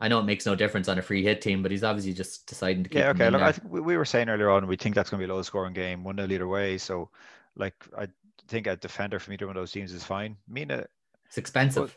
I 0.00 0.08
know 0.08 0.18
it 0.18 0.24
makes 0.24 0.44
no 0.44 0.54
difference 0.54 0.88
on 0.88 0.98
a 0.98 1.02
free 1.02 1.22
hit 1.22 1.40
team, 1.40 1.62
but 1.62 1.70
he's 1.70 1.84
obviously 1.84 2.12
just 2.12 2.46
deciding 2.46 2.82
to 2.82 2.90
keep 2.90 2.98
Yeah, 2.98 3.10
okay. 3.10 3.30
Look, 3.30 3.40
there. 3.40 3.48
I 3.48 3.52
think 3.52 3.72
we, 3.72 3.80
we 3.80 3.96
were 3.96 4.04
saying 4.04 4.28
earlier 4.28 4.50
on 4.50 4.66
we 4.66 4.76
think 4.76 4.94
that's 4.94 5.08
going 5.08 5.20
to 5.20 5.26
be 5.26 5.30
a 5.30 5.34
low 5.34 5.42
scoring 5.42 5.72
game, 5.72 6.04
one 6.04 6.16
nil 6.16 6.30
either 6.30 6.46
way. 6.48 6.76
So, 6.76 7.08
like, 7.56 7.74
I 7.96 8.08
think 8.48 8.66
a 8.66 8.76
defender 8.76 9.18
from 9.18 9.34
either 9.34 9.46
one 9.46 9.56
of 9.56 9.60
those 9.60 9.72
teams 9.72 9.92
is 9.92 10.04
fine. 10.04 10.36
Mina, 10.48 10.86
it's 11.26 11.38
expensive. 11.38 11.96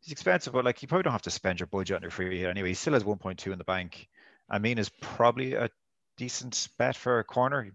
he's 0.00 0.12
expensive, 0.12 0.52
but 0.52 0.64
like, 0.64 0.82
you 0.82 0.88
probably 0.88 1.02
don't 1.02 1.12
have 1.12 1.22
to 1.22 1.30
spend 1.30 1.60
your 1.60 1.66
budget 1.66 1.96
on 1.96 2.02
your 2.02 2.10
free 2.10 2.38
hit 2.38 2.48
anyway. 2.48 2.68
He 2.68 2.74
still 2.74 2.92
has 2.92 3.04
1.2 3.04 3.52
in 3.52 3.58
the 3.58 3.64
bank. 3.64 4.08
I 4.48 4.58
mean, 4.58 4.78
is 4.78 4.90
probably 5.00 5.54
a 5.54 5.70
decent 6.16 6.68
bet 6.78 6.96
for 6.96 7.18
a 7.18 7.24
corner. 7.24 7.66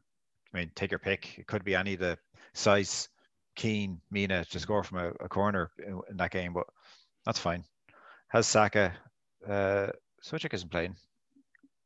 I 0.53 0.57
mean, 0.57 0.71
take 0.75 0.91
your 0.91 0.99
pick. 0.99 1.37
It 1.37 1.47
could 1.47 1.63
be 1.63 1.75
any 1.75 1.93
of 1.95 1.99
the 1.99 2.17
Saïss, 2.55 3.07
Keane, 3.55 3.99
Mina 4.11 4.45
to 4.45 4.59
score 4.59 4.83
from 4.83 4.99
a, 4.99 5.09
a 5.25 5.29
corner 5.29 5.71
in, 5.85 5.99
in 6.09 6.17
that 6.17 6.31
game, 6.31 6.53
but 6.53 6.67
that's 7.25 7.39
fine. 7.39 7.63
Has 8.29 8.47
Saka. 8.47 8.93
Uh, 9.47 9.87
Souček 10.23 10.53
isn't 10.53 10.71
playing. 10.71 10.95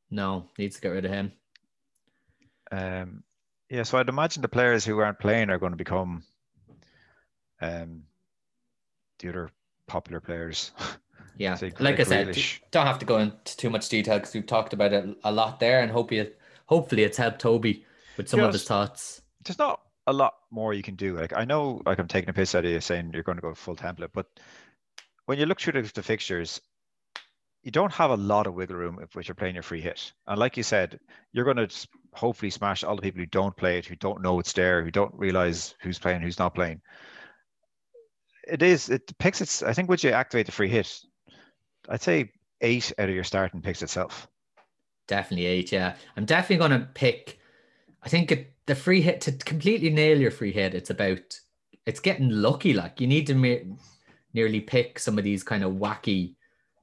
no, 0.09 0.49
needs 0.57 0.75
to 0.75 0.81
get 0.81 0.89
rid 0.89 1.05
of 1.05 1.11
him. 1.11 1.31
Um, 2.71 3.23
yeah, 3.73 3.83
so 3.83 3.97
I'd 3.97 4.07
imagine 4.07 4.43
the 4.43 4.47
players 4.47 4.85
who 4.85 4.99
aren't 4.99 5.17
playing 5.19 5.49
are 5.49 5.57
going 5.57 5.71
to 5.71 5.77
become 5.77 6.23
um, 7.59 8.03
the 9.19 9.29
other 9.29 9.49
popular 9.87 10.19
players. 10.19 10.71
Yeah, 11.35 11.55
Say 11.55 11.73
like 11.79 11.99
I 11.99 12.03
Grealish. 12.03 12.59
said, 12.59 12.69
don't 12.69 12.85
have 12.85 12.99
to 12.99 13.07
go 13.07 13.17
into 13.17 13.57
too 13.57 13.71
much 13.71 13.89
detail 13.89 14.19
because 14.19 14.35
we've 14.35 14.45
talked 14.45 14.71
about 14.71 14.93
it 14.93 15.17
a 15.23 15.31
lot 15.31 15.59
there, 15.59 15.81
and 15.81 15.91
hope 15.91 16.11
you, 16.11 16.31
hopefully 16.67 17.01
it's 17.01 17.17
helped 17.17 17.39
Toby 17.39 17.83
with 18.17 18.29
some 18.29 18.41
of 18.41 18.53
his 18.53 18.65
thoughts. 18.65 19.23
There's 19.43 19.57
not 19.57 19.81
a 20.05 20.13
lot 20.13 20.35
more 20.51 20.75
you 20.75 20.83
can 20.83 20.93
do. 20.93 21.17
Like 21.17 21.33
I 21.35 21.43
know, 21.43 21.81
like 21.87 21.97
I'm 21.97 22.07
taking 22.07 22.29
a 22.29 22.33
piss 22.33 22.53
out 22.53 22.65
of 22.65 22.71
you 22.71 22.79
saying 22.79 23.11
you're 23.15 23.23
going 23.23 23.37
to 23.37 23.41
go 23.41 23.55
full 23.55 23.75
template, 23.75 24.11
but 24.13 24.27
when 25.25 25.39
you 25.39 25.47
look 25.47 25.59
through 25.59 25.81
the, 25.81 25.91
the 25.91 26.03
fixtures, 26.03 26.61
you 27.63 27.71
don't 27.71 27.93
have 27.93 28.11
a 28.11 28.17
lot 28.17 28.45
of 28.45 28.53
wiggle 28.53 28.75
room 28.75 28.99
if 29.01 29.27
you're 29.27 29.35
playing 29.35 29.55
your 29.55 29.63
free 29.63 29.81
hit. 29.81 30.11
And 30.27 30.37
like 30.37 30.57
you 30.57 30.63
said, 30.63 30.99
you're 31.31 31.45
going 31.45 31.67
to 31.67 31.87
hopefully 32.13 32.49
smash 32.49 32.83
all 32.83 32.95
the 32.95 33.01
people 33.01 33.19
who 33.19 33.25
don't 33.25 33.55
play 33.55 33.77
it, 33.77 33.85
who 33.85 33.95
don't 33.95 34.21
know 34.21 34.39
it's 34.39 34.53
there, 34.53 34.83
who 34.83 34.91
don't 34.91 35.13
realize 35.15 35.73
who's 35.81 35.97
playing, 35.97 36.21
who's 36.21 36.39
not 36.39 36.53
playing. 36.53 36.81
It 38.45 38.61
is. 38.61 38.89
It 38.89 39.17
picks 39.17 39.39
its. 39.39 39.63
I 39.63 39.71
think 39.71 39.87
once 39.87 40.03
you 40.03 40.11
activate 40.11 40.45
the 40.45 40.51
free 40.51 40.67
hit, 40.67 40.93
I'd 41.87 42.01
say 42.01 42.33
eight 42.59 42.91
out 42.99 43.07
of 43.07 43.15
your 43.15 43.23
starting 43.23 43.61
picks 43.61 43.81
itself. 43.81 44.27
Definitely 45.07 45.45
eight. 45.45 45.71
Yeah, 45.71 45.95
I'm 46.17 46.25
definitely 46.25 46.67
going 46.67 46.81
to 46.81 46.89
pick. 46.93 47.39
I 48.03 48.09
think 48.09 48.33
it, 48.33 48.53
the 48.65 48.75
free 48.75 49.01
hit 49.01 49.21
to 49.21 49.31
completely 49.31 49.89
nail 49.89 50.19
your 50.19 50.31
free 50.31 50.51
hit. 50.51 50.75
It's 50.75 50.89
about. 50.89 51.21
It's 51.85 52.01
getting 52.01 52.29
lucky. 52.29 52.73
Like 52.73 52.99
you 52.99 53.07
need 53.07 53.27
to 53.27 53.33
me- 53.33 53.75
nearly 54.33 54.59
pick 54.59 54.99
some 54.99 55.17
of 55.17 55.23
these 55.23 55.43
kind 55.43 55.63
of 55.63 55.73
wacky 55.73 56.35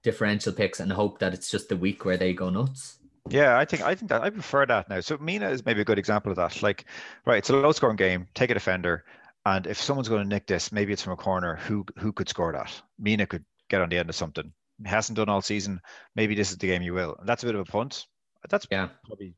differential 0.03 0.53
picks 0.53 0.80
and 0.80 0.92
hope 0.92 1.18
that 1.18 1.34
it's 1.34 1.51
just 1.51 1.68
the 1.68 1.76
week 1.76 2.05
where 2.05 2.16
they 2.16 2.32
go 2.32 2.51
nuts. 2.51 2.98
Yeah, 3.28 3.59
I 3.59 3.64
think 3.64 3.82
I 3.82 3.94
think 3.94 4.09
that 4.11 4.22
I 4.22 4.30
prefer 4.30 4.66
that 4.66 4.88
now. 4.88 5.01
So 5.01 5.18
Mina 5.18 5.51
is 5.51 5.64
maybe 5.64 5.82
a 5.82 5.84
good 5.84 5.98
example 5.98 6.32
of 6.32 6.36
that. 6.36 6.62
Like, 6.62 6.86
right, 7.26 7.38
it's 7.38 7.51
a 7.51 7.57
low 7.57 7.72
scoring 7.72 7.96
game. 7.96 8.26
Take 8.34 8.51
a 8.51 8.55
defender, 8.55 9.05
and 9.44 9.66
if 9.66 9.80
someone's 9.80 10.09
going 10.09 10.22
to 10.22 10.28
nick 10.28 10.46
this, 10.46 10.72
maybe 10.72 10.92
it's 10.92 11.03
from 11.03 11.12
a 11.12 11.16
corner. 11.16 11.57
Who 11.57 11.84
who 11.98 12.12
could 12.12 12.28
score 12.28 12.53
that? 12.53 12.72
Mina 12.98 13.26
could 13.26 13.44
get 13.68 13.82
on 13.82 13.88
the 13.88 13.98
end 13.98 14.09
of 14.09 14.16
something. 14.16 14.53
He 14.82 14.88
hasn't 14.88 15.16
done 15.16 15.28
all 15.28 15.42
season. 15.42 15.80
Maybe 16.16 16.34
this 16.34 16.51
is 16.51 16.57
the 16.57 16.66
game 16.66 16.82
you 16.82 16.94
will. 16.94 17.14
And 17.20 17.28
that's 17.28 17.42
a 17.42 17.46
bit 17.46 17.55
of 17.55 17.61
a 17.61 17.70
punt. 17.70 18.07
That's 18.48 18.66
yeah 18.70 18.88
probably 19.07 19.34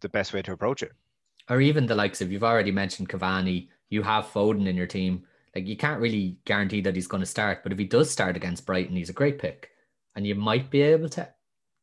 the 0.00 0.08
best 0.08 0.32
way 0.32 0.42
to 0.42 0.52
approach 0.52 0.82
it. 0.82 0.92
Or 1.48 1.60
even 1.60 1.86
the 1.86 1.94
likes 1.94 2.20
of 2.20 2.30
you've 2.30 2.44
already 2.44 2.70
mentioned 2.70 3.08
Cavani. 3.08 3.68
You 3.88 4.02
have 4.02 4.26
Foden 4.26 4.66
in 4.66 4.76
your 4.76 4.86
team. 4.86 5.24
Like 5.54 5.66
you 5.66 5.76
can't 5.76 6.00
really 6.00 6.38
guarantee 6.44 6.80
that 6.82 6.94
he's 6.94 7.06
going 7.06 7.22
to 7.22 7.26
start, 7.26 7.62
but 7.62 7.72
if 7.72 7.78
he 7.78 7.84
does 7.84 8.10
start 8.10 8.36
against 8.36 8.66
Brighton, 8.66 8.96
he's 8.96 9.10
a 9.10 9.14
great 9.14 9.38
pick 9.38 9.70
and 10.16 10.26
you 10.26 10.34
might 10.34 10.70
be 10.70 10.82
able 10.82 11.08
to 11.10 11.28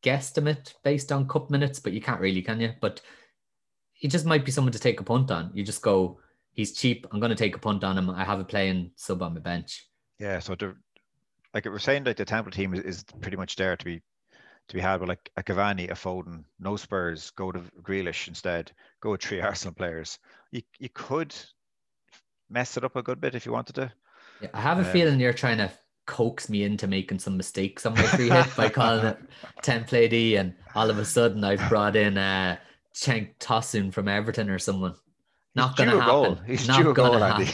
guesstimate 0.03 0.73
based 0.84 1.11
on 1.11 1.27
cup 1.27 1.49
minutes, 1.49 1.79
but 1.79 1.93
you 1.93 2.01
can't 2.01 2.19
really, 2.19 2.41
can 2.41 2.59
you? 2.59 2.73
But 2.81 2.99
he 3.93 4.07
just 4.07 4.25
might 4.25 4.43
be 4.43 4.51
someone 4.51 4.73
to 4.73 4.79
take 4.79 4.99
a 4.99 5.03
punt 5.03 5.31
on. 5.31 5.51
You 5.53 5.63
just 5.63 5.81
go, 5.81 6.19
he's 6.51 6.73
cheap. 6.73 7.07
I'm 7.11 7.19
going 7.19 7.29
to 7.29 7.36
take 7.36 7.55
a 7.55 7.59
punt 7.59 7.84
on 7.84 7.97
him. 7.97 8.09
I 8.09 8.23
have 8.25 8.39
a 8.39 8.43
playing 8.43 8.91
sub 8.95 9.21
on 9.21 9.36
my 9.36 9.39
bench. 9.39 9.88
Yeah. 10.19 10.39
So 10.39 10.55
the, 10.55 10.75
like 11.53 11.65
we're 11.65 11.79
saying, 11.79 12.03
like 12.03 12.17
the 12.17 12.25
Temple 12.25 12.51
team 12.51 12.73
is, 12.73 12.81
is 12.81 13.05
pretty 13.21 13.38
much 13.38 13.55
there 13.55 13.77
to 13.77 13.86
be 13.86 14.01
to 14.69 14.75
be 14.75 14.81
had. 14.81 14.99
But 14.99 15.09
like 15.09 15.31
a 15.38 15.43
Cavani, 15.43 15.89
a 15.89 15.93
Foden, 15.93 16.43
no 16.59 16.75
Spurs, 16.75 17.31
go 17.31 17.51
to 17.51 17.59
Grealish 17.81 18.27
instead. 18.27 18.71
Go 19.01 19.11
with 19.11 19.21
three 19.21 19.41
Arsenal 19.41 19.73
players. 19.73 20.19
You 20.51 20.61
you 20.79 20.89
could 20.89 21.36
mess 22.49 22.77
it 22.77 22.84
up 22.84 22.95
a 22.95 23.03
good 23.03 23.21
bit 23.21 23.36
if 23.36 23.45
you 23.45 23.51
wanted 23.51 23.75
to. 23.75 23.91
Yeah, 24.41 24.49
I 24.53 24.61
have 24.61 24.79
a 24.79 24.86
um, 24.86 24.91
feeling 24.91 25.19
you're 25.19 25.34
trying 25.34 25.57
to 25.57 25.71
coax 26.14 26.47
me 26.47 26.64
into 26.64 26.86
making 26.86 27.18
some 27.18 27.36
mistakes 27.36 27.88
on 27.88 27.95
my 27.95 28.03
free 28.03 28.30
hit 28.30 28.55
by 28.55 28.70
calling 28.70 29.05
it 29.05 29.18
template 29.64 30.14
E, 30.14 30.36
and 30.36 30.53
all 30.76 30.91
of 30.91 30.99
a 30.99 31.05
sudden 31.05 31.43
I've 31.43 31.68
brought 31.70 31.95
in 31.95 32.20
uh 32.20 32.57
Cenk 32.93 33.36
Tosun 33.39 33.91
from 33.91 34.07
Everton 34.07 34.49
or 34.49 34.59
someone. 34.59 34.93
Not 35.55 35.76
going 35.76 35.89
to 35.89 35.99
happen. 35.99 36.14
Goal. 36.14 36.38
He's 36.45 36.68
Not 36.68 36.82
due 36.82 36.91
a 36.91 36.93
goal, 36.93 37.24
Andy. 37.24 37.51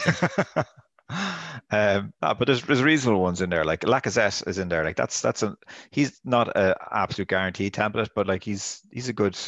um, 1.70 2.12
no, 2.22 2.34
but 2.34 2.46
there's, 2.46 2.62
there's 2.62 2.82
reasonable 2.82 3.22
ones 3.22 3.40
in 3.40 3.50
there. 3.50 3.64
Like 3.64 3.80
Lacazette 3.80 4.46
is 4.46 4.58
in 4.58 4.68
there. 4.68 4.84
Like 4.84 4.96
that's 4.96 5.20
that's 5.20 5.42
a 5.42 5.56
he's 5.90 6.20
not 6.24 6.54
an 6.56 6.74
absolute 6.90 7.28
guarantee 7.28 7.70
template, 7.70 8.10
but 8.14 8.26
like 8.26 8.44
he's 8.44 8.82
he's 8.90 9.08
a 9.08 9.14
good 9.14 9.38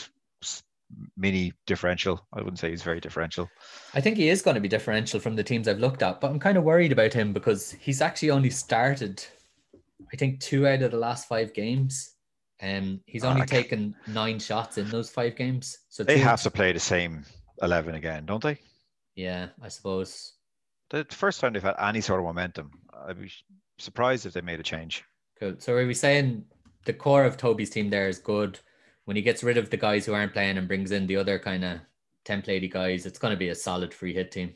mini 1.17 1.53
differential. 1.67 2.27
I 2.33 2.39
wouldn't 2.39 2.59
say 2.59 2.71
he's 2.71 2.83
very 2.83 3.01
differential. 3.01 3.49
I 3.95 4.01
think 4.01 4.17
he 4.17 4.29
is 4.29 4.43
going 4.43 4.55
to 4.55 4.61
be 4.61 4.69
differential 4.69 5.21
from 5.21 5.37
the 5.37 5.45
teams 5.45 5.69
I've 5.69 5.79
looked 5.79 6.03
at, 6.03 6.21
but 6.21 6.31
I'm 6.31 6.41
kind 6.41 6.57
of 6.57 6.65
worried 6.65 6.93
about 6.93 7.13
him 7.13 7.33
because 7.33 7.73
he's 7.73 8.01
actually 8.01 8.31
only 8.31 8.51
started, 8.51 9.25
I 10.13 10.17
think, 10.17 10.41
two 10.41 10.67
out 10.67 10.83
of 10.83 10.91
the 10.91 10.99
last 10.99 11.29
five 11.29 11.55
games. 11.55 12.15
Um, 12.63 13.01
he's 13.07 13.25
only 13.25 13.43
uh, 13.43 13.47
taken 13.47 13.95
nine 14.07 14.39
shots 14.39 14.79
in 14.79 14.89
those 14.89 15.11
five 15.11 15.37
games. 15.37 15.79
So 15.89 16.05
they 16.05 16.19
have 16.19 16.43
to 16.43 16.51
play 16.51 16.73
the 16.73 16.79
same 16.79 17.25
eleven 17.61 17.97
again, 17.97 18.25
don't 18.27 18.43
they? 18.43 18.59
Yeah, 19.17 19.49
I 19.61 19.69
suppose. 19.69 20.35
The 20.91 21.05
first 21.11 21.41
time 21.41 21.53
they've 21.53 21.63
had 21.63 21.75
any 21.81 22.01
sort 22.01 22.21
of 22.21 22.27
momentum, 22.27 22.71
I'd 23.09 23.21
be 23.21 23.33
surprised 23.79 24.27
if 24.27 24.33
they 24.33 24.43
made 24.43 24.61
a 24.61 24.63
change. 24.63 25.05
Cool. 25.41 25.55
So 25.59 25.75
are 25.75 25.87
we 25.87 25.95
saying 25.95 26.45
the 26.85 26.93
core 26.93 27.25
of 27.25 27.37
Toby's 27.37 27.71
team 27.71 27.91
there 27.91 28.09
is 28.09 28.19
good? 28.19 28.61
When 29.05 29.17
he 29.17 29.23
gets 29.23 29.43
rid 29.43 29.59
of 29.59 29.71
the 29.71 29.77
guys 29.77 30.07
who 30.07 30.15
aren't 30.15 30.33
playing 30.33 30.59
and 30.59 30.69
brings 30.69 30.93
in 30.93 31.07
the 31.07 31.17
other 31.17 31.39
kind 31.39 31.65
of 31.65 31.81
templatey 32.25 32.71
guys, 32.71 33.05
it's 33.05 33.19
going 33.19 33.33
to 33.33 33.39
be 33.39 33.49
a 33.49 33.55
solid 33.55 33.93
free 33.93 34.15
hit 34.15 34.31
team. 34.31 34.55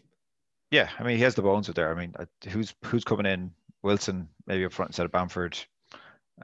Yeah, 0.71 0.89
I 0.99 1.03
mean 1.03 1.17
he 1.17 1.23
has 1.23 1.35
the 1.35 1.43
bones 1.43 1.69
with 1.69 1.77
there. 1.77 1.93
I 1.93 1.99
mean, 1.99 2.15
who's 2.49 2.75
who's 2.85 3.05
coming 3.05 3.27
in? 3.27 3.51
Wilson 3.83 4.29
maybe 4.47 4.65
up 4.65 4.73
front 4.73 4.91
instead 4.91 5.07
of 5.07 5.13
Bamford, 5.13 5.57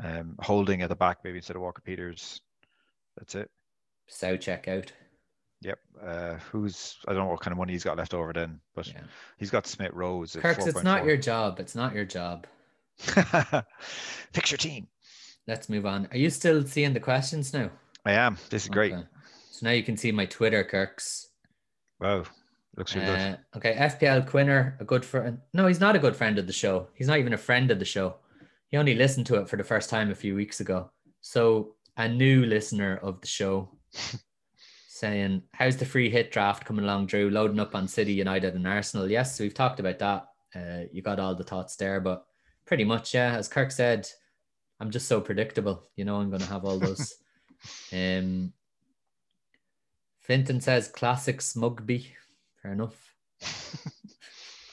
um, 0.02 0.36
Holding 0.40 0.82
at 0.82 0.88
the 0.88 0.94
back 0.94 1.18
maybe 1.24 1.38
instead 1.38 1.56
of 1.56 1.62
Walker 1.62 1.82
Peters. 1.82 2.40
That's 3.16 3.34
it. 3.34 3.50
So 4.06 4.36
check 4.36 4.68
out. 4.68 4.92
Yep. 5.62 5.78
Uh, 6.04 6.34
who's 6.50 6.96
I 7.06 7.12
don't 7.12 7.24
know 7.24 7.30
what 7.30 7.40
kind 7.40 7.52
of 7.52 7.58
money 7.58 7.72
he's 7.72 7.84
got 7.84 7.96
left 7.96 8.14
over 8.14 8.32
then, 8.32 8.60
but 8.74 8.86
yeah. 8.88 9.00
he's 9.38 9.50
got 9.50 9.66
Smith 9.66 9.92
Rowe. 9.92 10.24
Kirks, 10.24 10.66
it's 10.66 10.82
not 10.82 11.04
your 11.04 11.16
job. 11.16 11.60
It's 11.60 11.74
not 11.74 11.94
your 11.94 12.04
job. 12.04 12.46
Fix 12.98 14.50
your 14.50 14.58
team. 14.58 14.86
Let's 15.46 15.68
move 15.68 15.86
on. 15.86 16.08
Are 16.10 16.16
you 16.16 16.30
still 16.30 16.64
seeing 16.64 16.92
the 16.92 17.00
questions 17.00 17.52
now? 17.52 17.70
I 18.04 18.12
am. 18.12 18.36
This 18.50 18.64
is 18.64 18.68
great. 18.68 18.94
So 19.50 19.66
now 19.66 19.70
you 19.72 19.82
can 19.82 19.96
see 19.96 20.12
my 20.12 20.26
Twitter, 20.26 20.64
Kirks. 20.64 21.28
Wow. 22.00 22.24
Looks 22.76 22.94
really 22.94 23.06
uh, 23.06 23.16
good. 23.16 23.38
Okay. 23.56 23.74
FPL 23.74 24.26
Quinner, 24.26 24.76
a 24.80 24.84
good 24.84 25.04
friend. 25.04 25.38
No, 25.52 25.66
he's 25.66 25.80
not 25.80 25.94
a 25.94 26.00
good 26.00 26.16
friend 26.16 26.38
of 26.38 26.46
the 26.46 26.52
show. 26.52 26.88
He's 26.94 27.06
not 27.06 27.18
even 27.18 27.34
a 27.34 27.38
friend 27.38 27.70
of 27.70 27.78
the 27.78 27.84
show. 27.84 28.16
He 28.68 28.76
only 28.76 28.94
listened 28.94 29.26
to 29.26 29.36
it 29.36 29.48
for 29.48 29.56
the 29.56 29.64
first 29.64 29.90
time 29.90 30.10
a 30.10 30.14
few 30.14 30.34
weeks 30.34 30.60
ago. 30.60 30.90
So 31.20 31.74
a 31.96 32.08
new 32.08 32.44
listener 32.46 32.98
of 33.02 33.20
the 33.20 33.26
show 33.26 33.68
saying, 34.88 35.42
How's 35.52 35.76
the 35.76 35.84
free 35.84 36.10
hit 36.10 36.32
draft 36.32 36.64
coming 36.64 36.84
along, 36.84 37.06
Drew? 37.06 37.30
Loading 37.30 37.60
up 37.60 37.74
on 37.74 37.86
City, 37.86 38.14
United, 38.14 38.54
and 38.54 38.66
Arsenal. 38.66 39.10
Yes, 39.10 39.38
we've 39.38 39.54
talked 39.54 39.78
about 39.78 39.98
that. 39.98 40.26
Uh, 40.54 40.86
you 40.90 41.02
got 41.02 41.20
all 41.20 41.34
the 41.34 41.44
thoughts 41.44 41.76
there, 41.76 42.00
but 42.00 42.24
pretty 42.64 42.84
much, 42.84 43.14
yeah. 43.14 43.36
As 43.36 43.48
Kirk 43.48 43.70
said, 43.70 44.08
I'm 44.80 44.90
just 44.90 45.06
so 45.06 45.20
predictable. 45.20 45.88
You 45.96 46.04
know, 46.04 46.16
I'm 46.16 46.30
going 46.30 46.42
to 46.42 46.48
have 46.48 46.64
all 46.64 46.78
those 46.78 47.14
Um, 47.92 48.52
Finton 50.28 50.62
says 50.62 50.88
classic 50.88 51.40
Smugby. 51.40 52.06
Fair 52.62 52.72
enough. 52.72 53.14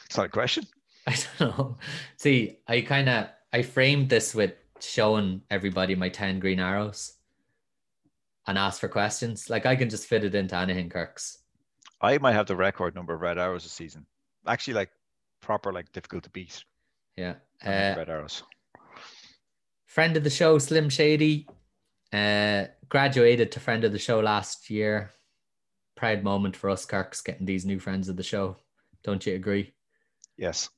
It's 0.10 0.18
not 0.18 0.26
a 0.26 0.30
question. 0.30 0.66
I 1.06 1.16
don't 1.38 1.58
know. 1.58 1.78
See, 2.18 2.58
I 2.68 2.82
kind 2.82 3.08
of 3.08 3.28
I 3.54 3.62
framed 3.62 4.10
this 4.10 4.34
with 4.34 4.54
showing 4.80 5.42
everybody 5.52 5.94
my 5.94 6.10
10 6.10 6.40
green 6.40 6.60
arrows 6.60 7.14
and 8.48 8.58
ask 8.58 8.80
for 8.80 8.88
questions. 8.88 9.52
Like 9.52 9.68
I 9.68 9.76
can 9.76 9.90
just 9.90 10.08
fit 10.08 10.24
it 10.24 10.34
into 10.34 10.56
anything, 10.58 10.90
Kirks. 10.90 11.38
I 12.02 12.18
might 12.18 12.34
have 12.34 12.48
the 12.48 12.56
record 12.56 12.96
number 12.96 13.14
of 13.14 13.22
red 13.22 13.38
arrows 13.38 13.66
a 13.66 13.70
season. 13.70 14.06
Actually, 14.48 14.76
like 14.76 14.90
proper, 15.42 15.72
like 15.72 15.92
difficult 15.92 16.24
to 16.24 16.30
beat. 16.32 16.64
Yeah. 17.16 17.36
Uh, 17.64 17.94
red 17.98 18.10
arrows. 18.10 18.42
Friend 19.86 20.18
of 20.18 20.24
the 20.24 20.30
show, 20.30 20.58
Slim 20.58 20.90
Shady. 20.90 21.48
Uh, 22.12 22.66
graduated 22.90 23.52
to 23.52 23.60
friend 23.60 23.84
of 23.84 23.92
the 23.92 24.00
show 24.00 24.20
last 24.20 24.70
year. 24.70 25.12
Proud 25.96 26.24
moment 26.24 26.56
for 26.56 26.70
us, 26.70 26.86
Kirks, 26.86 27.22
getting 27.22 27.46
these 27.46 27.66
new 27.66 27.80
friends 27.80 28.10
of 28.10 28.16
the 28.16 28.24
show. 28.24 28.58
Don't 29.04 29.26
you 29.26 29.36
agree? 29.36 29.74
Yes. 30.38 30.70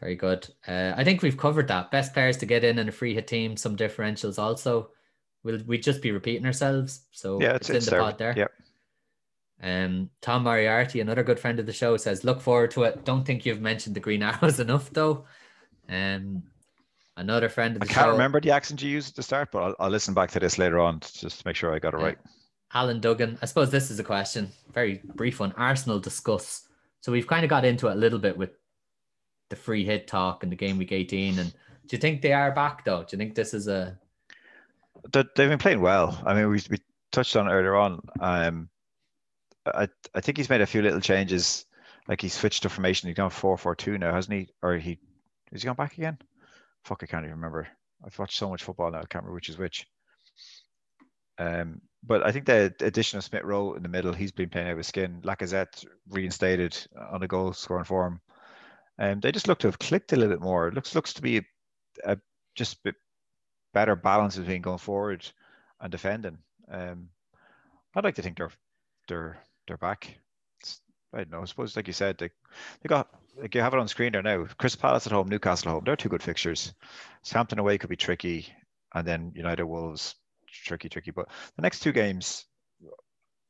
Very 0.00 0.16
good. 0.16 0.46
Uh, 0.66 0.92
I 0.96 1.04
think 1.04 1.22
we've 1.22 1.36
covered 1.36 1.68
that. 1.68 1.90
Best 1.90 2.12
players 2.12 2.36
to 2.38 2.46
get 2.46 2.64
in 2.64 2.78
and 2.78 2.88
a 2.88 2.92
free 2.92 3.14
hit 3.14 3.26
team, 3.26 3.56
some 3.56 3.76
differentials 3.76 4.38
also. 4.38 4.90
We'll 5.44 5.62
we 5.66 5.78
just 5.78 6.02
be 6.02 6.10
repeating 6.10 6.46
ourselves. 6.46 7.06
So 7.12 7.40
yeah, 7.40 7.54
it's, 7.54 7.70
it's 7.70 7.86
in 7.86 7.94
the 7.94 8.00
pod 8.00 8.18
there. 8.18 8.34
Yep. 8.36 8.52
Um, 9.62 10.10
Tom 10.20 10.42
Moriarty, 10.44 11.00
another 11.00 11.22
good 11.22 11.38
friend 11.38 11.60
of 11.60 11.66
the 11.66 11.72
show, 11.72 11.96
says, 11.96 12.24
"Look 12.24 12.40
forward 12.40 12.72
to 12.72 12.84
it." 12.84 13.04
Don't 13.04 13.24
think 13.24 13.46
you've 13.46 13.60
mentioned 13.60 13.94
the 13.94 14.00
green 14.00 14.22
arrows 14.22 14.58
enough, 14.58 14.90
though. 14.90 15.26
Um, 15.88 16.42
Another 17.16 17.48
friend 17.48 17.76
of 17.76 17.80
the 17.80 17.86
I 17.88 17.92
can't 17.92 18.06
show, 18.06 18.12
remember 18.12 18.40
the 18.40 18.50
accent 18.50 18.82
you 18.82 18.90
used 18.90 19.10
at 19.10 19.16
the 19.16 19.22
start, 19.22 19.50
but 19.52 19.62
I'll, 19.62 19.74
I'll, 19.78 19.90
listen 19.90 20.14
back 20.14 20.30
to 20.32 20.40
this 20.40 20.58
later 20.58 20.80
on 20.80 20.98
just 21.00 21.40
to 21.40 21.46
make 21.46 21.54
sure 21.54 21.72
I 21.72 21.78
got 21.78 21.94
it 21.94 21.98
right. 21.98 22.18
Alan 22.72 23.00
Duggan. 23.00 23.38
I 23.40 23.46
suppose 23.46 23.70
this 23.70 23.90
is 23.90 24.00
a 24.00 24.04
question, 24.04 24.50
very 24.72 25.00
brief 25.14 25.38
one. 25.38 25.52
Arsenal 25.56 26.00
discuss. 26.00 26.68
So 27.02 27.12
we've 27.12 27.26
kind 27.26 27.44
of 27.44 27.50
got 27.50 27.64
into 27.64 27.86
it 27.86 27.92
a 27.92 27.96
little 27.96 28.18
bit 28.18 28.36
with 28.36 28.50
the 29.50 29.56
free 29.56 29.84
hit 29.84 30.08
talk 30.08 30.42
and 30.42 30.50
the 30.50 30.56
game 30.56 30.76
week 30.76 30.90
18. 30.90 31.38
And 31.38 31.52
do 31.86 31.96
you 31.96 31.98
think 31.98 32.20
they 32.20 32.32
are 32.32 32.50
back 32.50 32.84
though? 32.84 33.02
Do 33.02 33.08
you 33.12 33.18
think 33.18 33.36
this 33.36 33.54
is 33.54 33.68
a 33.68 33.96
they've 35.12 35.34
been 35.36 35.58
playing 35.58 35.80
well. 35.80 36.20
I 36.24 36.34
mean, 36.34 36.48
we, 36.48 36.60
we 36.70 36.78
touched 37.12 37.36
on 37.36 37.48
earlier 37.48 37.76
on. 37.76 38.00
Um, 38.20 38.68
I 39.66 39.88
I 40.14 40.20
think 40.20 40.36
he's 40.36 40.50
made 40.50 40.60
a 40.60 40.66
few 40.66 40.82
little 40.82 41.00
changes. 41.00 41.66
Like 42.08 42.20
he 42.20 42.28
switched 42.28 42.62
to 42.62 42.68
formation. 42.68 43.08
He's 43.08 43.16
gone 43.16 43.30
four 43.30 43.56
four 43.56 43.74
two 43.74 43.98
now, 43.98 44.12
hasn't 44.12 44.38
he? 44.38 44.48
Or 44.62 44.76
he 44.76 44.98
is 45.52 45.62
he 45.62 45.66
gone 45.66 45.76
back 45.76 45.96
again? 45.96 46.18
Fuck, 46.84 47.02
I 47.02 47.06
can't 47.06 47.24
even 47.24 47.36
remember. 47.36 47.66
I've 48.04 48.18
watched 48.18 48.38
so 48.38 48.48
much 48.48 48.62
football 48.62 48.90
now, 48.90 48.98
I 48.98 49.06
can't 49.06 49.24
remember 49.24 49.34
which 49.34 49.48
is 49.48 49.58
which. 49.58 49.86
Um, 51.38 51.80
but 52.06 52.24
I 52.24 52.32
think 52.32 52.46
the 52.46 52.74
addition 52.80 53.18
of 53.18 53.24
Smith 53.24 53.42
Rowe 53.44 53.74
in 53.74 53.82
the 53.82 53.88
middle, 53.88 54.12
he's 54.12 54.32
been 54.32 54.50
playing 54.50 54.68
out 54.68 54.78
of 54.78 54.86
skin. 54.86 55.22
Lacazette 55.22 55.84
reinstated 56.08 56.76
on 57.10 57.22
a 57.22 57.28
goal 57.28 57.52
scoring 57.52 57.84
form. 57.84 58.20
And 58.98 59.14
um, 59.14 59.20
they 59.20 59.32
just 59.32 59.48
look 59.48 59.58
to 59.60 59.66
have 59.66 59.78
clicked 59.78 60.12
a 60.12 60.16
little 60.16 60.32
bit 60.32 60.42
more. 60.42 60.68
It 60.68 60.74
looks 60.74 60.94
looks 60.94 61.14
to 61.14 61.22
be 61.22 61.38
a, 61.38 61.42
a 62.04 62.18
just 62.54 62.78
better 63.72 63.96
balance 63.96 64.36
between 64.36 64.62
going 64.62 64.78
forward 64.78 65.28
and 65.80 65.90
defending. 65.90 66.38
Um, 66.70 67.08
I'd 67.94 68.04
like 68.04 68.14
to 68.16 68.22
think 68.22 68.36
they're 68.36 68.52
they're 69.08 69.38
they're 69.66 69.76
back. 69.78 70.16
It's, 70.60 70.80
I 71.12 71.18
don't 71.18 71.30
know. 71.30 71.42
I 71.42 71.44
suppose, 71.46 71.74
like 71.74 71.88
you 71.88 71.92
said, 71.92 72.18
they, 72.18 72.30
they 72.82 72.88
got 72.88 73.08
like 73.40 73.54
you 73.54 73.60
have 73.60 73.74
it 73.74 73.80
on 73.80 73.88
screen 73.88 74.12
there 74.12 74.22
now. 74.22 74.46
Crystal 74.58 74.80
Palace 74.80 75.06
at 75.06 75.12
home, 75.12 75.28
Newcastle 75.28 75.70
at 75.70 75.74
home. 75.74 75.82
They're 75.84 75.96
two 75.96 76.08
good 76.08 76.22
fixtures. 76.22 76.72
Southampton 77.22 77.58
away 77.58 77.78
could 77.78 77.90
be 77.90 77.96
tricky, 77.96 78.48
and 78.94 79.06
then 79.06 79.32
United 79.34 79.64
Wolves 79.64 80.14
tricky, 80.46 80.88
tricky. 80.88 81.10
But 81.10 81.28
the 81.56 81.62
next 81.62 81.80
two 81.80 81.92
games, 81.92 82.44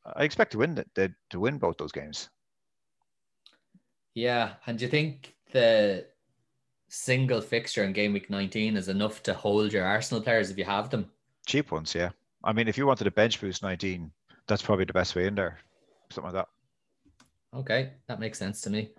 I 0.04 0.24
expect 0.24 0.52
to 0.52 0.58
win 0.58 0.74
the, 0.94 1.14
to 1.30 1.40
win 1.40 1.58
both 1.58 1.76
those 1.76 1.92
games. 1.92 2.28
Yeah, 4.14 4.54
and 4.66 4.78
do 4.78 4.84
you 4.84 4.90
think 4.90 5.34
the 5.52 6.06
single 6.88 7.40
fixture 7.40 7.82
in 7.82 7.92
game 7.92 8.12
week 8.12 8.30
19 8.30 8.76
is 8.76 8.88
enough 8.88 9.22
to 9.24 9.34
hold 9.34 9.72
your 9.72 9.84
Arsenal 9.84 10.22
players 10.22 10.50
if 10.50 10.58
you 10.58 10.64
have 10.64 10.90
them? 10.90 11.10
Cheap 11.46 11.72
ones, 11.72 11.94
yeah. 11.94 12.10
I 12.44 12.52
mean, 12.52 12.68
if 12.68 12.78
you 12.78 12.86
wanted 12.86 13.06
a 13.06 13.10
bench 13.10 13.40
boost 13.40 13.62
19, 13.62 14.10
that's 14.46 14.62
probably 14.62 14.84
the 14.84 14.92
best 14.92 15.16
way 15.16 15.26
in 15.26 15.34
there. 15.34 15.58
Something 16.10 16.32
like 16.32 16.44
that. 16.44 17.58
Okay, 17.58 17.92
that 18.06 18.20
makes 18.20 18.38
sense 18.38 18.60
to 18.62 18.70
me. 18.70 18.90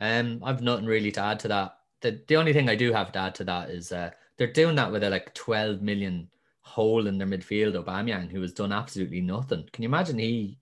Um, 0.00 0.42
I've 0.44 0.62
nothing 0.62 0.86
really 0.86 1.12
to 1.12 1.20
add 1.20 1.40
to 1.40 1.48
that. 1.48 1.76
The 2.00 2.20
the 2.26 2.36
only 2.36 2.52
thing 2.52 2.68
I 2.68 2.76
do 2.76 2.92
have 2.92 3.12
to 3.12 3.18
add 3.18 3.34
to 3.36 3.44
that 3.44 3.70
is 3.70 3.92
uh, 3.92 4.10
they're 4.36 4.52
doing 4.52 4.76
that 4.76 4.90
with 4.92 5.04
a 5.04 5.10
like 5.10 5.34
12 5.34 5.82
million 5.82 6.28
hole 6.62 7.06
in 7.06 7.18
their 7.18 7.26
midfield, 7.26 7.74
Aubameyang, 7.74 8.30
who 8.30 8.40
has 8.42 8.52
done 8.52 8.72
absolutely 8.72 9.20
nothing. 9.20 9.68
Can 9.72 9.82
you 9.82 9.88
imagine 9.88 10.18
he 10.18 10.58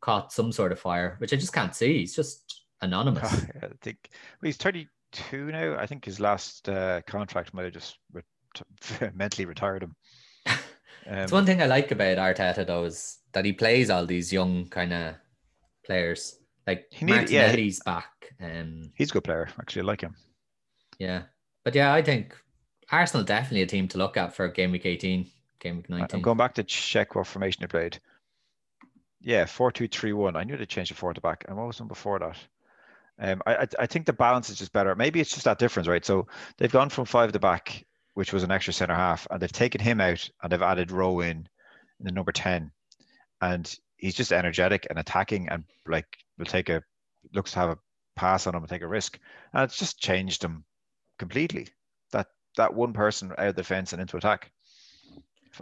caught 0.00 0.32
some 0.32 0.52
sort 0.52 0.72
of 0.72 0.78
fire, 0.78 1.16
which 1.18 1.32
I 1.32 1.36
just 1.36 1.52
can't 1.52 1.74
see. 1.74 1.98
He's 1.98 2.14
just 2.14 2.62
anonymous. 2.80 3.32
I 3.62 3.68
think 3.82 4.10
well, 4.12 4.48
he's 4.48 4.56
32 4.56 5.50
now. 5.50 5.76
I 5.78 5.86
think 5.86 6.04
his 6.04 6.20
last 6.20 6.68
uh, 6.68 7.00
contract 7.06 7.54
might 7.54 7.64
have 7.64 7.72
just 7.72 7.98
re- 8.12 9.10
mentally 9.14 9.46
retired 9.46 9.82
him. 9.82 9.96
Um, 11.06 11.18
it's 11.20 11.32
one 11.32 11.46
thing 11.46 11.62
I 11.62 11.66
like 11.66 11.90
about 11.90 12.18
Arteta 12.18 12.66
though 12.66 12.84
is 12.84 13.20
that 13.32 13.46
he 13.46 13.54
plays 13.54 13.88
all 13.88 14.04
these 14.04 14.30
young 14.30 14.68
kind 14.68 14.92
of 14.92 15.14
players. 15.86 16.37
Like 16.68 16.86
he 16.90 17.06
need, 17.06 17.14
Martinelli's 17.14 17.80
yeah, 17.86 17.94
back. 17.94 18.34
Um, 18.42 18.92
he's 18.94 19.08
a 19.08 19.14
good 19.14 19.24
player. 19.24 19.48
Actually, 19.58 19.82
I 19.82 19.84
like 19.86 20.02
him. 20.02 20.14
Yeah, 20.98 21.22
but 21.64 21.74
yeah, 21.74 21.94
I 21.94 22.02
think 22.02 22.36
Arsenal 22.92 23.24
definitely 23.24 23.62
a 23.62 23.66
team 23.66 23.88
to 23.88 23.96
look 23.96 24.18
at 24.18 24.36
for 24.36 24.46
game 24.48 24.72
week 24.72 24.84
18, 24.84 25.30
game 25.60 25.76
week 25.76 25.88
19. 25.88 26.08
I'm 26.12 26.20
going 26.20 26.36
back 26.36 26.52
to 26.56 26.62
check 26.62 27.14
what 27.14 27.26
formation 27.26 27.62
they 27.62 27.68
played. 27.68 27.98
Yeah, 29.22 29.46
four 29.46 29.72
two 29.72 29.88
three 29.88 30.12
one. 30.12 30.36
I 30.36 30.44
knew 30.44 30.58
they 30.58 30.66
changed 30.66 30.90
the 30.90 30.94
four 30.94 31.14
to 31.14 31.22
back. 31.22 31.46
And 31.48 31.56
what 31.56 31.68
was 31.68 31.80
one 31.80 31.88
before 31.88 32.18
that? 32.18 32.36
Um, 33.18 33.40
I, 33.46 33.66
I 33.78 33.86
think 33.86 34.04
the 34.04 34.12
balance 34.12 34.50
is 34.50 34.58
just 34.58 34.74
better. 34.74 34.94
Maybe 34.94 35.20
it's 35.20 35.30
just 35.30 35.44
that 35.44 35.58
difference, 35.58 35.88
right? 35.88 36.04
So 36.04 36.26
they've 36.58 36.70
gone 36.70 36.90
from 36.90 37.06
five 37.06 37.32
to 37.32 37.38
back, 37.38 37.86
which 38.12 38.34
was 38.34 38.42
an 38.42 38.50
extra 38.50 38.74
center 38.74 38.94
half, 38.94 39.26
and 39.30 39.40
they've 39.40 39.50
taken 39.50 39.80
him 39.80 40.02
out 40.02 40.28
and 40.42 40.52
they've 40.52 40.60
added 40.60 40.92
Rowe 40.92 41.20
in, 41.20 41.48
in 41.98 42.04
the 42.04 42.12
number 42.12 42.30
ten, 42.30 42.72
and 43.40 43.74
he's 43.98 44.14
just 44.14 44.32
energetic 44.32 44.86
and 44.88 44.98
attacking 44.98 45.48
and 45.48 45.64
like 45.86 46.06
will 46.38 46.46
take 46.46 46.68
a 46.68 46.82
looks 47.34 47.52
to 47.52 47.58
have 47.58 47.70
a 47.70 47.78
pass 48.16 48.46
on 48.46 48.54
him 48.54 48.62
and 48.62 48.70
take 48.70 48.82
a 48.82 48.88
risk, 48.88 49.18
and 49.52 49.62
it's 49.64 49.78
just 49.78 50.00
changed 50.00 50.42
him 50.42 50.64
completely. 51.18 51.66
That 52.12 52.28
that 52.56 52.74
one 52.74 52.92
person 52.92 53.32
out 53.32 53.48
of 53.48 53.56
the 53.56 53.64
fence 53.64 53.92
and 53.92 54.00
into 54.00 54.16
attack. 54.16 54.50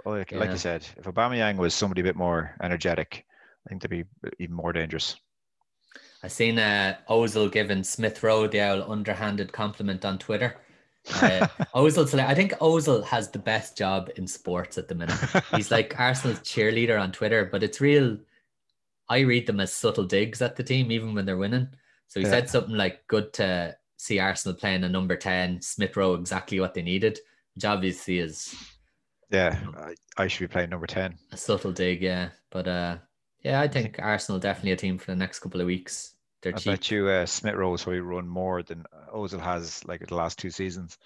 Like, 0.04 0.30
yeah. 0.30 0.38
like 0.38 0.50
you 0.50 0.58
said, 0.58 0.86
if 0.98 1.04
Aubameyang 1.04 1.56
was 1.56 1.72
somebody 1.72 2.02
a 2.02 2.04
bit 2.04 2.16
more 2.16 2.54
energetic, 2.62 3.24
I 3.66 3.68
think 3.68 3.80
they'd 3.80 3.88
be 3.88 4.04
even 4.38 4.54
more 4.54 4.72
dangerous. 4.72 5.16
I 6.22 6.28
seen 6.28 6.58
uh, 6.58 6.96
Ozil 7.08 7.50
giving 7.50 7.82
Smith 7.82 8.22
Rowe 8.22 8.46
the 8.46 8.60
underhanded 8.60 9.52
compliment 9.52 10.04
on 10.04 10.18
Twitter. 10.18 10.56
Uh, 11.14 11.46
Ozil, 11.74 12.18
I 12.18 12.34
think 12.34 12.52
Ozil 12.54 13.04
has 13.04 13.30
the 13.30 13.38
best 13.38 13.76
job 13.76 14.10
in 14.16 14.26
sports 14.26 14.78
at 14.78 14.88
the 14.88 14.94
minute. 14.94 15.18
He's 15.54 15.70
like 15.70 15.94
Arsenal's 15.98 16.40
cheerleader 16.40 17.00
on 17.00 17.12
Twitter, 17.12 17.44
but 17.44 17.62
it's 17.62 17.80
real. 17.80 18.18
I 19.08 19.20
read 19.20 19.46
them 19.46 19.60
as 19.60 19.72
subtle 19.72 20.04
digs 20.04 20.42
at 20.42 20.56
the 20.56 20.64
team, 20.64 20.90
even 20.90 21.14
when 21.14 21.24
they're 21.24 21.36
winning. 21.36 21.68
So 22.08 22.20
he 22.20 22.26
yeah. 22.26 22.32
said 22.32 22.50
something 22.50 22.74
like, 22.74 23.06
"Good 23.06 23.32
to 23.34 23.76
see 23.96 24.18
Arsenal 24.18 24.56
playing 24.56 24.84
a 24.84 24.88
number 24.88 25.16
ten, 25.16 25.60
Smith 25.62 25.96
Rowe, 25.96 26.14
exactly 26.14 26.60
what 26.60 26.74
they 26.74 26.82
needed," 26.82 27.18
which 27.54 27.64
obviously 27.64 28.18
is. 28.18 28.54
Yeah, 29.30 29.58
you 29.60 29.72
know, 29.72 29.78
I, 29.78 29.94
I 30.22 30.26
should 30.26 30.48
be 30.48 30.52
playing 30.52 30.70
number 30.70 30.86
ten. 30.86 31.16
A 31.32 31.36
subtle 31.36 31.72
dig, 31.72 32.02
yeah, 32.02 32.30
but 32.50 32.66
uh, 32.66 32.98
yeah, 33.42 33.60
I 33.60 33.68
think 33.68 33.98
Arsenal 34.00 34.40
definitely 34.40 34.72
a 34.72 34.76
team 34.76 34.98
for 34.98 35.12
the 35.12 35.16
next 35.16 35.38
couple 35.38 35.60
of 35.60 35.66
weeks. 35.68 36.15
They're 36.46 36.54
I 36.54 36.58
cheap. 36.58 36.72
bet 36.74 36.90
you 36.92 37.08
uh, 37.08 37.26
Smith 37.26 37.56
Rowe 37.56 37.74
so 37.74 37.90
he 37.90 37.98
run 37.98 38.28
more 38.28 38.62
than 38.62 38.84
Ozil 39.12 39.40
has 39.40 39.84
like 39.84 40.06
the 40.06 40.14
last 40.14 40.38
two 40.38 40.50
seasons. 40.50 40.96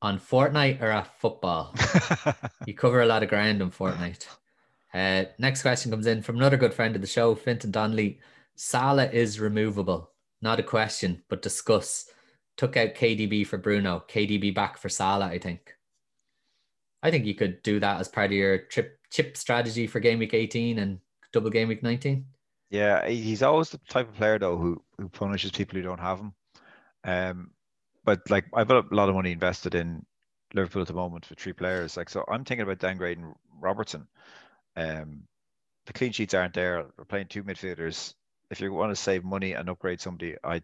On 0.00 0.16
Fortnite 0.16 0.80
or 0.80 0.92
at 0.92 1.18
football? 1.18 1.74
you 2.64 2.72
cover 2.72 3.02
a 3.02 3.06
lot 3.06 3.24
of 3.24 3.30
ground 3.30 3.60
on 3.60 3.72
Fortnite. 3.72 4.28
Uh, 4.94 5.24
next 5.40 5.62
question 5.62 5.90
comes 5.90 6.06
in 6.06 6.22
from 6.22 6.36
another 6.36 6.56
good 6.56 6.72
friend 6.72 6.94
of 6.94 7.00
the 7.00 7.08
show, 7.08 7.34
Finton 7.34 7.72
Donnelly. 7.72 8.20
Salah 8.54 9.10
is 9.10 9.40
removable. 9.40 10.12
Not 10.40 10.60
a 10.60 10.62
question, 10.62 11.24
but 11.28 11.42
discuss. 11.42 12.08
Took 12.56 12.76
out 12.76 12.94
KDB 12.94 13.44
for 13.44 13.58
Bruno. 13.58 14.04
KDB 14.08 14.54
back 14.54 14.78
for 14.78 14.88
Salah, 14.88 15.26
I 15.26 15.40
think. 15.40 15.74
I 17.02 17.10
think 17.10 17.26
you 17.26 17.34
could 17.34 17.60
do 17.64 17.80
that 17.80 17.98
as 17.98 18.06
part 18.06 18.26
of 18.26 18.36
your 18.36 18.58
trip 18.58 19.00
chip 19.10 19.36
strategy 19.36 19.88
for 19.88 19.98
game 19.98 20.20
week 20.20 20.34
18 20.34 20.78
and 20.78 21.00
double 21.32 21.50
game 21.50 21.66
week 21.66 21.82
19. 21.82 22.24
Yeah, 22.70 23.06
he's 23.08 23.42
always 23.42 23.70
the 23.70 23.78
type 23.88 24.08
of 24.08 24.14
player 24.16 24.38
though 24.38 24.58
who 24.58 24.82
who 24.98 25.08
punishes 25.08 25.52
people 25.52 25.76
who 25.76 25.82
don't 25.82 26.00
have 26.00 26.20
him. 26.20 26.34
Um, 27.04 27.50
but 28.04 28.28
like 28.30 28.46
I've 28.54 28.68
got 28.68 28.90
a 28.90 28.94
lot 28.94 29.08
of 29.08 29.14
money 29.14 29.32
invested 29.32 29.74
in 29.74 30.04
Liverpool 30.54 30.82
at 30.82 30.88
the 30.88 30.94
moment 30.94 31.24
for 31.26 31.34
three 31.34 31.52
players. 31.54 31.96
Like 31.96 32.10
so, 32.10 32.24
I'm 32.28 32.44
thinking 32.44 32.62
about 32.62 32.78
downgrading 32.78 33.34
Robertson. 33.60 34.06
Um, 34.76 35.22
the 35.86 35.92
clean 35.94 36.12
sheets 36.12 36.34
aren't 36.34 36.54
there. 36.54 36.86
We're 36.98 37.04
playing 37.04 37.28
two 37.28 37.42
midfielders. 37.44 38.14
If 38.50 38.60
you 38.60 38.72
want 38.72 38.90
to 38.92 38.96
save 38.96 39.24
money 39.24 39.52
and 39.52 39.68
upgrade 39.68 40.00
somebody, 40.00 40.36
I 40.44 40.62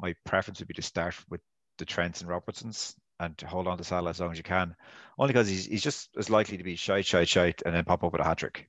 my 0.00 0.14
preference 0.24 0.58
would 0.58 0.68
be 0.68 0.74
to 0.74 0.82
start 0.82 1.16
with 1.30 1.40
the 1.78 1.84
Trents 1.84 2.20
and 2.20 2.28
Robertsons 2.30 2.94
and 3.20 3.36
to 3.38 3.46
hold 3.46 3.66
on 3.68 3.78
to 3.78 3.84
Salah 3.84 4.10
as 4.10 4.20
long 4.20 4.32
as 4.32 4.38
you 4.38 4.44
can. 4.44 4.76
Only 5.18 5.32
because 5.32 5.48
he's 5.48 5.66
he's 5.66 5.82
just 5.82 6.10
as 6.18 6.30
likely 6.30 6.58
to 6.58 6.64
be 6.64 6.76
shite, 6.76 7.06
shite, 7.06 7.28
shite, 7.28 7.62
and 7.64 7.74
then 7.74 7.84
pop 7.84 8.04
up 8.04 8.12
with 8.12 8.20
a 8.20 8.24
hat 8.24 8.38
trick. 8.38 8.68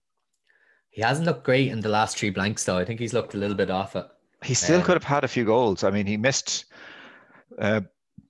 He 0.95 1.01
hasn't 1.01 1.25
looked 1.25 1.43
great 1.43 1.73
in 1.73 1.81
the 1.81 1.89
last 1.89 2.17
three 2.17 2.29
blanks, 2.29 2.63
though. 2.63 2.77
I 2.77 2.85
think 2.85 3.01
he's 3.01 3.11
looked 3.11 3.33
a 3.33 3.37
little 3.37 3.57
bit 3.57 3.69
off 3.69 3.97
it. 3.97 4.05
He 4.45 4.53
still 4.53 4.77
um, 4.77 4.83
could 4.83 4.93
have 4.93 5.03
had 5.03 5.25
a 5.25 5.27
few 5.27 5.43
goals. 5.43 5.83
I 5.83 5.89
mean, 5.89 6.05
he 6.05 6.15
missed. 6.15 6.63
Uh, 7.59 7.81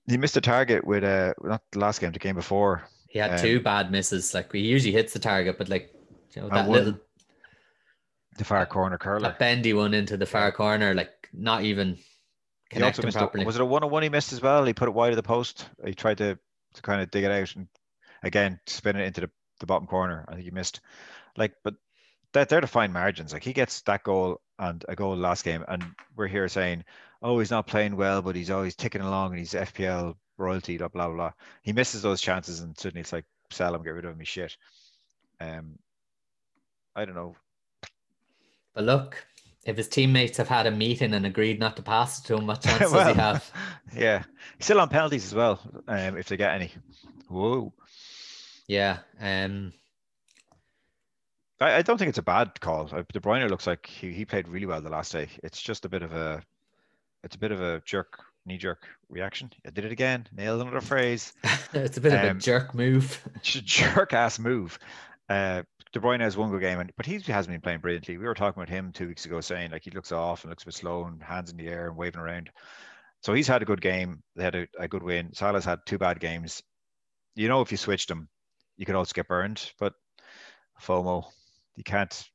he 0.08 0.16
missed 0.16 0.36
a 0.36 0.40
target 0.40 0.84
with 0.84 1.04
uh 1.04 1.34
not 1.44 1.62
the 1.70 1.78
last 1.78 2.00
game, 2.00 2.10
the 2.10 2.18
game 2.18 2.34
before. 2.34 2.82
He 3.08 3.20
had 3.20 3.34
um, 3.34 3.38
two 3.38 3.60
bad 3.60 3.92
misses. 3.92 4.34
Like 4.34 4.50
he 4.50 4.58
usually 4.58 4.90
hits 4.90 5.12
the 5.12 5.20
target, 5.20 5.58
but 5.58 5.68
like 5.68 5.94
you 6.34 6.42
know 6.42 6.48
that 6.48 6.68
little 6.68 6.98
the 8.36 8.44
far 8.44 8.66
corner 8.66 8.98
curler, 8.98 9.20
that 9.20 9.38
bendy 9.38 9.72
one 9.72 9.94
into 9.94 10.16
the 10.16 10.26
far 10.26 10.50
corner, 10.50 10.92
like 10.92 11.12
not 11.32 11.62
even 11.62 11.96
connecting 12.68 13.12
properly. 13.12 13.44
A, 13.44 13.46
was 13.46 13.54
it 13.54 13.62
a 13.62 13.64
one 13.64 13.84
on 13.84 13.90
one 13.90 14.02
he 14.02 14.08
missed 14.08 14.32
as 14.32 14.42
well? 14.42 14.64
He 14.64 14.74
put 14.74 14.88
it 14.88 14.94
wide 14.94 15.12
of 15.12 15.16
the 15.16 15.22
post. 15.22 15.68
He 15.84 15.94
tried 15.94 16.18
to 16.18 16.36
to 16.74 16.82
kind 16.82 17.00
of 17.00 17.12
dig 17.12 17.22
it 17.22 17.30
out 17.30 17.54
and 17.54 17.68
again 18.24 18.58
spin 18.66 18.96
it 18.96 19.06
into 19.06 19.20
the, 19.20 19.30
the 19.60 19.66
bottom 19.66 19.86
corner. 19.86 20.24
I 20.26 20.32
think 20.32 20.46
he 20.46 20.50
missed. 20.50 20.80
Like, 21.36 21.54
but 21.62 21.74
that 22.36 22.50
they're 22.50 22.60
the 22.60 22.66
fine 22.66 22.92
margins. 22.92 23.32
Like 23.32 23.42
he 23.42 23.52
gets 23.52 23.80
that 23.82 24.02
goal 24.02 24.40
and 24.58 24.84
a 24.88 24.94
goal 24.94 25.16
last 25.16 25.44
game, 25.44 25.64
and 25.68 25.82
we're 26.16 26.26
here 26.26 26.48
saying, 26.48 26.84
"Oh, 27.22 27.38
he's 27.38 27.50
not 27.50 27.66
playing 27.66 27.96
well, 27.96 28.20
but 28.20 28.36
he's 28.36 28.50
always 28.50 28.76
ticking 28.76 29.00
along, 29.00 29.30
and 29.30 29.38
he's 29.38 29.54
FPL 29.54 30.14
royalty." 30.36 30.76
Blah 30.76 30.88
blah 30.88 31.08
blah. 31.08 31.32
He 31.62 31.72
misses 31.72 32.02
those 32.02 32.20
chances, 32.20 32.60
and 32.60 32.78
suddenly 32.78 33.00
it's 33.00 33.12
like, 33.12 33.24
"Sell 33.50 33.74
him, 33.74 33.82
get 33.82 33.90
rid 33.90 34.04
of 34.04 34.12
him, 34.12 34.18
he's 34.18 34.28
shit." 34.28 34.56
Um, 35.40 35.78
I 36.94 37.06
don't 37.06 37.14
know. 37.14 37.36
But 38.74 38.84
look, 38.84 39.26
if 39.64 39.78
his 39.78 39.88
teammates 39.88 40.36
have 40.36 40.48
had 40.48 40.66
a 40.66 40.70
meeting 40.70 41.14
and 41.14 41.24
agreed 41.24 41.58
not 41.58 41.76
to 41.76 41.82
pass 41.82 42.18
it 42.18 42.26
to 42.26 42.36
him, 42.36 42.46
what 42.46 42.60
chance 42.62 42.92
well, 42.92 43.04
does 43.04 43.14
he 43.14 43.20
have? 43.20 43.52
Yeah, 43.96 44.24
he's 44.58 44.66
still 44.66 44.80
on 44.80 44.90
penalties 44.90 45.24
as 45.24 45.34
well, 45.34 45.58
um, 45.88 46.18
if 46.18 46.28
they 46.28 46.36
get 46.36 46.54
any. 46.54 46.70
Whoa. 47.28 47.72
Yeah. 48.68 48.98
Um, 49.18 49.72
I, 51.60 51.76
I 51.76 51.82
don't 51.82 51.98
think 51.98 52.10
it's 52.10 52.18
a 52.18 52.22
bad 52.22 52.60
call. 52.60 52.88
Uh, 52.92 53.02
De 53.12 53.20
Bruyne 53.20 53.48
looks 53.48 53.66
like 53.66 53.86
he, 53.86 54.12
he 54.12 54.24
played 54.24 54.48
really 54.48 54.66
well 54.66 54.80
the 54.80 54.90
last 54.90 55.12
day. 55.12 55.28
It's 55.42 55.60
just 55.60 55.84
a 55.84 55.88
bit 55.88 56.02
of 56.02 56.12
a 56.12 56.42
it's 57.24 57.36
a 57.36 57.38
bit 57.38 57.52
of 57.52 57.60
a 57.60 57.82
jerk 57.84 58.20
knee 58.44 58.58
jerk 58.58 58.86
reaction. 59.08 59.50
I 59.66 59.70
did 59.70 59.84
it 59.84 59.92
again. 59.92 60.26
Nailed 60.32 60.60
another 60.60 60.80
phrase. 60.80 61.32
it's 61.72 61.96
a 61.96 62.00
bit 62.00 62.12
um, 62.12 62.18
of 62.18 62.24
a 62.24 62.30
um, 62.30 62.40
jerk 62.40 62.74
move. 62.74 63.20
jerk 63.42 64.12
ass 64.12 64.38
move. 64.38 64.78
Uh, 65.28 65.62
De 65.92 66.00
Bruyne 66.00 66.20
has 66.20 66.36
one 66.36 66.50
good 66.50 66.60
game, 66.60 66.78
and 66.78 66.92
but 66.96 67.06
he 67.06 67.18
hasn't 67.18 67.52
been 67.52 67.60
playing 67.60 67.80
brilliantly. 67.80 68.16
We 68.16 68.26
were 68.26 68.34
talking 68.34 68.60
about 68.60 68.68
him 68.68 68.92
two 68.92 69.08
weeks 69.08 69.24
ago, 69.24 69.40
saying 69.40 69.70
like 69.70 69.84
he 69.84 69.90
looks 69.90 70.12
off 70.12 70.44
and 70.44 70.50
looks 70.50 70.62
a 70.62 70.66
bit 70.66 70.74
slow 70.74 71.04
and 71.04 71.22
hands 71.22 71.50
in 71.50 71.56
the 71.56 71.68
air 71.68 71.88
and 71.88 71.96
waving 71.96 72.20
around. 72.20 72.50
So 73.22 73.32
he's 73.34 73.48
had 73.48 73.62
a 73.62 73.66
good 73.66 73.80
game. 73.80 74.22
They 74.36 74.44
had 74.44 74.54
a, 74.54 74.66
a 74.78 74.88
good 74.88 75.02
win. 75.02 75.32
Salah's 75.32 75.64
had 75.64 75.80
two 75.86 75.98
bad 75.98 76.20
games. 76.20 76.62
You 77.34 77.48
know, 77.48 77.60
if 77.60 77.72
you 77.72 77.76
switched 77.76 78.08
them, 78.08 78.28
you 78.76 78.86
could 78.86 78.94
also 78.94 79.12
get 79.14 79.26
burned. 79.26 79.72
But 79.80 79.94
FOMO, 80.80 81.24
you 81.76 81.84
can't 81.84 82.28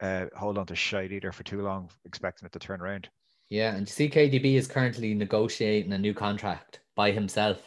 uh, 0.00 0.26
hold 0.36 0.58
on 0.58 0.66
to 0.66 0.74
shite 0.74 1.12
either 1.12 1.32
for 1.32 1.42
too 1.42 1.62
long, 1.62 1.90
expecting 2.04 2.46
it 2.46 2.52
to 2.52 2.58
turn 2.58 2.80
around. 2.80 3.08
Yeah, 3.48 3.74
and 3.74 3.80
you 3.80 3.86
see, 3.92 4.08
KDB 4.08 4.54
is 4.54 4.66
currently 4.66 5.12
negotiating 5.12 5.92
a 5.92 5.98
new 5.98 6.14
contract 6.14 6.80
by 6.94 7.10
himself, 7.10 7.58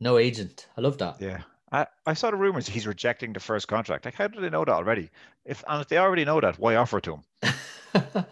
no 0.00 0.18
agent. 0.18 0.66
I 0.76 0.80
love 0.80 0.96
that. 0.98 1.20
Yeah, 1.20 1.42
I, 1.70 1.86
I 2.06 2.14
saw 2.14 2.30
the 2.30 2.36
rumors 2.36 2.66
he's 2.66 2.86
rejecting 2.86 3.32
the 3.32 3.40
first 3.40 3.68
contract. 3.68 4.04
Like, 4.06 4.14
how 4.14 4.28
do 4.28 4.40
they 4.40 4.50
know 4.50 4.64
that 4.64 4.72
already? 4.72 5.10
If 5.44 5.62
and 5.68 5.82
if 5.82 5.88
they 5.88 5.98
already 5.98 6.24
know 6.24 6.40
that, 6.40 6.58
why 6.58 6.76
offer 6.76 6.98
it 6.98 7.04
to 7.04 7.14
him? 7.14 7.22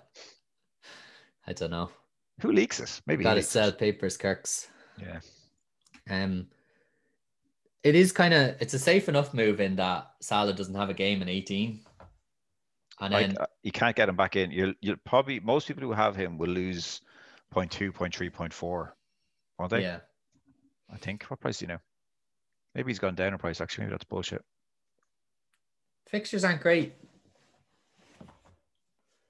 I 1.46 1.52
don't 1.52 1.70
know. 1.70 1.90
Who 2.40 2.52
leaks 2.52 2.80
it? 2.80 3.00
Maybe 3.06 3.24
Got 3.24 3.36
he 3.36 3.42
to 3.42 3.48
sell 3.48 3.68
it. 3.68 3.78
papers, 3.78 4.16
Kirks. 4.16 4.68
Yeah. 5.00 5.20
Um, 6.08 6.46
it 7.82 7.94
is 7.94 8.12
kind 8.12 8.34
of 8.34 8.56
it's 8.60 8.74
a 8.74 8.78
safe 8.78 9.08
enough 9.08 9.34
move 9.34 9.60
in 9.60 9.76
that 9.76 10.10
Salah 10.20 10.52
doesn't 10.54 10.74
have 10.74 10.90
a 10.90 10.94
game 10.94 11.22
in 11.22 11.28
18, 11.28 11.80
and 13.00 13.12
Like, 13.12 13.28
then 13.28 13.36
uh, 13.38 13.46
you 13.62 13.72
can't 13.72 13.94
get 13.96 14.08
him 14.08 14.16
back 14.16 14.36
in. 14.36 14.50
You'll 14.50 14.74
you'll 14.80 14.96
probably 15.04 15.40
most 15.40 15.66
people 15.68 15.82
who 15.82 15.92
have 15.92 16.16
him 16.16 16.38
will 16.38 16.48
lose 16.48 17.00
0.2, 17.54 17.92
0.3, 17.92 18.30
0.4. 18.30 18.90
Won't 19.58 19.70
they? 19.70 19.82
yeah, 19.82 19.98
I 20.92 20.96
think. 20.96 21.24
What 21.24 21.40
price 21.40 21.58
do 21.58 21.64
you 21.64 21.68
know? 21.68 21.78
Maybe 22.74 22.90
he's 22.90 22.98
gone 22.98 23.14
down 23.14 23.32
in 23.32 23.38
price. 23.38 23.60
Actually, 23.60 23.84
maybe 23.84 23.92
that's 23.94 24.04
bullshit. 24.04 24.42
fixtures 26.08 26.44
aren't 26.44 26.60
great. 26.60 26.94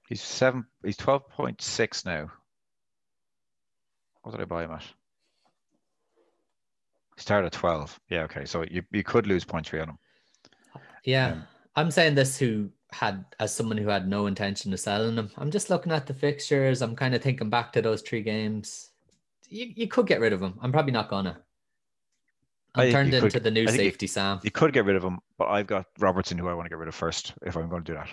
He's 0.07 0.21
seven. 0.21 0.65
He's 0.83 0.97
twelve 0.97 1.29
point 1.29 1.61
six 1.61 2.05
now. 2.05 2.31
What 4.23 4.31
did 4.31 4.41
I 4.41 4.45
buy 4.45 4.65
him 4.65 4.71
at? 4.71 4.83
He 7.15 7.21
started 7.21 7.47
at 7.47 7.53
twelve. 7.53 7.99
Yeah. 8.09 8.23
Okay. 8.23 8.45
So 8.45 8.63
you, 8.69 8.83
you 8.91 9.03
could 9.03 9.27
lose 9.27 9.45
0.3 9.45 9.81
on 9.81 9.89
him. 9.89 9.97
Yeah, 11.05 11.27
Um, 11.31 11.43
I'm 11.75 11.91
saying 11.91 12.15
this 12.15 12.37
who 12.37 12.69
had 12.91 13.23
as 13.39 13.53
someone 13.53 13.77
who 13.77 13.87
had 13.87 14.07
no 14.07 14.25
intention 14.27 14.73
of 14.73 14.79
selling 14.79 15.15
them. 15.15 15.29
I'm 15.37 15.51
just 15.51 15.69
looking 15.69 15.91
at 15.91 16.07
the 16.07 16.13
fixtures. 16.13 16.81
I'm 16.81 16.95
kind 16.95 17.13
of 17.13 17.21
thinking 17.21 17.49
back 17.49 17.71
to 17.73 17.81
those 17.81 18.01
three 18.01 18.21
games. 18.21 18.89
You, 19.47 19.71
you 19.75 19.87
could 19.87 20.07
get 20.07 20.19
rid 20.19 20.33
of 20.33 20.41
him. 20.41 20.57
I'm 20.61 20.71
probably 20.71 20.91
not 20.91 21.09
gonna. 21.09 21.37
I 22.75 22.85
I'm 22.85 22.91
turned 22.91 23.13
you 23.13 23.19
could- 23.19 23.25
into 23.25 23.39
the 23.39 23.51
new 23.51 23.65
think 23.65 23.77
you- 23.77 23.83
safety 23.85 24.07
Sam. 24.07 24.39
You 24.43 24.51
could 24.51 24.73
get 24.73 24.85
rid 24.85 24.95
of 24.95 25.03
him, 25.03 25.19
but 25.37 25.45
I've 25.47 25.67
got 25.67 25.85
Robertson, 25.99 26.37
who 26.37 26.47
I 26.47 26.53
want 26.53 26.65
to 26.65 26.69
get 26.69 26.77
rid 26.77 26.87
of 26.87 26.95
first. 26.95 27.33
If 27.43 27.55
I'm 27.55 27.69
going 27.69 27.83
to 27.83 27.91
do 27.91 27.97
that. 27.97 28.09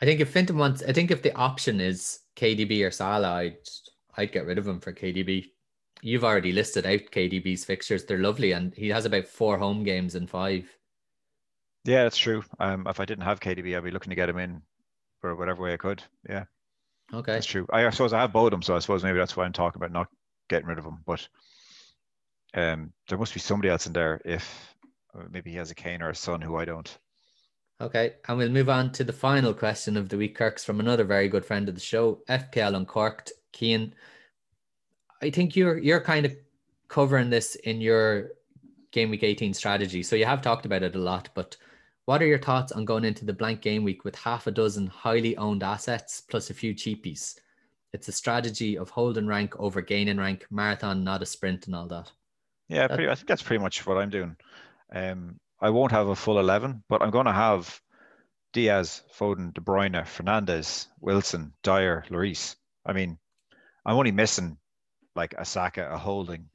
I 0.00 0.04
think 0.04 0.20
if 0.20 0.32
Finton 0.32 0.56
wants, 0.56 0.82
I 0.82 0.92
think 0.92 1.10
if 1.10 1.22
the 1.22 1.34
option 1.36 1.80
is 1.80 2.20
KDB 2.36 2.84
or 2.86 2.90
Salah, 2.90 3.32
I'd 3.34 3.56
I'd 4.16 4.32
get 4.32 4.46
rid 4.46 4.58
of 4.58 4.66
him 4.66 4.80
for 4.80 4.92
KDB. 4.92 5.50
You've 6.02 6.24
already 6.24 6.52
listed 6.52 6.84
out 6.86 7.00
KDB's 7.12 7.64
fixtures; 7.64 8.04
they're 8.04 8.18
lovely, 8.18 8.52
and 8.52 8.74
he 8.74 8.88
has 8.88 9.04
about 9.04 9.26
four 9.28 9.56
home 9.58 9.84
games 9.84 10.16
in 10.16 10.26
five. 10.26 10.68
Yeah, 11.84 12.04
that's 12.04 12.18
true. 12.18 12.44
Um, 12.58 12.86
if 12.86 13.00
I 13.00 13.04
didn't 13.04 13.24
have 13.24 13.40
KDB, 13.40 13.76
I'd 13.76 13.84
be 13.84 13.90
looking 13.90 14.10
to 14.10 14.16
get 14.16 14.28
him 14.28 14.38
in 14.38 14.62
for 15.20 15.34
whatever 15.36 15.62
way 15.62 15.72
I 15.72 15.76
could. 15.76 16.02
Yeah, 16.28 16.44
Okay, 17.12 17.32
that's 17.32 17.46
true. 17.46 17.66
I, 17.72 17.86
I 17.86 17.90
suppose 17.90 18.12
I 18.12 18.20
have 18.20 18.32
both 18.32 18.46
of 18.46 18.50
them, 18.52 18.62
so 18.62 18.76
I 18.76 18.78
suppose 18.80 19.02
maybe 19.04 19.18
that's 19.18 19.36
why 19.36 19.44
I'm 19.44 19.52
talking 19.52 19.80
about 19.80 19.92
not 19.92 20.08
getting 20.48 20.68
rid 20.68 20.78
of 20.78 20.84
him. 20.84 20.98
But 21.06 21.28
um, 22.54 22.92
there 23.08 23.18
must 23.18 23.34
be 23.34 23.40
somebody 23.40 23.70
else 23.70 23.86
in 23.86 23.92
there 23.92 24.20
if 24.24 24.74
uh, 25.14 25.24
maybe 25.30 25.50
he 25.50 25.56
has 25.56 25.70
a 25.70 25.74
Kane 25.74 26.02
or 26.02 26.10
a 26.10 26.14
Son 26.14 26.40
who 26.40 26.56
I 26.56 26.64
don't. 26.64 26.98
okay, 27.80 28.14
and 28.28 28.38
we'll 28.38 28.48
move 28.48 28.68
on 28.68 28.92
to 28.92 29.04
the 29.04 29.12
final 29.12 29.52
question 29.54 29.96
of 29.96 30.08
the 30.08 30.16
week, 30.16 30.36
Kirks, 30.36 30.64
from 30.64 30.80
another 30.80 31.04
very 31.04 31.28
good 31.28 31.44
friend 31.44 31.68
of 31.68 31.74
the 31.74 31.80
show, 31.80 32.22
FPL 32.28 32.76
Uncorked, 32.76 33.32
Keane. 33.52 33.94
I 35.22 35.30
think 35.30 35.56
you're 35.56 35.78
you're 35.78 36.00
kind 36.00 36.26
of 36.26 36.36
covering 36.88 37.30
this 37.30 37.54
in 37.56 37.80
your 37.80 38.30
game 38.90 39.10
week 39.10 39.22
18 39.22 39.54
strategy. 39.54 40.02
So 40.02 40.16
you 40.16 40.26
have 40.26 40.42
talked 40.42 40.66
about 40.66 40.82
it 40.82 40.94
a 40.94 40.98
lot, 40.98 41.28
but 41.34 41.56
what 42.06 42.22
are 42.22 42.26
your 42.26 42.38
thoughts 42.38 42.72
on 42.72 42.84
going 42.84 43.04
into 43.04 43.24
the 43.24 43.32
blank 43.32 43.60
game 43.60 43.84
week 43.84 44.04
with 44.04 44.16
half 44.16 44.46
a 44.46 44.50
dozen 44.50 44.86
highly 44.86 45.36
owned 45.36 45.62
assets 45.62 46.20
plus 46.20 46.50
a 46.50 46.54
few 46.54 46.74
cheapies? 46.74 47.38
It's 47.92 48.08
a 48.08 48.12
strategy 48.12 48.78
of 48.78 48.90
holding 48.90 49.26
rank 49.26 49.54
over 49.58 49.82
gaining 49.82 50.18
rank, 50.18 50.46
marathon, 50.50 51.04
not 51.04 51.22
a 51.22 51.26
sprint, 51.26 51.66
and 51.66 51.76
all 51.76 51.86
that. 51.88 52.10
Yeah, 52.68 52.88
That- 52.88 52.94
pretty, 52.96 53.10
I 53.10 53.14
think 53.14 53.28
that's 53.28 53.42
pretty 53.42 53.62
much 53.62 53.86
what 53.86 53.98
I'm 53.98 54.10
doing. 54.10 54.36
Um, 54.94 55.38
I 55.60 55.70
won't 55.70 55.92
have 55.92 56.08
a 56.08 56.16
full 56.16 56.38
11, 56.40 56.82
but 56.88 57.02
I'm 57.02 57.10
going 57.10 57.26
to 57.26 57.32
have 57.32 57.80
Dias, 58.52 59.02
Foden, 59.16 59.54
De 59.54 59.60
Bruyne, 59.60 59.94
Fernandes, 60.04 60.88
Wilson, 61.00 61.52
Dier, 61.62 62.04
Lloris. 62.10 62.56
I 62.84 62.92
mean, 62.92 63.18
I'm 63.86 63.96
only 63.96 64.10
missing 64.12 64.58
like 65.14 65.34
a 65.38 65.44
Saka, 65.44 65.88
a 65.92 65.98
Holding, 65.98 66.48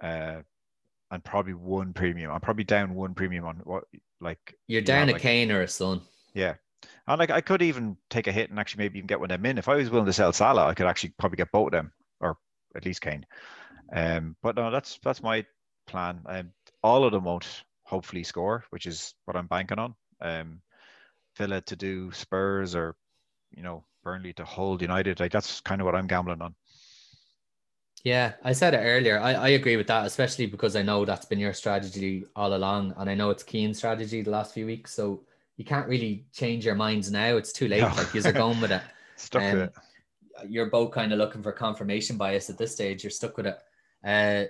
uh, 0.00 0.40
and 1.10 1.24
probably 1.24 1.54
one 1.54 1.92
premium. 1.92 2.30
I'm 2.30 2.40
probably 2.40 2.64
down 2.64 2.94
one 2.94 3.14
premium 3.14 3.44
on 3.44 3.56
what 3.64 3.84
like 4.20 4.56
You're 4.66 4.80
you 4.80 4.86
down 4.86 5.00
have, 5.00 5.08
a 5.08 5.12
like- 5.12 5.22
Kane 5.22 5.50
or 5.52 5.62
a 5.62 5.68
Son. 5.68 6.00
yeah. 6.34 6.54
And 7.08 7.18
like 7.20 7.30
I 7.30 7.40
could 7.40 7.62
even 7.62 7.96
take 8.10 8.26
a 8.26 8.32
hit 8.32 8.50
and 8.50 8.58
actually 8.58 8.84
maybe 8.84 8.98
even 8.98 9.06
get 9.06 9.20
one 9.20 9.30
of 9.30 9.38
them 9.40 9.46
in. 9.46 9.58
If 9.58 9.68
I 9.68 9.76
was 9.76 9.90
willing 9.90 10.06
to 10.06 10.12
sell 10.12 10.32
Salah, 10.32 10.66
I 10.66 10.74
could 10.74 10.86
actually 10.86 11.14
probably 11.18 11.36
get 11.36 11.52
both 11.52 11.66
of 11.68 11.72
them, 11.72 11.92
or 12.20 12.36
at 12.74 12.84
least 12.84 13.00
Kane. 13.00 13.24
Um, 13.92 14.34
but 14.42 14.56
no, 14.56 14.70
that's 14.72 14.98
that's 15.04 15.22
my 15.22 15.44
plan. 15.86 16.20
Um, 16.26 16.50
all 16.82 17.04
of 17.04 17.12
them 17.12 17.22
won't 17.24 17.46
hopefully 17.84 18.24
score, 18.24 18.64
which 18.70 18.86
is 18.86 19.14
what 19.24 19.36
I'm 19.36 19.46
banking 19.46 19.78
on. 19.78 19.94
Um, 20.20 20.60
Villa 21.36 21.60
to 21.62 21.76
do 21.76 22.10
Spurs 22.12 22.74
or 22.74 22.96
you 23.56 23.62
know 23.62 23.84
Burnley 24.02 24.32
to 24.34 24.44
hold 24.44 24.82
United. 24.82 25.20
Like 25.20 25.30
that's 25.32 25.60
kind 25.60 25.80
of 25.80 25.84
what 25.84 25.94
I'm 25.94 26.08
gambling 26.08 26.42
on. 26.42 26.56
Yeah, 28.06 28.34
I 28.44 28.52
said 28.52 28.72
it 28.72 28.76
earlier. 28.84 29.18
I, 29.18 29.32
I 29.32 29.48
agree 29.48 29.76
with 29.76 29.88
that, 29.88 30.06
especially 30.06 30.46
because 30.46 30.76
I 30.76 30.82
know 30.82 31.04
that's 31.04 31.26
been 31.26 31.40
your 31.40 31.52
strategy 31.52 32.24
all 32.36 32.54
along. 32.54 32.94
And 32.98 33.10
I 33.10 33.16
know 33.16 33.30
it's 33.30 33.42
Keane's 33.42 33.78
strategy 33.78 34.22
the 34.22 34.30
last 34.30 34.54
few 34.54 34.64
weeks. 34.64 34.94
So 34.94 35.24
you 35.56 35.64
can't 35.64 35.88
really 35.88 36.24
change 36.32 36.64
your 36.64 36.76
minds 36.76 37.10
now. 37.10 37.36
It's 37.36 37.52
too 37.52 37.66
late. 37.66 37.80
No. 37.80 37.88
Like 37.88 38.14
you're 38.14 38.32
going 38.32 38.60
with 38.60 38.70
it. 38.70 38.82
Stuck 39.16 39.42
Um, 39.42 39.50
to 39.50 39.62
it. 39.64 39.72
You're 40.48 40.70
both 40.70 40.92
kind 40.92 41.12
of 41.12 41.18
looking 41.18 41.42
for 41.42 41.50
confirmation 41.50 42.16
bias 42.16 42.48
at 42.48 42.58
this 42.58 42.74
stage. 42.74 43.02
You're 43.02 43.10
stuck 43.10 43.36
with 43.36 43.48
it. 43.48 43.58
Uh, 44.04 44.44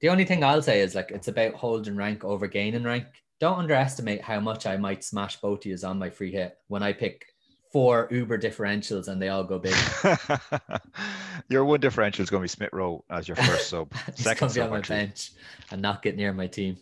the 0.00 0.08
only 0.08 0.24
thing 0.24 0.42
I'll 0.42 0.62
say 0.62 0.80
is 0.80 0.94
like 0.94 1.10
it's 1.10 1.28
about 1.28 1.52
holding 1.52 1.96
rank 1.96 2.24
over 2.24 2.46
gaining 2.46 2.82
rank. 2.82 3.04
Don't 3.40 3.58
underestimate 3.58 4.22
how 4.22 4.40
much 4.40 4.64
I 4.64 4.78
might 4.78 5.04
smash 5.04 5.36
both 5.36 5.58
of 5.58 5.66
you 5.66 5.76
on 5.84 5.98
my 5.98 6.08
free 6.08 6.32
hit 6.32 6.56
when 6.68 6.82
I 6.82 6.94
pick 6.94 7.26
four 7.72 8.08
Uber 8.10 8.38
differentials 8.38 9.08
and 9.08 9.20
they 9.20 9.28
all 9.28 9.44
go 9.44 9.58
big. 9.58 9.74
Your 11.48 11.64
one 11.64 11.80
differential 11.80 12.22
is 12.22 12.30
going 12.30 12.40
to 12.40 12.44
be 12.44 12.48
Smith 12.48 12.70
Rowe 12.72 13.04
as 13.10 13.28
your 13.28 13.36
first 13.36 13.68
sub. 13.68 13.92
Second 14.14 14.54
be 14.54 14.60
on 14.60 14.66
sub, 14.66 14.70
my 14.70 14.78
actually. 14.78 14.96
bench 14.96 15.32
and 15.70 15.82
not 15.82 16.02
get 16.02 16.16
near 16.16 16.32
my 16.32 16.46
team. 16.46 16.76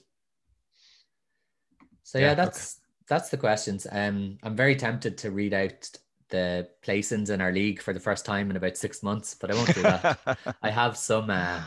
So 2.02 2.19
Yeah, 2.19 2.27
yeah, 2.27 2.32
okay. 2.32 2.44
that's 2.44 2.81
that's 3.09 3.28
the 3.28 3.36
questions. 3.36 3.86
Um, 3.90 4.39
I'm 4.43 4.56
very 4.56 4.77
tempted 4.77 5.19
to 5.19 5.31
read 5.31 5.52
out 5.52 5.90
the 6.31 6.69
placings 6.82 7.31
in 7.31 7.40
our 7.40 7.52
league 7.52 7.81
for 7.82 7.93
the 7.93 8.01
first 8.01 8.24
time 8.24 8.51
in 8.51 8.56
about 8.56 8.77
six 8.77 9.02
months, 9.02 9.35
but 9.35 9.51
I 9.51 9.55
won't 9.55 9.74
do 9.74 9.82
that. 9.82 10.39
I 10.62 10.70
have 10.70 10.97
some 10.97 11.28
uh, 11.31 11.61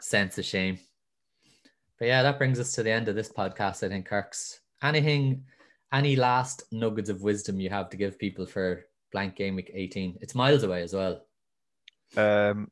sense 0.00 0.36
of 0.38 0.44
shame. 0.44 0.78
But 1.98 2.08
yeah, 2.08 2.22
that 2.22 2.38
brings 2.38 2.58
us 2.58 2.72
to 2.72 2.82
the 2.82 2.90
end 2.90 3.08
of 3.08 3.14
this 3.14 3.30
podcast. 3.30 3.84
I 3.84 3.88
think, 3.88 4.06
Kirks. 4.06 4.60
Anything, 4.82 5.44
any 5.92 6.16
last 6.16 6.64
nuggets 6.72 7.10
of 7.10 7.22
wisdom 7.22 7.60
you 7.60 7.70
have 7.70 7.90
to 7.90 7.96
give 7.96 8.18
people 8.18 8.46
for 8.46 8.84
blank 9.12 9.36
game 9.36 9.56
week 9.56 9.70
18? 9.72 10.18
It's 10.20 10.34
miles 10.34 10.62
away 10.62 10.82
as 10.82 10.94
well. 10.94 11.22
Um, 12.16 12.70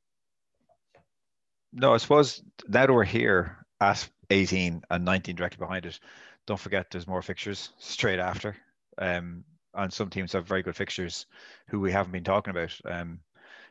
no, 1.73 1.95
I 1.95 1.99
suppose 1.99 2.43
now 2.69 2.87
that 2.87 2.93
we're 2.93 3.05
here 3.05 3.67
at 3.81 4.09
18 4.31 4.83
and 4.91 5.05
19 5.05 5.37
directly 5.37 5.59
behind 5.59 5.87
it, 5.87 5.99
don't 6.47 6.59
forget 6.59 6.91
there's 6.91 7.07
more 7.07 7.23
fixtures 7.23 7.71
straight 7.79 8.19
after. 8.19 8.57
Um, 8.97 9.45
and 9.75 9.93
some 9.93 10.11
teams 10.11 10.33
have 10.33 10.47
very 10.47 10.63
good 10.63 10.77
fixtures 10.77 11.27
who 11.69 11.79
we 11.79 11.93
haven't 11.93 12.13
been 12.13 12.25
talking 12.25 12.51
about. 12.51 12.75
Um, 12.85 13.21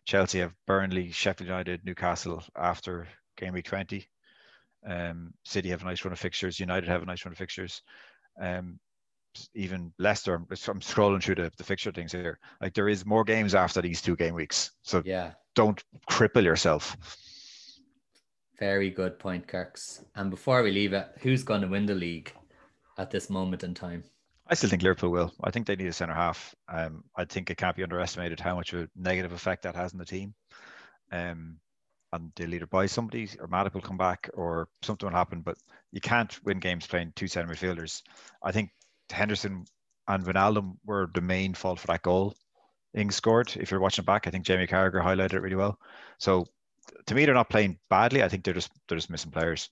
Chelsea 0.05 0.39
have 0.39 0.55
Burnley, 0.65 1.11
Sheffield 1.11 1.49
United, 1.49 1.83
Newcastle 1.83 2.43
after 2.55 3.07
game 3.35 3.53
week 3.53 3.65
20. 3.65 4.07
Um, 4.85 5.33
City 5.43 5.69
have 5.69 5.81
a 5.81 5.85
nice 5.85 6.05
run 6.05 6.13
of 6.13 6.19
fixtures. 6.19 6.59
United 6.59 6.87
have 6.87 7.01
a 7.01 7.05
nice 7.05 7.25
run 7.25 7.33
of 7.33 7.37
fixtures. 7.37 7.81
Um, 8.41 8.79
even 9.53 9.93
Leicester, 9.97 10.35
I'm 10.35 10.47
I'm 10.49 10.79
scrolling 10.79 11.23
through 11.23 11.35
the, 11.35 11.51
the 11.57 11.63
fixture 11.63 11.91
things 11.91 12.11
here. 12.11 12.39
Like 12.61 12.73
there 12.73 12.89
is 12.89 13.05
more 13.05 13.23
games 13.23 13.55
after 13.55 13.81
these 13.81 14.01
two 14.01 14.15
game 14.15 14.33
weeks. 14.33 14.71
So 14.83 15.01
Yeah. 15.05 15.33
don't 15.55 15.83
cripple 16.09 16.43
yourself. 16.43 16.97
Very 18.59 18.89
good 18.89 19.19
point, 19.19 19.47
Kirks. 19.47 20.03
And 20.15 20.31
before 20.31 20.63
we 20.63 20.71
leave 20.71 20.93
it, 20.93 21.07
who's 21.19 21.43
going 21.43 21.61
to 21.61 21.67
win 21.67 21.85
the 21.85 21.93
league 21.93 22.33
at 22.97 23.11
this 23.11 23.29
moment 23.29 23.63
in 23.63 23.73
time? 23.73 24.03
I 24.47 24.55
still 24.55 24.69
think 24.69 24.81
Liverpool 24.81 25.11
will. 25.11 25.33
I 25.43 25.51
think 25.51 25.67
they 25.67 25.75
need 25.75 25.87
a 25.87 25.93
centre 25.93 26.15
half. 26.15 26.55
Um, 26.69 27.03
I 27.15 27.25
think 27.25 27.49
it 27.49 27.57
can't 27.57 27.75
be 27.75 27.83
underestimated 27.83 28.39
how 28.39 28.55
much 28.55 28.73
of 28.73 28.81
a 28.81 28.89
negative 28.95 29.33
effect 29.33 29.63
that 29.63 29.75
has 29.75 29.91
on 29.93 29.99
the 29.99 30.05
team. 30.05 30.33
Um, 31.11 31.57
and 32.13 32.31
they'll 32.35 32.53
either 32.53 32.67
buy 32.67 32.85
somebody 32.85 33.29
or 33.39 33.47
Matip 33.47 33.73
will 33.73 33.81
come 33.81 33.97
back 33.97 34.29
or 34.33 34.69
something 34.81 35.07
will 35.07 35.15
happen. 35.15 35.41
But 35.41 35.57
you 35.91 35.99
can't 36.01 36.39
win 36.43 36.59
games 36.59 36.87
playing 36.87 37.13
two 37.15 37.27
centre 37.27 37.53
midfielders. 37.53 38.01
I 38.41 38.51
think 38.51 38.71
Henderson 39.11 39.65
and 40.07 40.23
Ronaldo 40.23 40.77
were 40.85 41.09
the 41.13 41.21
main 41.21 41.53
fault 41.53 41.79
for 41.79 41.87
that 41.87 42.01
goal 42.01 42.35
Ings 42.97 43.15
scored. 43.15 43.55
If 43.55 43.69
you're 43.69 43.79
watching 43.79 44.05
back, 44.05 44.27
I 44.27 44.31
think 44.31 44.45
Jamie 44.45 44.67
Carragher 44.67 45.03
highlighted 45.03 45.33
it 45.33 45.41
really 45.41 45.55
well. 45.55 45.79
So 46.17 46.47
to 47.05 47.15
me, 47.15 47.25
they're 47.25 47.33
not 47.33 47.49
playing 47.49 47.77
badly. 47.89 48.23
I 48.23 48.29
think 48.29 48.43
they're 48.43 48.53
just 48.53 48.71
they're 48.87 48.97
just 48.97 49.09
missing 49.09 49.31
players. 49.31 49.69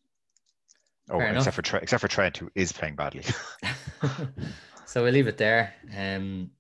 Oh, 1.10 1.20
Fair 1.20 1.30
enough. 1.30 1.41
except 1.41 1.56
for 1.56 1.62
Trent, 1.62 1.84
except 1.84 2.02
for 2.02 2.07
Trent, 2.07 2.38
who 2.38 2.49
is 2.56 2.72
playing 2.72 2.95
badly. 2.95 3.24
so 4.86 5.03
we'll 5.03 5.14
leave 5.14 5.28
it 5.28 5.38
there. 5.38 5.74
Um, 5.95 6.52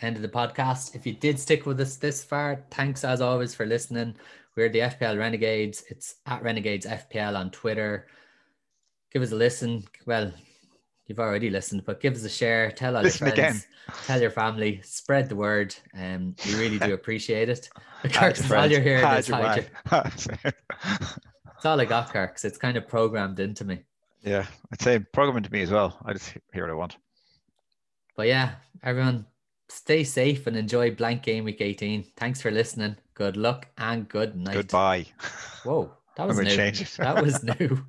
end 0.00 0.16
of 0.16 0.22
the 0.22 0.28
podcast. 0.28 0.94
If 0.94 1.06
you 1.06 1.12
did 1.12 1.38
stick 1.38 1.66
with 1.66 1.80
us 1.80 1.96
this 1.96 2.24
far, 2.24 2.64
thanks 2.70 3.04
as 3.04 3.20
always 3.20 3.54
for 3.54 3.66
listening. 3.66 4.16
We're 4.56 4.68
the 4.68 4.80
FPL 4.80 5.18
Renegades. 5.18 5.84
It's 5.90 6.16
at 6.26 6.42
Renegades 6.42 6.86
FPL 6.86 7.36
on 7.36 7.50
Twitter. 7.50 8.06
give 9.12 9.22
us 9.22 9.32
a 9.32 9.36
listen. 9.36 9.84
Well, 10.06 10.32
you've 11.06 11.20
already 11.20 11.50
listened, 11.50 11.84
but 11.84 12.00
give 12.00 12.14
us 12.14 12.24
a 12.24 12.28
share. 12.28 12.70
Tell 12.70 12.96
all 12.96 13.02
Listen 13.02 13.26
your 13.26 13.34
friends. 13.36 13.66
again. 13.88 13.96
Tell 14.06 14.20
your 14.20 14.30
family. 14.30 14.80
Spread 14.82 15.28
the 15.28 15.36
word. 15.36 15.74
Um, 15.98 16.34
we 16.46 16.54
really 16.54 16.78
do 16.78 16.94
appreciate 17.00 17.48
it. 17.48 17.68
Hide 18.02 18.12
Kirk, 18.36 18.50
all 18.50 18.66
you're 18.66 18.80
hearing 18.80 19.04
is 19.18 19.28
hide. 19.28 19.68
It's 21.56 21.64
all 21.66 21.80
I 21.80 21.84
got, 21.86 22.12
Kirk. 22.12 22.32
'cause 22.34 22.44
it's 22.44 22.58
kind 22.58 22.76
of 22.76 22.86
programmed 22.86 23.40
into 23.40 23.64
me. 23.64 23.84
yeah, 24.22 24.44
I'd 24.72 24.82
say 24.82 24.98
programming 24.98 25.42
to 25.44 25.52
me 25.52 25.62
as 25.62 25.70
well. 25.70 25.98
I 26.04 26.12
just 26.12 26.30
hear 26.52 26.64
what 26.64 26.70
I 26.70 26.74
want. 26.74 26.96
But 28.16 28.26
yeah, 28.26 28.56
everyone, 28.82 29.26
stay 29.68 30.04
safe 30.04 30.46
and 30.46 30.56
enjoy 30.56 30.94
Blank 30.94 31.22
Game 31.22 31.44
Week 31.44 31.60
18. 31.60 32.04
Thanks 32.16 32.40
for 32.40 32.50
listening. 32.50 32.96
Good 33.14 33.36
luck 33.36 33.66
and 33.78 34.06
good 34.08 34.36
night. 34.36 34.54
Goodbye. 34.54 35.06
Whoa, 35.64 35.90
that 36.16 36.26
was 36.28 36.38
new. 36.38 36.54
That 36.98 37.22
was 37.22 37.42
new. 37.42 37.84